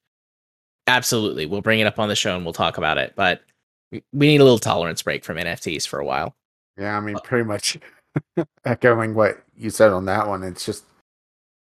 Absolutely, 0.86 1.47
we'll 1.47 1.62
bring 1.62 1.81
it 1.81 1.86
up 1.86 1.99
on 1.99 2.09
the 2.11 2.16
show 2.16 2.36
and 2.36 2.45
we'll 2.45 2.53
talk 2.53 2.77
about 2.77 2.99
it. 2.99 3.15
But 3.16 3.43
we 3.91 4.03
we 4.12 4.27
need 4.27 4.41
a 4.41 4.45
little 4.45 4.59
tolerance 4.59 5.03
break 5.03 5.24
from 5.24 5.39
NFTs 5.39 5.89
for 5.89 5.99
a 5.99 6.05
while. 6.05 6.35
yeah, 6.78 6.97
I 6.97 7.01
mean 7.01 7.16
pretty 7.24 7.45
much 7.45 7.78
echoing 8.65 9.15
what 9.15 9.43
you 9.57 9.70
said 9.70 9.91
on 9.91 10.05
that 10.07 10.27
one. 10.28 10.43
It's 10.43 10.65
just 10.65 10.85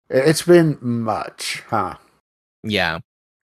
it- 0.09 0.27
it's 0.27 0.41
been 0.43 0.77
much, 0.81 1.63
huh? 1.67 1.95
Yeah, 2.63 2.99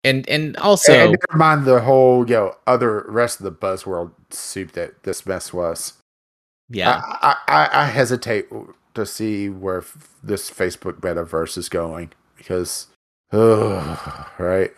and 0.05 0.29
and 0.29 0.57
also, 0.57 0.93
and 0.93 1.19
never 1.31 1.39
mind 1.39 1.65
the 1.65 1.81
whole 1.81 2.29
yo 2.29 2.47
know 2.47 2.55
other 2.67 3.05
rest 3.09 3.41
of 3.41 3.45
the 3.45 3.53
buzzworld 3.53 4.13
soup 4.31 4.73
that 4.73 5.03
this 5.05 5.27
mess 5.27 5.53
was. 5.53 5.95
yeah, 6.71 7.01
I, 7.05 7.37
I, 7.49 7.69
I 7.83 7.87
hesitate 7.87 8.47
to 8.95 9.07
see 9.07 9.49
where 9.49 9.79
f- 9.79 10.09
this 10.23 10.51
Facebook 10.51 11.01
metaverse 11.01 11.57
is 11.59 11.69
going 11.69 12.13
because, 12.37 12.89
ugh, 13.33 14.27
right? 14.39 14.73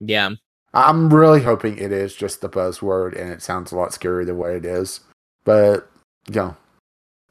yeah, 0.00 0.30
I'm 0.74 1.12
really 1.12 1.42
hoping 1.42 1.78
it 1.78 1.92
is 1.92 2.14
just 2.14 2.40
the 2.40 2.48
buzzword 2.48 3.18
and 3.20 3.30
it 3.30 3.42
sounds 3.42 3.72
a 3.72 3.76
lot 3.76 3.90
scarier 3.90 4.26
the 4.26 4.34
way 4.34 4.56
it 4.56 4.64
is. 4.64 5.00
But, 5.44 5.88
you 6.28 6.34
know, 6.36 6.56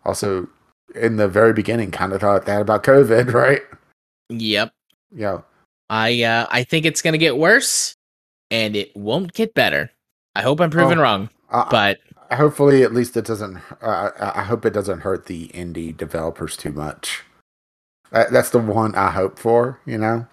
also 0.10 0.48
in 0.96 1.18
the 1.18 1.28
very 1.28 1.54
beginning, 1.54 1.92
kind 1.92 2.14
of 2.14 2.22
thought 2.22 2.46
that 2.48 2.62
about 2.62 2.84
COVID, 2.84 3.34
right? 3.46 3.62
yep. 4.30 4.74
Yeah. 5.14 5.42
I 5.90 6.24
uh, 6.24 6.46
I 6.52 6.64
think 6.64 6.86
it's 6.86 7.02
gonna 7.02 7.18
get 7.18 7.38
worse, 7.38 7.94
and 8.52 8.76
it 8.76 8.96
won't 8.96 9.34
get 9.34 9.54
better. 9.54 9.92
I 10.36 10.42
hope 10.42 10.60
I'm 10.62 10.70
proven 10.70 11.00
Oh. 11.00 11.02
wrong, 11.04 11.30
but 11.50 12.00
hopefully 12.32 12.84
at 12.84 12.94
least 12.94 13.18
it 13.18 13.26
doesn't, 13.26 13.58
uh, 13.82 14.12
I 14.20 14.44
hope 14.44 14.66
it 14.66 14.74
doesn't 14.74 15.00
hurt 15.02 15.26
the 15.26 15.48
indie 15.50 15.96
developers 15.98 16.56
too 16.56 16.72
much. 16.72 17.24
That, 18.12 18.32
that's 18.32 18.52
the 18.52 18.60
one 18.60 18.94
I 18.96 19.10
hope 19.12 19.40
for, 19.40 19.80
you 19.86 19.98
know? 19.98 20.28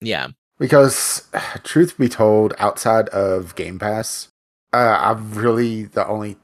yeah, 0.00 0.28
Because, 0.58 1.28
truth 1.62 1.96
be 1.98 2.08
told, 2.08 2.52
outside 2.58 3.08
of 3.10 3.54
Game 3.54 3.78
Pass, 3.78 4.26
uh, 4.72 4.98
I'm 5.00 5.32
really 5.34 5.84
the 5.84 6.04
only 6.06 6.36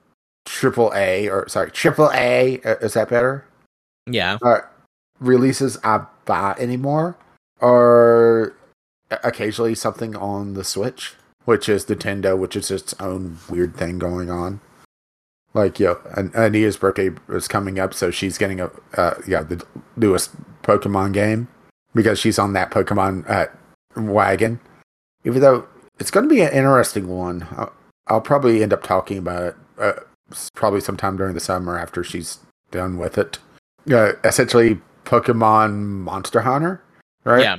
triple 0.47 0.93
A 0.95 1.29
or 1.29 1.47
sorry, 1.49 1.71
triple 1.71 2.11
A. 2.15 2.61
uh, 2.65 2.77
Is 2.81 2.95
that 2.95 3.09
better? 3.11 3.45
yeah, 4.09 4.39
Uh, 4.43 4.61
releases 5.21 5.79
I 5.85 6.07
buy 6.25 6.55
anymore 6.59 7.17
or 7.61 8.55
occasionally 9.11 9.75
something 9.75 10.15
on 10.17 10.55
the 10.55 10.65
Switch, 10.65 11.15
which 11.45 11.69
is 11.69 11.85
Nintendo, 11.87 12.37
which 12.39 12.57
is 12.57 12.71
its 12.71 12.95
own 13.01 13.39
weird 13.49 13.77
thing 13.77 13.99
going 13.99 14.31
on. 14.31 14.61
Like, 15.55 15.81
yo, 15.81 15.99
An- 16.17 16.33
Anita's 16.35 16.77
birthday 16.77 17.11
is 17.29 17.49
coming 17.49 17.79
up, 17.79 17.95
so 17.95 18.11
she's 18.11 18.37
getting 18.39 18.61
a 18.61 18.71
uh, 18.97 19.15
yeah 19.27 19.43
the 19.43 19.65
newest 19.97 20.31
Pokemon 20.63 21.13
game 21.13 21.49
because 21.95 22.19
she's 22.19 22.39
on 22.39 22.53
that 22.53 22.71
Pokemon 22.71 23.29
uh, 23.29 23.47
wagon. 23.97 24.61
Even 25.25 25.41
though 25.41 25.67
it's 25.99 26.11
going 26.11 26.29
to 26.29 26.33
be 26.35 26.43
an 26.43 26.53
interesting 26.53 27.09
one, 27.09 27.47
I'll, 27.57 27.73
I'll 28.07 28.21
probably 28.21 28.63
end 28.63 28.73
up 28.73 28.83
talking 28.83 29.17
about 29.19 29.43
it 29.45 29.57
uh, 29.79 29.93
probably 30.55 30.81
sometime 30.81 31.17
during 31.17 31.35
the 31.35 31.41
summer 31.41 31.79
after 31.79 32.03
she's 32.03 32.39
done 32.71 32.99
with 32.99 33.19
it. 33.19 33.39
Uh, 33.91 34.13
essentially, 34.25 34.81
Pokemon 35.05 35.85
Monster 35.85 36.41
Hunter, 36.41 36.83
right? 37.25 37.43
yeah, 37.43 37.57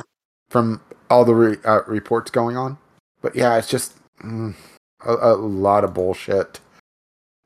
From 0.49 0.81
all 1.09 1.23
the 1.23 1.35
re- 1.35 1.57
uh, 1.63 1.81
reports 1.87 2.29
going 2.31 2.57
on, 2.57 2.77
but 3.21 3.35
yeah, 3.35 3.57
it's 3.57 3.69
just 3.69 3.95
mm, 4.19 4.53
a, 5.05 5.13
a 5.13 5.35
lot 5.35 5.83
of 5.83 5.93
bullshit 5.93 6.59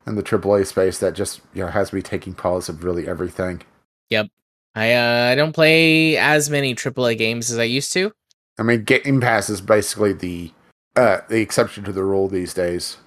in 0.06 0.16
the 0.16 0.22
AAA 0.22 0.66
space 0.66 0.98
that 0.98 1.14
just 1.14 1.40
you 1.54 1.62
know 1.64 1.70
has 1.70 1.92
me 1.92 2.02
taking 2.02 2.34
pause 2.34 2.68
of 2.68 2.82
really 2.82 3.06
everything. 3.06 3.62
Yep, 4.10 4.28
I 4.74 4.92
uh, 4.94 5.30
I 5.30 5.34
don't 5.34 5.52
play 5.52 6.16
as 6.16 6.50
many 6.50 6.74
AAA 6.74 7.16
games 7.18 7.50
as 7.50 7.58
I 7.58 7.64
used 7.64 7.92
to. 7.92 8.12
I 8.58 8.62
mean, 8.64 8.84
Game 8.84 9.20
Pass 9.20 9.48
is 9.48 9.60
basically 9.60 10.12
the 10.12 10.50
uh, 10.96 11.18
the 11.28 11.40
exception 11.40 11.84
to 11.84 11.92
the 11.92 12.04
rule 12.04 12.28
these 12.28 12.52
days. 12.52 12.98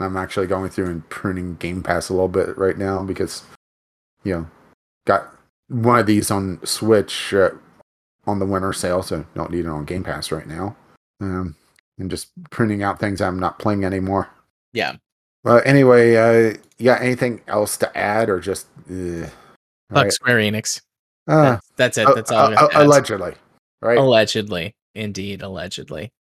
I'm 0.00 0.16
actually 0.16 0.46
going 0.46 0.70
through 0.70 0.90
and 0.90 1.08
pruning 1.10 1.56
Game 1.56 1.82
Pass 1.82 2.08
a 2.08 2.12
little 2.12 2.28
bit 2.28 2.56
right 2.56 2.78
now 2.78 3.02
because, 3.02 3.42
you 4.24 4.34
know, 4.34 4.46
got 5.06 5.28
one 5.68 5.98
of 5.98 6.06
these 6.06 6.30
on 6.30 6.64
Switch 6.64 7.34
uh, 7.34 7.50
on 8.26 8.38
the 8.38 8.46
winter 8.46 8.72
sale, 8.72 9.02
so 9.02 9.24
don't 9.34 9.50
need 9.50 9.66
it 9.66 9.68
on 9.68 9.84
Game 9.84 10.04
Pass 10.04 10.32
right 10.32 10.46
now. 10.46 10.74
Um, 11.20 11.54
and 11.98 12.10
just 12.10 12.28
pruning 12.50 12.82
out 12.82 12.98
things 12.98 13.20
I'm 13.20 13.38
not 13.38 13.58
playing 13.58 13.84
anymore. 13.84 14.28
Yeah. 14.72 14.96
Well, 15.44 15.62
anyway, 15.64 16.16
uh, 16.16 16.56
you 16.78 16.84
got 16.86 17.02
anything 17.02 17.42
else 17.46 17.76
to 17.78 17.96
add 17.96 18.28
or 18.28 18.40
just? 18.40 18.66
Uh, 18.90 19.26
Fuck 19.92 20.12
Square 20.12 20.38
Enix. 20.38 20.80
uh, 21.28 21.58
That's, 21.76 21.96
that's 21.96 21.98
it. 21.98 22.14
That's 22.14 22.30
all. 22.30 22.54
I'm 22.56 22.86
allegedly, 22.86 23.34
right? 23.82 23.98
Allegedly, 23.98 24.74
indeed, 24.94 25.42
allegedly. 25.42 26.12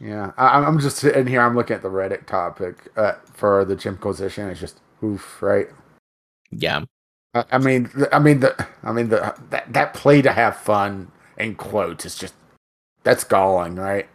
Yeah, 0.00 0.32
I, 0.36 0.60
I'm 0.64 0.78
just 0.80 0.98
sitting 0.98 1.26
here. 1.26 1.40
I'm 1.42 1.56
looking 1.56 1.76
at 1.76 1.82
the 1.82 1.90
Reddit 1.90 2.26
topic 2.26 2.88
uh, 2.96 3.14
for 3.34 3.64
the 3.64 3.76
Jimquisition. 3.76 4.48
It's 4.48 4.60
just 4.60 4.80
oof, 5.04 5.42
right? 5.42 5.68
Yeah, 6.50 6.84
I, 7.34 7.44
I 7.52 7.58
mean, 7.58 7.90
I 8.12 8.18
mean 8.18 8.40
the, 8.40 8.68
I 8.82 8.92
mean 8.92 9.08
the 9.08 9.34
that 9.50 9.72
that 9.72 9.94
play 9.94 10.22
to 10.22 10.32
have 10.32 10.56
fun 10.56 11.10
in 11.38 11.54
quotes 11.56 12.06
is 12.06 12.16
just 12.16 12.34
that's 13.04 13.24
galling, 13.24 13.76
right? 13.76 14.08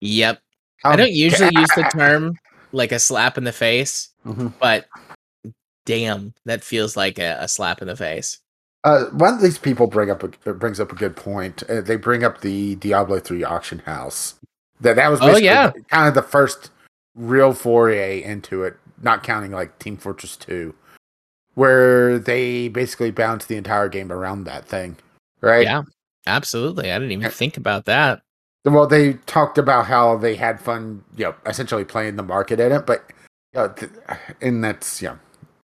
yep. 0.00 0.40
I 0.84 0.94
Um, 0.94 0.96
don't 0.96 1.12
usually 1.12 1.50
use 1.50 1.72
the 1.74 1.84
term 1.84 2.38
like 2.72 2.92
a 2.92 2.98
slap 2.98 3.38
in 3.38 3.44
the 3.44 3.52
face, 3.52 4.10
Mhm. 4.26 4.54
but 4.60 4.86
damn, 5.86 6.34
that 6.46 6.64
feels 6.64 6.96
like 6.96 7.18
a, 7.18 7.38
a 7.40 7.48
slap 7.48 7.82
in 7.82 7.88
the 7.88 7.96
face. 7.96 8.40
Uh, 8.84 9.06
one 9.12 9.34
of 9.34 9.40
these 9.42 9.58
people 9.58 9.86
bring 9.86 10.10
up 10.10 10.22
a 10.22 10.54
brings 10.54 10.80
up 10.80 10.92
a 10.92 10.96
good 10.96 11.16
point. 11.16 11.62
Uh, 11.70 11.80
they 11.80 11.96
bring 11.96 12.24
up 12.24 12.40
the 12.42 12.76
Diablo 12.76 13.18
three 13.20 13.44
auction 13.44 13.80
house. 13.80 14.34
That 14.80 14.96
that 14.96 15.08
was 15.08 15.20
Oh, 15.20 15.26
basically 15.26 15.44
yeah. 15.46 15.70
kind 15.88 16.08
of 16.08 16.14
the 16.14 16.22
first 16.22 16.70
real 17.14 17.52
foray 17.52 18.22
into 18.22 18.64
it, 18.64 18.76
not 19.02 19.22
counting 19.22 19.52
like 19.52 19.78
Team 19.78 19.96
Fortress 19.96 20.36
two, 20.36 20.74
where 21.54 22.18
they 22.18 22.68
basically 22.68 23.10
bounced 23.10 23.48
the 23.48 23.56
entire 23.56 23.88
game 23.88 24.10
around 24.10 24.44
that 24.44 24.64
thing, 24.66 24.96
right? 25.40 25.62
Yeah. 25.64 25.82
Absolutely. 26.26 26.90
I 26.90 26.98
didn't 26.98 27.12
even 27.12 27.30
think 27.30 27.56
about 27.58 27.84
that. 27.84 28.22
Well, 28.64 28.86
they 28.86 29.12
talked 29.26 29.58
about 29.58 29.84
how 29.84 30.16
they 30.16 30.34
had 30.36 30.58
fun, 30.58 31.04
you 31.16 31.24
know, 31.26 31.34
essentially 31.44 31.84
playing 31.84 32.16
the 32.16 32.22
market 32.22 32.58
in 32.58 32.72
it, 32.72 32.86
but 32.86 33.04
th- 33.52 33.92
and 34.40 34.64
that's 34.64 35.02
yeah, 35.02 35.16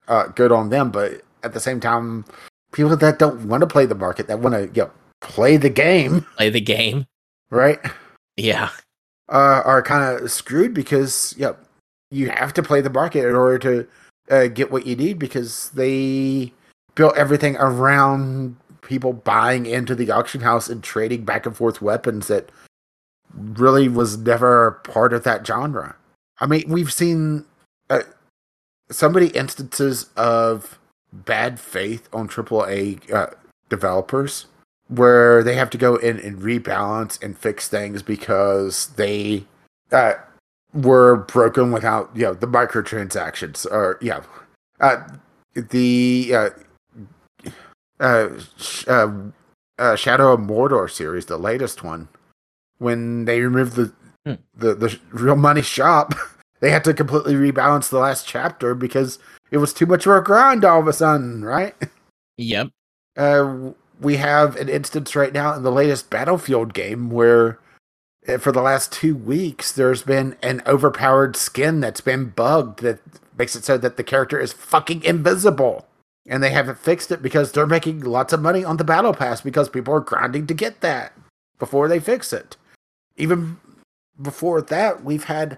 uh, 0.08 0.24
good 0.30 0.52
on 0.52 0.70
them. 0.70 0.90
But 0.92 1.22
at 1.44 1.54
the 1.54 1.60
same 1.60 1.80
time, 1.80 2.26
people 2.72 2.98
that 2.98 3.20
don't 3.20 3.48
want 3.48 3.62
to 3.62 3.68
play 3.68 3.86
the 3.86 3.94
market, 3.94 4.26
that 4.28 4.40
want 4.40 4.56
to 4.56 4.62
you 4.74 4.86
know, 4.88 4.92
play 5.22 5.58
the 5.58 5.70
game, 5.70 6.26
Play 6.38 6.50
the 6.50 6.60
game. 6.60 7.06
right, 7.52 7.80
Yeah. 8.36 8.70
Uh, 9.30 9.62
are 9.66 9.82
kind 9.82 10.22
of 10.22 10.32
screwed 10.32 10.74
because 10.74 11.34
yeah, 11.38 11.54
you 12.12 12.30
have 12.30 12.54
to 12.54 12.64
play 12.64 12.82
the 12.82 12.90
market 12.90 13.28
in 13.28 13.36
order 13.36 13.60
to 13.60 13.88
uh, 14.30 14.48
get 14.48 14.72
what 14.72 14.86
you 14.86 14.96
need 14.96 15.20
because 15.20 15.70
they 15.72 16.52
built 16.96 17.16
everything 17.18 17.56
around 17.58 18.56
people 18.82 19.14
buying 19.14 19.66
into 19.66 19.94
the 19.94 20.12
auction 20.12 20.42
house 20.42 20.70
and 20.70 20.84
trading 20.84 21.26
back 21.26 21.46
and 21.46 21.56
forth 21.56 21.82
weapons 21.82 22.28
that 22.28 22.50
really 23.34 23.88
was 23.90 24.18
never 24.18 24.72
part 24.84 25.14
of 25.14 25.24
that 25.24 25.46
genre. 25.46 25.96
I 26.40 26.46
mean, 26.46 26.64
we've 26.68 26.94
seen 26.94 27.46
uh, 27.90 28.04
so 28.90 29.10
many 29.10 29.28
instances 29.28 30.10
of 30.16 30.80
bad 31.12 31.60
faith 31.60 32.08
on 32.14 32.28
AAA 32.28 33.12
uh, 33.12 33.32
developers 33.70 34.46
where 34.90 35.44
they 35.44 35.56
have 35.56 35.70
to 35.72 35.78
go 35.78 35.96
in 35.98 36.20
and 36.20 36.40
rebalance 36.40 37.22
and 37.22 37.38
fix 37.38 37.68
things 37.68 38.02
because 38.02 38.88
they 38.96 39.44
uh, 39.92 40.14
were 40.74 41.18
broken 41.18 41.72
without 41.72 42.10
you 42.16 42.24
know 42.24 42.34
the 42.34 42.48
microtransactions 42.48 43.66
or 43.66 43.98
yeah 44.02 44.22
uh, 44.80 45.08
the 45.54 46.32
uh, 46.34 46.50
uh, 48.00 48.30
uh, 48.88 49.12
uh, 49.80 49.96
Shadow 49.96 50.34
of 50.34 50.40
Mordor 50.42 50.90
series, 50.90 51.26
the 51.26 51.38
latest 51.38 51.84
one, 51.84 52.08
when 52.78 53.26
they 53.26 53.42
removed 53.42 53.76
the 53.76 53.92
Hmm. 54.28 54.34
the 54.58 54.76
the 54.76 55.00
real 55.12 55.38
money 55.38 55.62
shop, 55.62 56.14
they 56.60 56.70
had 56.70 56.84
to 56.84 56.94
completely 56.94 57.36
rebalance 57.36 57.90
the 57.90 57.98
last 57.98 58.28
chapter 58.28 58.76
because 58.76 59.20
it 59.52 59.58
was 59.58 59.74
too 59.74 59.86
much 59.86 60.06
of 60.06 60.12
a 60.12 60.22
grind 60.22 60.66
all 60.66 60.82
of 60.82 60.88
a 60.88 60.92
sudden, 60.92 61.46
right? 61.46 61.74
Yep. 62.36 62.68
Uh, 63.16 63.72
we 64.00 64.18
have 64.18 64.56
an 64.56 64.70
instance 64.70 65.16
right 65.16 65.34
now 65.34 65.54
in 65.54 65.64
the 65.64 65.72
latest 65.72 66.10
Battlefield 66.10 66.74
game 66.74 67.10
where, 67.10 67.60
uh, 68.28 68.38
for 68.38 68.52
the 68.52 68.62
last 68.62 68.92
two 68.92 69.16
weeks, 69.16 69.72
there's 69.72 70.04
been 70.04 70.36
an 70.42 70.62
overpowered 70.66 71.36
skin 71.36 71.80
that's 71.80 72.02
been 72.02 72.30
bugged 72.30 72.82
that 72.82 73.00
makes 73.38 73.56
it 73.56 73.64
so 73.64 73.78
that 73.78 73.98
the 73.98 74.04
character 74.04 74.40
is 74.40 74.54
fucking 74.54 75.04
invisible. 75.04 75.88
And 76.30 76.44
they 76.44 76.50
haven't 76.52 76.80
fixed 76.80 77.12
it 77.12 77.22
because 77.22 77.52
they're 77.52 77.66
making 77.66 78.02
lots 78.02 78.34
of 78.34 78.42
money 78.42 78.64
on 78.64 78.78
the 78.78 78.84
Battle 78.84 79.14
Pass 79.14 79.40
because 79.40 79.70
people 79.70 79.94
are 79.94 80.02
grinding 80.02 80.46
to 80.48 80.54
get 80.54 80.82
that 80.82 81.14
before 81.58 81.88
they 81.88 82.02
fix 82.02 82.34
it. 82.34 82.58
Even 83.16 83.58
before 84.22 84.62
that, 84.62 85.04
we've 85.06 85.24
had 85.26 85.58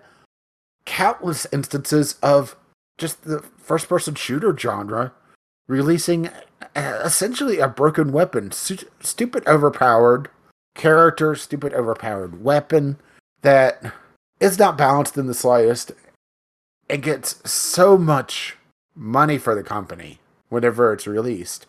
countless 0.86 1.48
instances 1.52 2.16
of 2.22 2.56
just 3.00 3.24
the 3.24 3.40
first 3.58 3.90
person 3.90 4.14
shooter 4.14 4.56
genre 4.56 5.12
releasing 5.70 6.30
essentially 6.76 7.60
a 7.60 7.68
broken 7.68 8.12
weapon, 8.12 8.52
Stu- 8.52 8.90
stupid 9.00 9.48
overpowered 9.48 10.30
character, 10.76 11.36
stupid 11.36 11.74
overpowered 11.74 12.44
weapon 12.44 12.98
that 13.44 13.94
is 14.42 14.60
not 14.60 14.78
balanced 14.78 15.18
in 15.18 15.28
the 15.28 15.34
slightest. 15.34 15.92
It 16.90 17.02
gets 17.02 17.50
so 17.50 17.98
much 17.98 18.58
money 18.96 19.38
for 19.38 19.56
the 19.56 19.64
company 19.64 20.20
whenever 20.50 20.92
it's 20.92 21.08
released, 21.08 21.68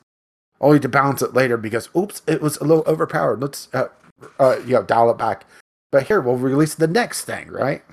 only 0.60 0.80
to 0.80 0.88
balance 0.88 1.22
it 1.22 1.34
later 1.34 1.58
because 1.58 1.90
oops, 1.94 2.22
it 2.26 2.40
was 2.40 2.56
a 2.56 2.64
little 2.64 2.84
overpowered. 2.86 3.42
Let's 3.42 3.68
uh, 3.74 3.88
uh 4.38 4.58
you 4.64 4.74
know 4.74 4.82
dial 4.82 5.10
it 5.10 5.18
back. 5.18 5.44
But 5.92 6.06
here 6.06 6.20
we'll 6.20 6.36
release 6.36 6.74
the 6.74 6.88
next 6.88 7.24
thing, 7.24 7.48
right? 7.48 7.84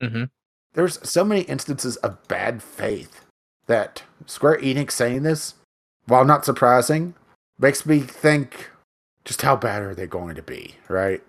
hmm 0.00 0.24
there's 0.74 0.98
so 1.08 1.24
many 1.24 1.40
instances 1.42 1.96
of 1.96 2.28
bad 2.28 2.62
faith 2.62 3.25
that 3.66 4.02
Square 4.26 4.58
Enix 4.58 4.92
saying 4.92 5.22
this, 5.22 5.54
while 6.06 6.24
not 6.24 6.44
surprising, 6.44 7.14
makes 7.58 7.86
me 7.86 8.00
think 8.00 8.70
just 9.24 9.42
how 9.42 9.56
bad 9.56 9.82
are 9.82 9.94
they 9.94 10.06
going 10.06 10.36
to 10.36 10.42
be, 10.42 10.74
right? 10.88 11.22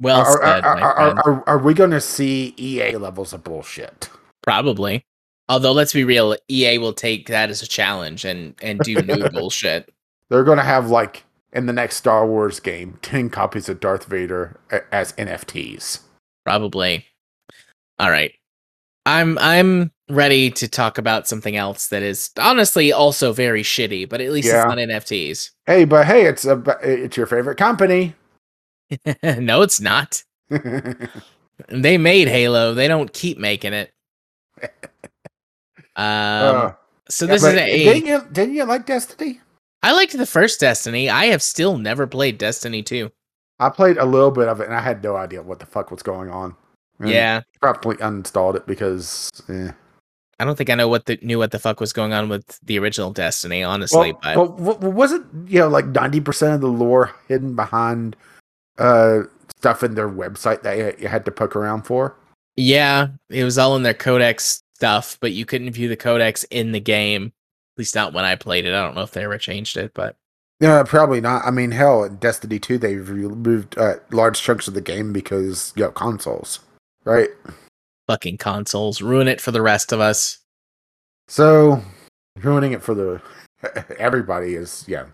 Well 0.00 0.20
are, 0.20 0.44
said, 0.44 0.64
are, 0.64 0.80
are, 0.80 1.18
are, 1.24 1.48
are 1.48 1.58
we 1.58 1.74
going 1.74 1.90
to 1.90 2.00
see 2.00 2.54
EA 2.58 2.96
levels 2.96 3.32
of 3.32 3.44
bullshit? 3.44 4.10
Probably. 4.42 5.04
Although 5.48 5.72
let's 5.72 5.92
be 5.92 6.04
real, 6.04 6.36
EA 6.48 6.78
will 6.78 6.92
take 6.92 7.28
that 7.28 7.50
as 7.50 7.62
a 7.62 7.68
challenge 7.68 8.24
and 8.24 8.54
and 8.62 8.80
do 8.80 8.94
new 9.02 9.28
bullshit. 9.32 9.92
They're 10.28 10.44
going 10.44 10.58
to 10.58 10.64
have 10.64 10.90
like 10.90 11.24
in 11.52 11.66
the 11.66 11.72
next 11.72 11.96
Star 11.96 12.26
Wars 12.26 12.58
game, 12.58 12.98
ten 13.02 13.28
copies 13.28 13.68
of 13.68 13.80
Darth 13.80 14.06
Vader 14.06 14.58
as 14.90 15.12
NFTs. 15.12 16.00
Probably. 16.44 17.04
All 17.98 18.10
right. 18.10 18.32
I'm 19.06 19.38
I'm 19.38 19.90
ready 20.08 20.50
to 20.50 20.68
talk 20.68 20.98
about 20.98 21.26
something 21.26 21.56
else 21.56 21.88
that 21.88 22.02
is 22.02 22.30
honestly 22.38 22.92
also 22.92 23.32
very 23.32 23.62
shitty, 23.62 24.08
but 24.08 24.20
at 24.20 24.30
least 24.30 24.48
Yeah. 24.48 24.58
it's 24.62 24.68
not 24.68 24.78
NFTs. 24.78 25.50
Hey, 25.66 25.84
but 25.84 26.06
hey, 26.06 26.26
it's 26.26 26.44
a 26.44 26.62
it's 26.82 27.16
your 27.16 27.26
favorite 27.26 27.56
company. 27.56 28.14
no, 29.22 29.62
it's 29.62 29.80
not. 29.80 30.22
They 31.68 31.96
made 31.98 32.26
Halo. 32.28 32.74
They 32.74 32.88
don't 32.88 33.12
keep 33.12 33.38
making 33.38 33.72
it. 33.72 33.92
Um, 35.94 36.04
Uh, 36.04 36.72
so 37.08 37.26
this 37.26 37.42
but 37.42 37.54
is 37.54 37.60
a. 37.60 37.84
didn't 37.84 38.06
you 38.06 38.22
didn't 38.32 38.54
you 38.54 38.64
like 38.64 38.86
Destiny? 38.86 39.40
I 39.82 39.92
liked 39.92 40.16
the 40.16 40.24
first 40.26 40.58
Destiny. 40.60 41.10
I 41.10 41.26
have 41.26 41.42
still 41.42 41.76
never 41.76 42.06
played 42.06 42.38
Destiny 42.38 42.82
2. 42.82 43.10
I 43.60 43.68
played 43.68 43.98
a 43.98 44.04
little 44.06 44.30
bit 44.30 44.48
of 44.48 44.60
it 44.60 44.66
and 44.68 44.74
I 44.74 44.80
had 44.80 45.02
no 45.04 45.16
idea 45.16 45.42
what 45.42 45.58
the 45.58 45.66
fuck 45.66 45.90
was 45.90 46.02
going 46.02 46.30
on. 46.30 46.56
Yeah. 47.10 47.42
probably 47.60 47.96
uninstalled 47.96 48.56
it 48.56 48.66
because 48.66 49.30
eh. 49.48 49.72
I 50.38 50.44
don't 50.44 50.56
think 50.56 50.70
I 50.70 50.74
know 50.74 50.88
what 50.88 51.06
the 51.06 51.18
knew 51.22 51.38
what 51.38 51.52
the 51.52 51.58
fuck 51.58 51.78
was 51.78 51.92
going 51.92 52.12
on 52.12 52.28
with 52.28 52.58
the 52.64 52.78
original 52.78 53.12
Destiny, 53.12 53.62
honestly, 53.62 54.12
well, 54.12 54.20
but 54.22 54.36
well, 54.36 54.48
w- 54.48 54.74
w- 54.74 54.94
wasn't 54.94 55.48
you 55.48 55.60
know 55.60 55.68
like 55.68 55.86
ninety 55.86 56.20
percent 56.20 56.54
of 56.54 56.60
the 56.60 56.68
lore 56.68 57.12
hidden 57.28 57.54
behind 57.54 58.16
uh 58.78 59.20
stuff 59.56 59.82
in 59.84 59.94
their 59.94 60.08
website 60.08 60.62
that 60.62 60.98
you, 61.00 61.06
had 61.06 61.24
to 61.24 61.30
poke 61.30 61.54
around 61.54 61.82
for? 61.82 62.16
yeah, 62.56 63.08
it 63.30 63.44
was 63.44 63.56
all 63.58 63.76
in 63.76 63.82
their 63.82 63.94
codex 63.94 64.62
stuff, 64.74 65.16
but 65.20 65.32
you 65.32 65.44
couldn't 65.46 65.72
view 65.72 65.88
the 65.88 65.96
codex 65.96 66.44
in 66.50 66.72
the 66.72 66.80
game. 66.80 67.26
At 67.76 67.78
least 67.78 67.94
not 67.94 68.12
when 68.12 68.24
I 68.24 68.34
played 68.34 68.66
it. 68.66 68.74
I 68.74 68.82
don't 68.84 68.94
know 68.96 69.02
if 69.02 69.12
they 69.12 69.24
ever 69.24 69.38
changed 69.38 69.76
it, 69.76 69.92
but 69.94 70.16
No, 70.60 70.82
probably 70.84 71.20
not. 71.20 71.44
I 71.46 71.50
mean, 71.50 71.70
hell, 71.70 72.02
in 72.04 72.16
Destiny 72.16 72.58
two 72.58 72.78
they 72.78 72.96
removed 72.96 73.78
uh, 73.78 73.94
large 74.10 74.42
chunks 74.42 74.66
of 74.66 74.74
the 74.74 74.80
game 74.80 75.12
because 75.12 75.72
you 75.76 75.84
know 75.84 75.92
consoles, 75.92 76.58
right? 77.04 77.30
fucking 78.08 78.36
consoles 78.36 79.00
ruin 79.00 79.28
it 79.28 79.40
for 79.40 79.52
the 79.52 79.62
rest 79.62 79.92
of 79.92 80.00
us. 80.00 80.38
So 81.28 81.82
ruining 82.42 82.72
it 82.72 82.82
for 82.82 82.94
the 82.94 83.22
everybody 83.98 84.54
is 84.54 84.84
yeah 84.86 85.06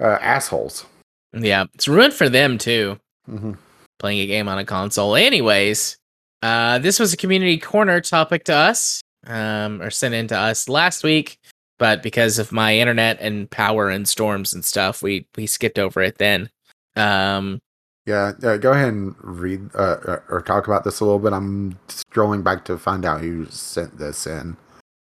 uh, 0.00 0.18
assholes. 0.20 0.84
Yeah, 1.32 1.64
it's 1.74 1.88
ruined 1.88 2.14
for 2.14 2.28
them 2.28 2.58
too. 2.58 2.98
hmm 3.26 3.52
playing 3.98 4.18
a 4.18 4.26
game 4.26 4.48
on 4.48 4.58
a 4.58 4.64
console. 4.64 5.14
Anyways, 5.14 5.96
uh, 6.42 6.80
this 6.80 6.98
was 6.98 7.12
a 7.12 7.16
community 7.16 7.56
corner 7.56 8.00
topic 8.00 8.42
to 8.44 8.52
us, 8.52 9.00
um, 9.28 9.80
or 9.80 9.90
sent 9.90 10.12
in 10.12 10.26
to 10.26 10.36
us 10.36 10.68
last 10.68 11.04
week, 11.04 11.38
but 11.78 12.02
because 12.02 12.40
of 12.40 12.50
my 12.50 12.76
internet 12.76 13.18
and 13.20 13.48
power 13.48 13.90
and 13.90 14.08
storms 14.08 14.52
and 14.52 14.64
stuff, 14.64 15.02
we 15.02 15.26
we 15.36 15.46
skipped 15.46 15.78
over 15.78 16.02
it 16.02 16.18
then. 16.18 16.50
Um, 16.96 17.60
Yeah, 18.06 18.32
uh, 18.42 18.56
go 18.56 18.72
ahead 18.72 18.88
and 18.88 19.14
read 19.20 19.70
uh, 19.74 20.18
or- 20.28 20.42
talk 20.42 20.66
about 20.66 20.82
this 20.82 21.00
a 21.00 21.04
little 21.04 21.20
bit. 21.20 21.32
I'm 21.32 21.78
scrolling 21.88 22.42
back 22.42 22.64
to 22.64 22.76
find 22.76 23.04
out 23.04 23.20
who 23.20 23.46
sent 23.46 23.96
this 23.98 24.26
in. 24.26 24.56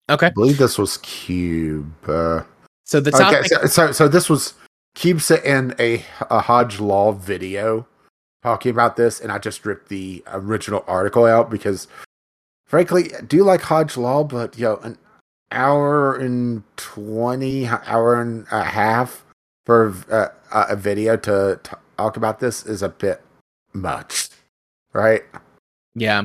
okay, 0.09 0.29
I 0.29 0.31
believe 0.31 0.59
this 0.59 0.79
was 0.79 0.97
Cube. 0.99 1.93
Uh, 2.09 2.43
so 2.85 3.01
the 3.01 3.15
okay, 3.15 3.47
so, 3.49 3.67
so 3.67 3.93
so 3.93 4.09
this 4.09 4.31
was 4.31 4.55
Cube 4.95 5.21
sent 5.21 5.45
in 5.45 5.75
a 5.79 6.05
a 6.31 6.41
Hodge 6.41 6.81
Law 6.81 7.13
video 7.13 7.87
talking 8.43 8.71
about 8.71 8.97
this, 8.97 9.21
and 9.21 9.31
I 9.31 9.39
just 9.39 9.67
ripped 9.67 9.89
the 9.89 10.23
original 10.29 10.85
article 10.87 11.27
out 11.27 11.51
because, 11.51 11.89
frankly, 12.67 13.15
I 13.15 13.21
do 13.21 13.43
like 13.45 13.61
Hodge 13.61 13.99
Law, 13.99 14.25
but 14.25 14.57
yo, 14.57 14.77
an 14.77 14.97
hour 15.53 16.15
and 16.17 16.63
twenty 16.77 17.67
hour 17.67 18.21
and 18.23 18.47
a 18.51 18.63
half 18.65 19.23
for 19.67 19.95
uh, 20.11 20.29
a 20.51 20.77
video 20.77 21.17
to 21.19 21.61
talk 21.97 22.17
about 22.17 22.41
this 22.41 22.65
is 22.67 22.83
a 22.83 22.89
bit 22.89 23.23
much, 23.73 24.29
right? 24.93 25.23
Yeah. 25.95 26.25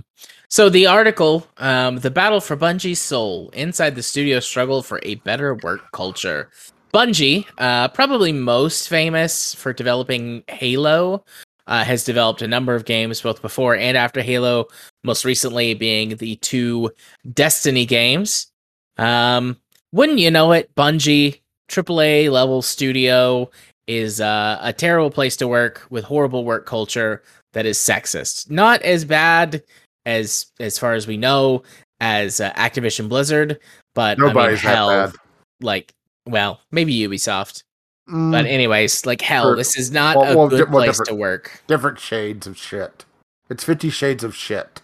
So 0.50 0.70
the 0.70 0.86
article, 0.86 1.48
um, 1.58 1.98
the 1.98 2.12
battle 2.12 2.42
for 2.42 2.58
Bungie's 2.58 3.00
soul 3.00 3.50
inside 3.54 3.96
the 3.96 4.04
studio 4.04 4.40
struggle 4.40 4.84
for 4.84 5.00
a 5.04 5.16
better 5.16 5.56
work 5.56 5.92
culture. 5.94 6.50
Bungie, 6.94 7.46
uh, 7.58 7.88
probably 7.88 8.34
most 8.34 8.90
famous 8.90 9.56
for 9.56 9.72
developing 9.72 10.44
Halo, 10.50 11.24
uh, 11.68 11.86
has 11.86 12.04
developed 12.04 12.42
a 12.42 12.48
number 12.48 12.76
of 12.76 12.84
games 12.84 13.22
both 13.22 13.42
before 13.42 13.78
and 13.78 13.96
after 13.96 14.22
Halo. 14.22 14.68
Most 15.06 15.24
recently 15.24 15.74
being 15.74 16.18
the 16.18 16.36
two 16.38 16.92
Destiny 17.34 17.86
games. 17.86 18.52
Um, 18.98 19.56
wouldn't 19.94 20.20
you 20.20 20.32
know 20.32 20.52
it, 20.52 20.74
Bungie, 20.76 21.40
AAA 21.70 22.30
level 22.30 22.62
studio, 22.62 23.50
is 23.92 24.22
uh, 24.22 24.58
a 24.62 24.72
terrible 24.72 25.10
place 25.12 25.36
to 25.38 25.48
work 25.48 25.86
with 25.90 26.04
horrible 26.06 26.46
work 26.46 26.66
culture 26.66 27.22
that 27.54 27.66
is 27.66 27.78
sexist. 27.78 28.50
Not 28.50 28.82
as 28.84 29.04
bad 29.06 29.64
as 30.06 30.48
as 30.60 30.78
far 30.80 30.94
as 30.94 31.08
we 31.08 31.18
know 31.18 31.64
as 32.00 32.40
uh, 32.40 32.52
Activision 32.54 33.10
Blizzard, 33.10 33.60
but 33.94 34.18
I 34.18 34.22
mean, 34.22 34.28
Nobody's 34.34 34.62
that 34.64 34.76
hell, 34.76 34.88
bad. 34.90 35.14
like 35.62 35.94
well, 36.26 36.62
maybe 36.72 36.94
Ubisoft. 37.00 37.64
Mm, 38.10 38.32
But 38.32 38.46
anyways, 38.46 39.06
like 39.06 39.22
hell, 39.22 39.52
For- 39.52 39.56
this 39.58 39.78
is 39.78 39.92
not 39.92 40.16
well, 40.16 40.32
a 40.34 40.38
well, 40.38 40.48
good 40.50 40.72
well, 40.72 40.84
place 40.86 41.00
to 41.06 41.14
work. 41.16 41.62
different 41.68 42.00
shades 42.00 42.48
of 42.48 42.58
shit. 42.58 43.06
It's 43.50 43.64
Fifty 43.64 43.90
Shades 43.90 44.24
of 44.24 44.36
shit. 44.36 44.82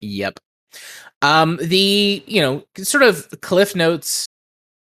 Yep. 0.00 0.40
Um, 1.22 1.58
the 1.62 2.22
you 2.26 2.40
know 2.42 2.64
sort 2.78 3.04
of 3.04 3.28
Cliff 3.40 3.74
Notes 3.76 4.26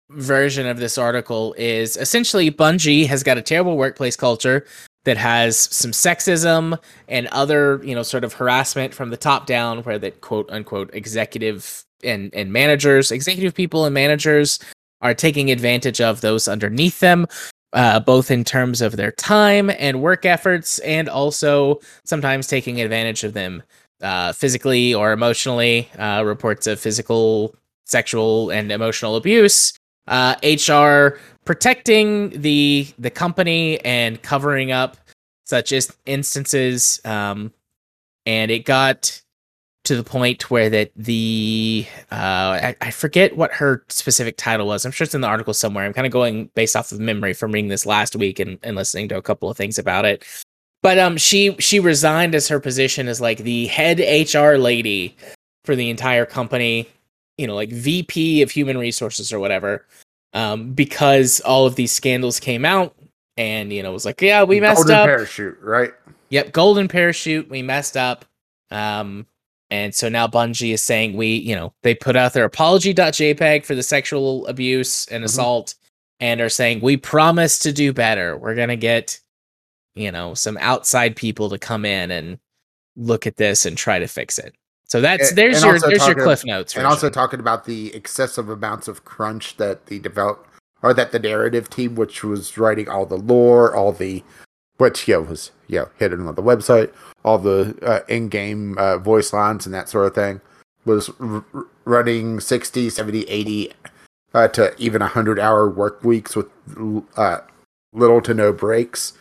version 0.09 0.67
of 0.67 0.77
this 0.77 0.97
article 0.97 1.55
is 1.57 1.97
essentially 1.97 2.51
Bungie 2.51 3.07
has 3.07 3.23
got 3.23 3.37
a 3.37 3.41
terrible 3.41 3.77
workplace 3.77 4.15
culture 4.15 4.65
that 5.05 5.17
has 5.17 5.57
some 5.57 5.91
sexism 5.91 6.77
and 7.07 7.27
other 7.27 7.81
you 7.83 7.95
know 7.95 8.03
sort 8.03 8.23
of 8.23 8.33
harassment 8.33 8.93
from 8.93 9.09
the 9.09 9.17
top 9.17 9.45
down, 9.45 9.83
where 9.83 9.99
that 9.99 10.21
quote 10.21 10.49
unquote 10.51 10.89
executive 10.93 11.83
and 12.03 12.33
and 12.33 12.51
managers, 12.51 13.11
executive 13.11 13.53
people 13.53 13.85
and 13.85 13.93
managers 13.93 14.59
are 15.01 15.13
taking 15.13 15.51
advantage 15.51 15.99
of 15.99 16.21
those 16.21 16.47
underneath 16.47 16.99
them. 16.99 17.27
Uh, 17.73 17.99
both 17.99 18.29
in 18.29 18.43
terms 18.43 18.83
of 18.83 18.97
their 18.97 19.11
time 19.13 19.71
and 19.79 19.99
work 19.99 20.27
efforts, 20.27 20.77
and 20.79 21.09
also 21.09 21.79
sometimes 22.05 22.45
taking 22.45 22.79
advantage 22.79 23.23
of 23.23 23.33
them 23.33 23.63
uh, 24.03 24.31
physically 24.31 24.93
or 24.93 25.11
emotionally, 25.11 25.89
uh, 25.97 26.21
reports 26.23 26.67
of 26.67 26.79
physical, 26.79 27.55
sexual, 27.85 28.51
and 28.51 28.71
emotional 28.71 29.15
abuse. 29.15 29.73
Uh, 30.07 30.35
HR 30.43 31.19
protecting 31.45 32.29
the 32.41 32.87
the 32.99 33.09
company 33.09 33.79
and 33.85 34.21
covering 34.21 34.71
up 34.71 34.97
such 35.45 35.71
as 35.71 35.95
instances. 36.05 37.01
Um, 37.05 37.53
and 38.25 38.51
it 38.51 38.65
got 38.65 39.21
to 39.85 39.97
the 39.97 40.03
point 40.03 40.49
where 40.49 40.69
that 40.69 40.91
the 40.95 41.85
uh, 42.11 42.15
I, 42.15 42.75
I 42.81 42.91
forget 42.91 43.35
what 43.35 43.51
her 43.53 43.83
specific 43.89 44.37
title 44.37 44.67
was. 44.67 44.85
I'm 44.85 44.91
sure 44.91 45.05
it's 45.05 45.15
in 45.15 45.21
the 45.21 45.27
article 45.27 45.53
somewhere. 45.53 45.85
I'm 45.85 45.93
kind 45.93 46.07
of 46.07 46.13
going 46.13 46.49
based 46.55 46.75
off 46.75 46.91
of 46.91 46.99
memory 46.99 47.33
from 47.33 47.51
reading 47.51 47.69
this 47.69 47.85
last 47.85 48.15
week 48.15 48.39
and, 48.39 48.59
and 48.63 48.75
listening 48.75 49.09
to 49.09 49.17
a 49.17 49.21
couple 49.21 49.49
of 49.49 49.57
things 49.57 49.77
about 49.77 50.05
it 50.05 50.23
but 50.83 50.99
um 50.99 51.17
she 51.17 51.55
she 51.59 51.79
resigned 51.79 52.35
as 52.35 52.47
her 52.49 52.59
position 52.59 53.07
as 53.07 53.19
like 53.19 53.39
the 53.39 53.65
head 53.67 53.99
HR 53.99 54.57
lady 54.57 55.15
for 55.65 55.75
the 55.75 55.89
entire 55.89 56.25
company, 56.25 56.87
you 57.37 57.47
know, 57.47 57.55
like 57.55 57.69
VP 57.71 58.41
of 58.41 58.51
human 58.51 58.77
resources 58.77 59.31
or 59.33 59.39
whatever. 59.39 59.85
Um 60.33 60.73
because 60.73 61.39
all 61.41 61.65
of 61.65 61.75
these 61.75 61.91
scandals 61.91 62.39
came 62.39 62.65
out 62.65 62.95
and 63.37 63.71
you 63.73 63.83
know 63.83 63.91
was 63.91 64.05
like, 64.05 64.21
yeah, 64.21 64.43
we 64.43 64.59
messed 64.59 64.81
up 64.81 64.87
Golden 64.87 64.95
up. 65.01 65.05
parachute, 65.07 65.57
right? 65.61 65.91
Yep, 66.29 66.51
golden 66.51 66.87
parachute, 66.87 67.49
we 67.49 67.61
messed 67.61 67.97
up. 67.97 68.25
Um 68.71 69.25
and 69.69 69.93
so 69.95 70.07
now 70.09 70.27
Bungie 70.27 70.73
is 70.73 70.83
saying 70.83 71.15
we, 71.17 71.27
you 71.35 71.55
know, 71.55 71.73
they 71.81 71.95
put 71.95 72.15
out 72.15 72.33
their 72.33 72.45
apology.jpg 72.45 73.65
for 73.65 73.73
the 73.75 73.81
sexual 73.83 74.45
abuse 74.47 75.07
and 75.07 75.23
Mhm. 75.23 75.25
assault 75.25 75.75
and 76.19 76.39
are 76.41 76.49
saying 76.49 76.79
we 76.81 76.95
promise 76.97 77.57
to 77.59 77.71
do 77.73 77.91
better. 77.91 78.37
We're 78.37 78.53
going 78.55 78.69
to 78.69 78.75
get 78.75 79.19
you 79.95 80.11
know, 80.11 80.33
some 80.33 80.57
outside 80.59 81.15
people 81.15 81.49
to 81.51 81.59
come 81.59 81.85
in 81.85 82.09
and 82.09 82.39
look 82.95 83.27
at 83.27 83.37
this 83.37 83.65
and 83.65 83.77
try 83.77 83.99
to 83.99 84.07
fix 84.07 84.39
it. 84.39 84.55
So 84.85 85.01
that's 85.01 85.33
there's 85.33 85.63
and 85.63 85.71
your 85.71 85.89
there's 85.89 86.05
your 86.05 86.15
cliff 86.15 86.45
notes. 86.45 86.75
and 86.75 86.85
also 86.85 87.09
talking 87.09 87.39
about 87.39 87.65
the 87.65 87.93
excessive 87.95 88.49
amounts 88.49 88.87
of 88.87 89.05
crunch 89.05 89.57
that 89.57 89.87
the 89.87 89.99
develop 89.99 90.47
or 90.83 90.93
that 90.93 91.11
the 91.11 91.19
narrative 91.19 91.69
team, 91.69 91.95
which 91.95 92.23
was 92.23 92.57
writing 92.57 92.87
all 92.89 93.05
the 93.05 93.17
lore, 93.17 93.75
all 93.75 93.91
the 93.91 94.23
which 94.77 95.07
yeah 95.07 95.17
was 95.17 95.51
yeah 95.67 95.85
hidden 95.97 96.27
on 96.27 96.35
the 96.35 96.43
website, 96.43 96.93
all 97.23 97.37
the 97.37 97.75
uh, 97.81 98.01
in-game 98.07 98.77
uh, 98.77 98.97
voice 98.97 99.33
lines 99.33 99.65
and 99.65 99.73
that 99.73 99.89
sort 99.89 100.05
of 100.07 100.13
thing, 100.13 100.41
was 100.85 101.09
r- 101.19 101.43
r- 101.53 101.65
running 101.85 102.39
60, 102.39 102.89
70, 102.89 103.23
80 103.23 103.73
uh, 104.33 104.47
to 104.49 104.75
even 104.77 104.99
100 105.01 105.39
hour 105.39 105.69
work 105.69 106.03
weeks 106.03 106.35
with 106.35 106.47
uh, 107.17 107.39
little 107.93 108.21
to 108.21 108.33
no 108.33 108.51
breaks. 108.51 109.13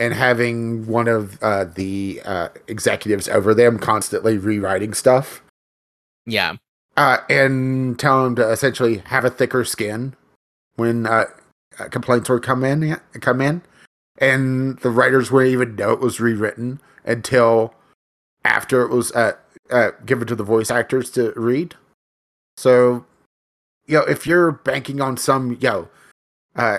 And 0.00 0.14
having 0.14 0.86
one 0.86 1.06
of 1.06 1.40
uh, 1.42 1.66
the 1.66 2.20
uh, 2.24 2.48
executives 2.66 3.28
over 3.28 3.54
them 3.54 3.78
constantly 3.78 4.38
rewriting 4.38 4.94
stuff 4.94 5.42
yeah, 6.26 6.56
uh, 6.96 7.18
and 7.28 7.98
tell 7.98 8.24
them 8.24 8.36
to 8.36 8.50
essentially 8.50 8.98
have 9.06 9.24
a 9.24 9.30
thicker 9.30 9.64
skin 9.64 10.14
when 10.76 11.06
uh, 11.06 11.24
uh, 11.78 11.88
complaints 11.88 12.28
would 12.28 12.42
come 12.42 12.64
in. 12.64 12.96
Come 13.20 13.40
in, 13.40 13.62
and 14.18 14.78
the 14.78 14.90
writers 14.90 15.30
wouldn't 15.30 15.52
even 15.52 15.76
know 15.76 15.92
it 15.92 16.00
was 16.00 16.20
rewritten 16.20 16.80
until 17.04 17.74
after 18.44 18.82
it 18.82 18.90
was 18.90 19.12
uh, 19.12 19.32
uh, 19.70 19.90
given 20.06 20.26
to 20.28 20.36
the 20.36 20.44
voice 20.44 20.70
actors 20.70 21.10
to 21.12 21.32
read. 21.36 21.74
So, 22.56 23.06
you 23.86 23.98
know, 23.98 24.04
if 24.04 24.26
you're 24.26 24.52
banking 24.52 25.00
on 25.00 25.16
some, 25.16 25.58
uh, 26.54 26.78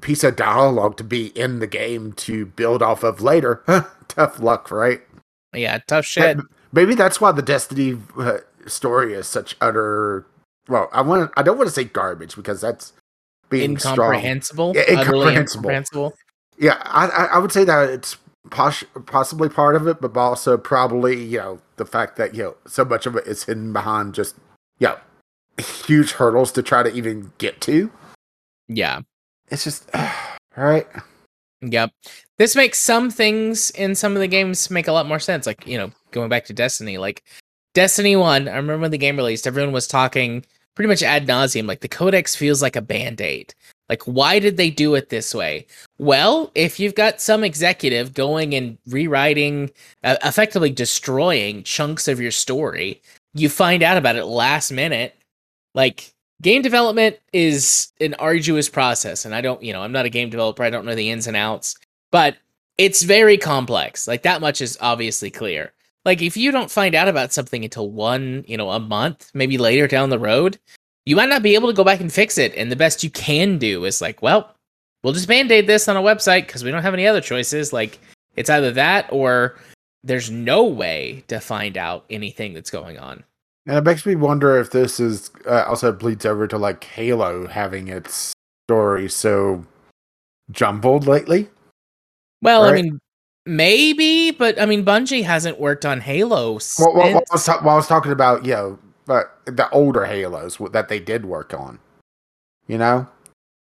piece 0.00 0.24
of 0.24 0.36
dialogue 0.36 0.96
to 0.98 1.04
be 1.04 1.28
in 1.38 1.58
the 1.58 1.66
game 1.66 2.12
to 2.12 2.46
build 2.46 2.82
off 2.82 3.02
of 3.02 3.20
later, 3.20 3.62
tough 4.08 4.40
luck, 4.40 4.70
right? 4.70 5.00
yeah, 5.54 5.78
tough 5.86 6.04
shit. 6.04 6.38
Maybe 6.72 6.94
that's 6.94 7.20
why 7.20 7.32
the 7.32 7.42
Destiny 7.42 7.98
uh, 8.18 8.38
story 8.66 9.14
is 9.14 9.26
such 9.26 9.56
utter. 9.60 10.26
Well, 10.68 10.88
I 10.92 11.00
want. 11.02 11.32
I 11.36 11.42
don't 11.42 11.56
want 11.56 11.68
to 11.68 11.74
say 11.74 11.84
garbage 11.84 12.36
because 12.36 12.60
that's 12.60 12.92
being 13.48 13.78
strong. 13.78 14.14
Incomprehensible. 14.14 14.72
Yeah, 14.74 14.82
incomprehensible. 14.82 15.70
incomprehensible. 15.70 16.14
Yeah, 16.58 16.80
I, 16.82 17.28
I 17.32 17.38
would 17.38 17.52
say 17.52 17.64
that 17.64 17.90
it's 17.90 18.16
posh, 18.50 18.84
possibly 19.06 19.48
part 19.48 19.76
of 19.76 19.86
it, 19.86 20.00
but 20.00 20.16
also 20.16 20.56
probably 20.56 21.22
you 21.22 21.38
know 21.38 21.60
the 21.76 21.86
fact 21.86 22.16
that 22.16 22.34
you 22.34 22.42
know 22.42 22.56
so 22.66 22.84
much 22.84 23.06
of 23.06 23.16
it 23.16 23.26
is 23.26 23.44
hidden 23.44 23.72
behind 23.72 24.14
just 24.14 24.36
you 24.78 24.88
know 24.88 24.98
huge 25.58 26.12
hurdles 26.12 26.52
to 26.52 26.62
try 26.62 26.82
to 26.82 26.92
even 26.92 27.32
get 27.38 27.60
to. 27.62 27.90
Yeah. 28.68 29.00
It's 29.50 29.64
just 29.64 29.88
all 29.94 30.64
right. 30.64 30.86
Yep. 31.62 31.90
This 32.38 32.54
makes 32.54 32.78
some 32.78 33.10
things 33.10 33.70
in 33.70 33.94
some 33.94 34.14
of 34.14 34.20
the 34.20 34.28
games 34.28 34.70
make 34.70 34.88
a 34.88 34.92
lot 34.92 35.06
more 35.06 35.18
sense. 35.18 35.46
Like, 35.46 35.66
you 35.66 35.78
know, 35.78 35.90
going 36.10 36.28
back 36.28 36.44
to 36.46 36.52
Destiny, 36.52 36.98
like 36.98 37.24
Destiny 37.74 38.16
1, 38.16 38.48
I 38.48 38.56
remember 38.56 38.82
when 38.82 38.90
the 38.90 38.98
game 38.98 39.16
released, 39.16 39.46
everyone 39.46 39.72
was 39.72 39.86
talking 39.86 40.44
pretty 40.74 40.88
much 40.88 41.02
ad 41.02 41.26
nauseum. 41.26 41.66
Like, 41.66 41.80
the 41.80 41.88
codex 41.88 42.36
feels 42.36 42.60
like 42.60 42.76
a 42.76 42.82
band 42.82 43.20
aid. 43.20 43.54
Like, 43.88 44.02
why 44.02 44.38
did 44.38 44.56
they 44.56 44.68
do 44.68 44.94
it 44.96 45.08
this 45.08 45.34
way? 45.34 45.66
Well, 45.98 46.50
if 46.54 46.80
you've 46.80 46.94
got 46.94 47.20
some 47.20 47.44
executive 47.44 48.14
going 48.14 48.54
and 48.54 48.76
rewriting, 48.88 49.70
uh, 50.02 50.16
effectively 50.24 50.70
destroying 50.70 51.62
chunks 51.62 52.08
of 52.08 52.20
your 52.20 52.32
story, 52.32 53.00
you 53.32 53.48
find 53.48 53.82
out 53.82 53.96
about 53.96 54.16
it 54.16 54.24
last 54.24 54.72
minute. 54.72 55.14
Like, 55.74 56.12
game 56.42 56.62
development 56.62 57.16
is 57.32 57.92
an 58.00 58.14
arduous 58.14 58.68
process 58.68 59.24
and 59.24 59.34
i 59.34 59.40
don't 59.40 59.62
you 59.62 59.72
know 59.72 59.82
i'm 59.82 59.92
not 59.92 60.06
a 60.06 60.10
game 60.10 60.30
developer 60.30 60.62
i 60.62 60.70
don't 60.70 60.84
know 60.84 60.94
the 60.94 61.10
ins 61.10 61.26
and 61.26 61.36
outs 61.36 61.76
but 62.10 62.36
it's 62.78 63.02
very 63.02 63.38
complex 63.38 64.06
like 64.06 64.22
that 64.22 64.40
much 64.40 64.60
is 64.60 64.78
obviously 64.80 65.30
clear. 65.30 65.72
Like 66.04 66.22
if 66.22 66.36
you 66.36 66.52
don't 66.52 66.70
find 66.70 66.94
out 66.94 67.08
about 67.08 67.32
something 67.32 67.64
until 67.64 67.90
one 67.90 68.44
you 68.46 68.56
know 68.56 68.70
a 68.70 68.78
month 68.78 69.30
maybe 69.34 69.58
later 69.58 69.88
down 69.88 70.10
the 70.10 70.18
road 70.18 70.58
you 71.04 71.16
might 71.16 71.28
not 71.28 71.42
be 71.42 71.54
able 71.54 71.68
to 71.68 71.74
go 71.74 71.84
back 71.84 72.00
and 72.00 72.12
fix 72.12 72.38
it 72.38 72.54
and 72.54 72.70
the 72.70 72.76
best 72.76 73.02
you 73.02 73.10
can 73.10 73.58
do 73.58 73.84
is 73.84 74.00
like 74.00 74.22
well 74.22 74.54
we'll 75.02 75.12
just 75.12 75.26
band-aid 75.26 75.66
this 75.66 75.88
on 75.88 75.96
a 75.96 76.02
website 76.02 76.46
because 76.46 76.62
we 76.62 76.70
don't 76.70 76.82
have 76.82 76.94
any 76.94 77.08
other 77.08 77.20
choices 77.20 77.72
like 77.72 77.98
it's 78.36 78.50
either 78.50 78.70
that 78.70 79.08
or 79.10 79.58
there's 80.04 80.30
no 80.30 80.64
way 80.64 81.24
to 81.26 81.40
find 81.40 81.76
out 81.76 82.04
anything 82.08 82.54
that's 82.54 82.70
going 82.70 82.98
on 82.98 83.24
And 83.66 83.76
it 83.76 83.84
makes 83.84 84.06
me 84.06 84.14
wonder 84.14 84.58
if 84.58 84.70
this 84.70 85.00
is 85.00 85.30
uh, 85.46 85.64
also 85.66 85.92
bleeds 85.92 86.24
over 86.24 86.46
to 86.46 86.56
like 86.56 86.84
Halo 86.84 87.48
having 87.48 87.88
its 87.88 88.32
story 88.66 89.08
so 89.08 89.64
jumbled 90.50 91.06
lately. 91.06 91.48
Well, 92.42 92.64
I 92.64 92.72
mean, 92.72 93.00
maybe, 93.44 94.30
but 94.30 94.60
I 94.60 94.66
mean, 94.66 94.84
Bungie 94.84 95.24
hasn't 95.24 95.58
worked 95.58 95.84
on 95.84 96.00
Halo 96.00 96.58
since. 96.58 96.86
Well, 96.86 96.94
well, 96.94 97.14
well, 97.14 97.24
I, 97.30 97.34
was 97.34 97.44
ta- 97.44 97.60
well, 97.64 97.74
I 97.74 97.76
was 97.76 97.88
talking 97.88 98.12
about 98.12 98.44
you 98.44 98.52
know, 98.52 98.78
but 99.04 99.36
the 99.46 99.68
older 99.70 100.04
Halos 100.04 100.58
that 100.70 100.88
they 100.88 101.00
did 101.00 101.24
work 101.26 101.52
on. 101.52 101.80
You 102.68 102.78
know, 102.78 103.08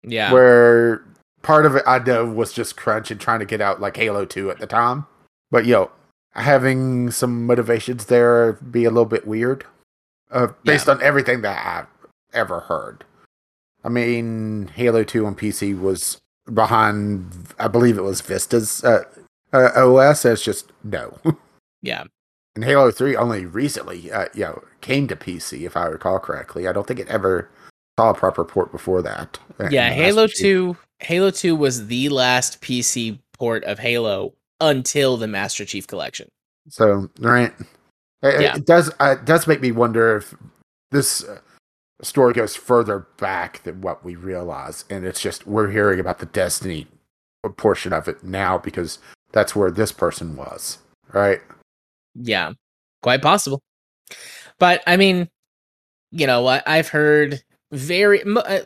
yeah, 0.04 0.32
where 0.32 1.04
part 1.42 1.66
of 1.66 1.76
it 1.76 1.84
I 1.86 2.00
know 2.00 2.26
was 2.26 2.54
just 2.54 2.78
crunch 2.78 3.12
and 3.12 3.20
trying 3.20 3.40
to 3.40 3.46
get 3.46 3.62
out 3.62 3.82
like 3.82 3.98
Halo 3.98 4.26
Two 4.26 4.50
at 4.50 4.60
the 4.60 4.68
time, 4.68 5.06
but 5.52 5.66
yo, 5.66 5.92
having 6.32 7.12
some 7.12 7.46
motivations 7.46 8.06
there 8.06 8.54
be 8.54 8.86
a 8.86 8.90
little 8.90 9.06
bit 9.06 9.28
weird, 9.28 9.66
uh, 10.34 10.48
based 10.64 10.90
on 10.90 11.02
everything 11.02 11.42
that 11.42 11.66
I've 11.66 12.10
ever 12.34 12.62
heard. 12.62 13.06
I 13.84 13.90
mean, 13.90 14.72
Halo 14.76 15.04
Two 15.04 15.26
on 15.26 15.36
PC 15.36 15.80
was 15.80 16.22
behind, 16.52 17.54
I 17.60 17.68
believe 17.68 17.98
it 17.98 18.04
was 18.04 18.22
Vista's 18.22 18.84
uh, 18.84 19.04
uh, 19.54 19.70
OS. 19.76 20.26
It's 20.26 20.44
just 20.44 20.72
no. 20.84 21.18
yeah, 21.82 22.04
And 22.56 22.64
Halo 22.64 22.92
3 22.92 23.16
only 23.16 23.46
recently, 23.46 24.12
uh, 24.12 24.26
you 24.34 24.44
know, 24.44 24.64
came 24.82 25.08
to 25.08 25.16
PC, 25.16 25.66
if 25.66 25.78
I 25.78 25.86
recall 25.86 26.20
correctly. 26.20 26.68
I 26.68 26.74
don't 26.74 26.88
think 26.88 27.00
it 27.00 27.08
ever 27.08 27.50
saw 27.98 28.10
a 28.10 28.14
proper 28.14 28.44
port 28.44 28.72
before 28.72 29.02
that. 29.04 29.40
yeah. 29.70 29.92
Halo 29.92 30.24
Master 30.24 30.36
Chief. 30.36 30.42
Two 30.42 30.78
Halo 31.00 31.32
2 31.32 31.56
was 31.56 31.88
the 31.88 32.10
last 32.10 32.62
PC 32.62 33.20
port 33.34 33.64
of 33.66 33.80
Halo 33.80 34.34
until 34.60 35.18
the 35.18 35.28
Master 35.28 35.66
Chief 35.66 35.86
Collection. 35.88 36.30
So, 36.70 37.10
right. 37.20 37.54
It, 38.24 38.42
Yeah. 38.42 38.56
it 38.56 38.66
does 38.66 38.90
uh, 39.00 39.18
it 39.20 39.26
does 39.26 39.48
make 39.48 39.62
me 39.62 39.72
wonder 39.72 40.18
if 40.18 40.34
this 40.92 41.24
uh, 41.24 41.40
story 42.02 42.34
goes 42.34 42.56
further 42.56 43.08
back 43.18 43.62
than 43.64 43.82
what 43.82 44.04
we 44.04 44.16
realize, 44.16 44.86
and 44.90 45.06
it's 45.06 45.22
just 45.22 45.46
we're 45.46 45.70
hearing 45.70 46.00
about 46.00 46.20
the 46.20 46.26
Destiny 46.26 46.88
portion 47.58 47.92
of 47.92 48.08
it 48.08 48.24
now 48.24 48.58
because 48.58 49.00
that's 49.34 49.56
where 49.56 49.70
this 49.70 49.92
person 49.92 50.36
was, 50.38 50.78
right? 51.12 51.42
Yeah, 52.16 52.54
quite 53.02 53.22
possible. 53.22 53.62
But 54.60 54.82
I 54.88 54.96
mean, 54.96 55.28
you 56.12 56.26
know, 56.28 56.42
what? 56.42 56.64
I've 56.68 56.88
heard 56.88 57.44
very 57.72 58.24
uh, 58.24 58.62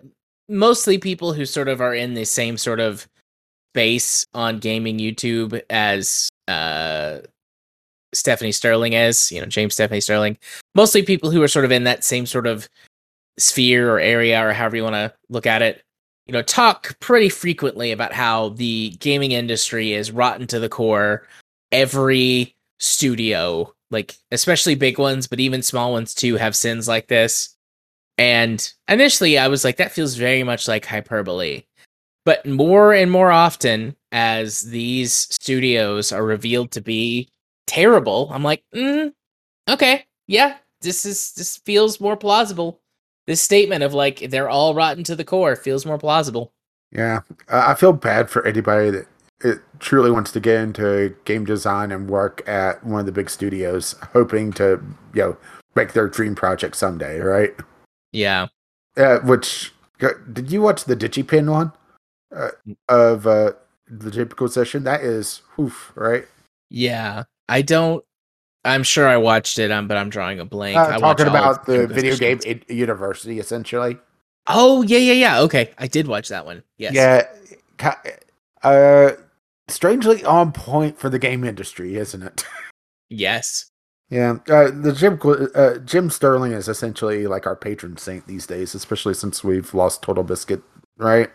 mostly 0.49 0.97
people 0.99 1.33
who 1.33 1.45
sort 1.45 1.67
of 1.67 1.81
are 1.81 1.95
in 1.95 2.13
the 2.13 2.25
same 2.25 2.57
sort 2.57 2.79
of 2.79 3.07
space 3.73 4.25
on 4.33 4.59
gaming 4.59 4.97
YouTube 4.99 5.61
as 5.69 6.29
uh 6.47 7.19
Stephanie 8.17 8.51
Sterling 8.51 8.93
is, 8.93 9.31
you 9.31 9.39
know, 9.39 9.45
James 9.45 9.73
Stephanie 9.73 10.01
Sterling. 10.01 10.37
Mostly 10.75 11.03
people 11.03 11.29
who 11.29 11.41
are 11.41 11.47
sort 11.47 11.65
of 11.65 11.71
in 11.71 11.83
that 11.83 12.03
same 12.03 12.25
sort 12.25 12.47
of 12.47 12.67
sphere 13.37 13.93
or 13.93 13.99
area 13.99 14.43
or 14.45 14.53
however 14.53 14.75
you 14.75 14.83
want 14.83 14.95
to 14.95 15.13
look 15.29 15.45
at 15.45 15.61
it. 15.61 15.83
You 16.25 16.33
know, 16.33 16.41
talk 16.41 16.99
pretty 16.99 17.29
frequently 17.29 17.91
about 17.91 18.11
how 18.11 18.49
the 18.49 18.89
gaming 18.99 19.31
industry 19.31 19.93
is 19.93 20.11
rotten 20.11 20.47
to 20.47 20.59
the 20.59 20.67
core. 20.67 21.25
Every 21.71 22.55
studio, 22.79 23.73
like 23.91 24.15
especially 24.31 24.75
big 24.75 24.97
ones, 24.97 25.27
but 25.27 25.39
even 25.39 25.61
small 25.61 25.91
ones 25.91 26.13
too, 26.13 26.35
have 26.35 26.55
sins 26.55 26.87
like 26.87 27.07
this. 27.07 27.55
And 28.17 28.73
initially, 28.87 29.37
I 29.37 29.47
was 29.47 29.63
like, 29.63 29.77
that 29.77 29.91
feels 29.91 30.15
very 30.15 30.43
much 30.43 30.67
like 30.67 30.85
hyperbole. 30.85 31.63
But 32.25 32.45
more 32.45 32.93
and 32.93 33.11
more 33.11 33.31
often, 33.31 33.95
as 34.11 34.61
these 34.61 35.13
studios 35.13 36.11
are 36.11 36.25
revealed 36.25 36.71
to 36.71 36.81
be 36.81 37.29
terrible, 37.67 38.29
I'm 38.31 38.43
like, 38.43 38.63
mm, 38.73 39.13
okay, 39.69 40.05
yeah, 40.25 40.57
this 40.81 41.05
is 41.05 41.33
this 41.33 41.57
feels 41.57 41.99
more 42.01 42.17
plausible. 42.17 42.81
This 43.27 43.41
statement 43.41 43.83
of 43.83 43.93
like 43.93 44.29
they're 44.29 44.49
all 44.49 44.73
rotten 44.73 45.03
to 45.05 45.15
the 45.15 45.25
core 45.25 45.55
feels 45.55 45.85
more 45.85 45.97
plausible. 45.97 46.53
Yeah, 46.91 47.19
I 47.49 47.75
feel 47.75 47.93
bad 47.93 48.29
for 48.29 48.45
anybody 48.47 48.89
that 48.91 49.07
it 49.41 49.59
truly 49.79 50.09
wants 50.09 50.31
to 50.31 50.39
get 50.39 50.61
into 50.61 51.15
game 51.25 51.45
design 51.45 51.91
and 51.91 52.09
work 52.09 52.47
at 52.47 52.83
one 52.83 53.01
of 53.01 53.05
the 53.05 53.11
big 53.11 53.29
studios, 53.29 53.95
hoping 54.13 54.51
to 54.53 54.81
you 55.13 55.21
know 55.21 55.37
make 55.75 55.93
their 55.93 56.07
dream 56.07 56.35
project 56.35 56.75
someday, 56.75 57.19
right? 57.19 57.53
Yeah. 58.11 58.47
Uh, 58.95 59.19
which 59.19 59.73
did 59.99 60.51
you 60.51 60.61
watch 60.61 60.85
the 60.85 60.95
DigiPen 60.95 61.51
one 61.51 61.71
uh, 62.35 62.49
of 62.89 63.27
uh, 63.27 63.51
the 63.87 64.09
typical 64.09 64.47
session? 64.47 64.83
That 64.83 65.01
is, 65.01 65.41
oof, 65.59 65.91
right? 65.95 66.25
Yeah. 66.69 67.23
I 67.49 67.61
don't 67.61 68.03
I'm 68.65 68.83
sure 68.83 69.07
I 69.07 69.15
watched 69.17 69.59
it, 69.59 69.71
um, 69.71 69.87
but 69.87 69.95
I'm 69.97 70.09
drawing 70.09 70.39
a 70.41 70.45
blank. 70.45 70.75
I 70.77 70.95
Uh, 70.95 70.99
talking 70.99 71.27
about 71.27 71.65
the 71.65 71.87
video 71.87 72.17
game 72.17 72.37
Christensen's. 72.39 72.65
i- 72.69 72.73
university, 72.73 73.39
essentially. 73.39 73.97
Oh 74.47 74.81
yeah, 74.81 74.97
yeah, 74.97 75.13
yeah. 75.13 75.39
Okay. 75.41 75.73
I 75.77 75.87
did 75.87 76.07
watch 76.07 76.27
that 76.29 76.45
one. 76.45 76.63
Yes. 76.77 76.93
Yeah, 76.93 77.95
uh, 78.63 79.11
strangely 79.67 80.23
on 80.25 80.51
point 80.51 80.99
for 80.99 81.09
the 81.09 81.19
game 81.19 81.43
industry, 81.43 81.95
isn't 81.95 82.23
it? 82.23 82.45
Yes. 83.09 83.71
Yeah, 84.09 84.39
uh, 84.49 84.69
the 84.69 84.91
Jim 84.91 85.17
uh, 85.55 85.77
Jim 85.79 86.09
Sterling 86.09 86.51
is 86.51 86.67
essentially 86.67 87.25
like 87.25 87.47
our 87.47 87.55
patron 87.55 87.95
saint 87.95 88.27
these 88.27 88.45
days, 88.45 88.75
especially 88.75 89.13
since 89.13 89.45
we've 89.45 89.73
lost 89.73 90.01
Total 90.01 90.23
Biscuit, 90.25 90.61
right? 90.97 91.29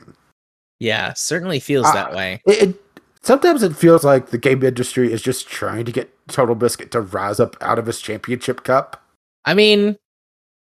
Yeah. 0.81 1.15
Certainly 1.15 1.61
feels 1.61 1.87
Uh, 1.87 1.93
that 1.95 2.13
way. 2.15 2.43
It, 2.47 2.63
it 2.69 2.82
sometimes 3.23 3.63
it 3.63 3.77
feels 3.77 4.05
like 4.05 4.29
the 4.29 4.39
game 4.39 4.63
industry 4.63 5.13
is 5.13 5.23
just 5.23 5.49
trying 5.49 5.85
to 5.85 5.93
get 5.93 6.11
Total 6.29 6.55
Biscuit 6.55 6.91
to 6.93 7.01
rise 7.01 7.41
up 7.41 7.57
out 7.61 7.79
of 7.79 7.87
his 7.87 8.01
championship 8.01 8.65
cup. 8.65 9.03
I 9.45 9.55
mean, 9.55 9.97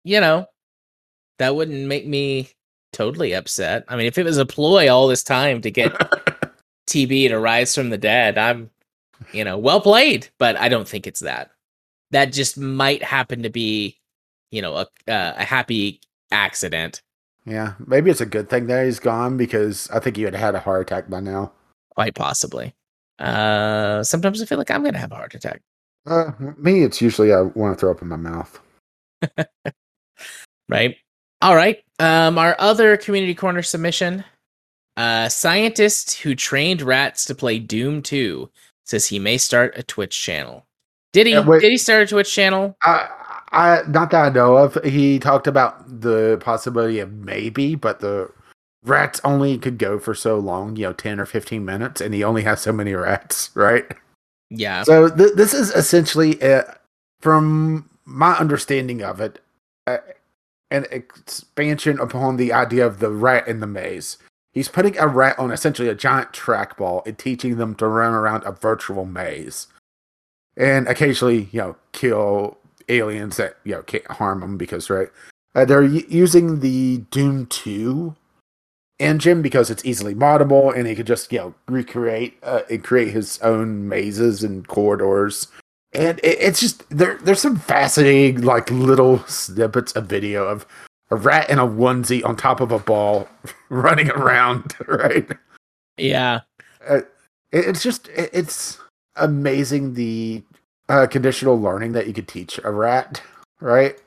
you 0.03 0.19
know, 0.19 0.47
that 1.39 1.55
wouldn't 1.55 1.87
make 1.87 2.07
me 2.07 2.49
totally 2.93 3.33
upset. 3.33 3.83
I 3.87 3.95
mean, 3.95 4.05
if 4.05 4.17
it 4.17 4.25
was 4.25 4.37
a 4.37 4.45
ploy 4.45 4.91
all 4.91 5.07
this 5.07 5.23
time 5.23 5.61
to 5.61 5.71
get 5.71 5.93
TB 6.87 7.29
to 7.29 7.39
rise 7.39 7.73
from 7.75 7.89
the 7.89 7.97
dead, 7.97 8.37
I'm, 8.37 8.69
you 9.31 9.43
know, 9.43 9.57
well 9.57 9.81
played. 9.81 10.29
But 10.37 10.55
I 10.57 10.69
don't 10.69 10.87
think 10.87 11.07
it's 11.07 11.21
that. 11.21 11.51
That 12.11 12.33
just 12.33 12.57
might 12.57 13.03
happen 13.03 13.43
to 13.43 13.49
be, 13.49 13.97
you 14.51 14.61
know, 14.61 14.75
a 14.75 14.87
uh, 15.11 15.33
a 15.37 15.43
happy 15.43 16.01
accident. 16.31 17.01
yeah, 17.45 17.73
maybe 17.85 18.11
it's 18.11 18.21
a 18.21 18.25
good 18.25 18.49
thing 18.49 18.67
that 18.67 18.85
he's 18.85 18.99
gone 18.99 19.37
because 19.37 19.89
I 19.91 19.99
think 19.99 20.17
he 20.17 20.25
would 20.25 20.33
have 20.33 20.43
had 20.43 20.55
a 20.55 20.59
heart 20.59 20.81
attack 20.81 21.09
by 21.09 21.21
now. 21.21 21.53
Quite 21.95 22.15
possibly. 22.15 22.73
Uh, 23.19 24.03
sometimes 24.03 24.41
I 24.41 24.45
feel 24.45 24.57
like 24.57 24.71
I'm 24.71 24.83
gonna 24.83 24.97
have 24.97 25.11
a 25.11 25.15
heart 25.15 25.35
attack. 25.35 25.61
Uh, 26.05 26.31
me, 26.57 26.83
it's 26.83 27.01
usually 27.01 27.31
I 27.33 27.41
want 27.41 27.77
to 27.77 27.79
throw 27.79 27.91
up 27.91 28.01
in 28.01 28.07
my 28.07 28.15
mouth. 28.15 28.59
right? 30.69 30.95
All 31.41 31.55
right. 31.55 31.83
Um, 31.99 32.37
our 32.37 32.55
other 32.59 32.97
community 32.97 33.35
corner 33.35 33.61
submission. 33.61 34.23
A 34.97 35.29
scientist 35.29 36.15
who 36.21 36.35
trained 36.35 36.81
rats 36.81 37.25
to 37.25 37.35
play 37.35 37.59
Doom 37.59 38.01
2 38.01 38.49
says 38.85 39.07
he 39.07 39.19
may 39.19 39.37
start 39.37 39.77
a 39.77 39.83
Twitch 39.83 40.21
channel. 40.21 40.65
Did 41.13 41.27
he? 41.27 41.33
Yeah, 41.33 41.45
wait. 41.45 41.61
Did 41.61 41.71
he 41.71 41.77
start 41.77 42.03
a 42.03 42.07
Twitch 42.07 42.33
channel? 42.33 42.75
I, 42.83 43.07
I, 43.51 43.81
not 43.87 44.11
that 44.11 44.25
I 44.25 44.29
know 44.29 44.57
of. 44.57 44.77
He 44.83 45.19
talked 45.19 45.47
about 45.47 46.01
the 46.01 46.37
possibility 46.41 46.99
of 46.99 47.11
maybe, 47.11 47.75
but 47.75 47.99
the 47.99 48.31
rats 48.83 49.21
only 49.23 49.57
could 49.57 49.77
go 49.77 49.99
for 49.99 50.13
so 50.15 50.37
long, 50.37 50.75
you 50.75 50.83
know, 50.87 50.93
ten 50.93 51.19
or 51.19 51.25
fifteen 51.25 51.65
minutes, 51.65 52.01
and 52.01 52.13
he 52.13 52.23
only 52.23 52.43
has 52.43 52.61
so 52.61 52.71
many 52.71 52.93
rats, 52.93 53.49
right? 53.55 53.85
Yeah. 54.49 54.83
So 54.83 55.09
th- 55.09 55.33
this 55.35 55.53
is 55.53 55.71
essentially, 55.71 56.41
uh 56.41 56.63
from 57.19 57.89
my 58.05 58.35
understanding 58.35 59.03
of 59.03 59.21
it, 59.21 59.39
uh, 59.87 59.97
an 60.71 60.85
expansion 60.91 61.99
upon 61.99 62.37
the 62.37 62.51
idea 62.51 62.85
of 62.85 62.99
the 62.99 63.11
rat 63.11 63.47
in 63.47 63.59
the 63.59 63.67
maze. 63.67 64.17
He's 64.53 64.67
putting 64.67 64.97
a 64.97 65.07
rat 65.07 65.37
on 65.39 65.51
essentially 65.51 65.87
a 65.87 65.95
giant 65.95 66.33
trackball 66.33 67.05
and 67.05 67.17
teaching 67.17 67.57
them 67.57 67.75
to 67.75 67.87
run 67.87 68.13
around 68.13 68.43
a 68.43 68.51
virtual 68.51 69.05
maze, 69.05 69.67
and 70.57 70.87
occasionally, 70.87 71.49
you 71.51 71.59
know, 71.61 71.75
kill 71.93 72.57
aliens 72.89 73.37
that 73.37 73.57
you 73.63 73.73
know 73.73 73.83
can't 73.83 74.05
harm 74.07 74.41
them 74.41 74.57
because 74.57 74.89
right. 74.89 75.09
Uh, 75.53 75.65
they're 75.65 75.83
using 75.83 76.61
the 76.61 76.99
Doom 77.11 77.45
Two 77.45 78.15
engine 79.01 79.41
because 79.41 79.69
it's 79.69 79.83
easily 79.83 80.15
moddable 80.15 80.75
and 80.75 80.87
he 80.87 80.95
could 80.95 81.07
just 81.07 81.31
you 81.31 81.39
know 81.39 81.55
recreate 81.67 82.37
uh, 82.43 82.61
and 82.69 82.83
create 82.83 83.11
his 83.11 83.39
own 83.41 83.87
mazes 83.89 84.43
and 84.43 84.67
corridors. 84.67 85.47
And 85.93 86.19
it, 86.19 86.37
it's 86.39 86.59
just 86.59 86.87
there 86.89 87.17
there's 87.17 87.41
some 87.41 87.57
fascinating 87.57 88.41
like 88.41 88.69
little 88.71 89.19
snippets 89.25 89.91
of 89.93 90.05
video 90.05 90.47
of 90.47 90.65
a 91.09 91.17
rat 91.17 91.49
in 91.49 91.59
a 91.59 91.67
onesie 91.67 92.25
on 92.25 92.35
top 92.35 92.61
of 92.61 92.71
a 92.71 92.79
ball 92.79 93.27
running 93.69 94.09
around 94.11 94.73
right? 94.87 95.29
Yeah. 95.97 96.41
uh, 96.87 97.01
it, 97.51 97.67
it's 97.67 97.83
just 97.83 98.07
it, 98.09 98.29
it's 98.33 98.79
amazing 99.17 99.93
the 99.93 100.41
uh, 100.89 101.07
conditional 101.07 101.59
learning 101.59 101.91
that 101.91 102.07
you 102.07 102.13
could 102.13 102.27
teach 102.27 102.59
a 102.63 102.71
rat 102.71 103.21
right 103.59 103.99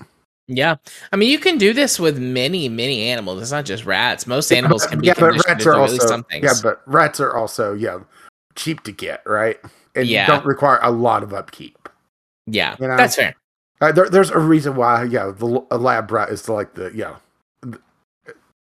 Yeah. 0.46 0.76
I 1.12 1.16
mean, 1.16 1.30
you 1.30 1.38
can 1.38 1.56
do 1.58 1.72
this 1.72 1.98
with 1.98 2.18
many, 2.18 2.68
many 2.68 3.04
animals. 3.08 3.40
It's 3.42 3.50
not 3.50 3.64
just 3.64 3.84
rats. 3.86 4.26
Most 4.26 4.52
animals 4.52 4.86
can 4.86 5.00
be 5.00 5.06
yeah, 5.06 5.14
but 5.14 5.30
conditioned 5.32 5.46
rats 5.48 5.66
are 5.66 5.74
also 5.74 6.24
yeah, 6.32 6.52
but 6.62 6.82
rats 6.86 7.20
are 7.20 7.34
also 7.36 7.72
yeah 7.74 8.00
cheap 8.54 8.82
to 8.84 8.92
get, 8.92 9.22
right? 9.26 9.58
And 9.94 10.06
Yeah. 10.06 10.26
don't 10.26 10.44
require 10.44 10.78
a 10.82 10.90
lot 10.90 11.22
of 11.22 11.32
upkeep. 11.32 11.88
yeah. 12.46 12.76
you 12.78 12.86
know? 12.88 12.96
That's 12.96 13.16
fair. 13.16 13.34
Uh, 13.80 13.90
there, 13.92 14.08
there's 14.08 14.30
a 14.30 14.38
reason 14.38 14.76
why 14.76 15.04
yeah 15.04 15.32
the 15.36 15.64
a 15.70 15.76
lab 15.78 16.10
rat 16.10 16.28
is 16.30 16.48
like 16.48 16.74
the 16.74 16.90
yeah 16.94 17.16
the, 17.62 17.80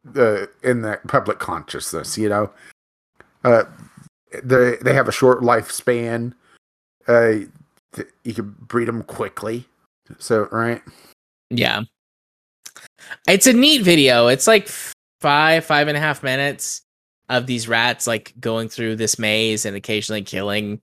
the 0.05 0.49
in 0.63 0.83
the 0.83 0.99
public 1.09 1.39
consciousness, 1.39 2.17
you 2.17 2.29
know. 2.29 2.51
Uh, 3.43 3.65
they 4.43 4.77
they 4.83 4.95
have 4.95 5.09
a 5.09 5.13
short 5.13 5.41
lifespan. 5.41 6.33
Uh, 7.09 7.47
th- 7.93 8.09
you 8.23 8.35
can 8.35 8.55
breed 8.61 8.87
them 8.89 9.03
quickly. 9.03 9.67
So 10.19 10.49
right, 10.53 10.81
Yeah. 11.51 11.83
It's 13.29 13.47
a 13.47 13.53
neat 13.53 13.83
video. 13.83 14.27
It's 14.29 14.47
like 14.47 14.69
five, 15.21 15.65
five 15.65 15.89
and 15.89 15.97
a 15.97 16.01
half 16.01 16.23
minutes 16.23 16.83
of 17.29 17.47
these 17.47 17.69
rats 17.69 18.07
like 18.07 18.35
going 18.41 18.69
through 18.69 18.97
this 18.97 19.19
maze 19.19 19.65
and 19.65 19.77
occasionally 19.77 20.23
killing 20.23 20.81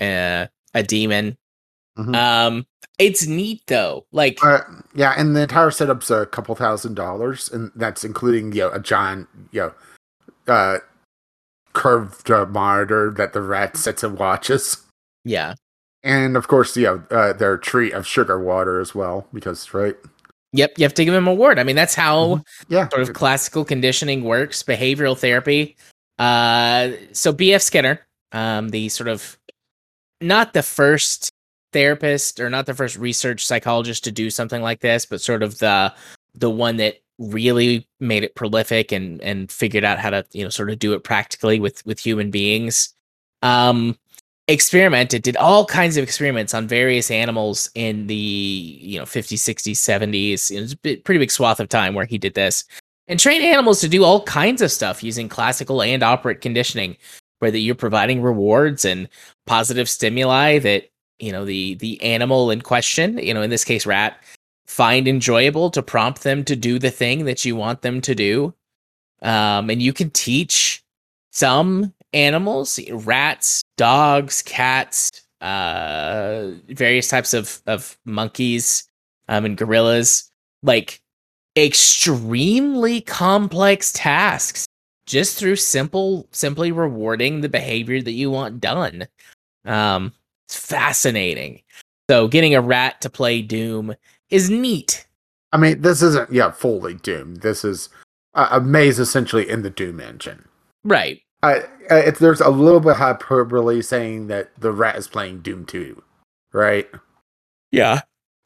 uh, 0.00 0.46
a 0.74 0.82
demon. 0.82 1.36
Mhm. 1.96 2.14
Um, 2.14 2.66
it's 2.98 3.26
neat 3.26 3.62
though. 3.66 4.06
Like, 4.12 4.42
Uh, 4.42 4.60
yeah, 4.94 5.14
and 5.16 5.36
the 5.36 5.42
entire 5.42 5.70
setup's 5.70 6.10
a 6.10 6.26
couple 6.26 6.54
thousand 6.54 6.94
dollars, 6.94 7.48
and 7.50 7.70
that's 7.76 8.04
including 8.04 8.52
you 8.52 8.62
know 8.62 8.70
a 8.70 8.80
giant 8.80 9.28
you 9.52 9.60
know 9.60 9.74
uh 10.52 10.78
curved 11.72 12.30
uh, 12.30 12.46
monitor 12.46 13.12
that 13.16 13.32
the 13.32 13.40
rat 13.42 13.76
sits 13.76 14.02
and 14.02 14.18
watches, 14.18 14.78
yeah, 15.24 15.54
and 16.06 16.36
of 16.36 16.48
course 16.48 16.76
you 16.76 16.84
know 16.84 17.02
uh, 17.10 17.32
their 17.34 17.58
treat 17.58 17.92
of 17.92 18.06
sugar 18.06 18.38
water 18.40 18.80
as 18.80 18.94
well 18.94 19.26
because 19.34 19.74
right 19.74 19.96
Yep, 20.52 20.78
you 20.78 20.84
have 20.84 20.94
to 20.94 21.04
give 21.04 21.12
him 21.12 21.26
a 21.28 21.34
word. 21.34 21.58
I 21.58 21.64
mean, 21.64 21.76
that's 21.76 21.94
how 21.94 22.26
Mm-hmm. 22.26 22.72
Yeah. 22.72 22.88
sort 22.88 23.02
of 23.02 23.12
classical 23.12 23.62
conditioning 23.64 24.24
works, 24.24 24.62
behavioral 24.62 25.18
therapy. 25.18 25.76
Uh, 26.18 26.92
so 27.12 27.30
B.F. 27.32 27.60
Skinner, 27.60 28.00
um, 28.32 28.70
the 28.70 28.88
sort 28.88 29.08
of 29.08 29.36
not 30.22 30.54
the 30.54 30.62
first 30.62 31.30
therapist 31.74 32.40
or 32.40 32.48
not 32.48 32.64
the 32.64 32.72
first 32.72 32.96
research 32.96 33.44
psychologist 33.44 34.04
to 34.04 34.12
do 34.12 34.30
something 34.30 34.62
like 34.62 34.80
this, 34.80 35.04
but 35.04 35.20
sort 35.20 35.42
of 35.42 35.58
the 35.58 35.92
the 36.34 36.48
one 36.48 36.76
that 36.78 37.00
really 37.18 37.86
made 38.00 38.24
it 38.24 38.34
prolific 38.34 38.92
and 38.92 39.20
and 39.20 39.50
figured 39.52 39.84
out 39.84 39.98
how 39.98 40.08
to 40.10 40.24
you 40.32 40.42
know 40.42 40.48
sort 40.48 40.70
of 40.70 40.78
do 40.78 40.94
it 40.94 41.04
practically 41.04 41.60
with 41.60 41.84
with 41.84 41.98
human 41.98 42.30
beings. 42.30 42.94
Um, 43.42 43.98
experimented 44.48 45.22
did 45.22 45.36
all 45.36 45.66
kinds 45.66 45.96
of 45.96 46.04
experiments 46.04 46.54
on 46.54 46.68
various 46.68 47.10
animals 47.10 47.68
in 47.74 48.06
the 48.06 48.14
you 48.14 48.98
know 48.98 49.04
50s 49.04 49.38
60s 49.38 49.72
70s 49.72 50.50
it 50.52 50.60
was 50.60 50.72
a 50.72 50.76
bit, 50.78 51.04
pretty 51.04 51.18
big 51.18 51.32
swath 51.32 51.58
of 51.58 51.68
time 51.68 51.94
where 51.94 52.06
he 52.06 52.18
did 52.18 52.34
this. 52.34 52.64
And 53.08 53.20
trained 53.20 53.44
animals 53.44 53.80
to 53.80 53.88
do 53.88 54.02
all 54.04 54.22
kinds 54.24 54.62
of 54.62 54.72
stuff 54.72 55.02
using 55.02 55.28
classical 55.28 55.82
and 55.82 56.02
operant 56.02 56.40
conditioning 56.40 56.96
where 57.38 57.50
that 57.50 57.58
you're 57.58 57.74
providing 57.74 58.22
rewards 58.22 58.84
and 58.84 59.08
positive 59.46 59.88
stimuli 59.88 60.58
that 60.60 60.90
you 61.18 61.32
know 61.32 61.44
the 61.44 61.74
the 61.76 62.00
animal 62.02 62.50
in 62.50 62.60
question 62.60 63.18
you 63.18 63.34
know 63.34 63.42
in 63.42 63.50
this 63.50 63.64
case 63.64 63.84
rat 63.84 64.22
find 64.66 65.08
enjoyable 65.08 65.70
to 65.70 65.82
prompt 65.82 66.22
them 66.22 66.44
to 66.44 66.54
do 66.56 66.78
the 66.78 66.90
thing 66.90 67.24
that 67.24 67.44
you 67.44 67.56
want 67.56 67.82
them 67.82 68.00
to 68.00 68.14
do. 68.14 68.54
Um 69.22 69.70
and 69.70 69.82
you 69.82 69.92
can 69.92 70.10
teach 70.10 70.84
some 71.32 71.92
animals 72.12 72.78
rats 72.90 73.62
dogs 73.76 74.42
cats 74.42 75.22
uh 75.40 76.50
various 76.68 77.08
types 77.08 77.34
of 77.34 77.60
of 77.66 77.98
monkeys 78.04 78.88
um 79.28 79.44
and 79.44 79.56
gorillas. 79.56 80.30
Like 80.62 81.00
extremely 81.56 83.00
complex 83.02 83.92
tasks 83.92 84.66
just 85.06 85.38
through 85.38 85.56
simple 85.56 86.26
simply 86.32 86.72
rewarding 86.72 87.40
the 87.40 87.48
behavior 87.48 88.02
that 88.02 88.12
you 88.12 88.30
want 88.30 88.60
done. 88.60 89.06
Um 89.64 90.12
it's 90.48 90.58
fascinating. 90.58 91.62
So 92.08 92.28
getting 92.28 92.54
a 92.54 92.60
rat 92.60 93.00
to 93.00 93.10
play 93.10 93.42
doom 93.42 93.94
is 94.30 94.48
neat. 94.48 95.06
I 95.52 95.58
mean, 95.58 95.80
this 95.80 96.02
isn't 96.02 96.32
yeah 96.32 96.50
fully 96.50 96.94
Doom. 96.94 97.36
This 97.36 97.64
is 97.64 97.88
uh, 98.34 98.48
a 98.50 98.60
maze 98.60 98.98
essentially 98.98 99.48
in 99.48 99.62
the 99.62 99.70
Doom 99.70 100.00
engine. 100.00 100.44
right 100.84 101.20
I, 101.42 101.62
there's 102.18 102.40
a 102.40 102.48
little 102.50 102.80
bit 102.80 102.92
of 102.92 102.96
hyperbole 102.96 103.82
saying 103.82 104.26
that 104.28 104.50
the 104.58 104.72
rat 104.72 104.96
is 104.96 105.08
playing 105.08 105.40
Doom 105.40 105.64
2, 105.66 106.02
right? 106.52 106.88
yeah 107.70 108.00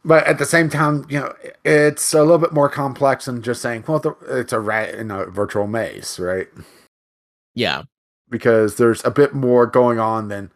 But 0.05 0.27
at 0.27 0.39
the 0.39 0.47
same 0.47 0.69
time, 0.69 1.07
you 1.09 1.21
know, 1.21 1.35
it's 1.65 2.13
a 2.13 2.21
little 2.21 2.39
bit 2.39 2.53
more 2.53 2.69
complex 2.69 3.27
than 3.27 3.43
just 3.43 3.63
saying, 3.63 3.85
well, 3.87 3.99
the, 3.99 4.17
it's 4.29 4.53
a 4.53 4.61
rat 4.61 4.95
in 4.95 5.11
a 5.11 5.27
virtual 5.27 5.67
maze, 5.67 6.19
right? 6.19 6.49
yeah 7.55 7.83
Because 8.29 8.77
there's 8.77 9.05
a 9.05 9.11
bit 9.11 9.35
more 9.35 9.67
going 9.67 9.99
on 9.99 10.29
than 10.29 10.51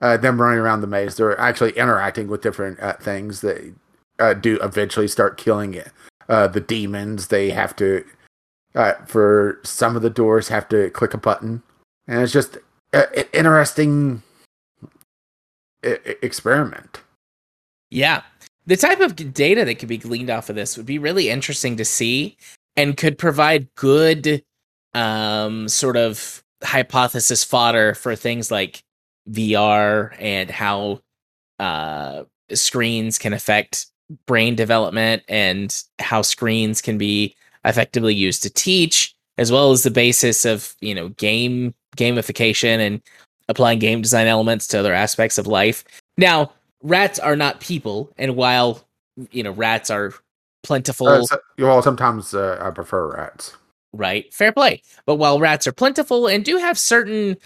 uh, 0.00 0.16
them 0.16 0.40
running 0.40 0.58
around 0.58 0.80
the 0.80 0.86
maze. 0.86 1.16
They're 1.16 1.38
actually 1.38 1.72
interacting 1.72 2.28
with 2.28 2.42
different 2.42 2.80
uh, 2.80 2.94
things 2.94 3.40
that 3.40 3.74
uh, 4.18 4.34
do 4.34 4.58
eventually 4.60 5.08
start 5.08 5.38
killing 5.38 5.74
it. 5.74 5.90
Uh, 6.28 6.48
the 6.48 6.60
demons, 6.60 7.28
they 7.28 7.50
have 7.50 7.74
to, 7.76 8.04
uh, 8.74 8.94
for 9.06 9.60
some 9.64 9.96
of 9.96 10.02
the 10.02 10.10
doors, 10.10 10.48
have 10.48 10.68
to 10.70 10.90
click 10.90 11.14
a 11.14 11.18
button. 11.18 11.62
And 12.06 12.22
it's 12.22 12.32
just 12.32 12.58
an 12.92 13.06
interesting 13.32 14.22
experiment. 15.82 17.00
Yeah. 17.90 18.22
The 18.66 18.76
type 18.76 19.00
of 19.00 19.16
data 19.34 19.64
that 19.64 19.78
could 19.78 19.88
be 19.88 19.98
gleaned 19.98 20.30
off 20.30 20.48
of 20.48 20.56
this 20.56 20.76
would 20.76 20.86
be 20.86 20.98
really 20.98 21.28
interesting 21.28 21.76
to 21.76 21.84
see 21.84 22.36
and 22.76 22.96
could 22.96 23.18
provide 23.18 23.74
good 23.74 24.42
um 24.94 25.68
sort 25.68 25.96
of 25.96 26.42
hypothesis 26.62 27.42
fodder 27.42 27.94
for 27.94 28.14
things 28.14 28.50
like 28.50 28.82
VR 29.30 30.14
and 30.18 30.50
how 30.50 31.00
uh 31.58 32.24
screens 32.52 33.18
can 33.18 33.32
affect 33.32 33.86
brain 34.26 34.54
development 34.54 35.22
and 35.28 35.82
how 35.98 36.22
screens 36.22 36.82
can 36.82 36.98
be 36.98 37.34
effectively 37.64 38.14
used 38.14 38.42
to 38.42 38.50
teach 38.50 39.14
as 39.38 39.50
well 39.50 39.70
as 39.70 39.82
the 39.82 39.90
basis 39.90 40.44
of, 40.44 40.74
you 40.80 40.94
know, 40.94 41.08
game 41.10 41.74
gamification 41.96 42.78
and 42.78 43.02
applying 43.48 43.78
game 43.78 44.02
design 44.02 44.26
elements 44.26 44.66
to 44.68 44.78
other 44.78 44.94
aspects 44.94 45.38
of 45.38 45.46
life. 45.46 45.84
Now, 46.16 46.52
rats 46.82 47.18
are 47.18 47.36
not 47.36 47.60
people, 47.60 48.10
and 48.18 48.36
while 48.36 48.86
you 49.30 49.42
know 49.42 49.50
rats 49.52 49.90
are 49.90 50.14
plentiful, 50.62 51.06
Uh, 51.08 51.22
so- 51.24 51.40
well, 51.58 51.82
sometimes 51.82 52.34
uh, 52.34 52.58
I 52.60 52.70
prefer 52.70 53.14
rats. 53.14 53.56
right? 53.92 54.32
Fair 54.32 54.52
play. 54.52 54.82
But 55.06 55.16
while 55.16 55.38
rats 55.38 55.66
are 55.66 55.72
plentiful 55.72 56.26
and 56.26 56.44
do 56.44 56.56
have 56.58 56.78
certain 56.78 57.36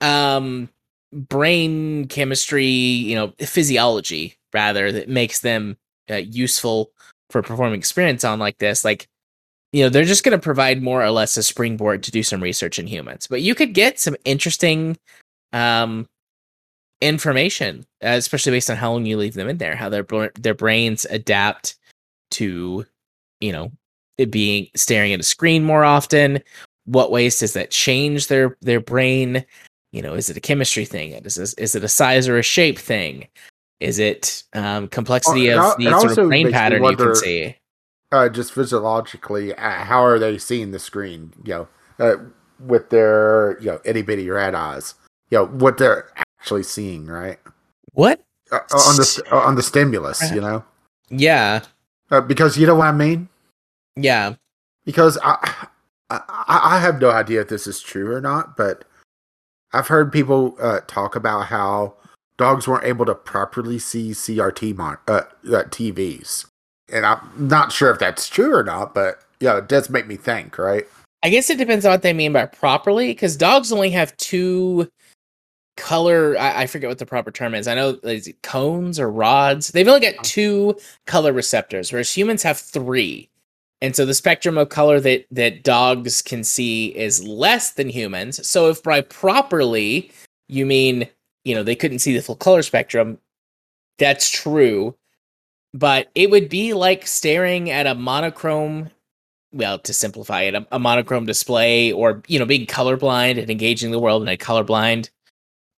um 0.00 0.68
brain 1.12 2.06
chemistry, 2.08 2.66
you 2.66 3.14
know, 3.14 3.32
physiology 3.40 4.36
rather 4.52 4.90
that 4.92 5.08
makes 5.08 5.40
them 5.40 5.76
uh, 6.10 6.16
useful 6.16 6.90
for 7.30 7.42
performing 7.42 7.78
experiments 7.78 8.24
on 8.24 8.38
like 8.38 8.58
this, 8.58 8.84
like 8.84 9.08
you 9.76 9.82
know, 9.82 9.90
they're 9.90 10.04
just 10.04 10.24
going 10.24 10.38
to 10.38 10.42
provide 10.42 10.82
more 10.82 11.04
or 11.04 11.10
less 11.10 11.36
a 11.36 11.42
springboard 11.42 12.02
to 12.02 12.10
do 12.10 12.22
some 12.22 12.42
research 12.42 12.78
in 12.78 12.86
humans. 12.86 13.26
But 13.26 13.42
you 13.42 13.54
could 13.54 13.74
get 13.74 14.00
some 14.00 14.16
interesting 14.24 14.96
um 15.52 16.08
information, 17.02 17.84
uh, 18.02 18.16
especially 18.16 18.52
based 18.52 18.70
on 18.70 18.78
how 18.78 18.92
long 18.92 19.04
you 19.04 19.18
leave 19.18 19.34
them 19.34 19.50
in 19.50 19.58
there, 19.58 19.76
how 19.76 19.90
their 19.90 20.06
their 20.40 20.54
brains 20.54 21.04
adapt 21.10 21.76
to, 22.30 22.86
you 23.42 23.52
know, 23.52 23.70
it 24.16 24.30
being 24.30 24.68
staring 24.74 25.12
at 25.12 25.20
a 25.20 25.24
screen 25.24 25.62
more 25.62 25.84
often. 25.84 26.42
What 26.86 27.10
ways 27.10 27.38
does 27.38 27.52
that 27.52 27.70
change 27.70 28.28
their 28.28 28.56
their 28.62 28.80
brain? 28.80 29.44
You 29.92 30.00
know, 30.00 30.14
is 30.14 30.30
it 30.30 30.38
a 30.38 30.40
chemistry 30.40 30.86
thing? 30.86 31.12
Is 31.12 31.34
this, 31.34 31.52
is 31.54 31.74
it 31.74 31.84
a 31.84 31.88
size 31.88 32.28
or 32.28 32.38
a 32.38 32.42
shape 32.42 32.78
thing? 32.78 33.28
Is 33.80 33.98
it 33.98 34.42
um, 34.54 34.88
complexity 34.88 35.48
Well, 35.48 35.72
of 35.72 35.78
the 35.78 36.00
sort 36.00 36.16
of 36.16 36.28
brain 36.28 36.50
pattern 36.50 36.82
you 36.82 36.96
can 36.96 37.14
see? 37.14 37.56
Uh, 38.12 38.28
just 38.28 38.52
physiologically, 38.52 39.54
uh, 39.54 39.70
how 39.84 40.02
are 40.04 40.18
they 40.18 40.38
seeing 40.38 40.70
the 40.70 40.78
screen? 40.78 41.32
You 41.44 41.54
know, 41.54 41.68
uh, 41.98 42.16
with 42.60 42.90
their 42.90 43.58
you 43.60 43.66
know 43.66 43.80
itty 43.84 44.02
bitty 44.02 44.28
rat 44.30 44.54
eyes. 44.54 44.94
You 45.30 45.38
know 45.38 45.46
what 45.46 45.78
they're 45.78 46.08
actually 46.16 46.62
seeing, 46.62 47.06
right? 47.06 47.38
What? 47.92 48.22
Uh, 48.52 48.60
on 48.72 48.96
the 48.96 49.22
uh, 49.32 49.38
on 49.38 49.56
the 49.56 49.62
stimulus, 49.62 50.30
you 50.32 50.40
know, 50.40 50.64
Yeah, 51.10 51.62
uh, 52.10 52.20
because 52.20 52.56
you 52.56 52.66
know 52.66 52.76
what 52.76 52.86
I 52.88 52.92
mean. 52.92 53.28
yeah. 53.96 54.34
Because 54.84 55.18
I, 55.24 55.66
I 56.10 56.20
I 56.46 56.78
have 56.78 57.00
no 57.00 57.10
idea 57.10 57.40
if 57.40 57.48
this 57.48 57.66
is 57.66 57.80
true 57.80 58.12
or 58.14 58.20
not, 58.20 58.56
but 58.56 58.84
I've 59.72 59.88
heard 59.88 60.12
people 60.12 60.54
uh, 60.60 60.78
talk 60.86 61.16
about 61.16 61.46
how 61.46 61.94
dogs 62.38 62.68
weren't 62.68 62.84
able 62.84 63.04
to 63.06 63.16
properly 63.16 63.80
see 63.80 64.10
CRT 64.10 64.76
mon- 64.76 64.98
uh, 65.08 65.22
uh, 65.48 65.64
TVs, 65.64 66.46
and 66.92 67.04
I'm 67.04 67.20
not 67.36 67.72
sure 67.72 67.90
if 67.90 67.98
that's 67.98 68.28
true 68.28 68.54
or 68.54 68.64
not. 68.64 68.94
But 68.94 69.20
yeah, 69.40 69.58
it 69.58 69.68
does 69.68 69.90
make 69.90 70.06
me 70.06 70.16
think, 70.16 70.58
right? 70.58 70.86
I 71.22 71.30
guess 71.30 71.50
it 71.50 71.58
depends 71.58 71.84
on 71.84 71.92
what 71.92 72.02
they 72.02 72.12
mean 72.12 72.32
by 72.32 72.46
properly, 72.46 73.08
because 73.08 73.36
dogs 73.36 73.72
only 73.72 73.90
have 73.90 74.16
two 74.16 74.88
color. 75.76 76.38
I, 76.38 76.62
I 76.62 76.66
forget 76.66 76.88
what 76.88 76.98
the 76.98 77.06
proper 77.06 77.30
term 77.30 77.54
is. 77.54 77.66
I 77.68 77.74
know 77.74 77.98
is 78.02 78.28
it 78.28 78.42
cones 78.42 79.00
or 79.00 79.10
rods. 79.10 79.68
They've 79.68 79.88
only 79.88 80.00
got 80.00 80.14
uh-huh. 80.14 80.22
two 80.24 80.78
color 81.06 81.32
receptors, 81.32 81.92
whereas 81.92 82.12
humans 82.12 82.42
have 82.42 82.58
three. 82.58 83.28
And 83.82 83.94
so 83.94 84.06
the 84.06 84.14
spectrum 84.14 84.56
of 84.56 84.70
color 84.70 85.00
that 85.00 85.26
that 85.30 85.62
dogs 85.62 86.22
can 86.22 86.44
see 86.44 86.96
is 86.96 87.22
less 87.24 87.72
than 87.72 87.88
humans. 87.88 88.46
So 88.46 88.70
if 88.70 88.82
by 88.82 89.02
properly 89.02 90.10
you 90.48 90.64
mean 90.64 91.08
you 91.44 91.54
know 91.54 91.62
they 91.62 91.76
couldn't 91.76 91.98
see 91.98 92.14
the 92.14 92.22
full 92.22 92.36
color 92.36 92.62
spectrum, 92.62 93.18
that's 93.98 94.30
true. 94.30 94.94
But 95.76 96.08
it 96.14 96.30
would 96.30 96.48
be 96.48 96.72
like 96.72 97.06
staring 97.06 97.68
at 97.70 97.86
a 97.86 97.94
monochrome 97.94 98.90
well 99.52 99.78
to 99.78 99.92
simplify 99.92 100.42
it 100.42 100.54
a, 100.54 100.66
a 100.72 100.78
monochrome 100.78 101.26
display 101.26 101.92
or 101.92 102.22
you 102.26 102.38
know 102.38 102.46
being 102.46 102.66
colorblind 102.66 103.38
and 103.38 103.50
engaging 103.50 103.90
the 103.90 103.98
world 103.98 104.22
in 104.22 104.28
a 104.28 104.36
colorblind 104.36 105.10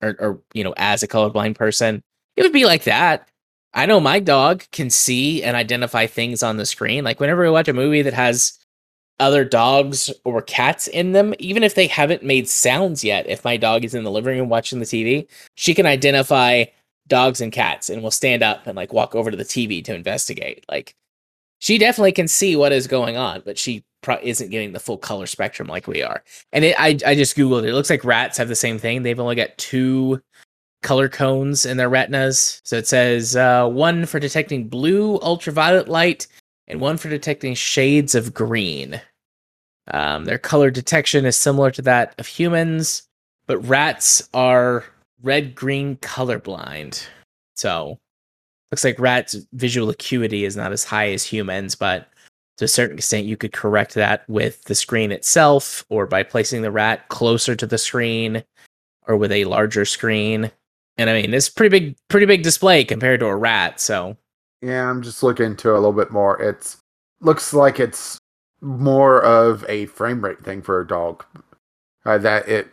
or, 0.01 0.16
or 0.20 0.41
you 0.55 0.62
know 0.62 0.73
as 0.77 1.03
a 1.03 1.09
colorblind 1.09 1.57
person. 1.57 2.01
It 2.37 2.43
would 2.43 2.53
be 2.53 2.65
like 2.65 2.85
that. 2.85 3.29
I 3.75 3.87
know 3.87 3.99
my 3.99 4.20
dog 4.20 4.62
can 4.70 4.89
see 4.89 5.43
and 5.43 5.57
identify 5.57 6.07
things 6.07 6.45
on 6.45 6.59
the 6.59 6.66
screen. 6.66 7.03
Like 7.03 7.19
whenever 7.19 7.43
we 7.43 7.51
watch 7.51 7.69
a 7.69 7.73
movie 7.73 8.03
that 8.03 8.15
has 8.15 8.57
other 9.19 9.45
dogs 9.45 10.12
or 10.25 10.41
cats 10.41 10.87
in 10.87 11.11
them 11.11 11.35
even 11.41 11.65
if 11.65 11.75
they 11.75 11.89
haven't 11.89 12.23
made 12.23 12.49
sounds 12.49 13.03
yet 13.03 13.27
if 13.29 13.45
my 13.45 13.57
dog 13.57 13.85
is 13.85 13.93
in 13.93 14.05
the 14.05 14.12
living 14.12 14.39
room 14.39 14.49
watching 14.49 14.79
the 14.79 14.85
tv 14.85 15.27
she 15.57 15.75
can 15.75 15.87
identify 15.87 16.65
dogs 17.09 17.41
and 17.41 17.53
cats 17.53 17.89
and 17.91 18.03
will 18.03 18.11
stand 18.11 18.43
up 18.43 18.67
and 18.67 18.77
like 18.77 18.93
walk 18.93 19.15
over 19.15 19.31
to 19.31 19.37
the 19.37 19.45
tv 19.45 19.83
to 19.85 19.95
investigate 19.95 20.65
like 20.69 20.95
she 21.59 21.79
definitely 21.79 22.13
can 22.13 22.29
see 22.29 22.57
what 22.57 22.73
is 22.73 22.87
going 22.87 23.17
on, 23.17 23.43
but 23.45 23.59
she 23.59 23.85
pro- 24.03 24.21
isn't 24.23 24.51
getting 24.51 24.73
the 24.73 24.81
full 24.81 24.99
color 24.99 25.27
spectrum 25.27 25.69
like 25.69 25.87
we 25.87 26.03
are. 26.03 26.23
And 26.53 26.65
it, 26.65 26.77
I, 26.79 26.99
I 27.05 27.15
just 27.15 27.37
googled 27.37 27.65
it. 27.65 27.71
It 27.71 27.75
looks 27.75 27.91
like 27.91 28.05
rats 28.05 28.39
have 28.39 28.49
the 28.49 28.55
same 28.55 28.79
thing. 28.79 29.03
They've 29.03 29.19
only 29.19 29.35
got 29.35 29.59
two 29.59 30.23
color 30.83 31.09
cones 31.09 31.67
in 31.67 31.77
their 31.77 31.89
retinas. 31.89 32.61
So 32.65 32.77
it 32.77 32.87
says 32.87 33.35
uh, 33.35 33.69
one 33.69 34.07
for 34.07 34.21
detecting 34.21 34.69
blue 34.69 35.19
ultraviolet 35.21 35.89
light 35.89 36.29
and 36.69 36.81
one 36.81 36.97
for 36.97 37.09
detecting 37.09 37.55
shades 37.55 38.15
of 38.15 38.33
green. 38.33 39.01
Um, 39.91 40.27
their 40.27 40.39
color 40.39 40.71
detection 40.71 41.25
is 41.25 41.37
similar 41.37 41.71
to 41.73 41.83
that 41.83 42.15
of 42.19 42.27
humans, 42.27 43.03
but 43.47 43.59
rats 43.67 44.29
are 44.35 44.85
red 45.23 45.55
green 45.55 45.97
colorblind. 45.97 47.07
So 47.55 47.99
looks 48.70 48.85
like 48.85 48.99
rats' 48.99 49.36
visual 49.53 49.90
acuity 49.90 50.45
is 50.45 50.57
not 50.57 50.73
as 50.73 50.85
high 50.85 51.11
as 51.11 51.24
humans, 51.24 51.74
but 51.74 52.09
to 52.59 52.65
a 52.65 52.69
certain 52.69 52.99
extent, 52.99 53.27
you 53.27 53.36
could 53.36 53.53
correct 53.53 53.95
that 53.95 54.28
with 54.28 54.65
the 54.65 54.74
screen 54.74 55.12
itself 55.12 55.85
or 55.89 56.07
by 56.07 56.23
placing 56.23 56.62
the 56.62 56.70
rat 56.70 57.09
closer 57.09 57.55
to 57.55 57.66
the 57.66 57.78
screen 57.78 58.43
or 59.07 59.16
with 59.16 59.32
a 59.32 59.45
larger 59.45 59.85
screen. 59.85 60.51
And 60.99 61.09
I 61.09 61.23
mean, 61.23 61.32
it's 61.32 61.49
pretty 61.49 61.78
big, 61.78 61.97
pretty 62.09 62.27
big 62.27 62.43
display 62.43 62.85
compared 62.85 63.20
to 63.20 63.27
a 63.27 63.36
rat. 63.36 63.81
So 63.81 64.16
Yeah, 64.61 64.90
I'm 64.90 65.03
just 65.03 65.23
looking 65.23 65.47
into 65.47 65.70
it 65.70 65.73
a 65.73 65.77
little 65.77 65.93
bit 65.93 66.11
more. 66.11 66.40
It's 66.43 66.78
looks 67.20 67.53
like 67.53 67.78
it's 67.78 68.19
more 68.61 69.23
of 69.23 69.65
a 69.69 69.86
frame 69.86 70.24
rate 70.24 70.45
thing 70.45 70.62
for 70.62 70.81
a 70.81 70.86
dog. 70.86 71.24
Uh, 72.05 72.19
that 72.19 72.49
it 72.49 72.69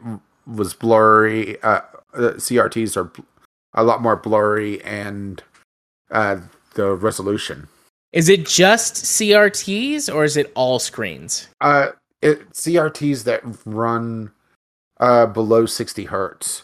was 0.47 0.73
blurry. 0.73 1.61
Uh, 1.61 1.81
the 2.15 2.33
CRTs 2.33 2.97
are 2.97 3.11
a 3.73 3.83
lot 3.83 4.01
more 4.01 4.15
blurry, 4.15 4.81
and 4.83 5.43
uh, 6.11 6.37
the 6.75 6.93
resolution. 6.93 7.67
is 8.13 8.29
it 8.29 8.45
just 8.45 8.95
CRTs 8.95 10.13
or 10.13 10.23
is 10.23 10.37
it 10.37 10.51
all 10.55 10.79
screens? 10.79 11.49
Uh, 11.61 11.89
it 12.21 12.49
CRTs 12.51 13.23
that 13.25 13.41
run 13.65 14.31
uh 14.99 15.25
below 15.25 15.65
60 15.65 16.05
hertz. 16.05 16.63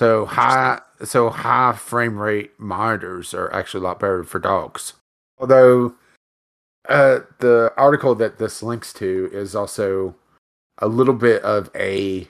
So 0.00 0.24
high, 0.24 0.80
so 1.04 1.28
high 1.28 1.72
frame 1.72 2.18
rate 2.18 2.52
monitors 2.58 3.34
are 3.34 3.52
actually 3.52 3.80
a 3.80 3.84
lot 3.84 4.00
better 4.00 4.24
for 4.24 4.38
dogs. 4.38 4.94
Although, 5.38 5.94
uh, 6.88 7.20
the 7.40 7.72
article 7.76 8.14
that 8.14 8.38
this 8.38 8.62
links 8.62 8.94
to 8.94 9.28
is 9.30 9.54
also 9.54 10.14
a 10.78 10.88
little 10.88 11.12
bit 11.12 11.42
of 11.42 11.70
a, 11.74 12.26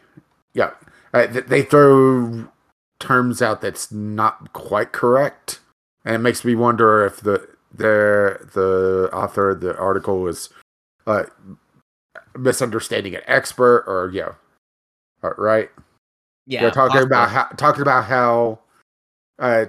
yeah, 0.52 0.72
uh, 1.12 1.27
they 1.27 1.62
throw 1.62 2.49
terms 2.99 3.43
out 3.43 3.61
that's 3.61 3.91
not 3.91 4.53
quite 4.53 4.93
correct, 4.93 5.61
and 6.05 6.15
it 6.15 6.19
makes 6.19 6.45
me 6.45 6.55
wonder 6.55 7.05
if 7.05 7.20
the 7.20 7.49
the 7.73 8.49
the 8.55 9.11
author 9.12 9.51
of 9.51 9.61
the 9.61 9.77
article 9.78 10.27
is 10.27 10.49
uh 11.07 11.24
misunderstanding 12.37 13.15
an 13.15 13.23
expert 13.27 13.85
or 13.87 14.11
yeah. 14.12 14.32
Uh, 15.23 15.35
right? 15.37 15.70
Yeah, 16.47 16.62
they're 16.62 16.70
talking 16.70 16.93
possible. 16.93 17.07
about 17.07 17.31
how 17.31 17.45
talking 17.57 17.82
about 17.82 18.05
how 18.05 18.59
uh 19.39 19.66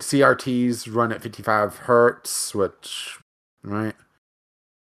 crts 0.00 0.92
run 0.92 1.12
at 1.12 1.22
55 1.22 1.76
hertz 1.76 2.54
which 2.54 3.18
right? 3.62 3.94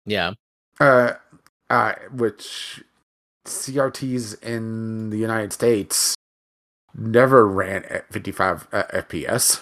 Yeah, 0.05 0.33
uh 0.79 1.13
uh 1.69 1.93
which 2.11 2.83
crts 3.45 4.41
in 4.43 5.09
the 5.09 5.17
united 5.17 5.51
states 5.53 6.15
never 6.95 7.47
ran 7.47 7.83
at 7.85 8.11
55 8.11 8.67
uh, 8.71 8.83
fps 8.93 9.59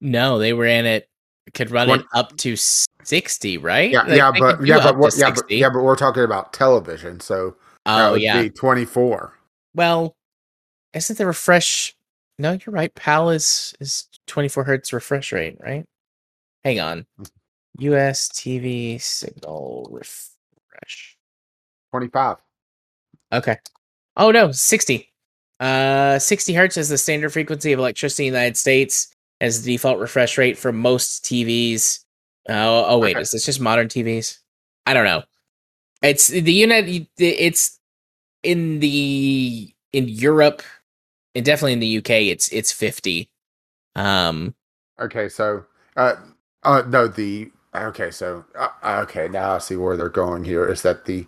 no, 0.00 0.38
they 0.38 0.52
were 0.52 0.66
in 0.66 0.84
it. 0.84 1.08
Could 1.54 1.70
run 1.70 1.88
One- 1.88 2.00
it 2.00 2.06
up 2.12 2.36
to 2.38 2.56
sixty, 2.56 3.56
right? 3.56 3.90
yeah 3.90 4.02
Like, 4.02 4.16
yeah 4.16 4.32
but 4.38 4.66
yeah 4.66 4.78
but, 4.82 4.98
what, 4.98 5.16
yeah 5.16 5.30
but 5.30 5.50
yeah 5.50 5.70
but 5.70 5.82
we're 5.82 5.96
talking 5.96 6.24
about 6.24 6.52
television 6.52 7.20
so 7.20 7.56
Oh 7.86 8.12
would 8.12 8.22
yeah. 8.22 8.42
be 8.42 8.50
24 8.50 9.32
Well, 9.74 10.14
isn't 10.94 11.16
the 11.18 11.26
refresh? 11.26 11.94
No, 12.38 12.52
you're 12.52 12.74
right. 12.74 12.94
PAL 12.94 13.30
is 13.30 13.74
is 13.80 14.08
24 14.26 14.64
hertz 14.64 14.92
refresh 14.92 15.32
rate, 15.32 15.58
right? 15.60 15.84
Hang 16.64 16.80
on. 16.80 17.06
US 17.78 18.28
TV 18.28 19.00
signal 19.00 19.88
refresh. 19.90 21.16
25 21.92 22.36
Okay. 23.34 23.56
Oh 24.16 24.30
no, 24.30 24.52
60. 24.52 25.10
Uh 25.60 26.18
60 26.18 26.54
hertz 26.54 26.76
is 26.76 26.88
the 26.88 26.98
standard 26.98 27.32
frequency 27.32 27.72
of 27.72 27.78
electricity 27.78 28.26
in 28.26 28.32
the 28.32 28.38
United 28.38 28.56
States 28.56 29.08
as 29.40 29.62
the 29.62 29.72
default 29.74 29.98
refresh 29.98 30.38
rate 30.38 30.56
for 30.56 30.72
most 30.72 31.24
TVs. 31.24 32.00
Oh, 32.48 32.84
oh 32.86 32.98
wait, 32.98 33.16
Okay. 33.16 33.22
is 33.22 33.30
this 33.30 33.44
just 33.44 33.60
modern 33.60 33.88
TVs? 33.88 34.38
I 34.86 34.94
don't 34.94 35.04
know. 35.04 35.22
It's 36.02 36.28
the 36.28 36.52
United 36.52 37.06
it's 37.18 37.78
in 38.42 38.80
the 38.80 39.72
in 39.92 40.08
Europe 40.08 40.62
and 41.34 41.44
definitely 41.44 41.72
in 41.72 41.80
the 41.80 41.98
UK 41.98 42.10
it's 42.32 42.48
it's 42.48 42.72
50. 42.72 43.28
Um 43.96 44.54
Okay, 45.00 45.28
so 45.28 45.64
uh, 45.96 46.14
uh 46.62 46.82
no, 46.88 47.08
the 47.08 47.50
okay, 47.74 48.10
so 48.10 48.44
uh, 48.56 49.00
okay, 49.02 49.28
now 49.28 49.52
I 49.54 49.58
see 49.58 49.76
where 49.76 49.96
they're 49.96 50.08
going 50.08 50.44
here. 50.44 50.66
Is 50.66 50.82
that 50.82 51.04
the 51.04 51.26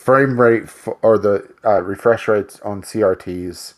frame 0.00 0.40
rate 0.40 0.64
f- 0.64 0.88
or 1.02 1.18
the 1.18 1.48
uh, 1.64 1.82
refresh 1.82 2.26
rates 2.26 2.58
on 2.60 2.82
CRTs 2.82 3.74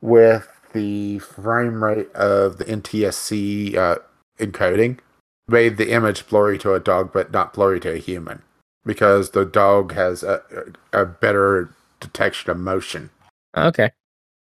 with 0.00 0.48
the 0.72 1.18
frame 1.18 1.82
rate 1.82 2.10
of 2.12 2.58
the 2.58 2.64
NTSC 2.64 3.76
uh, 3.76 3.96
encoding 4.38 4.98
made 5.48 5.76
the 5.76 5.90
image 5.90 6.26
blurry 6.28 6.56
to 6.58 6.72
a 6.72 6.80
dog, 6.80 7.12
but 7.12 7.32
not 7.32 7.52
blurry 7.52 7.80
to 7.80 7.92
a 7.92 7.98
human 7.98 8.42
because 8.86 9.30
the 9.30 9.44
dog 9.44 9.92
has 9.92 10.22
a, 10.22 10.42
a 10.92 11.04
better 11.04 11.74
detection 12.00 12.50
of 12.50 12.58
motion. 12.58 13.10
okay. 13.56 13.90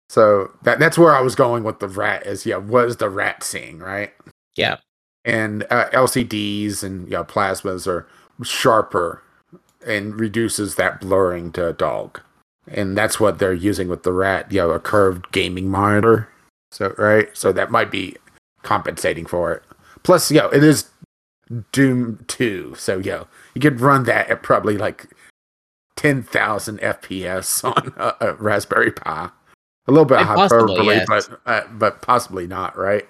So 0.09 0.51
that 0.63 0.81
that's 0.81 0.99
where 0.99 1.15
I 1.15 1.21
was 1.21 1.37
going 1.37 1.63
with 1.63 1.79
the 1.79 1.87
rat 1.87 2.27
is 2.27 2.45
yeah, 2.45 2.57
what 2.57 2.87
is 2.87 2.97
the 2.97 3.09
rat 3.09 3.45
seeing, 3.45 3.79
right? 3.79 4.13
Yeah. 4.57 4.79
And 5.25 5.65
uh, 5.71 5.89
LCDs 5.91 6.83
and 6.83 7.05
you 7.05 7.13
know, 7.13 7.23
plasmas 7.23 7.87
are 7.87 8.09
sharper 8.43 9.23
and 9.87 10.19
reduces 10.19 10.75
that 10.75 11.01
blurring 11.01 11.53
to 11.53 11.69
a 11.69 11.73
dog. 11.73 12.21
And 12.69 12.97
that's 12.97 13.19
what 13.19 13.39
they're 13.39 13.53
using 13.53 13.89
with 13.89 14.03
the 14.03 14.13
rat, 14.13 14.53
you 14.53 14.61
know, 14.61 14.71
a 14.71 14.81
curved 14.81 15.33
gaming 15.33 15.69
monitor. 15.69 16.29
So 16.71 16.95
right? 16.99 17.29
So 17.35 17.53
that 17.53 17.71
might 17.71 17.91
be 17.91 18.17
compensating 18.63 19.27
for 19.27 19.53
it. 19.53 19.63
Plus, 20.03 20.31
know, 20.39 20.49
it 20.49 20.63
is 20.63 20.89
Doom 21.73 22.25
2. 22.29 22.75
So, 22.77 22.99
know, 23.11 23.27
you 23.55 23.61
could 23.61 23.81
run 23.81 24.05
that 24.05 24.29
at 24.31 24.43
probably 24.43 24.77
like 24.79 25.07
10,000 25.97 26.79
FPS 26.81 27.65
on 27.65 27.93
a, 27.97 28.29
a 28.29 28.35
Raspberry 28.35 28.93
Pi. 28.93 29.31
A 29.87 29.91
little 29.91 30.05
bit 30.05 30.19
hyperbole, 30.19 30.87
yes. 30.87 31.07
but 31.09 31.41
uh, 31.47 31.63
but 31.73 32.01
possibly 32.03 32.47
not, 32.47 32.77
right? 32.77 33.09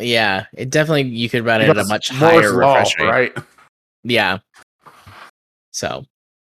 Yeah, 0.00 0.46
it 0.54 0.70
definitely 0.70 1.02
you 1.02 1.28
could 1.28 1.44
run 1.44 1.60
it 1.60 1.68
at 1.68 1.76
a 1.76 1.84
much 1.84 2.08
higher 2.08 2.52
law, 2.52 2.76
refresh 2.76 2.98
rate. 2.98 3.06
right? 3.06 3.38
Yeah. 4.04 4.38
So, 5.74 6.04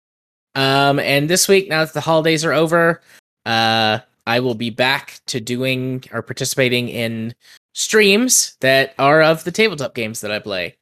Um, 0.55 0.99
and 0.99 1.29
this 1.29 1.49
week, 1.49 1.69
now 1.69 1.85
that 1.85 1.93
the 1.93 2.01
holidays 2.01 2.47
are 2.47 2.55
over, 2.55 3.03
uh, 3.45 3.99
I 4.27 4.41
will 4.41 4.55
be 4.55 4.71
back 4.71 5.21
to 5.27 5.39
doing 5.39 6.03
or 6.13 6.23
participating 6.23 6.89
in 6.89 7.35
streams 7.77 8.57
that 8.61 8.95
are 8.99 9.23
of 9.23 9.45
the 9.45 9.53
tabletop 9.53 9.95
games 9.95 10.23
that 10.23 10.33
I 10.33 10.39
play. 10.39 10.75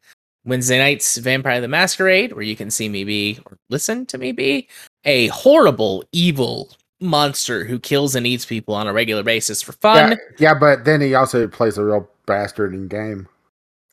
Wednesday 0.45 0.79
nights, 0.79 1.16
Vampire 1.16 1.61
the 1.61 1.69
Masquerade, 1.69 2.33
where 2.33 2.43
you 2.43 2.55
can 2.55 2.71
see 2.71 2.89
me 2.89 3.03
be 3.03 3.39
or 3.47 3.59
listen 3.69 4.07
to 4.07 4.19
me 4.19 4.31
be 4.31 4.69
a 5.05 5.27
horrible, 5.29 6.05
evil 6.12 6.71
monster 7.01 7.65
who 7.65 7.81
kills 7.81 8.15
and 8.15 8.27
eats 8.27 8.45
people 8.45 8.75
on 8.75 8.87
a 8.87 8.93
regular 8.93 9.25
basis 9.25 9.61
for 9.61 9.73
fun. 9.73 10.12
Yeah, 10.12 10.16
yeah, 10.39 10.55
but 10.55 10.85
then 10.85 11.01
he 11.01 11.15
also 11.15 11.49
plays 11.49 11.79
a 11.79 11.85
real 11.85 12.09
bastard 12.27 12.73
in 12.73 12.87
game. 12.87 13.29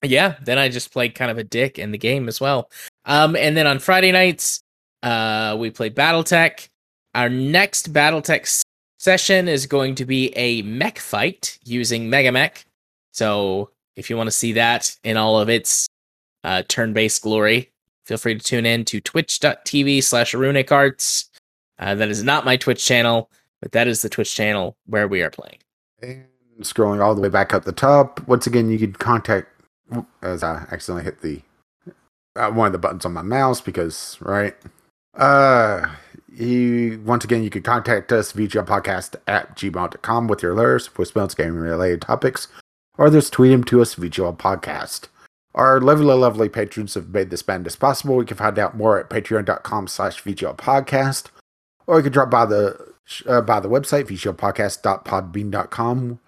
Yeah, 0.03 0.35
then 0.43 0.59
I 0.59 0.69
just 0.69 0.93
played 0.93 1.15
kind 1.15 1.31
of 1.31 1.37
a 1.37 1.43
dick 1.43 1.79
in 1.79 1.91
the 1.91 1.97
game 1.97 2.27
as 2.27 2.39
well. 2.39 2.69
Um, 3.05 3.35
and 3.35 3.57
then 3.57 3.65
on 3.65 3.79
Friday 3.79 4.11
nights, 4.11 4.61
uh, 5.01 5.55
we 5.59 5.71
play 5.71 5.89
BattleTech. 5.89 6.67
Our 7.15 7.29
next 7.29 7.93
BattleTech 7.93 8.63
session 8.99 9.47
is 9.47 9.65
going 9.65 9.95
to 9.95 10.05
be 10.05 10.29
a 10.35 10.61
mech 10.61 10.99
fight 10.99 11.57
using 11.63 12.09
MegaMek. 12.09 12.65
So 13.11 13.69
if 13.95 14.09
you 14.09 14.17
want 14.17 14.27
to 14.27 14.31
see 14.31 14.53
that 14.53 14.95
in 15.03 15.17
all 15.17 15.39
of 15.39 15.49
its 15.49 15.87
uh, 16.43 16.63
turn-based 16.67 17.21
glory, 17.21 17.71
feel 18.05 18.17
free 18.17 18.37
to 18.37 18.43
tune 18.43 18.65
in 18.65 18.85
to 18.85 18.99
twitch.tv 18.99 20.03
slash 20.03 20.33
Arts. 20.33 21.29
Uh, 21.79 21.95
that 21.95 22.09
is 22.09 22.23
not 22.23 22.45
my 22.45 22.57
Twitch 22.57 22.85
channel, 22.85 23.29
but 23.61 23.71
that 23.71 23.87
is 23.87 24.01
the 24.01 24.09
Twitch 24.09 24.33
channel 24.33 24.77
where 24.85 25.07
we 25.07 25.21
are 25.21 25.31
playing. 25.31 25.57
And 26.01 26.25
scrolling 26.61 27.03
all 27.03 27.15
the 27.15 27.21
way 27.21 27.29
back 27.29 27.53
up 27.53 27.65
the 27.65 27.71
top, 27.71 28.25
once 28.27 28.47
again, 28.47 28.69
you 28.69 28.79
could 28.79 28.99
contact. 28.99 29.47
As 30.21 30.41
I 30.41 30.65
accidentally 30.71 31.03
hit 31.03 31.21
the 31.21 31.41
uh, 32.35 32.49
one 32.49 32.67
of 32.67 32.71
the 32.71 32.79
buttons 32.79 33.05
on 33.05 33.13
my 33.13 33.21
mouse 33.21 33.61
because 33.61 34.17
right. 34.21 34.55
Uh, 35.15 35.85
you 36.33 37.01
once 37.05 37.25
again 37.25 37.43
you 37.43 37.49
could 37.49 37.65
contact 37.65 38.11
us 38.13 38.31
vglpodcast 38.31 39.15
at 39.27 39.55
gmail.com 39.57 40.27
with 40.27 40.41
your 40.41 40.55
letters, 40.55 40.87
voicemails, 40.87 41.35
gaming 41.35 41.55
related 41.55 42.01
topics, 42.01 42.47
or 42.97 43.09
just 43.09 43.33
tweet 43.33 43.51
them 43.51 43.65
to 43.65 43.81
us 43.81 43.95
VGL 43.95 44.37
Podcast. 44.37 45.09
Our 45.53 45.81
lovely, 45.81 46.05
lovely 46.05 46.47
patrons 46.49 46.93
have 46.93 47.09
made 47.09 47.29
this 47.29 47.43
band 47.43 47.67
as 47.67 47.75
possible. 47.75 48.19
You 48.19 48.25
can 48.25 48.37
find 48.37 48.57
out 48.57 48.77
more 48.77 48.97
at 48.99 49.09
patreon.com 49.09 49.87
slash 49.87 50.23
VGL 50.23 50.55
Podcast, 50.57 51.25
or 51.87 51.97
you 51.97 52.03
can 52.03 52.13
drop 52.13 52.29
by 52.29 52.45
the 52.45 52.93
uh, 53.25 53.41
by 53.41 53.59
the 53.59 53.69
website 53.69 54.05
vglpodcast.podbean.com 54.05 56.19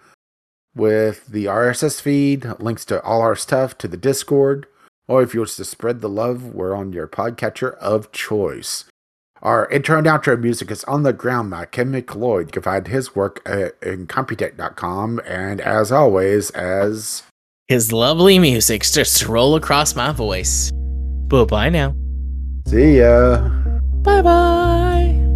with 0.75 1.27
the 1.27 1.45
RSS 1.45 2.01
feed, 2.01 2.45
links 2.59 2.83
to 2.85 3.01
all 3.03 3.21
our 3.21 3.35
stuff, 3.35 3.77
to 3.77 3.87
the 3.87 3.95
Discord, 3.95 4.65
or 5.07 5.21
if 5.21 5.33
you 5.33 5.41
wish 5.41 5.55
to 5.55 5.65
spread 5.65 6.01
the 6.01 6.09
love, 6.09 6.53
we're 6.53 6.75
on 6.75 6.91
your 6.91 7.07
podcatcher 7.07 7.77
of 7.77 8.11
choice. 8.11 8.85
Our 9.43 9.67
intro 9.69 9.97
and 9.97 10.07
outro 10.07 10.39
music 10.39 10.71
is 10.71 10.85
On 10.85 11.03
the 11.03 11.11
Ground 11.11 11.51
by 11.51 11.65
Kevin 11.65 11.91
MacLeod. 11.91 12.47
You 12.47 12.51
can 12.53 12.61
find 12.61 12.87
his 12.87 13.13
work 13.13 13.41
at, 13.45 13.79
incompetech.com, 13.81 15.19
and 15.27 15.59
as 15.59 15.91
always, 15.91 16.49
as 16.51 17.23
His 17.67 17.91
lovely 17.91 18.39
music 18.39 18.85
starts 18.85 19.19
to 19.19 19.27
roll 19.27 19.55
across 19.55 19.97
my 19.97 20.13
voice. 20.13 20.71
Bye 21.27 21.43
bye 21.43 21.69
now. 21.69 21.93
see 22.67 22.99
ya. 22.99 23.49
Bye 24.03 24.21
bye. 24.21 25.32